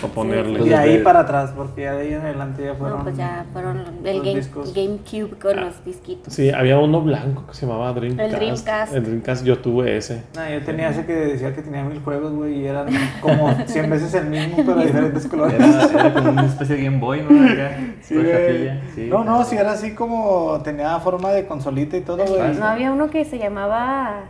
para 0.02 0.14
ponerle. 0.14 0.62
Y 0.66 0.70
de 0.70 0.76
ahí 0.76 0.98
para 1.00 1.22
atrás, 1.22 1.54
porque 1.56 1.82
ya 1.84 1.94
de 1.94 2.02
ahí 2.04 2.14
en 2.14 2.22
adelante 2.22 2.64
ya 2.66 2.74
fueron. 2.76 2.98
no, 3.00 3.04
pues 3.04 3.18
ya 3.18 3.46
fueron 3.54 3.84
el 4.04 4.22
game. 4.22 4.42
GameCube 4.74 5.38
con 5.40 5.62
los 5.62 5.84
disquitos. 5.86 6.34
Sí, 6.34 6.50
había 6.50 6.80
uno 6.80 7.02
blanco 7.02 7.46
que 7.48 7.54
se 7.54 7.66
llamaba 7.66 7.94
Dreamcast. 7.94 8.34
El 8.34 8.40
Dreamcast. 8.40 8.96
El 8.96 9.04
Dreamcast 9.04 9.46
yo 9.46 9.58
tuve 9.60 9.98
ese. 9.98 10.24
No, 10.36 10.50
yo 10.50 10.62
tenía 10.64 10.90
ese 10.90 11.06
que 11.06 11.14
decía 11.14 11.54
que 11.54 11.62
tenía 11.62 11.84
mil 11.84 12.02
juegos, 12.02 12.32
güey, 12.34 12.62
y 12.62 12.66
eran 12.66 12.88
como 13.22 13.54
100 13.66 13.90
veces 13.90 14.14
el 14.16 14.26
mismo, 14.28 14.58
pero 14.58 14.76
de 14.76 14.86
diferentes 14.86 15.28
colores. 15.28 15.54
Era, 15.60 15.86
era 16.08 16.14
como 16.16 16.30
una 16.32 16.46
especie 16.46 16.76
de 16.78 16.84
Game 16.84 17.00
Boy, 17.00 17.22
¿no? 17.30 17.44
Acá, 17.52 17.78
Sí, 18.02 18.16
sí. 18.96 19.08
No, 19.10 19.24
no, 19.24 19.44
sí 19.46 19.56
era 19.56 19.74
así 19.74 19.94
como 19.94 20.60
tenía 20.64 21.00
forma 21.00 21.32
de 21.32 21.46
consolita 21.46 21.96
y 21.98 22.02
todo, 22.02 22.26
güey. 22.26 22.56
No 22.56 22.66
había 22.66 22.92
uno 22.92 23.10
que 23.10 23.24
se 23.26 23.38
llamaba 23.38 24.24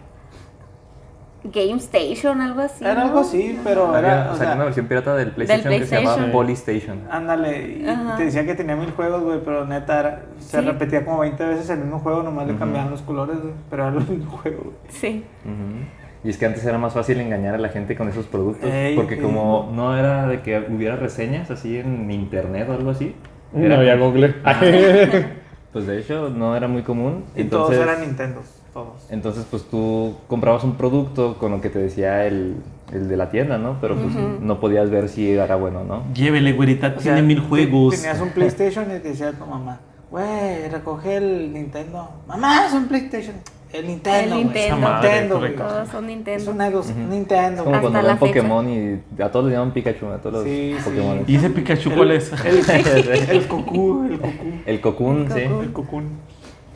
Game 1.45 1.75
Station, 1.77 2.39
algo 2.41 2.61
así. 2.61 2.83
Era 2.85 2.95
¿no? 2.95 3.01
algo 3.01 3.19
así, 3.19 3.59
pero 3.63 3.87
Había, 3.93 3.99
era, 3.99 4.31
o 4.31 4.35
salió 4.35 4.45
una 4.51 4.55
sea, 4.55 4.63
versión 4.65 4.87
pirata 4.87 5.15
del 5.15 5.31
PlayStation, 5.31 5.73
que 5.73 5.85
se 5.85 5.95
llamaba 5.95 6.15
PlayStation. 6.15 6.31
Polystation. 6.31 6.99
ándale, 7.11 7.77
y 7.81 7.87
Ajá. 7.87 8.15
te 8.17 8.25
decía 8.25 8.45
que 8.45 8.55
tenía 8.55 8.75
mil 8.75 8.91
juegos, 8.91 9.23
güey, 9.23 9.39
pero 9.43 9.65
neta 9.65 9.99
era- 9.99 10.21
se 10.39 10.59
Sí. 10.59 10.65
repetía 10.65 11.03
como 11.03 11.19
20 11.19 11.43
veces 11.45 11.69
el 11.69 11.79
mismo 11.79 11.99
juego, 11.99 12.23
nomás 12.23 12.45
le 12.47 12.53
Ujú. 12.53 12.59
cambiaban 12.59 12.91
los 12.91 13.01
colores, 13.01 13.41
güey, 13.41 13.53
pero 13.69 13.87
era 13.87 13.97
el 13.97 14.07
mismo 14.07 14.31
juego, 14.37 14.61
güey. 14.63 14.75
Sí. 14.89 15.25
Ujú. 15.43 15.85
Y 16.25 16.29
es 16.29 16.37
que 16.37 16.45
antes 16.45 16.63
era 16.65 16.77
más 16.77 16.93
fácil 16.93 17.19
engañar 17.19 17.55
a 17.55 17.57
la 17.57 17.67
gente 17.67 17.97
con 17.97 18.07
esos 18.07 18.25
productos. 18.27 18.69
Ey, 18.69 18.95
porque 18.95 19.19
como 19.21 19.69
no 19.73 19.97
era 19.97 20.25
de 20.27 20.41
que 20.41 20.57
hubiera 20.69 20.95
reseñas 20.95 21.51
así 21.51 21.77
en 21.77 22.09
internet 22.09 22.67
o 22.69 22.73
algo 22.73 22.91
así. 22.91 23.13
No 23.51 23.65
era- 23.65 23.77
había 23.79 23.95
Google. 23.97 24.33
Pues 25.73 25.87
de 25.87 25.97
hecho 25.99 26.29
no 26.29 26.55
era 26.55 26.67
muy 26.67 26.83
común. 26.83 27.25
Y 27.35 27.41
entonces, 27.41 27.77
todos 27.79 27.89
eran 27.89 28.01
Nintendos, 28.07 28.45
todos. 28.73 29.05
Entonces 29.09 29.45
pues 29.49 29.63
tú 29.69 30.15
comprabas 30.27 30.63
un 30.63 30.75
producto 30.75 31.37
con 31.37 31.51
lo 31.51 31.61
que 31.61 31.69
te 31.69 31.79
decía 31.79 32.25
el, 32.25 32.55
el 32.91 33.07
de 33.07 33.17
la 33.17 33.29
tienda, 33.29 33.57
¿no? 33.57 33.77
Pero 33.79 33.95
pues 33.95 34.13
no 34.41 34.59
podías 34.59 34.89
ver 34.89 35.09
si 35.09 35.31
era 35.31 35.55
bueno 35.55 35.81
o 35.81 35.83
no. 35.83 36.03
Llévele, 36.13 36.53
güerita, 36.53 36.87
O 36.87 36.99
sea, 36.99 37.13
tiene 37.13 37.21
mil 37.21 37.39
juegos. 37.41 37.95
Tenías 37.95 38.19
un 38.19 38.29
PlayStation 38.29 38.85
y 38.85 38.99
te 38.99 39.09
decía 39.09 39.29
a 39.29 39.33
tu 39.33 39.45
mamá, 39.45 39.79
güey, 40.09 40.67
recoge 40.69 41.17
el 41.17 41.53
Nintendo. 41.53 42.09
Mamá, 42.27 42.65
es 42.67 42.73
un 42.73 42.87
PlayStation. 42.87 43.35
El 43.71 43.87
Nintendo. 43.87 44.35
El 44.35 44.43
Nintendo. 44.43 44.67
es 44.67 44.73
un 44.73 44.81
Madre, 44.81 45.09
Nintendo. 45.21 45.63
Todos 45.63 45.89
son 45.89 46.03
Es 46.03 46.09
Nintendo. 46.15 46.51
un 46.51 46.57
Nintendo, 46.57 46.79
Es 46.81 46.95
Nintendo. 47.09 47.63
como 47.63 47.81
cuando 47.81 48.03
ven. 48.03 48.17
Pokémon 48.17 48.69
y 48.69 49.21
a 49.21 49.31
todos 49.31 49.45
les 49.45 49.53
llaman 49.55 49.73
Pikachu, 49.73 50.07
a 50.09 50.17
todos 50.19 50.33
los 50.35 50.43
Sí, 50.43 50.75
sí. 50.77 50.83
Pokémon. 50.85 51.23
¿Y 51.25 51.35
ese 51.37 51.49
Pikachu 51.49 51.91
cuál 51.91 52.11
es? 52.11 52.31
El, 52.45 53.09
el 53.31 53.47
Cocoon, 53.47 54.11
el 54.13 54.19
Cocoon. 54.19 54.61
El 54.67 54.81
Cocoon, 54.81 55.27
sí. 55.33 55.39
El 55.39 55.73
Cocoon. 55.73 56.05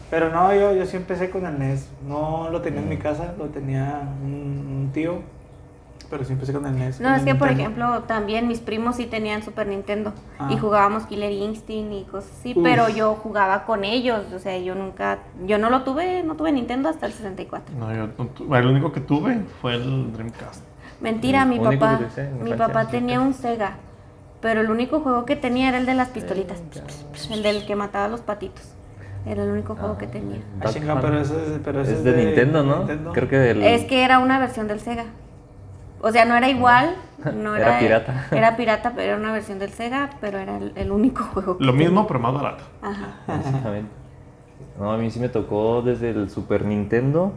Pero 0.09 0.29
no, 0.31 0.53
yo, 0.55 0.73
yo 0.73 0.85
sí 0.85 0.95
empecé 0.97 1.29
con 1.29 1.45
el 1.45 1.59
NES. 1.59 1.89
No 2.07 2.49
lo 2.49 2.61
tenía 2.61 2.79
en 2.81 2.89
mi 2.89 2.97
casa, 2.97 3.33
lo 3.37 3.45
tenía 3.45 4.03
un, 4.23 4.29
un 4.85 4.91
tío. 4.93 5.19
Pero 6.09 6.23
sí 6.23 6.31
empecé 6.31 6.53
con 6.53 6.65
el 6.65 6.77
NES. 6.79 7.01
No, 7.01 7.13
es 7.13 7.23
que 7.23 7.35
por 7.35 7.49
ejemplo 7.49 8.03
también 8.03 8.47
mis 8.47 8.59
primos 8.61 8.95
sí 8.95 9.07
tenían 9.07 9.43
Super 9.43 9.67
Nintendo 9.67 10.13
Ah. 10.39 10.47
y 10.49 10.57
jugábamos 10.57 11.05
Killer 11.05 11.33
Instinct 11.33 11.91
y 11.91 12.03
cosas 12.09 12.31
así, 12.39 12.53
Uf. 12.55 12.63
pero 12.63 12.87
yo 12.87 13.15
jugaba 13.15 13.65
con 13.65 13.83
ellos, 13.83 14.23
o 14.33 14.39
sea, 14.39 14.57
yo 14.57 14.73
nunca, 14.75 15.19
yo 15.45 15.57
no 15.57 15.69
lo 15.69 15.81
tuve, 15.83 16.23
no 16.23 16.35
tuve 16.35 16.53
Nintendo 16.53 16.87
hasta 16.87 17.07
el 17.07 17.11
64. 17.11 17.75
No, 17.77 17.93
yo 17.93 18.07
no 18.17 18.27
tu- 18.27 18.55
el 18.55 18.67
único 18.67 18.93
que 18.93 19.01
tuve 19.01 19.41
fue 19.61 19.75
el 19.75 20.13
Dreamcast. 20.13 20.63
Mentira, 21.01 21.43
mi 21.43 21.59
papá, 21.59 21.99
mi 22.41 22.53
papá 22.53 22.87
tenía 22.87 23.19
un 23.19 23.33
Sega, 23.33 23.73
pero 24.39 24.61
el 24.61 24.69
único 24.71 25.01
juego 25.01 25.25
que 25.25 25.35
tenía 25.35 25.67
era 25.67 25.77
el 25.77 25.85
de 25.85 25.93
las 25.95 26.07
pistolitas, 26.09 26.61
el 27.29 27.43
del 27.43 27.65
que 27.65 27.75
mataba 27.75 28.05
a 28.05 28.07
los 28.09 28.21
patitos. 28.21 28.63
Era 29.27 29.43
el 29.43 29.49
único 29.49 29.75
juego 29.75 29.97
que 29.97 30.07
tenía. 30.07 30.39
Ah, 30.61 30.67
chinga, 30.67 30.99
pero 31.01 31.19
ese, 31.19 31.35
es- 31.35 31.59
pero 31.63 31.81
ese 31.81 31.93
Es 31.93 32.03
de 32.03 32.13
Nintendo, 32.25 32.63
¿no? 32.63 32.77
Nintendo. 32.79 33.11
Creo 33.13 33.27
que 33.27 33.37
del... 33.37 33.63
Es 33.63 33.83
que 33.85 34.03
era 34.03 34.19
una 34.19 34.39
versión 34.39 34.67
del 34.67 34.79
Sega. 34.79 35.05
O 36.01 36.11
sea, 36.11 36.25
no 36.25 36.35
era 36.35 36.47
igual, 36.49 36.95
no 37.35 37.55
Era 37.57 37.79
era, 37.79 37.79
pirata. 37.79 38.25
Era 38.31 38.55
pirata, 38.55 38.91
pero 38.95 39.01
era 39.01 39.17
una 39.17 39.31
versión 39.33 39.59
del 39.59 39.71
Sega, 39.71 40.11
pero 40.21 40.37
era 40.37 40.57
el, 40.57 40.71
el 40.75 40.91
único 40.91 41.23
juego. 41.25 41.57
que 41.57 41.65
Lo 41.65 41.71
tenía. 41.71 41.87
mismo, 41.89 42.07
pero 42.07 42.19
más 42.19 42.33
barato. 42.33 42.63
Ajá. 42.81 43.37
Exactamente. 43.39 43.89
No, 44.79 44.91
a 44.93 44.97
mí 44.97 45.09
sí 45.11 45.19
me 45.19 45.29
tocó 45.29 45.81
desde 45.81 46.11
el 46.11 46.29
Super 46.29 46.63
Nintendo 46.65 47.33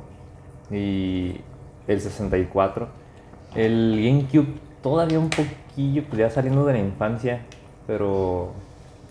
y 0.70 1.41
el 1.88 2.01
64. 2.01 2.86
El 3.55 3.97
GameCube 4.03 4.59
todavía 4.82 5.18
un 5.18 5.30
poquillo, 5.30 6.05
pues 6.05 6.18
ya 6.18 6.30
saliendo 6.30 6.64
de 6.66 6.74
la 6.74 6.78
infancia, 6.78 7.41
pero... 7.86 8.53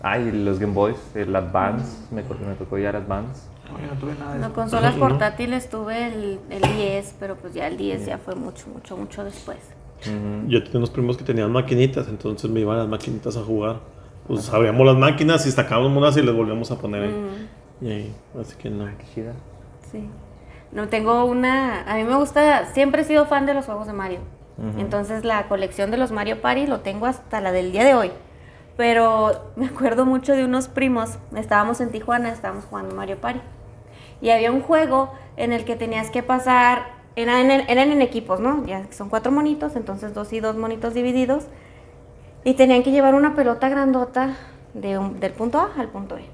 Ay, 0.02 0.32
los 0.32 0.58
Game 0.58 0.72
Boys, 0.72 0.96
el 1.14 1.34
Advance, 1.36 2.06
me, 2.10 2.22
me 2.22 2.54
tocó 2.54 2.78
ya 2.78 2.90
el 2.90 2.96
Advance. 2.96 3.42
No, 3.70 3.78
yo 3.80 3.86
no 3.94 4.00
tuve 4.00 4.14
nada 4.18 4.32
de 4.34 4.38
No, 4.40 4.46
eso. 4.46 4.54
consolas 4.54 4.94
No. 4.96 5.00
portátiles 5.00 5.68
tuve 5.68 6.06
el, 6.06 6.40
el 6.50 6.62
10, 6.76 7.16
pero 7.20 7.36
pues 7.36 7.52
ya 7.54 7.66
el 7.66 7.76
10 7.76 8.06
ya 8.06 8.18
fue 8.18 8.34
mucho, 8.34 8.66
mucho, 8.72 8.96
mucho 8.96 9.24
después. 9.24 9.58
Ujú. 10.06 10.48
Yo 10.48 10.62
tenía 10.64 10.78
unos 10.78 10.90
primos 10.90 11.16
que 11.18 11.24
tenían 11.24 11.52
maquinitas, 11.52 12.08
entonces 12.08 12.50
me 12.50 12.60
iban 12.60 12.76
a 12.76 12.80
las 12.80 12.88
maquinitas 12.88 13.36
a 13.36 13.42
jugar. 13.42 13.80
Pues 14.26 14.48
abríamos 14.52 14.86
las 14.86 14.96
máquinas 14.96 15.44
y 15.46 15.50
sacábamos 15.50 15.96
unas 15.96 16.16
y 16.16 16.22
les 16.22 16.34
volvíamos 16.34 16.70
a 16.70 16.78
poner 16.78 17.02
ahí. 17.04 17.10
Mm, 17.10 17.84
Y 17.84 17.90
ahí, 17.90 18.14
así 18.40 18.56
que 18.56 18.70
no. 18.70 18.86
Qué 18.86 19.04
chida. 19.14 19.32
sí. 19.90 20.08
No, 20.72 20.86
tengo 20.88 21.24
una... 21.24 21.82
A 21.82 21.96
mí 21.96 22.04
me 22.04 22.14
gusta... 22.14 22.66
Siempre 22.74 23.02
he 23.02 23.04
sido 23.04 23.26
fan 23.26 23.44
de 23.44 23.54
los 23.54 23.66
juegos 23.66 23.88
de 23.88 23.92
Mario. 23.92 24.20
Ujú. 24.56 24.78
Entonces 24.78 25.24
la 25.24 25.48
colección 25.48 25.90
de 25.90 25.96
los 25.96 26.12
Mario 26.12 26.40
Party 26.40 26.68
lo 26.68 26.78
tengo 26.78 27.06
hasta 27.06 27.40
la 27.40 27.50
del 27.50 27.72
día 27.72 27.82
de 27.84 27.94
hoy. 27.94 28.12
Pero 28.80 29.32
me 29.56 29.66
acuerdo 29.66 30.06
mucho 30.06 30.32
de 30.32 30.42
unos 30.46 30.68
primos. 30.68 31.18
Estábamos 31.36 31.82
en 31.82 31.90
Tijuana, 31.90 32.30
estábamos 32.30 32.64
jugando 32.64 32.94
Mario 32.94 33.20
Party. 33.20 33.42
Y 34.22 34.30
había 34.30 34.50
un 34.50 34.62
juego 34.62 35.12
en 35.36 35.52
el 35.52 35.66
que 35.66 35.76
tenías 35.76 36.08
que 36.08 36.22
pasar, 36.22 36.86
eran 37.14 37.50
en, 37.50 37.68
eran 37.68 37.92
en 37.92 38.00
equipos, 38.00 38.40
¿no? 38.40 38.64
Ya 38.64 38.86
son 38.90 39.10
cuatro 39.10 39.32
monitos, 39.32 39.76
entonces 39.76 40.14
dos 40.14 40.32
y 40.32 40.40
dos 40.40 40.56
monitos 40.56 40.94
divididos. 40.94 41.44
Y 42.42 42.54
tenían 42.54 42.82
que 42.82 42.90
llevar 42.90 43.14
una 43.14 43.34
pelota 43.34 43.68
grandota 43.68 44.38
de 44.72 44.98
del 45.20 45.32
punto 45.32 45.58
A 45.60 45.78
al 45.78 45.88
punto 45.88 46.16
E. 46.16 46.24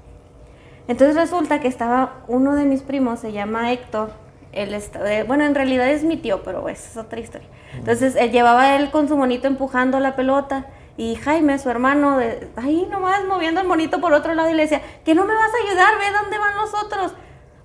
Entonces 0.87 1.17
resulta 1.17 1.59
que 1.59 1.67
estaba 1.67 2.23
uno 2.29 2.55
de 2.55 2.63
mis 2.63 2.81
primos, 2.81 3.19
se 3.19 3.33
llama 3.33 3.73
Héctor. 3.73 4.11
Él 4.53 4.73
está- 4.73 5.13
eh, 5.13 5.23
bueno, 5.23 5.43
en 5.43 5.53
realidad 5.53 5.89
es 5.89 6.05
mi 6.05 6.15
tío, 6.15 6.43
pero 6.43 6.69
esa 6.69 6.91
es 6.91 6.95
otra 6.95 7.19
historia. 7.19 7.49
Entonces 7.73 8.15
él 8.15 8.31
llevaba 8.31 8.77
él 8.77 8.89
con 8.89 9.09
su 9.09 9.17
monito 9.17 9.47
empujando 9.47 9.99
la 9.99 10.15
pelota. 10.15 10.67
Y 10.97 11.15
Jaime, 11.15 11.59
su 11.59 11.69
hermano, 11.69 12.17
de, 12.17 12.49
ahí 12.55 12.87
nomás 12.89 13.23
moviendo 13.25 13.61
el 13.61 13.67
monito 13.67 14.01
por 14.01 14.13
otro 14.13 14.33
lado 14.33 14.49
y 14.49 14.53
le 14.53 14.63
decía, 14.63 14.81
que 15.05 15.13
no 15.13 15.25
me 15.25 15.33
vas 15.35 15.51
a 15.53 15.67
ayudar, 15.69 15.89
ve 15.99 16.05
dónde 16.21 16.37
van 16.39 16.55
los 16.57 16.73
otros. 16.73 17.13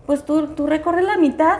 Pues 0.06 0.24
tú, 0.24 0.48
tú 0.48 0.66
recorre 0.66 1.02
la 1.02 1.16
mitad 1.16 1.58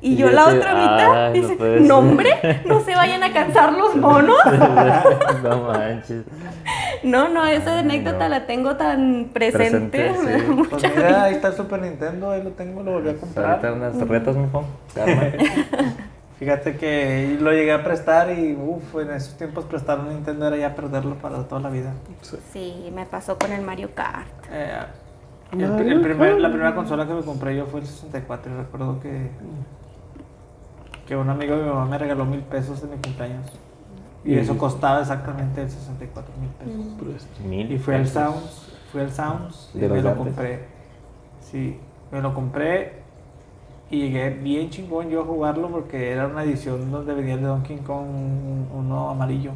y, 0.00 0.14
Y 0.14 0.16
yo 0.16 0.30
la 0.30 0.46
otra 0.48 0.74
mitad. 0.74 1.26
"Ay, 1.26 1.40
no 1.40 1.46
Dice, 1.48 1.54
puede 1.56 1.80
no, 1.80 1.86
ser". 1.86 1.92
hombre, 1.92 2.62
no 2.66 2.80
se 2.80 2.94
vayan 2.96 3.22
a 3.22 3.32
cansar 3.32 3.72
los 3.72 3.94
monos. 3.94 4.36
no 5.44 5.62
manches. 5.68 6.24
No, 7.04 7.28
no, 7.28 7.44
esa 7.46 7.74
Ay, 7.74 7.78
anécdota 7.80 8.24
no. 8.24 8.28
la 8.30 8.46
tengo 8.46 8.74
tan 8.76 9.30
presente. 9.32 9.98
Presente, 10.10 10.22
me 10.24 10.32
da 10.32 10.38
sí. 10.40 10.44
mucha 10.46 10.70
Pues 10.70 10.96
mira, 10.96 11.22
ahí 11.24 11.34
está 11.34 11.48
el 11.48 11.54
Super 11.54 11.80
Nintendo, 11.82 12.30
ahí 12.32 12.42
lo 12.42 12.50
tengo, 12.50 12.82
lo 12.82 12.92
volví 12.94 13.10
a 13.10 13.12
Pues 13.14 13.36
ahorita 13.36 13.68
comprar. 13.68 13.72
unas 13.74 14.08
retas, 14.08 14.34
mi. 14.34 14.46
Fíjate 16.42 16.76
que 16.76 17.38
lo 17.40 17.52
llegué 17.52 17.70
a 17.72 17.84
prestar 17.84 18.36
y 18.36 18.56
uff, 18.60 18.96
en 18.96 19.12
esos 19.12 19.34
tiempos 19.38 19.64
prestar 19.64 20.00
un 20.00 20.08
Nintendo 20.08 20.48
era 20.48 20.56
ya 20.56 20.74
perderlo 20.74 21.14
para 21.14 21.44
toda 21.44 21.60
la 21.60 21.70
vida. 21.70 21.92
Sí, 22.52 22.90
me 22.92 23.06
pasó 23.06 23.38
con 23.38 23.52
el 23.52 23.62
Mario 23.62 23.90
Kart. 23.94 24.26
Eh, 24.50 24.72
el- 25.52 25.62
el 25.62 26.00
primer- 26.00 26.40
la 26.40 26.48
primera 26.48 26.74
consola 26.74 27.06
que 27.06 27.14
me 27.14 27.22
compré 27.22 27.54
yo 27.54 27.66
fue 27.66 27.78
el 27.78 27.86
64 27.86 28.52
y 28.52 28.56
recuerdo 28.56 28.98
que, 28.98 29.30
que 31.06 31.14
un 31.14 31.30
amigo 31.30 31.54
de 31.56 31.62
mi 31.62 31.68
mamá 31.68 31.84
me 31.86 31.96
regaló 31.98 32.24
mil 32.24 32.40
pesos 32.40 32.82
de 32.82 32.88
mi 32.88 33.00
cumpleaños. 33.00 33.46
Y 34.24 34.34
eso 34.34 34.58
costaba 34.58 35.00
exactamente 35.00 35.62
el 35.62 35.70
64 35.70 36.34
mil 36.40 36.48
pesos. 36.50 36.92
Pues, 36.98 37.46
Mil 37.46 37.70
Y 37.70 37.76
al 37.76 37.80
pesos. 38.02 38.08
Sounds, 38.14 38.72
fui 38.90 39.00
al 39.00 39.12
Sounds 39.12 39.70
y 39.74 39.78
me 39.78 40.02
lo 40.02 40.16
compré. 40.16 40.64
Sí, 41.40 41.78
me 42.10 42.20
lo 42.20 42.34
compré 42.34 43.01
y 43.92 43.98
llegué 44.00 44.30
bien 44.30 44.70
chingón 44.70 45.08
yo 45.10 45.20
a 45.20 45.24
jugarlo 45.24 45.68
porque 45.68 46.10
era 46.10 46.26
una 46.26 46.42
edición 46.42 46.90
donde 46.90 47.12
venía 47.14 47.34
el 47.34 47.40
de 47.42 47.46
Donkey 47.46 47.76
Kong 47.78 48.08
un- 48.08 48.68
uno 48.74 49.10
amarillo. 49.10 49.52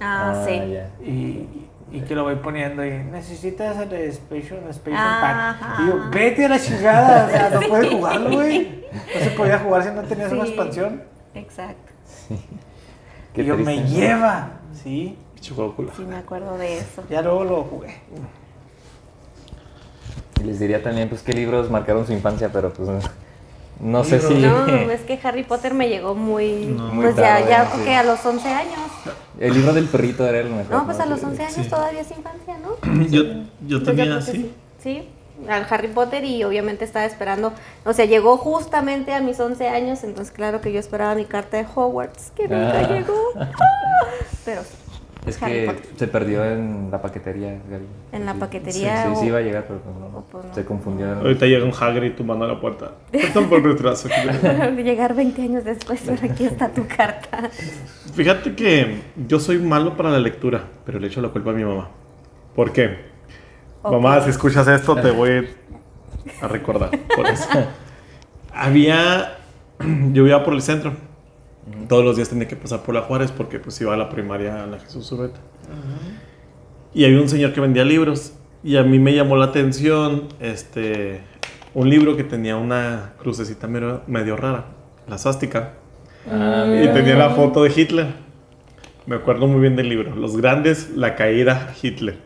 Ah, 0.00 0.44
sí. 0.46 0.52
ya. 0.72 0.90
Y, 1.04 1.66
y 1.90 2.00
que 2.02 2.14
lo 2.14 2.22
voy 2.22 2.36
poniendo 2.36 2.84
y 2.86 2.90
necesitas 2.90 3.76
el 3.78 4.12
Special, 4.12 4.60
Special 4.72 4.96
Ajá. 4.96 5.56
Pack. 5.60 5.80
Y 5.80 5.86
yo, 5.88 5.94
vete 6.12 6.44
a 6.44 6.48
la 6.50 6.58
chingada, 6.60 7.26
o 7.26 7.30
sea, 7.30 7.50
no 7.50 7.60
puedes 7.68 7.90
jugarlo, 7.92 8.30
güey. 8.30 8.84
No 8.92 9.20
se 9.24 9.30
podía 9.32 9.58
jugar 9.58 9.82
si 9.82 9.90
no 9.90 10.02
tenías 10.02 10.30
una 10.32 10.44
Sí. 10.44 10.48
expansión. 10.50 11.02
Exacto. 11.34 11.92
Qué 13.34 13.42
y 13.42 13.44
yo, 13.46 13.56
me 13.56 13.82
lleva, 13.84 14.50
sí. 14.72 15.16
culo. 15.76 15.90
Sí, 15.96 16.02
me 16.02 16.16
acuerdo 16.16 16.56
de 16.58 16.78
eso. 16.78 17.02
Ya 17.10 17.22
luego 17.22 17.42
lo 17.44 17.64
jugué. 17.64 17.94
Y 20.40 20.44
les 20.44 20.60
diría 20.60 20.82
también, 20.82 21.08
pues, 21.08 21.22
qué 21.22 21.32
libros 21.32 21.68
marcaron 21.70 22.06
su 22.06 22.12
infancia, 22.12 22.50
pero 22.52 22.72
pues 22.72 22.88
no 23.80 24.04
sé 24.04 24.20
si. 24.20 24.34
No, 24.34 24.66
es 24.68 25.00
que 25.02 25.18
Harry 25.22 25.44
Potter 25.44 25.74
me 25.74 25.88
llegó 25.88 26.14
muy. 26.14 26.66
Muy 26.66 27.04
pues 27.06 27.16
ya, 27.16 27.22
tarde, 27.38 27.46
ya, 27.48 27.64
sí. 27.64 27.70
porque 27.74 27.94
a 27.94 28.02
los 28.02 28.24
11 28.24 28.48
años. 28.48 28.78
El 29.38 29.54
libro 29.54 29.72
del 29.72 29.86
perrito 29.86 30.26
era 30.26 30.38
el 30.40 30.50
mejor. 30.50 30.70
No, 30.70 30.84
pues 30.84 30.98
a 31.00 31.06
los 31.06 31.20
Sí. 31.20 31.26
11 31.26 31.42
años 31.42 31.54
Sí. 31.64 31.68
todavía 31.70 32.00
es 32.00 32.10
infancia, 32.10 32.56
¿no? 32.58 33.04
Yo, 33.10 33.22
yo 33.22 33.42
yo 33.66 33.82
tenía 33.82 34.16
así. 34.16 34.32
sí. 34.32 34.54
Sí, 34.82 35.08
al 35.48 35.66
Harry 35.70 35.88
Potter 35.88 36.24
y 36.24 36.42
obviamente 36.44 36.84
estaba 36.84 37.04
esperando. 37.04 37.52
O 37.84 37.92
sea, 37.92 38.04
llegó 38.04 38.36
justamente 38.38 39.12
a 39.14 39.20
mis 39.20 39.38
11 39.38 39.68
años, 39.68 40.02
entonces 40.04 40.32
claro 40.32 40.60
que 40.60 40.72
yo 40.72 40.80
esperaba 40.80 41.14
mi 41.14 41.24
carta 41.24 41.56
de 41.58 41.66
Hogwarts, 41.74 42.32
que 42.34 42.48
nunca 42.48 42.80
Ah. 42.80 42.88
llegó. 42.88 43.14
Pero 44.44 44.62
sí, 44.62 44.68
Es 45.28 45.42
Harry 45.42 45.52
que 45.52 45.66
Potter. 45.66 45.82
se 45.96 46.08
perdió 46.08 46.44
en 46.44 46.90
la 46.90 47.00
paquería. 47.02 47.58
Gaby. 47.70 47.84
En 48.12 48.26
la 48.26 48.34
paquetería 48.34 49.02
Sí, 49.04 49.08
sí, 49.08 49.14
o- 49.16 49.20
sí 49.20 49.26
iba 49.26 49.38
a 49.38 49.42
llegar, 49.42 49.64
pero 49.66 49.80
no, 49.84 50.24
pues 50.30 50.44
no. 50.46 50.54
se 50.54 50.64
confundió. 50.64 51.12
Ahorita 51.14 51.46
llega 51.46 51.64
un 51.64 51.72
Hagrid 51.78 52.12
tomando 52.12 52.44
a 52.44 52.48
la 52.48 52.60
puerta. 52.60 52.92
Perdón 53.10 53.48
por 53.48 53.58
el 53.58 53.64
retraso. 53.72 54.08
llegar 54.76 55.14
20 55.14 55.42
años 55.42 55.64
después, 55.64 56.00
pero 56.06 56.32
aquí 56.32 56.44
está 56.44 56.68
tu 56.68 56.86
carta. 56.86 57.50
Fíjate 58.14 58.54
que 58.54 59.00
yo 59.28 59.38
soy 59.40 59.58
malo 59.58 59.96
para 59.96 60.10
la 60.10 60.18
lectura, 60.18 60.64
pero 60.84 60.98
le 60.98 61.06
echo 61.08 61.20
la 61.20 61.28
culpa 61.28 61.50
a 61.50 61.54
mi 61.54 61.64
mamá. 61.64 61.88
¿Por 62.56 62.72
qué? 62.72 63.06
Mamá, 63.84 64.20
si 64.22 64.30
escuchas 64.30 64.66
esto, 64.68 64.96
te 64.96 65.10
voy 65.10 65.48
a 66.42 66.48
recordar 66.48 66.90
por 67.14 67.26
eso. 67.26 67.48
Había. 68.52 69.34
Yo 70.12 70.26
iba 70.26 70.42
por 70.44 70.54
el 70.54 70.62
centro. 70.62 70.92
Todos 71.88 72.04
los 72.04 72.16
días 72.16 72.28
tenía 72.28 72.48
que 72.48 72.56
pasar 72.56 72.82
por 72.82 72.94
la 72.94 73.02
Juárez 73.02 73.32
porque 73.32 73.58
pues 73.58 73.80
iba 73.80 73.94
a 73.94 73.96
la 73.96 74.08
primaria 74.08 74.64
a 74.64 74.66
la 74.66 74.78
Jesús 74.78 75.10
Urbeta. 75.12 75.40
Y 76.94 77.04
había 77.04 77.20
un 77.20 77.28
señor 77.28 77.52
que 77.52 77.60
vendía 77.60 77.84
libros. 77.84 78.34
Y 78.64 78.76
a 78.76 78.82
mí 78.82 78.98
me 78.98 79.14
llamó 79.14 79.36
la 79.36 79.46
atención 79.46 80.28
este, 80.40 81.20
un 81.74 81.88
libro 81.88 82.16
que 82.16 82.24
tenía 82.24 82.56
una 82.56 83.12
crucecita 83.18 83.68
medio, 83.68 84.02
medio 84.06 84.36
rara, 84.36 84.66
la 85.06 85.16
sástica. 85.18 85.74
Ah, 86.30 86.66
Y 86.82 86.88
tenía 86.88 87.16
la 87.16 87.30
foto 87.30 87.62
de 87.62 87.72
Hitler. 87.74 88.06
Me 89.06 89.16
acuerdo 89.16 89.46
muy 89.46 89.60
bien 89.60 89.76
del 89.76 89.88
libro. 89.88 90.14
Los 90.14 90.36
grandes, 90.36 90.90
la 90.90 91.14
caída, 91.14 91.72
Hitler. 91.80 92.18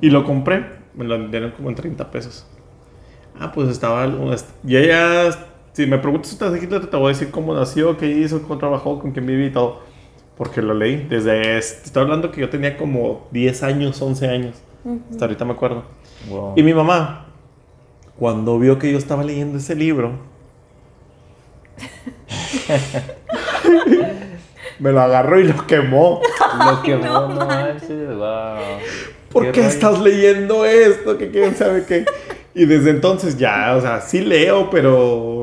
Y 0.00 0.10
lo 0.10 0.24
compré. 0.24 0.66
Me 0.94 1.04
lo 1.04 1.18
vendieron 1.18 1.50
como 1.50 1.68
en 1.68 1.74
30 1.74 2.10
pesos. 2.10 2.46
Ah, 3.38 3.52
pues 3.52 3.68
estaba... 3.68 4.06
Ya, 4.62 4.80
ya... 4.80 5.30
Si 5.76 5.86
me 5.86 5.98
preguntas 5.98 6.38
de 6.38 6.58
Hitler, 6.58 6.86
te 6.86 6.96
voy 6.96 7.04
a 7.04 7.08
decir 7.08 7.30
cómo 7.30 7.52
nació, 7.52 7.98
qué 7.98 8.06
hizo, 8.06 8.40
cómo 8.40 8.56
trabajó, 8.56 8.98
con 8.98 9.12
quién 9.12 9.26
viví 9.26 9.48
y 9.48 9.50
todo. 9.50 9.80
Porque 10.38 10.62
lo 10.62 10.72
leí. 10.72 11.06
Desde... 11.06 11.58
Estoy 11.58 12.02
hablando 12.02 12.30
que 12.30 12.40
yo 12.40 12.48
tenía 12.48 12.78
como 12.78 13.28
10 13.32 13.62
años, 13.62 14.00
11 14.00 14.26
años. 14.26 14.56
Hasta 15.10 15.26
ahorita 15.26 15.44
me 15.44 15.52
acuerdo. 15.52 15.84
Wow. 16.30 16.54
Y 16.56 16.62
mi 16.62 16.72
mamá, 16.72 17.26
cuando 18.18 18.58
vio 18.58 18.78
que 18.78 18.90
yo 18.90 18.96
estaba 18.96 19.22
leyendo 19.22 19.58
ese 19.58 19.74
libro, 19.74 20.12
me 24.78 24.92
lo 24.92 25.02
agarró 25.02 25.40
y 25.40 25.44
lo 25.44 25.66
quemó. 25.66 26.22
Lo 26.70 26.80
que 26.80 26.96
no, 26.96 27.28
manches, 27.28 28.16
wow. 28.16 28.78
¿Por 29.30 29.52
qué 29.52 29.60
rollo? 29.60 29.74
estás 29.74 30.00
leyendo 30.00 30.64
esto? 30.64 31.18
Que 31.18 31.30
quién 31.30 31.54
sabe 31.54 31.84
qué. 31.84 32.06
Y 32.54 32.64
desde 32.64 32.88
entonces 32.88 33.36
ya, 33.36 33.76
o 33.76 33.82
sea, 33.82 34.00
sí 34.00 34.22
leo, 34.22 34.70
pero 34.70 35.35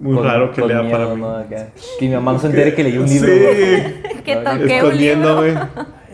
muy 0.00 0.16
Con- 0.16 0.24
raro 0.24 0.50
que 0.52 0.62
lea 0.66 0.82
miedo, 0.82 0.98
para 0.98 1.14
mí. 1.14 1.20
¿no? 1.20 1.44
Que 1.98 2.08
mi 2.08 2.14
mamá 2.14 2.32
no 2.32 2.38
se 2.38 2.46
entere 2.48 2.74
que 2.74 2.82
leí 2.84 2.98
un 2.98 3.06
libro. 3.08 3.28
Sí, 3.28 4.22
que 4.24 4.36
toqué 4.36 4.50
un 4.50 4.58
libro. 4.58 4.74
escondiéndome. 4.76 5.48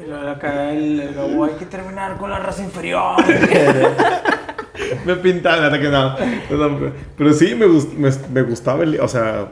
Y 0.04 0.08
luego 0.08 0.28
acá 0.28 0.72
el, 0.72 1.00
el 1.00 1.14
lobo, 1.14 1.44
hay 1.44 1.52
que 1.52 1.66
terminar 1.66 2.16
con 2.16 2.30
la 2.30 2.38
raza 2.40 2.62
inferior. 2.62 3.16
Me 5.04 5.16
pintaban, 5.16 5.60
nada 5.62 5.80
que 5.80 5.88
nada. 5.88 6.16
Pero, 6.48 6.92
pero 7.16 7.32
sí, 7.32 7.54
me, 7.54 7.66
gust- 7.66 7.92
me, 7.94 8.10
me 8.32 8.42
gustaba, 8.42 8.82
el, 8.82 9.00
o 9.00 9.08
sea, 9.08 9.48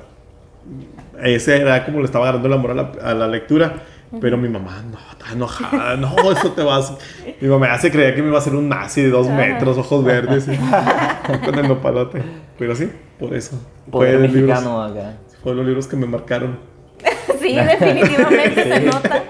ese 1.23 1.61
era 1.61 1.85
como 1.85 1.98
le 2.01 2.05
estaba 2.05 2.24
agarrando 2.24 2.48
el 2.48 2.55
amor 2.55 2.70
a 2.73 2.74
la, 2.74 2.93
a 3.02 3.15
la 3.15 3.27
lectura. 3.28 3.74
Pero 4.20 4.36
mi 4.36 4.48
mamá, 4.48 4.81
no, 4.89 4.98
está 5.11 5.32
enojada, 5.32 5.97
no, 5.97 6.15
eso 6.31 6.52
te 6.52 6.62
vas. 6.62 6.93
Mi 7.40 7.48
mamá 7.48 7.73
hace 7.73 7.90
creer 7.90 8.15
que 8.15 8.23
me 8.23 8.28
iba 8.28 8.36
a 8.36 8.40
hacer 8.40 8.55
un 8.55 8.69
nazi 8.69 9.02
de 9.02 9.11
dos 9.11 9.28
metros, 9.28 9.77
ojos 9.77 10.05
verdes, 10.05 10.47
y- 10.47 10.56
con 11.44 11.59
el 11.59 11.66
nopalote. 11.66 12.23
Pero 12.59 12.77
sí, 12.77 12.89
por 13.19 13.35
eso. 13.35 13.59
Poder 13.90 14.19
de 14.20 14.27
los 14.28 14.32
libros- 14.35 14.48
mexicano 14.59 14.82
acá. 14.82 15.12
fue 15.43 15.52
de 15.52 15.56
los 15.56 15.66
libros 15.66 15.86
que 15.86 15.97
me 15.97 16.06
marcaron. 16.06 16.59
Sí, 17.40 17.55
definitivamente 17.56 18.62
se 18.74 18.81
nota. 18.81 19.23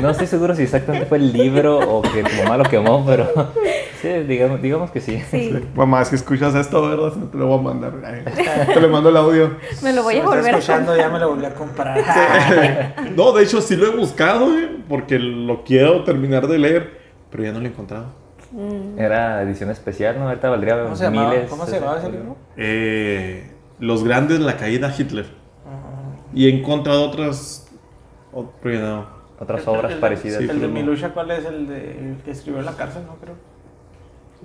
No 0.00 0.08
estoy 0.10 0.26
seguro 0.26 0.54
si 0.54 0.62
exactamente 0.62 1.04
fue 1.06 1.18
el 1.18 1.32
libro 1.34 1.78
o 1.78 2.00
que 2.00 2.22
tu 2.22 2.34
mamá 2.42 2.56
lo 2.56 2.64
quemó, 2.64 3.04
pero 3.04 3.26
sí, 4.00 4.08
digamos, 4.26 4.62
digamos 4.62 4.90
que 4.90 5.02
sí. 5.02 5.22
Sí, 5.30 5.52
Mamá, 5.74 6.02
si 6.06 6.14
escuchas 6.14 6.54
esto, 6.54 6.88
¿verdad? 6.88 7.14
No 7.16 7.26
te 7.26 7.36
lo 7.36 7.46
voy 7.48 7.58
a 7.58 7.62
mandar. 7.62 7.92
Ay, 8.06 8.22
Te 8.72 8.80
le 8.80 8.88
mando 8.88 9.10
el 9.10 9.16
audio. 9.18 9.56
me 9.82 9.92
lo 9.92 10.02
voy 10.02 10.16
a 10.16 10.20
Si 10.20 10.26
volver 10.26 10.54
a 10.54 10.58
escuchando, 10.58 10.96
ya 10.96 11.10
me 11.10 11.18
lo 11.18 11.28
volví 11.28 11.44
a 11.44 11.54
comprar. 11.54 12.94
No, 13.14 13.32
de 13.32 13.42
hecho 13.44 13.60
sí 13.60 13.76
lo 13.76 13.88
he 13.88 13.96
buscado, 13.96 14.56
¿eh? 14.58 14.70
porque 14.88 15.18
lo 15.18 15.62
quiero 15.64 16.04
terminar 16.04 16.46
de 16.48 16.58
leer, 16.58 16.98
pero 17.30 17.42
ya 17.44 17.52
no 17.52 17.58
lo 17.60 17.66
he 17.66 17.68
encontrado. 17.68 18.06
Mm. 18.52 18.98
Era 18.98 19.42
edición 19.42 19.70
especial, 19.70 20.18
¿no? 20.18 20.26
Ahorita 20.28 20.48
valdría 20.48 20.82
¿Cómo 20.84 20.96
se 20.96 21.04
llamaba, 21.04 21.30
miles. 21.32 21.50
¿cómo 21.50 21.66
se 21.66 21.78
llamaba 21.80 21.98
ese 21.98 22.10
libro? 22.10 22.36
Eh, 22.56 23.50
los 23.80 24.04
grandes, 24.04 24.40
la 24.40 24.56
caída 24.56 24.88
de 24.88 25.02
Hitler. 25.02 25.26
Y 26.34 26.46
he 26.46 26.58
encontrado 26.58 27.04
otras. 27.04 27.68
Otras 29.40 29.62
El- 29.62 29.68
obras 29.68 29.92
el- 29.92 29.98
parecidas. 29.98 30.42
sí. 30.42 30.48
El 30.50 30.60
de. 30.60 30.68
Milusha, 30.68 31.10
¿cuál 31.14 31.30
es? 31.30 31.44
El, 31.44 31.66
de, 31.68 31.98
el 31.98 32.16
que 32.24 32.30
escribió 32.32 32.60
en 32.60 32.66
la 32.66 32.72
cárcel, 32.76 33.02
¿no? 33.06 33.16
Creo. 33.16 33.34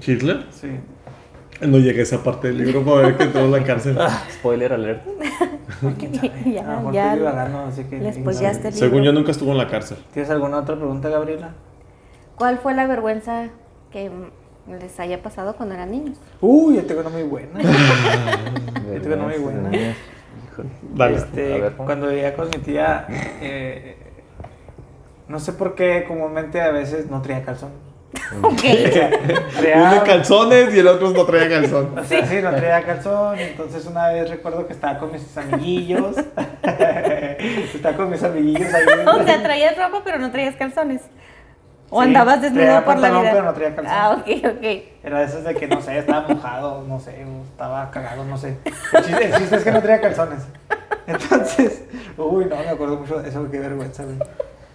¿Hitler? 0.06 0.46
Sí. 0.52 0.70
No 1.62 1.78
llegué 1.78 2.00
a 2.00 2.04
esa 2.04 2.24
parte 2.24 2.48
del 2.50 2.58
libro 2.58 2.84
para 2.84 3.08
ver 3.08 3.18
que 3.18 3.24
entró 3.24 3.42
en 3.42 3.52
la 3.52 3.64
cárcel. 3.64 3.98
Spoiler 4.40 4.74
alert. 4.74 5.04
Ya, 6.46 6.92
ya. 6.92 7.16
divagando, 7.16 7.60
así 7.60 7.84
que... 7.86 8.00
les 8.00 8.16
Según 8.16 9.02
libro. 9.02 9.04
yo, 9.04 9.14
nunca 9.14 9.32
estuvo 9.32 9.52
en 9.52 9.58
la 9.58 9.68
cárcel. 9.68 9.98
¿Tienes 10.14 10.30
alguna 10.32 10.60
otra 10.60 10.76
pregunta, 10.76 11.10
Gabriela? 11.10 11.52
¿Cuál 12.36 12.58
fue 12.58 12.74
la 12.74 12.88
vergüenza 12.88 13.50
que 13.92 14.12
les 14.68 15.00
haya 15.00 15.22
pasado 15.22 15.56
cuando 15.56 15.76
eran 15.76 15.92
niños? 15.92 16.18
Uy, 16.42 16.76
yo 16.78 16.86
tengo 16.86 17.02
una 17.02 17.10
muy 17.10 17.24
buena. 17.24 17.60
Yo 18.94 19.02
tengo 19.02 19.16
una 19.16 19.26
muy 19.28 19.38
buena. 19.38 19.72
Este, 21.10 21.72
cuando 21.78 22.08
vivía 22.10 22.36
con 22.36 22.46
mi 22.48 22.60
tía, 22.60 23.06
eh, 23.42 23.98
no 25.28 25.40
sé 25.40 25.54
por 25.54 25.74
qué 25.76 26.06
comúnmente 26.08 26.62
a 26.62 26.70
veces 26.72 27.10
no 27.10 27.22
traía 27.22 27.44
calzón. 27.44 27.72
Ok. 28.44 28.54
O 28.54 28.92
sea, 28.94 29.10
traía- 29.60 29.78
Uno 29.78 29.94
de 29.96 30.02
calzones 30.04 30.74
y 30.76 30.80
el 30.80 30.88
otro 30.88 31.10
no 31.10 31.26
traía 31.26 31.50
calzón. 31.50 31.98
o 31.98 32.04
sea, 32.04 32.26
sí, 32.28 32.36
no 32.44 32.52
traía 32.54 32.84
calzón. 32.86 33.40
Entonces 33.40 33.86
una 33.88 34.10
vez 34.10 34.30
recuerdo 34.30 34.68
que 34.68 34.74
estaba 34.74 35.00
con 35.00 35.12
mis 35.12 35.36
amiguillos. 35.38 36.16
estaba 37.74 37.98
con 37.98 38.12
mis 38.12 38.22
amiguillos 38.24 38.72
ahí. 38.74 38.86
o 39.08 39.24
sea, 39.26 39.42
traías 39.42 39.76
ropa 39.76 40.02
pero 40.06 40.20
no 40.20 40.32
traías 40.32 40.56
calzones. 40.56 41.02
O 41.96 42.02
Sí, 42.02 42.08
andabas 42.08 42.42
desnudo 42.42 42.84
por 42.84 42.98
la 42.98 43.10
vida. 43.12 43.30
pero 43.32 43.44
no 43.44 43.54
traía 43.54 43.76
calzón. 43.76 43.94
Ah, 43.96 44.18
ok, 44.18 44.28
ok. 44.46 44.84
Era 45.04 45.20
de 45.20 45.26
esos 45.26 45.44
de 45.44 45.54
que 45.54 45.68
no 45.68 45.80
sé, 45.80 45.98
estaba 46.00 46.28
mojado, 46.28 46.84
no 46.88 47.00
sé, 47.00 47.24
estaba 47.52 47.92
cagado, 47.92 48.26
no 48.26 48.36
sé. 48.38 48.58
El 48.66 49.04
chiste, 49.04 49.26
el 49.26 49.34
chiste 49.36 49.56
es 49.58 49.64
que 49.64 49.72
no 49.72 49.82
traía 49.82 50.02
calzones. 50.02 50.40
Entonces, 51.06 51.84
uy, 52.18 52.46
no, 52.46 52.56
me 52.56 52.70
acuerdo 52.70 52.98
mucho 52.98 53.20
de 53.20 53.30
eso, 53.30 53.48
qué 53.52 53.60
vergüenza, 53.60 54.04
güey. 54.04 54.18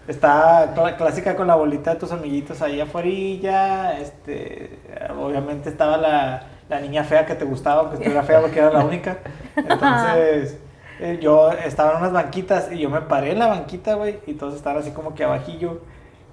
Está 0.07 0.73
clásica 0.97 1.35
con 1.37 1.49
la 1.49 1.55
bolita 1.57 1.95
de 1.95 2.01
tus 2.01 2.13
amiguitos 2.13 2.63
ahí 2.63 2.81
afuera, 2.81 3.99
este, 3.99 4.79
obviamente 5.21 5.69
estaba 5.69 5.97
la, 5.97 6.45
la 6.69 6.81
niña 6.81 7.03
fea 7.05 7.27
que 7.27 7.35
te 7.35 7.45
gustaba, 7.45 7.81
aunque 7.81 7.97
estuviera 7.97 8.23
fea 8.23 8.41
porque 8.41 8.59
era 8.61 8.71
la 8.73 8.85
única. 8.85 9.19
Entonces, 9.57 10.59
eh, 11.01 11.19
yo 11.21 11.51
estaba 11.53 11.93
en 11.93 11.97
unas 11.99 12.13
banquitas 12.13 12.71
y 12.73 12.79
yo 12.79 12.91
me 12.91 13.01
paré 13.03 13.33
en 13.33 13.39
la 13.39 13.49
banquita, 13.49 13.95
güey, 13.95 14.19
y 14.27 14.35
todos 14.35 14.55
estaban 14.55 14.81
así 14.81 14.93
como 14.93 15.15
que 15.15 15.25
abajillo. 15.25 15.81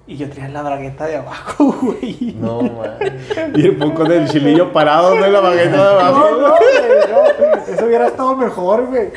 Y 0.08 0.16
yo 0.16 0.28
traía 0.30 0.48
la 0.50 0.62
bragueta 0.62 1.06
de 1.06 1.16
abajo, 1.16 1.64
güey. 1.82 2.36
No, 2.40 2.62
man. 2.62 2.96
Y 3.54 3.62
el 3.66 3.76
poco 3.76 4.04
del 4.04 4.28
chilillo 4.28 4.72
parado 4.72 5.14
de 5.16 5.28
la 5.28 5.40
bagueta 5.40 5.76
de 5.76 5.90
abajo. 6.00 6.30
No, 6.30 6.40
no, 6.48 6.48
güey, 6.54 7.10
no. 7.10 7.72
Eso 7.74 7.86
hubiera 7.86 8.06
estado 8.06 8.36
mejor, 8.36 8.86
güey. 8.86 9.08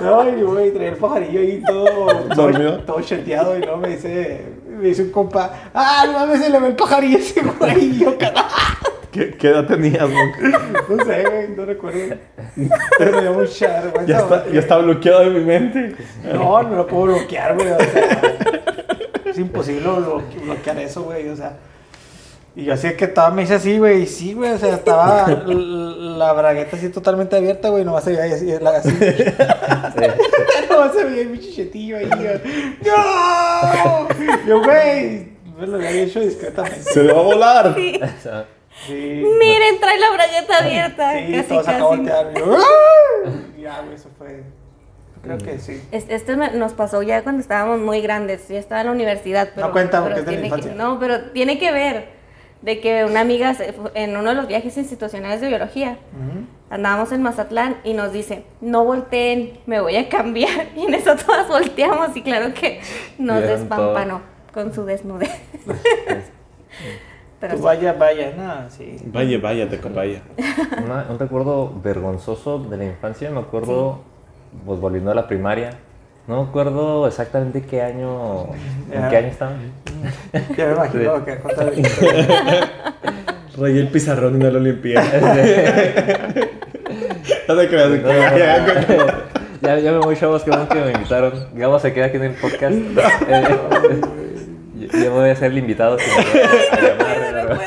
No, 0.00 0.26
y 0.28 0.42
güey, 0.42 0.70
traía 0.72 0.88
el 0.90 0.96
pajarillo 0.96 1.40
ahí 1.40 1.62
todo. 1.66 2.06
Dormido. 2.34 2.72
Todo, 2.78 2.82
todo 2.94 3.00
cheteado 3.02 3.58
y 3.58 3.60
no 3.60 3.76
me 3.76 3.88
dice. 3.88 4.46
Me 4.66 4.88
dice 4.88 5.02
un 5.02 5.10
compa. 5.10 5.50
Ah, 5.74 6.04
no 6.06 6.12
mames, 6.14 6.40
se 6.40 6.48
le 6.48 6.58
ve 6.58 6.68
el 6.68 6.76
pajarillo 6.76 7.18
ese 7.18 7.42
güey. 7.42 7.84
Y 7.84 7.98
yo, 7.98 8.16
"Carajo". 8.16 8.86
¿Qué, 9.12 9.32
qué 9.36 9.48
edad 9.48 9.66
tenías, 9.66 10.08
Monk? 10.08 10.36
No 10.88 11.04
sé, 11.04 11.24
güey, 11.28 11.48
no 11.54 11.64
recuerdo. 11.66 12.14
Pero 12.96 13.12
me 13.16 13.22
dio 13.22 13.34
mucha 13.34 13.66
vergüenza. 13.82 14.06
Ya 14.06 14.18
está, 14.20 14.46
ya 14.48 14.60
está 14.60 14.78
bloqueado 14.78 15.20
de 15.20 15.30
mi 15.30 15.40
mente. 15.44 15.96
No, 16.32 16.62
no 16.62 16.76
lo 16.76 16.86
puedo 16.86 17.04
bloquear, 17.06 17.54
güey. 17.56 17.72
O 17.72 17.76
sea, 17.76 18.20
es 18.68 18.69
imposible 19.40 19.86
blo- 19.88 20.22
bloquear 20.44 20.78
eso, 20.78 21.02
güey. 21.02 21.28
O 21.28 21.36
sea. 21.36 21.56
Y 22.56 22.64
yo 22.64 22.74
así 22.74 22.92
que 22.94 23.04
estaba, 23.04 23.30
me 23.30 23.42
hice 23.44 23.54
así, 23.54 23.78
güey. 23.78 24.02
Y 24.02 24.06
sí, 24.06 24.34
güey. 24.34 24.52
O 24.52 24.58
sea, 24.58 24.74
estaba 24.74 25.26
la 25.46 26.32
bragueta 26.32 26.76
así 26.76 26.88
totalmente 26.88 27.36
abierta, 27.36 27.68
güey. 27.68 27.84
Nomás 27.84 28.04
se 28.04 28.10
veía 28.10 28.24
ahí 28.24 28.32
así. 28.32 28.46
la- 28.60 28.70
así. 28.70 28.90
nomás 30.70 30.92
se 30.94 31.04
veía 31.04 31.24
mi 31.26 31.38
chichetillo 31.38 31.96
ahí. 31.98 32.08
Yo, 32.82 32.92
¡No! 32.92 34.08
Yo, 34.46 34.62
güey. 34.62 35.30
Me 35.58 35.66
lo 35.66 35.76
había 35.76 35.90
hecho 35.90 36.20
discretamente. 36.20 36.82
Se 36.82 37.02
le 37.02 37.12
va 37.12 37.20
a 37.20 37.22
volar. 37.22 37.74
Sí. 37.76 38.00
Sí. 38.86 39.24
Miren, 39.38 39.78
trae 39.78 39.98
la 39.98 40.10
bragueta 40.10 40.58
abierta. 40.58 41.12
Sí, 41.12 41.32
casi, 41.34 41.78
todos 41.78 41.98
yo, 42.34 42.56
¡ah! 42.56 43.30
Ya, 43.60 43.82
güey, 43.82 43.94
eso 43.94 44.08
fue. 44.16 44.42
Creo 45.22 45.38
que 45.38 45.58
sí. 45.58 45.82
Es- 45.92 46.08
Esto 46.08 46.36
me- 46.36 46.50
nos 46.52 46.72
pasó 46.72 47.02
ya 47.02 47.22
cuando 47.22 47.40
estábamos 47.42 47.80
muy 47.80 48.00
grandes. 48.00 48.48
Ya 48.48 48.58
estaba 48.58 48.80
en 48.80 48.86
la 48.88 48.92
universidad. 48.92 49.50
Pero, 49.54 49.66
No 49.68 49.72
cuenta 49.72 50.02
pero 50.02 50.14
porque 50.14 50.20
es 50.20 50.26
de 50.26 50.32
la 50.32 50.38
tiene 50.40 50.48
que- 50.48 50.56
infancia. 50.68 50.84
no, 50.84 50.98
pero 50.98 51.20
tiene 51.32 51.58
que 51.58 51.72
ver 51.72 52.08
de 52.62 52.80
que 52.80 53.04
una 53.04 53.20
amiga 53.20 53.54
se 53.54 53.72
fue- 53.72 53.90
en 53.94 54.16
uno 54.16 54.30
de 54.30 54.34
los 54.34 54.46
viajes 54.46 54.76
institucionales 54.76 55.40
de 55.40 55.48
biología 55.48 55.96
andábamos 56.68 57.10
en 57.12 57.22
Mazatlán 57.22 57.76
y 57.84 57.94
nos 57.94 58.12
dice, 58.12 58.44
no 58.60 58.84
volteen, 58.84 59.58
me 59.66 59.80
voy 59.80 59.96
a 59.96 60.08
cambiar. 60.08 60.68
Y 60.76 60.84
en 60.84 60.94
eso 60.94 61.16
todas 61.16 61.48
volteamos 61.48 62.16
y 62.16 62.22
claro 62.22 62.52
que 62.54 62.80
nos 63.18 63.40
despampanó 63.42 64.20
con 64.54 64.72
su 64.74 64.84
desnudez. 64.84 65.30
Pero 67.40 67.54
Tú 67.54 67.58
sí. 67.60 67.64
vaya, 67.64 67.92
vaya, 67.94 68.34
nada, 68.36 68.68
sí. 68.70 68.98
Vaya, 69.06 69.38
vaya, 69.38 69.68
te 69.68 69.76
vaya. 69.78 70.20
Una- 70.84 71.06
un 71.08 71.18
recuerdo 71.18 71.72
vergonzoso 71.82 72.58
de 72.58 72.76
la 72.76 72.84
infancia, 72.84 73.30
me 73.30 73.40
acuerdo, 73.40 74.00
pues 74.66 74.80
volviendo 74.80 75.10
a 75.10 75.14
la 75.14 75.26
primaria, 75.26 75.70
no 76.26 76.42
me 76.42 76.48
acuerdo 76.48 77.06
exactamente 77.06 77.62
qué 77.62 77.82
año, 77.82 78.46
en 78.92 79.00
Ya. 79.02 79.08
qué 79.08 79.16
año 79.16 79.28
estaba. 79.28 79.52
Ya 80.56 80.66
me 80.66 80.72
imagino 80.72 81.24
que 81.24 81.38
Rayé 83.58 83.80
el 83.80 83.88
pizarrón 83.88 84.36
y 84.36 84.38
no 84.38 84.50
lo 84.50 84.60
limpié. 84.60 84.94
No 87.48 87.56
te 87.56 87.68
creas, 87.68 87.90
de 87.90 88.00
que- 88.02 89.12
ya, 89.60 89.78
ya 89.78 89.92
me 89.92 89.98
voy, 89.98 90.16
chavos, 90.16 90.42
que 90.44 90.50
que 90.50 90.74
me 90.80 90.92
invitaron. 90.92 91.32
Gabo 91.54 91.78
se 91.80 91.92
queda 91.92 92.06
aquí 92.06 92.16
en 92.16 92.24
el 92.24 92.34
podcast. 92.34 92.74
Eh, 93.28 93.56
yo, 94.92 94.98
yo 95.04 95.10
voy 95.12 95.30
a 95.30 95.36
ser 95.36 95.50
el 95.50 95.58
invitado. 95.58 95.96
que 95.96 96.04
me 96.06 96.40
a 96.42 96.80
llamar, 96.80 97.58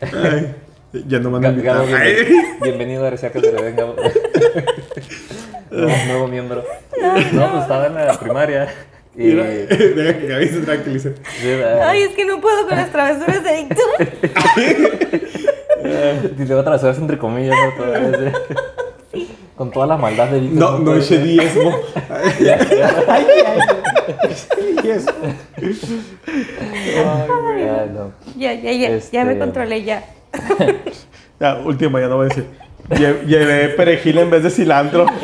Ay, 0.00 0.54
Ya 0.92 1.18
no 1.18 1.30
Ga- 1.32 1.40
Gabo, 1.40 1.84
invitado. 1.84 1.86
bienvenido, 1.86 2.42
bienvenido 2.62 3.06
a 3.06 3.10
Resaca 3.10 3.38
de 3.40 3.72
Gabo. 3.72 3.94
Nuevo, 5.70 6.28
miembro. 6.28 6.64
No, 7.32 7.50
pues 7.50 7.62
estaba 7.62 7.86
en 7.88 7.94
la 7.94 8.18
primaria. 8.18 8.68
Y, 9.14 9.24
Mira, 9.24 9.44
Deja 9.68 10.18
que 10.18 10.26
Gaby 10.28 10.48
se 10.48 10.60
tranquilice. 10.60 11.14
Ay, 11.84 12.02
es 12.02 12.10
que 12.14 12.24
no 12.24 12.40
puedo 12.40 12.66
con 12.66 12.76
las 12.76 12.90
travesuras 12.90 13.44
de 13.44 13.56
Víctor. 13.62 13.84
Y 16.38 16.44
luego 16.44 16.64
travesuras 16.64 16.98
entre 16.98 17.16
comillas, 17.18 17.56
¿no? 17.78 17.94
Ese- 17.94 18.32
Con 19.56 19.70
toda 19.70 19.86
la 19.86 19.96
maldad 19.96 20.26
de 20.28 20.40
Víctor. 20.40 20.58
No, 20.58 20.78
no 20.80 20.96
eché 20.96 21.16
ser. 21.16 21.22
diezmo. 21.22 21.72
Ay, 22.10 22.48
ay, 22.48 22.80
ay. 23.46 23.60
Güey. 27.26 27.88
No. 27.94 28.12
Ya, 28.36 28.52
ya, 28.54 28.72
ya, 28.72 28.98
ya 28.98 29.24
me 29.24 29.32
Este- 29.32 29.38
controlé 29.38 29.84
ya. 29.84 30.04
Ya, 31.40 31.54
última, 31.64 32.00
ya 32.00 32.08
no 32.08 32.16
voy 32.16 32.26
a 32.26 32.28
decir. 32.30 32.46
Lle- 32.90 33.22
Llevé 33.24 33.68
perejil 33.70 34.18
en 34.18 34.30
vez 34.30 34.42
de 34.42 34.50
cilantro. 34.50 35.06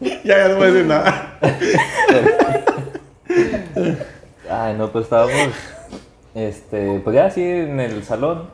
Ya, 0.00 0.38
ya 0.38 0.48
no 0.48 0.56
voy 0.56 0.64
a 0.64 0.70
decir 0.72 0.86
nada. 0.86 1.38
Ay, 4.50 4.74
no, 4.76 4.90
pues 4.90 5.04
estábamos, 5.04 5.48
este, 6.34 7.00
pues 7.02 7.14
ya 7.14 7.26
así 7.26 7.42
en 7.42 7.80
el 7.80 8.04
salón 8.04 8.48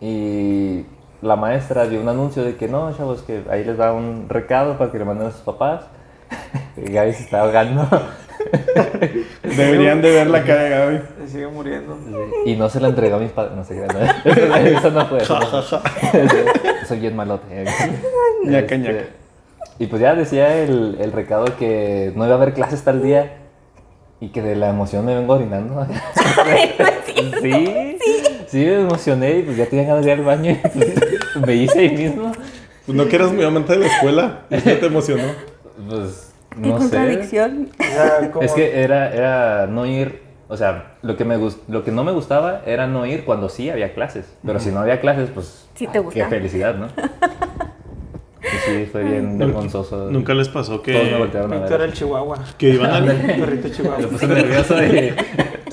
y 0.00 0.84
la 1.22 1.36
maestra 1.36 1.86
dio 1.86 2.00
un 2.00 2.08
anuncio 2.08 2.42
de 2.44 2.56
que 2.56 2.68
no, 2.68 2.92
chavos, 2.96 3.22
que 3.22 3.42
ahí 3.50 3.64
les 3.64 3.76
da 3.76 3.92
un 3.92 4.28
recado 4.28 4.76
para 4.78 4.90
que 4.92 4.98
le 4.98 5.04
manden 5.04 5.28
a 5.28 5.30
sus 5.30 5.40
papás. 5.42 5.82
Y 6.76 6.90
Gaby 6.90 7.12
se 7.12 7.24
está 7.24 7.40
ahogando 7.42 7.86
Deberían 9.42 10.00
de 10.02 10.10
ver 10.10 10.26
la 10.28 10.44
cara 10.44 10.62
de 10.64 10.70
Gaby. 10.70 11.00
Se 11.24 11.28
sigue 11.32 11.46
muriendo. 11.48 11.98
y 12.44 12.56
no 12.56 12.68
se 12.68 12.80
la 12.80 12.88
entregó 12.88 13.16
a 13.16 13.18
mis 13.18 13.30
padres. 13.30 13.56
No 13.56 13.64
sé 13.64 13.74
qué, 13.74 14.74
eso 14.76 14.90
no 14.90 15.06
fue. 15.06 15.22
Eso 15.22 15.38
no 15.38 15.62
fue. 15.62 15.80
Soy 16.88 17.00
bien 17.00 17.16
malote. 17.16 17.64
Ñaca, 18.44 18.74
Este, 18.74 18.78
ñaca. 18.78 19.04
Y 19.78 19.86
pues 19.86 20.00
ya 20.02 20.14
decía 20.14 20.56
el, 20.62 20.98
el 21.00 21.12
recado 21.12 21.44
que 21.58 22.12
no 22.14 22.24
iba 22.24 22.34
a 22.34 22.36
haber 22.36 22.54
clases 22.54 22.82
tal 22.84 23.02
día 23.02 23.38
y 24.20 24.28
que 24.28 24.42
de 24.42 24.54
la 24.54 24.68
emoción 24.70 25.04
me 25.04 25.14
vengo 25.14 25.34
orinando. 25.34 25.86
sí, 27.42 27.96
sí, 28.46 28.58
me 28.58 28.74
emocioné 28.82 29.38
y 29.38 29.42
pues 29.42 29.56
ya 29.56 29.66
tenía 29.66 29.86
ganas 29.86 30.04
de 30.04 30.12
ir 30.12 30.18
al 30.18 30.24
baño 30.24 30.50
y 30.52 30.54
pues, 30.54 31.46
me 31.46 31.54
hice 31.54 31.78
ahí 31.80 31.90
mismo. 31.96 32.32
Pues 32.86 32.96
no 32.96 33.06
que 33.08 33.16
eras 33.16 33.32
muy 33.32 33.44
amante 33.44 33.72
de 33.72 33.78
la 33.80 33.86
escuela. 33.86 34.40
Eso 34.50 34.70
te 34.70 34.86
emocionó. 34.86 35.24
Pues 35.88 36.31
Qué 36.54 36.68
no 36.68 36.74
sé. 36.74 36.78
contradicción. 36.78 37.68
Como. 38.32 38.44
Es 38.44 38.52
que 38.52 38.82
era, 38.82 39.10
era 39.12 39.66
no 39.66 39.86
ir, 39.86 40.20
o 40.48 40.56
sea, 40.56 40.94
lo 41.02 41.16
que, 41.16 41.24
me 41.24 41.38
gust- 41.38 41.60
lo 41.68 41.84
que 41.84 41.90
no 41.92 42.04
me 42.04 42.12
gustaba 42.12 42.62
era 42.66 42.86
no 42.86 43.06
ir 43.06 43.24
cuando 43.24 43.48
sí 43.48 43.70
había 43.70 43.94
clases. 43.94 44.26
Pero 44.44 44.60
si 44.60 44.70
no 44.70 44.80
había 44.80 45.00
clases, 45.00 45.30
pues 45.32 45.66
Sí 45.74 45.86
te 45.86 45.92
qué 45.94 45.98
gusta. 46.00 46.28
felicidad, 46.28 46.74
¿no? 46.76 46.88
Y 48.42 48.70
sí, 48.70 48.88
fue 48.90 49.04
bien 49.04 49.38
vergonzoso. 49.38 50.10
Nunca 50.10 50.34
les 50.34 50.48
pasó 50.48 50.80
Todos 50.80 50.86
me 50.88 51.08
que, 51.10 51.16
voltearon 51.16 51.52
a 51.52 51.58
ver. 51.60 51.80
el 51.82 51.92
Chihuahua. 51.92 52.38
que 52.58 52.70
iban 52.70 52.90
al. 52.90 53.06
Perrito 53.06 53.68
Chihuahua. 53.74 53.98
Me 54.00 54.06
puse 54.08 54.26
nervioso 54.26 54.82
y 54.84 55.14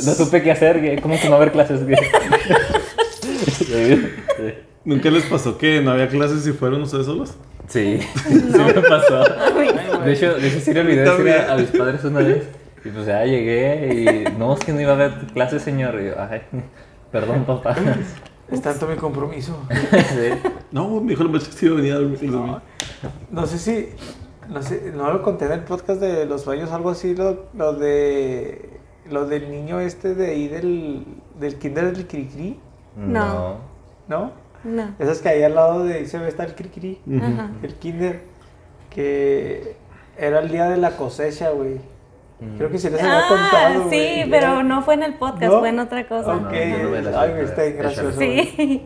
No 0.06 0.14
supe 0.14 0.42
qué 0.44 0.52
hacer. 0.52 1.02
¿Cómo 1.02 1.16
que 1.20 1.26
no 1.26 1.32
va 1.32 1.38
a 1.38 1.42
haber 1.42 1.52
clases, 1.52 1.84
güey? 1.84 1.98
¿Nunca 4.86 5.10
les 5.10 5.24
pasó 5.26 5.58
que 5.58 5.82
no 5.82 5.92
había 5.92 6.08
clases 6.08 6.46
y 6.48 6.52
fueron 6.52 6.82
ustedes 6.84 7.06
solos? 7.08 7.34
Sí, 7.70 8.00
sí 8.28 8.58
me 8.58 8.74
pasó. 8.82 9.24
De 10.04 10.12
hecho, 10.14 10.34
de 10.36 10.48
hecho 10.48 10.60
sí 10.60 10.74
le 10.74 10.82
olvidé 10.82 11.02
decir 11.04 11.30
a, 11.30 11.54
a 11.54 11.58
mis 11.58 11.70
padres 11.70 12.04
una 12.04 12.20
vez. 12.20 12.48
Y 12.84 12.90
pues 12.90 13.06
ya 13.06 13.24
llegué 13.26 13.94
y 13.94 14.38
no, 14.38 14.54
es 14.54 14.60
que 14.60 14.74
no 14.74 14.82
iba 14.82 14.92
a 14.92 14.96
haber 14.96 15.12
clases, 15.34 15.62
señor. 15.62 16.00
Y 16.02 16.08
yo, 16.08 16.14
ay, 16.18 16.42
perdón, 17.12 17.46
papá. 17.46 17.76
Es 18.52 18.64
tanto 18.64 18.88
mi 18.88 18.96
compromiso. 18.96 19.56
Sí. 19.70 20.50
No, 20.72 21.00
me 21.02 21.12
dijo 21.12 21.22
el 21.22 21.30
maestro 21.30 21.56
que 21.56 21.66
iba 21.68 21.76
a 21.76 21.78
venir 21.78 21.94
a 21.94 21.98
dormir 22.00 22.24
No, 22.32 22.62
no 23.30 23.46
sé 23.46 23.60
si. 23.60 23.90
No 24.50 24.64
sé, 24.64 24.92
no 24.96 25.14
lo 25.14 25.22
conté 25.22 25.46
en 25.46 25.52
el 25.52 25.60
podcast 25.64 26.02
de 26.02 26.26
los 26.26 26.42
sueños, 26.42 26.72
algo 26.72 26.90
así, 26.90 27.14
lo, 27.16 27.46
lo 27.54 27.74
de. 27.74 28.80
Lo 29.08 29.28
del 29.28 29.52
niño 29.52 29.80
este 29.80 30.16
de 30.16 30.32
ahí 30.32 30.48
del, 30.48 31.06
del 31.40 31.60
kinder 31.60 31.96
del 31.96 32.08
Cricri, 32.08 32.60
No. 32.96 33.58
¿no? 34.08 34.32
No. 34.64 34.94
Esas 35.00 35.20
que 35.20 35.30
ahí 35.30 35.44
al 35.44 35.56
lado 35.56 35.84
de 35.86 36.06
se 36.06 36.18
ve 36.18 36.28
está 36.28 36.44
el 36.44 36.54
Cricri, 36.56 37.00
Ajá. 37.22 37.52
el 37.64 37.74
kinder, 37.76 38.22
que 38.90 39.76
era 40.18 40.40
el 40.40 40.50
día 40.50 40.70
de 40.70 40.78
la 40.78 40.92
cosecha, 40.98 41.50
güey. 41.52 41.78
Creo 42.58 42.70
que 42.70 42.78
se 42.78 42.90
les 42.90 43.02
había 43.02 43.20
Ah, 43.20 43.24
contado, 43.28 43.90
sí, 43.90 43.98
güey. 43.98 44.30
pero 44.30 44.64
no 44.64 44.82
fue 44.82 44.94
en 44.94 45.04
el 45.04 45.16
podcast, 45.16 45.52
¿No? 45.52 45.60
fue 45.60 45.70
en 45.70 45.80
otra 45.80 46.08
cosa. 46.08 46.36
Ok, 46.38 46.52
No, 46.54 46.90
no, 47.02 47.10
la 47.12 47.22
ay, 47.22 47.34
está 47.44 47.64
gracioso. 47.66 48.18
Sí. 48.20 48.86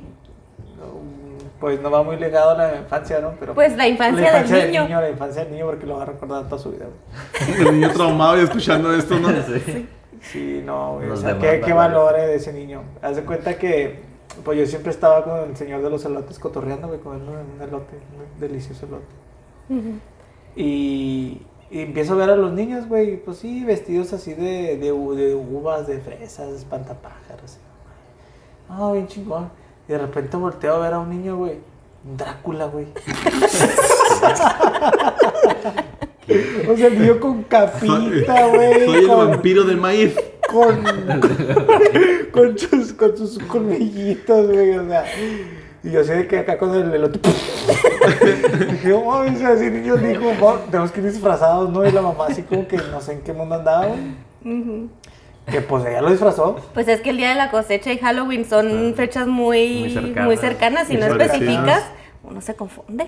Pues 1.59 1.79
no 1.81 1.89
va 1.89 2.03
muy 2.03 2.17
ligado 2.17 2.49
a 2.51 2.55
la 2.57 2.75
infancia, 2.77 3.19
¿no? 3.21 3.35
Pero 3.39 3.53
Pues 3.53 3.77
la 3.77 3.87
infancia 3.87 4.41
del 4.43 4.71
niño. 4.71 4.87
La 4.89 5.09
infancia 5.09 5.43
del 5.43 5.53
niño 5.53 5.65
porque 5.67 5.85
lo 5.85 5.95
va 5.97 6.03
a 6.03 6.05
recordar 6.07 6.43
toda 6.49 6.61
su 6.61 6.71
vida. 6.71 6.87
El 7.59 7.79
niño 7.79 7.89
traumado 7.91 8.37
y 8.37 8.43
escuchando 8.43 8.93
esto, 8.93 9.17
¿no? 9.19 9.29
Sí. 9.65 9.87
Sí, 10.21 10.61
no, 10.65 10.95
güey. 10.95 11.09
O 11.09 11.15
sea, 11.17 11.33
demanda, 11.33 11.51
¿qué, 11.51 11.61
qué 11.61 11.73
valores 11.73 12.27
de 12.27 12.35
ese 12.35 12.53
niño? 12.53 12.81
Haz 13.01 13.17
de 13.17 13.23
cuenta 13.23 13.55
que, 13.57 13.99
pues 14.43 14.57
yo 14.59 14.65
siempre 14.65 14.91
estaba 14.91 15.23
con 15.23 15.39
el 15.49 15.55
señor 15.57 15.81
de 15.81 15.89
los 15.89 16.03
elotes 16.05 16.39
cotorreando, 16.39 16.87
güey, 16.87 16.99
comiendo 16.99 17.31
un 17.31 17.61
elote, 17.61 17.95
un 17.95 18.39
delicioso 18.39 18.85
elote. 18.85 19.05
Y, 20.55 21.41
y 21.71 21.79
empiezo 21.81 22.13
a 22.13 22.17
ver 22.17 22.29
a 22.29 22.35
los 22.35 22.51
niños, 22.53 22.87
güey, 22.87 23.17
pues 23.17 23.37
sí, 23.37 23.63
vestidos 23.63 24.13
así 24.13 24.33
de, 24.33 24.77
de, 24.77 24.91
de 24.91 25.35
uvas, 25.35 25.87
de 25.87 25.99
fresas, 25.99 26.49
de 26.51 26.57
espantapájaros. 26.57 27.57
Ah, 28.69 28.91
bien 28.93 29.07
chingón. 29.07 29.49
Y 29.87 29.91
de 29.91 29.97
repente 29.99 30.37
volteo 30.37 30.75
a 30.75 30.79
ver 30.79 30.93
a 30.93 30.99
un 30.99 31.09
niño, 31.09 31.37
güey, 31.37 31.57
un 32.05 32.17
Drácula, 32.17 32.65
güey. 32.67 32.87
o 36.69 36.77
sea, 36.77 36.87
el 36.87 36.99
niño 36.99 37.19
con 37.19 37.43
capita, 37.43 38.47
güey. 38.47 38.85
Soy 38.85 38.95
el 38.99 39.07
con- 39.07 39.29
vampiro 39.31 39.63
del 39.63 39.77
maíz. 39.77 40.15
con, 40.49 40.83
con, 42.34 42.57
sus, 42.57 42.91
con 42.93 43.15
sus 43.18 43.39
colmillitos, 43.39 44.47
güey, 44.51 44.77
o 44.77 44.88
sea. 44.89 45.05
Y 45.84 45.91
yo 45.91 46.03
sé 46.03 46.27
que 46.27 46.39
acá 46.39 46.57
con 46.57 46.73
el 46.76 46.93
elote. 46.93 47.19
Dije, 48.72 48.93
oh, 48.93 49.19
o 49.22 49.35
sea, 49.38 49.49
así 49.49 49.69
niños 49.69 50.01
dijo, 50.01 50.31
"Oh, 50.41 50.53
tenemos 50.72 50.91
que 50.91 51.01
ir 51.01 51.11
disfrazados, 51.11 51.69
¿no? 51.69 51.85
Y 51.85 51.91
la 51.91 52.01
mamá 52.01 52.27
así 52.30 52.41
como 52.43 52.68
que 52.68 52.77
no 52.77 53.01
sé 53.01 53.14
en 53.14 53.22
qué 53.22 53.34
mundo 53.34 53.55
andaba, 53.55 53.88
güey. 53.88 54.88
Que 55.51 55.60
pues 55.60 55.85
ella 55.85 56.01
lo 56.01 56.10
disfrazó. 56.10 56.55
Pues 56.73 56.88
es 56.88 57.01
que 57.01 57.10
el 57.10 57.18
día 57.18 57.30
de 57.30 57.35
la 57.35 57.51
cosecha 57.51 57.91
y 57.91 57.97
Halloween 57.97 58.45
son 58.45 58.93
fechas 58.95 59.27
muy, 59.27 59.81
Muy 59.81 59.89
cercanas. 59.93 60.26
muy 60.26 60.38
cercanas. 60.38 60.88
Muy 60.88 60.97
no 60.97 61.07
parecidas. 61.07 61.34
especificas, 61.34 61.84
uno 62.23 62.39
se 62.39 62.55
confunde. 62.55 63.07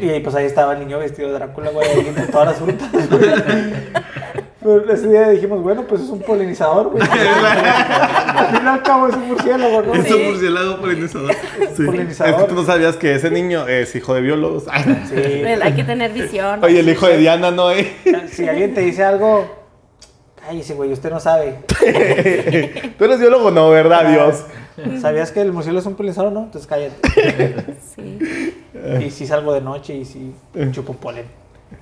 Y 0.00 0.08
ahí, 0.08 0.20
pues 0.20 0.34
ahí 0.34 0.46
estaba 0.46 0.72
el 0.72 0.78
niño 0.80 0.98
vestido 0.98 1.28
de 1.28 1.34
Drácula, 1.34 1.70
güey, 1.72 2.08
entre 2.08 2.26
todas 2.28 2.46
las 2.48 2.56
frutas. 2.56 2.88
Pero 4.66 4.92
ese 4.92 5.06
día 5.06 5.28
dijimos, 5.28 5.62
bueno, 5.62 5.84
pues 5.84 6.00
es 6.02 6.08
un 6.08 6.18
polinizador, 6.20 6.88
güey. 6.90 7.00
Al 7.08 8.46
fin 8.48 8.64
y 8.64 8.68
al 8.68 8.82
cabo 8.82 9.06
es 9.06 9.14
un 9.14 9.28
murciélago, 9.28 9.82
¿no? 9.82 9.94
Es 9.94 10.10
un 10.10 10.24
murciélago 10.24 10.80
polinizador. 10.80 11.34
Sí. 11.76 11.84
Polinizador. 11.84 12.34
Es 12.34 12.40
que 12.42 12.48
tú 12.48 12.54
no 12.56 12.64
sabías 12.64 12.96
que 12.96 13.14
ese 13.14 13.30
niño 13.30 13.68
es 13.68 13.94
hijo 13.94 14.12
de 14.14 14.22
biólogos. 14.22 14.64
Sí. 15.08 15.44
Hay 15.62 15.72
que 15.74 15.84
tener 15.84 16.12
visión. 16.12 16.64
Oye, 16.64 16.80
el 16.80 16.88
hijo 16.88 17.06
de 17.06 17.18
Diana, 17.18 17.52
¿no? 17.52 17.70
eh? 17.70 17.92
Si 18.28 18.48
alguien 18.48 18.74
te 18.74 18.80
dice 18.80 19.04
algo, 19.04 19.46
cállese, 20.44 20.74
güey, 20.74 20.90
usted 20.92 21.10
no 21.10 21.20
sabe. 21.20 21.58
Tú 22.98 23.04
eres 23.04 23.20
biólogo, 23.20 23.52
no, 23.52 23.70
¿verdad, 23.70 24.10
Dios? 24.10 24.44
¿Sabías 25.00 25.30
que 25.30 25.42
el 25.42 25.52
murciélago 25.52 25.80
es 25.80 25.86
un 25.86 25.94
polinizador, 25.94 26.32
no? 26.32 26.44
Entonces 26.44 26.66
cállate. 26.66 27.76
Sí. 27.94 28.18
Y 29.04 29.10
si 29.10 29.26
salgo 29.26 29.52
de 29.54 29.60
noche 29.60 29.94
y 29.94 30.04
si 30.04 30.34
chupo 30.72 30.94
polen. 30.94 31.26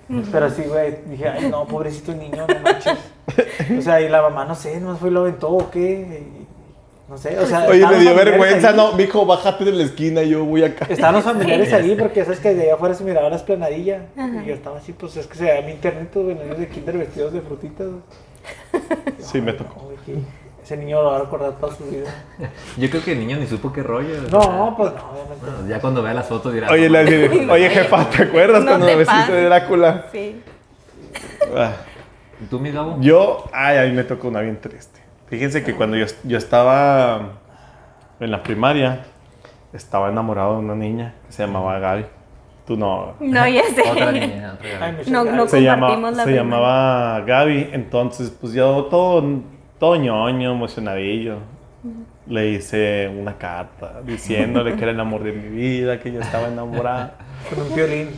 Pero 0.09 0.51
sí, 0.51 0.62
güey, 0.62 0.97
dije, 1.06 1.28
ay, 1.28 1.48
no, 1.51 1.66
pobrecito 1.66 2.14
niño, 2.14 2.47
no 2.47 2.60
manches. 2.60 2.98
O 3.78 3.81
sea, 3.81 4.01
y 4.01 4.09
la 4.09 4.22
mamá, 4.22 4.44
no 4.44 4.55
sé, 4.55 4.81
no 4.81 4.97
fue 4.97 5.09
y 5.09 5.12
lo 5.12 5.20
aventó 5.20 5.51
o 5.51 5.70
qué. 5.70 6.22
no 7.09 7.16
sé, 7.16 7.39
o 7.39 7.47
sea. 7.47 7.66
Oye, 7.66 7.86
me 7.86 7.98
dio 7.98 8.14
vergüenza, 8.14 8.70
ahí. 8.70 8.76
no. 8.76 8.93
Mijo, 8.93 9.24
bájate 9.24 9.64
de 9.64 9.72
la 9.72 9.85
esquina, 9.85 10.22
yo 10.22 10.44
voy 10.44 10.62
acá. 10.62 10.86
Estaban 10.89 11.14
los 11.14 11.24
familiares 11.24 11.72
ahí 11.72 11.97
porque 11.97 12.22
sabes 12.24 12.40
que 12.40 12.55
de 12.55 12.64
allá 12.64 12.74
afuera 12.74 12.94
se 12.94 13.05
miraba 13.05 13.31
la 13.31 13.36
esplanadilla. 13.36 14.06
Y 14.16 14.47
yo 14.47 14.55
estaba 14.55 14.78
así, 14.78 14.93
pues 14.93 15.16
es 15.16 15.26
que 15.26 15.36
se 15.36 15.44
veía 15.44 15.62
mi 15.62 15.72
internet, 15.72 16.10
güey, 16.14 16.35
niños 16.35 16.59
de 16.59 16.68
kinder 16.68 16.98
vestidos 16.98 17.32
de 17.32 17.40
frutitas. 17.40 17.89
Sí, 19.18 19.40
me 19.40 19.52
tocó. 19.55 19.90
Que 20.05 20.16
ese 20.65 20.78
niño 20.78 21.03
lo 21.03 21.11
va 21.11 21.16
a 21.16 21.20
recordar 21.20 21.53
toda 21.61 21.74
su 21.74 21.85
vida. 21.85 22.09
Yo 22.78 22.89
creo 22.89 23.05
que 23.05 23.12
el 23.12 23.19
niño 23.19 23.36
ni 23.36 23.47
supo 23.47 23.70
qué 23.70 23.82
rollo. 23.82 24.23
No, 24.31 24.74
pues 24.77 24.95
no, 24.95 25.11
obviamente. 25.11 25.45
Bueno, 25.45 25.69
ya 25.69 25.78
cuando 25.78 26.03
vea 26.03 26.15
las 26.15 26.27
fotos 26.27 26.55
dirá. 26.55 26.70
Oye, 26.70 26.89
"No, 26.89 27.03
le 27.03 27.05
dije, 27.05 27.51
oye, 27.51 27.69
jefa, 27.69 28.09
¿te 28.09 28.23
acuerdas 28.23 28.65
No 28.65 28.70
cuando 28.70 28.86
te 28.86 28.93
me 28.93 28.99
vestiste 28.99 29.32
de 29.32 29.45
Drácula? 29.45 30.07
Sí. 30.11 30.43
Ah. 31.55 31.73
¿Y 32.43 32.47
tú, 32.47 32.59
mi 32.59 32.73
Gabo? 32.73 32.97
Yo, 33.01 33.45
ay, 33.53 33.77
a 33.77 33.82
mí 33.82 33.93
me 33.93 34.05
tocó 34.05 34.28
una 34.28 34.41
bien 34.41 34.59
triste. 34.59 35.01
Fíjense 35.27 35.62
que 35.62 35.74
cuando 35.74 35.99
yo, 35.99 36.07
yo 36.23 36.39
estaba 36.39 37.32
en 38.20 38.31
la 38.31 38.43
primaria, 38.43 39.05
estaba 39.74 40.09
enamorado 40.09 40.55
de 40.55 40.59
una 40.61 40.74
niña 40.74 41.15
que 41.27 41.32
se 41.32 41.45
llamaba 41.47 41.78
Gaby. 41.78 42.07
Tú 42.66 42.78
no. 42.78 43.15
No, 43.20 43.47
ya 43.49 43.65
sé. 43.65 43.82
Otra 43.91 44.12
niña, 44.12 44.55
otra 44.59 44.93
No, 45.09 45.24
no. 45.24 45.47
Se, 45.47 45.62
llama, 45.62 45.89
compartimos 45.89 46.16
la 46.16 46.24
se 46.24 46.32
llamaba 46.32 47.20
Gaby. 47.20 47.69
Entonces, 47.73 48.31
pues 48.31 48.55
yo 48.55 48.85
todo, 48.86 49.23
todo 49.79 49.97
ñoño, 49.97 50.53
emocionadillo. 50.53 51.39
Le 52.27 52.49
hice 52.51 53.09
una 53.09 53.37
carta 53.37 54.01
diciéndole 54.03 54.75
que 54.77 54.83
era 54.83 54.93
el 54.93 55.01
amor 55.01 55.23
de 55.23 55.33
mi 55.33 55.49
vida, 55.49 56.01
que 56.01 56.11
yo 56.13 56.21
estaba 56.21 56.49
enamorada. 56.49 57.17
Con 57.51 57.67
un 57.67 57.75
violín. 57.75 58.11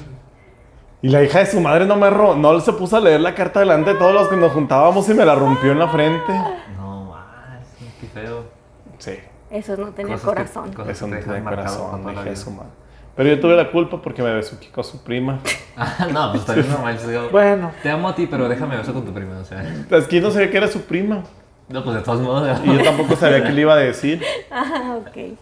Y 1.03 1.09
la 1.09 1.23
hija 1.23 1.41
de 1.41 1.47
su 1.47 1.61
madre 1.61 1.85
no 1.87 1.97
me 1.97 2.09
ro 2.11 2.35
no 2.37 2.59
se 2.61 2.73
puso 2.73 2.97
a 2.97 3.01
leer 3.01 3.21
la 3.21 3.35
carta 3.35 3.61
delante 3.61 3.93
de 3.93 3.99
todos 3.99 4.15
los 4.15 4.29
que 4.29 4.37
nos 4.37 4.53
juntábamos 4.53 5.09
y 5.09 5.15
me 5.15 5.25
la 5.25 5.35
rompió 5.35 5.73
en 5.73 5.79
la 5.79 5.89
frente. 5.89 6.33
No, 6.77 7.05
más, 7.11 7.67
qué 8.01 8.07
feo. 8.07 8.45
Sí, 8.99 9.19
Eso 9.51 9.73
es 9.75 9.79
no 9.79 9.87
tener 9.89 10.13
Cosas 10.13 10.21
que- 10.21 10.27
corazón. 10.27 10.73
cosas 10.73 10.89
eso 10.97 11.05
que 11.07 11.11
no 11.11 11.17
te 11.19 11.23
tiene 11.25 11.39
dejan 11.41 11.45
marcado 11.45 11.77
corazón, 11.77 12.01
toda 12.03 12.13
hija 12.13 12.25
la 12.25 12.31
de 12.31 12.37
su 12.37 12.51
madre. 12.51 12.71
Pero 13.15 13.29
yo 13.31 13.41
tuve 13.41 13.57
la 13.57 13.71
culpa 13.71 14.01
porque 14.01 14.23
me 14.23 14.33
besuqué 14.35 14.71
con 14.71 14.85
su 14.85 15.03
prima. 15.03 15.41
Ah, 15.79 16.07
no, 16.11 16.33
pues 16.33 16.47
también 16.47 16.71
no 16.71 16.79
manches, 16.79 17.07
Gabo. 17.11 17.29
Bueno, 17.29 17.71
Te 17.83 17.91
amo 17.91 18.09
a 18.09 18.15
ti, 18.15 18.27
pero 18.27 18.49
déjame 18.49 18.79
beso 18.79 18.95
con 18.95 19.05
tu 19.05 19.13
prima, 19.13 19.37
o 19.39 19.45
sea. 19.45 19.63
Es 19.91 20.07
que 20.07 20.17
yo 20.17 20.23
no 20.23 20.31
sabía 20.31 20.51
que 20.51 20.57
era 20.57 20.69
su 20.69 20.81
prima. 20.87 21.23
No, 21.69 21.83
pues 21.83 21.97
de 21.97 22.03
todos 22.03 22.21
modos. 22.21 22.61
Y 22.65 22.73
yo 22.77 22.83
tampoco 22.83 23.17
sabía 23.17 23.43
qué 23.45 23.53
le 23.53 23.61
iba 23.63 23.75
a 23.75 23.79
decir. 23.79 24.23
Ah, 24.51 24.99
ok. 25.01 25.37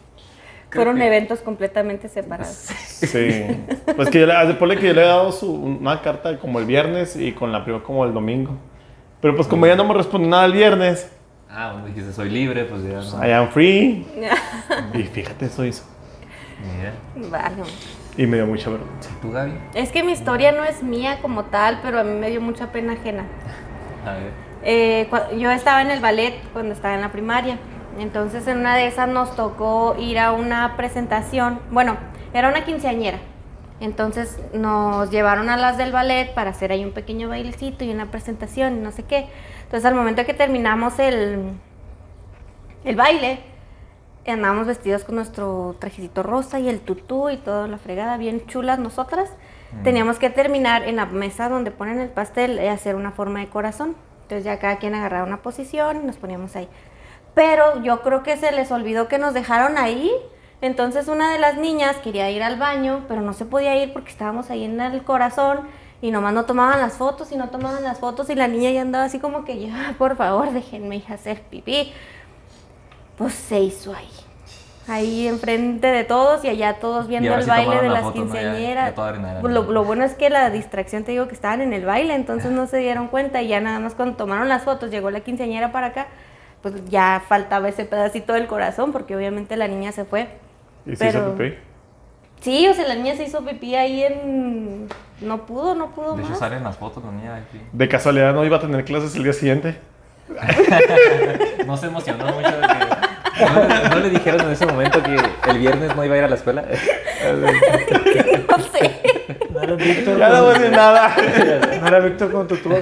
Fueron 0.71 0.97
que- 0.97 1.07
eventos 1.07 1.41
completamente 1.41 2.09
separados. 2.09 2.55
Sí. 2.57 3.47
Pues 3.95 4.11
que 4.11 4.21
yo 4.21 4.27
le, 4.27 4.55
ponle 4.55 4.77
que 4.77 4.89
yo 4.89 4.95
le 4.95 5.03
he 5.03 5.07
dado 5.07 5.31
su, 5.31 5.53
una 5.53 6.01
carta 6.03 6.37
como 6.39 6.59
el 6.59 6.65
viernes 6.67 7.15
y 7.15 7.33
con 7.33 7.53
la 7.53 7.63
prima 7.65 7.83
como 7.83 8.05
el 8.05 8.13
domingo. 8.13 8.57
Pero 9.21 9.37
pues 9.37 9.47
como 9.47 9.67
ya 9.67 9.77
no 9.77 9.85
me 9.85 9.95
respondió 9.95 10.29
nada 10.29 10.47
el 10.47 10.53
viernes, 10.53 11.11
Ah, 11.49 11.71
bueno, 11.73 11.87
dijiste, 11.87 12.13
soy 12.13 12.31
libre, 12.31 12.65
pues 12.65 12.83
ya 12.83 12.99
no. 13.17 13.25
I 13.25 13.31
am 13.31 13.49
free. 13.51 14.05
Y 14.95 15.03
fíjate, 15.05 15.47
eso 15.47 15.65
hizo. 15.65 15.85
Mira. 16.61 17.29
Vale. 17.31 17.63
Y 18.17 18.27
me 18.27 18.39
dio 18.39 18.47
mucha 18.47 18.71
vergüenza. 18.71 19.11
¿Tú, 19.23 19.31
Gaby? 19.31 19.53
Es 19.75 19.93
que 19.93 20.03
mi 20.03 20.11
historia 20.11 20.51
no 20.51 20.65
es 20.65 20.83
mía 20.83 21.19
como 21.23 21.45
tal, 21.45 21.79
pero 21.83 22.01
a 22.01 22.05
mí 22.05 22.19
me 22.19 22.29
dio 22.31 22.41
mucha 22.41 22.73
pena 22.73 22.95
ajena. 22.95 23.25
A 24.05 24.15
ver. 24.15 24.33
Eh, 24.65 25.09
yo 25.39 25.51
estaba 25.51 25.83
en 25.83 25.91
el 25.91 26.01
ballet 26.01 26.35
cuando 26.53 26.73
estaba 26.73 26.95
en 26.95 27.03
la 27.03 27.13
primaria. 27.13 27.59
Entonces 27.99 28.47
en 28.49 28.59
una 28.59 28.75
de 28.77 28.87
esas 28.87 29.09
nos 29.09 29.37
tocó 29.37 29.95
ir 29.99 30.19
a 30.19 30.33
una 30.33 30.77
presentación. 30.77 31.61
Bueno, 31.71 31.97
era 32.33 32.49
una 32.49 32.65
quinceañera. 32.65 33.19
Entonces 33.81 34.41
nos 34.53 35.11
llevaron 35.11 35.51
a 35.51 35.57
las 35.57 35.77
del 35.77 35.93
ballet 35.93 36.33
para 36.33 36.51
hacer 36.51 36.73
ahí 36.73 36.85
un 36.85 36.93
pequeño 36.93 37.29
bailecito 37.29 37.85
y 37.85 37.91
una 37.93 38.11
presentación 38.11 38.79
y 38.79 38.81
no 38.81 38.91
sé 38.91 39.03
qué. 39.03 39.29
Entonces 39.65 39.85
al 39.85 39.95
momento 39.95 40.25
que 40.25 40.35
terminamos 40.35 40.99
el, 40.99 41.53
el 42.85 42.97
baile, 42.97 43.41
andábamos 44.27 44.67
vestidos 44.67 45.05
con 45.05 45.17
nuestro 45.17 45.77
trajecito 45.79 46.23
rosa 46.23 46.59
y 46.59 46.69
el 46.69 46.81
tutú 46.81 47.29
y 47.29 47.37
toda 47.37 47.69
la 47.69 47.79
fregada, 47.79 48.17
bien 48.17 48.47
chulas 48.47 48.79
nosotras. 48.79 49.31
Teníamos 49.83 50.21
que 50.21 50.31
terminar 50.31 50.85
en 50.85 50.97
la 50.97 51.07
mesa 51.07 51.49
donde 51.49 51.73
ponen 51.73 51.99
el 51.99 52.09
pastel 52.09 52.61
y 52.63 52.69
hacer 52.69 52.95
una 52.95 53.11
forma 53.11 53.41
de 53.41 53.49
corazón. 53.49 53.97
Entonces 54.25 54.45
ya 54.45 54.59
cada 54.59 54.77
quien 54.77 54.95
agarraba 54.95 55.27
una 55.27 55.43
posición 55.43 56.03
y 56.03 56.07
nos 56.07 56.17
poníamos 56.17 56.57
ahí. 56.57 56.69
Pero 57.35 57.83
yo 57.83 58.01
creo 58.03 58.23
que 58.23 58.37
se 58.37 58.53
les 58.53 58.71
olvidó 58.73 59.07
que 59.07 59.19
nos 59.19 59.35
dejaron 59.35 59.77
ahí. 59.77 60.11
Entonces 60.61 61.09
una 61.09 61.31
de 61.31 61.39
las 61.39 61.59
niñas 61.59 61.97
quería 61.97 62.31
ir 62.31 62.43
al 62.43 62.59
baño, 62.59 63.05
pero 63.07 63.21
no 63.21 63.35
se 63.35 63.45
podía 63.45 63.77
ir 63.83 63.93
porque 63.93 64.11
estábamos 64.11 64.51
ahí 64.51 64.65
en 64.65 64.81
el 64.81 65.05
corazón. 65.05 65.61
Y 66.01 66.11
nomás 66.11 66.33
no 66.33 66.47
tomaban 66.47 66.81
las 66.81 66.95
fotos 66.95 67.33
y 67.33 67.37
no 67.37 67.51
tomaban 67.51 67.85
las 67.85 67.99
fotos 67.99 68.31
y 68.31 68.35
la 68.35 68.49
niña 68.49 68.71
ya 68.71 68.83
andaba 68.83 69.05
así 69.05 69.19
como 69.19 69.45
que 69.45 69.61
ya, 69.61 69.95
por 69.99 70.17
favor, 70.17 70.51
déjenme 70.53 71.03
hacer 71.09 71.43
pipí. 71.43 71.93
Pues 73.19 73.35
se 73.35 73.61
hizo 73.61 73.95
ahí. 73.95 74.24
Ahí 74.87 75.27
enfrente 75.29 75.87
de 75.87 76.05
todos 76.05 76.45
y 76.45 76.49
allá 76.49 76.75
todos 76.75 77.09
viendo 77.09 77.35
el 77.35 77.47
baile 77.47 77.77
de 77.77 77.89
la 77.89 77.95
las 77.95 78.03
foto, 78.03 78.25
¿no? 78.25 78.35
Ya- 78.35 78.41
quinceañeras. 78.53 78.95
lo, 79.43 79.63
lo 79.73 79.85
bueno 79.85 80.05
es 80.05 80.13
que 80.15 80.29
la 80.29 80.51
distracción 80.51 81.05
te 81.05 81.13
digo 81.13 81.27
que 81.27 81.35
estaban 81.35 81.63
en 81.63 81.73
el 81.73 81.87
baile, 81.87 82.15
entonces 82.15 82.51
no 82.51 82.67
se 82.67 82.77
dieron 82.79 83.09
cuenta 83.09 83.41
y 83.41 83.49
ya 83.49 83.61
nada 83.61 83.79
más 83.81 83.95
cuando 83.95 84.17
tomaron 84.17 84.49
las 84.49 84.63
fotos, 84.63 84.91
llegó 84.91 85.11
la 85.11 85.21
quinceañera 85.21 85.73
para 85.73 85.87
acá, 85.89 86.07
pues 86.61 86.75
ya 86.91 87.23
faltaba 87.27 87.69
ese 87.69 87.87
pedacito 87.87 88.35
del 88.35 88.47
corazón 88.47 88.93
porque 88.93 89.17
obviamente 89.17 89.57
la 89.57 89.69
niña 89.69 89.91
se 89.93 90.05
fue. 90.05 90.29
¿Y 90.85 90.97
se 90.97 91.09
hizo 91.09 91.35
pipí? 91.35 91.57
Sí, 92.43 92.69
o 92.69 92.75
sea, 92.75 92.87
la 92.87 92.95
niña 92.95 93.15
se 93.17 93.25
hizo 93.25 93.43
pipí 93.43 93.75
ahí 93.75 94.03
en... 94.03 94.87
No 95.23 95.47
pudo, 95.47 95.75
no 95.75 95.93
pudo 95.93 96.15
De 96.15 96.21
hecho, 96.23 96.31
más. 96.31 96.39
salen 96.39 96.63
las 96.63 96.77
fotos, 96.77 97.03
la 97.03 97.11
niña 97.13 97.37
aquí. 97.37 97.59
¿De 97.73 97.89
casualidad 97.89 98.35
no 98.35 98.45
iba 98.45 98.59
a 98.59 98.61
tener 98.61 98.85
clases 98.85 99.17
el 99.17 99.23
día 99.25 99.33
siguiente? 99.33 99.79
No 101.67 101.77
se 101.77 101.87
emocionó 101.87 102.27
mucho 102.27 102.51
de. 102.51 102.67
¿No, 103.41 103.65
le- 103.67 103.89
no 103.89 103.97
le 104.01 104.11
dijeron 104.11 104.41
en 104.43 104.51
ese 104.51 104.67
momento 104.67 105.03
que 105.03 105.17
el 105.51 105.59
viernes 105.59 105.95
no 105.97 106.05
iba 106.05 106.15
a 106.15 106.19
ir 106.19 106.25
a 106.25 106.29
la 106.29 106.35
escuela? 106.37 106.65
No 107.25 108.59
sé. 108.59 109.01
No 109.51 109.63
era 109.63 109.75
Víctor. 109.75 110.19
Ya 110.19 110.29
no 110.29 110.43
voy 110.45 110.51
a 110.55 110.59
decir 110.59 110.71
nada. 110.77 111.17
¿No 111.81 111.87
era 111.89 111.99
Víctor 112.01 112.31
con 112.31 112.47
tu 112.47 112.57
tubo 112.59 112.77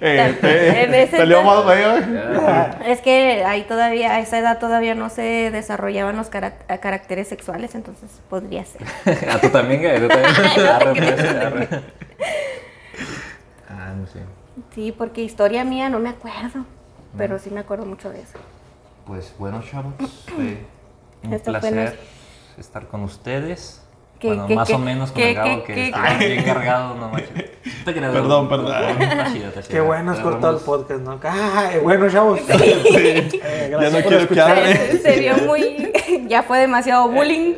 En 0.00 0.94
ese 0.94 1.16
salió 1.16 1.42
más 1.42 1.64
feo. 1.64 1.96
Es 2.86 3.00
que 3.00 3.44
ahí 3.44 3.62
todavía, 3.62 4.12
a 4.14 4.20
esa 4.20 4.38
edad 4.38 4.58
todavía 4.58 4.94
no 4.94 5.10
se 5.10 5.50
desarrollaban 5.52 6.16
los 6.16 6.28
caracteres 6.30 7.28
sexuales, 7.28 7.74
entonces 7.74 8.10
podría 8.30 8.64
ser. 8.64 8.82
¿A 9.30 9.38
tú 9.40 9.50
también, 9.50 9.82
güey? 9.82 10.00
¿Tú 10.00 10.08
también? 10.08 10.34
Arre, 10.68 11.46
arre. 11.46 11.68
Ah, 13.68 13.92
no 13.96 14.06
sé. 14.06 14.20
Sí, 14.74 14.92
porque 14.96 15.22
historia 15.22 15.62
mía 15.64 15.88
no 15.88 15.98
me 16.00 16.08
acuerdo, 16.08 16.64
pero 17.16 17.38
sí 17.38 17.50
me 17.50 17.60
acuerdo 17.60 17.84
mucho 17.86 18.10
de 18.10 18.20
eso. 18.22 18.38
Pues 19.08 19.34
bueno, 19.38 19.60
chavos, 19.68 19.94
fue 20.26 20.58
un 21.24 21.32
Esto 21.32 21.50
fue 21.50 21.60
placer 21.60 21.74
nuestro- 21.74 22.00
estar 22.58 22.86
con 22.86 23.02
ustedes. 23.02 23.82
¿Qué- 24.20 24.26
bueno, 24.28 24.46
qué- 24.48 24.54
más 24.56 24.68
qué- 24.68 24.74
o 24.74 24.78
menos 24.78 25.10
con 25.12 25.22
qué- 25.22 25.28
el 25.30 25.34
Gabo, 25.36 25.48
qué- 25.48 25.62
que 25.64 25.74
qué- 25.74 25.86
está 25.86 26.18
qué- 26.18 26.26
bien 26.28 26.44
cargado, 26.44 26.94
no 26.96 27.08
manches. 27.08 27.30
Perdón, 27.84 28.48
perdón. 28.48 28.74
Está 29.00 29.32
chido, 29.32 29.48
está 29.48 29.62
chido. 29.62 29.72
Qué 29.74 29.80
bueno 29.80 30.12
es 30.12 30.18
cortar 30.20 30.54
el 30.54 30.60
podcast, 30.60 31.00
¿no? 31.00 31.18
Ay, 31.22 31.78
bueno, 31.82 32.08
chavos. 32.10 32.40
Eh, 32.50 33.28
Ya 33.70 33.78
gracias 33.78 33.92
no 33.92 34.00
quiero 34.08 34.18
escuchar. 34.22 34.54
que 34.54 34.60
hable. 34.60 34.98
Se, 34.98 35.20
vio 35.20 35.36
muy. 35.46 35.92
Ya 36.28 36.42
fue 36.42 36.58
demasiado 36.58 37.08
bullying. 37.08 37.54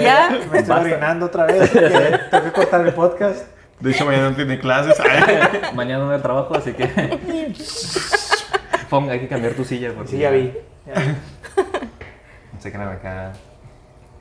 Ya. 0.00 0.38
Me 0.52 0.58
estoy 0.58 0.80
orinando 0.80 1.26
otra 1.26 1.46
vez. 1.46 1.70
Tengo 1.72 2.44
que 2.44 2.52
cortar 2.52 2.86
el 2.86 2.92
podcast. 2.92 3.46
De 3.80 3.90
hecho, 3.90 4.04
mañana 4.04 4.30
no 4.30 4.36
tiene 4.36 4.58
clases. 4.58 4.98
Ay. 5.00 5.38
Mañana 5.74 6.04
no 6.04 6.10
hay 6.10 6.20
trabajo, 6.20 6.54
así 6.56 6.72
que. 6.72 6.86
Ponga, 8.90 9.12
hay 9.14 9.20
que 9.20 9.28
cambiar 9.28 9.54
tu 9.54 9.64
silla. 9.64 9.92
Porque 9.94 10.10
Sí, 10.12 10.18
ya 10.18 10.30
vi. 10.30 10.52
Ya 10.86 10.94
vi. 11.00 11.08
No 12.52 12.60
sé 12.60 12.70
qué 12.70 12.76
era 12.76 12.92
acá. 12.92 13.32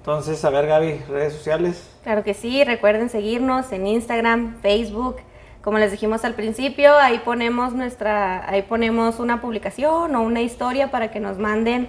Entonces, 0.04 0.44
a 0.44 0.50
ver, 0.50 0.68
Gaby, 0.68 1.00
redes 1.08 1.34
sociales. 1.34 1.90
Claro 2.04 2.24
que 2.24 2.34
sí, 2.34 2.64
recuerden 2.66 3.10
seguirnos 3.10 3.72
en 3.72 3.88
Instagram, 3.88 4.58
Facebook. 4.62 5.16
Como 5.62 5.78
les 5.78 5.92
dijimos 5.92 6.26
al 6.26 6.34
principio, 6.34 6.98
ahí 6.98 7.20
ponemos 7.20 7.72
nuestra, 7.74 8.50
ahí 8.50 8.64
ponemos 8.64 9.20
una 9.20 9.40
publicación 9.40 10.14
o 10.14 10.22
una 10.22 10.42
historia 10.42 10.92
para 10.92 11.10
que 11.10 11.22
nos 11.22 11.38
manden 11.38 11.88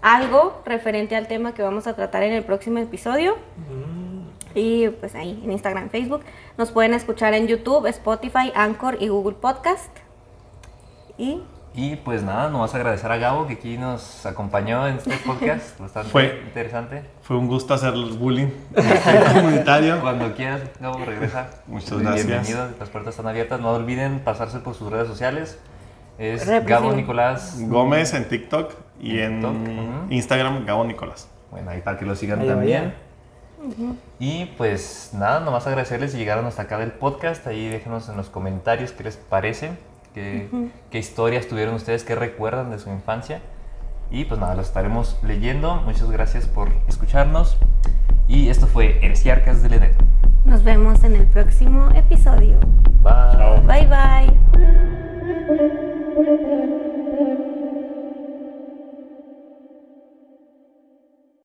algo 0.00 0.62
referente 0.64 1.16
al 1.16 1.26
tema 1.26 1.54
que 1.54 1.64
vamos 1.64 1.88
a 1.88 1.96
tratar 1.96 2.22
en 2.22 2.34
el 2.34 2.44
próximo 2.44 2.78
episodio. 2.78 3.36
Y 4.54 4.88
pues 4.88 5.16
ahí 5.16 5.40
en 5.42 5.50
Instagram, 5.50 5.90
Facebook. 5.90 6.22
Nos 6.56 6.70
pueden 6.70 6.94
escuchar 6.94 7.34
en 7.34 7.48
YouTube, 7.48 7.86
Spotify, 7.86 8.52
Anchor 8.54 8.96
y 9.00 9.08
Google 9.08 9.34
Podcast. 9.34 9.90
Y 11.18 11.42
Y 11.78 11.96
pues 11.96 12.22
nada, 12.22 12.48
nos 12.48 12.62
vas 12.62 12.74
a 12.74 12.78
agradecer 12.78 13.12
a 13.12 13.18
Gabo 13.18 13.46
que 13.46 13.52
aquí 13.52 13.76
nos 13.76 14.24
acompañó 14.24 14.88
en 14.88 14.96
este 14.96 15.14
podcast. 15.18 15.78
Bastante 15.78 16.08
Fue- 16.08 16.40
interesante. 16.46 17.02
Fue 17.20 17.36
un 17.36 17.48
gusto 17.48 17.74
hacer 17.74 17.92
el 17.92 18.12
bullying 18.14 18.48
comunitario. 19.34 20.00
Cuando 20.00 20.34
quieras, 20.34 20.62
Gabo, 20.80 21.04
regresa. 21.04 21.50
Muchas 21.66 21.98
gracias. 21.98 22.26
Bienvenido, 22.26 22.68
las 22.80 22.88
puertas 22.88 23.12
están 23.12 23.28
abiertas. 23.28 23.60
No 23.60 23.72
olviden 23.72 24.20
pasarse 24.20 24.58
por 24.60 24.74
sus 24.74 24.90
redes 24.90 25.06
sociales. 25.06 25.58
Es 26.18 26.48
Gabo 26.64 26.94
Nicolás. 26.94 27.58
Gómez 27.60 28.14
en 28.14 28.26
TikTok 28.26 28.72
y 28.98 29.18
en 29.18 29.42
TikTok. 29.42 30.12
Instagram, 30.12 30.64
Gabo 30.64 30.84
Nicolás. 30.84 31.28
Bueno, 31.50 31.70
ahí 31.70 31.82
para 31.82 31.98
que 31.98 32.06
lo 32.06 32.14
sigan 32.16 32.40
Ahí 32.40 32.48
también. 32.48 32.94
Y 34.18 34.46
pues 34.56 35.10
nada, 35.12 35.40
nomás 35.40 35.66
agradecerles 35.66 36.12
si 36.12 36.18
llegaron 36.18 36.46
hasta 36.46 36.62
acá 36.62 36.78
del 36.78 36.92
podcast. 36.92 37.46
Ahí 37.46 37.68
déjenos 37.68 38.08
en 38.08 38.16
los 38.16 38.30
comentarios 38.30 38.92
qué 38.92 39.04
les 39.04 39.18
parece, 39.18 39.72
qué, 40.16 40.48
qué 40.90 40.98
historias 40.98 41.46
tuvieron 41.46 41.74
ustedes, 41.74 42.02
qué 42.02 42.14
recuerdan 42.14 42.70
de 42.70 42.78
su 42.78 42.88
infancia. 42.90 43.42
Y 44.10 44.24
pues 44.24 44.40
nada, 44.40 44.54
los 44.54 44.68
estaremos 44.68 45.18
leyendo. 45.22 45.76
Muchas 45.84 46.10
gracias 46.10 46.46
por 46.46 46.70
escucharnos. 46.88 47.58
Y 48.26 48.48
esto 48.48 48.66
fue 48.66 48.98
Heresiarcas 49.04 49.62
del 49.62 49.74
Edén. 49.74 49.92
nos 50.44 50.64
vemos 50.64 51.04
en 51.04 51.16
el 51.16 51.26
próximo 51.26 51.90
episodio. 51.94 52.58
Bye. 53.02 53.60
Bye 53.66 53.86
bye. 53.86 55.05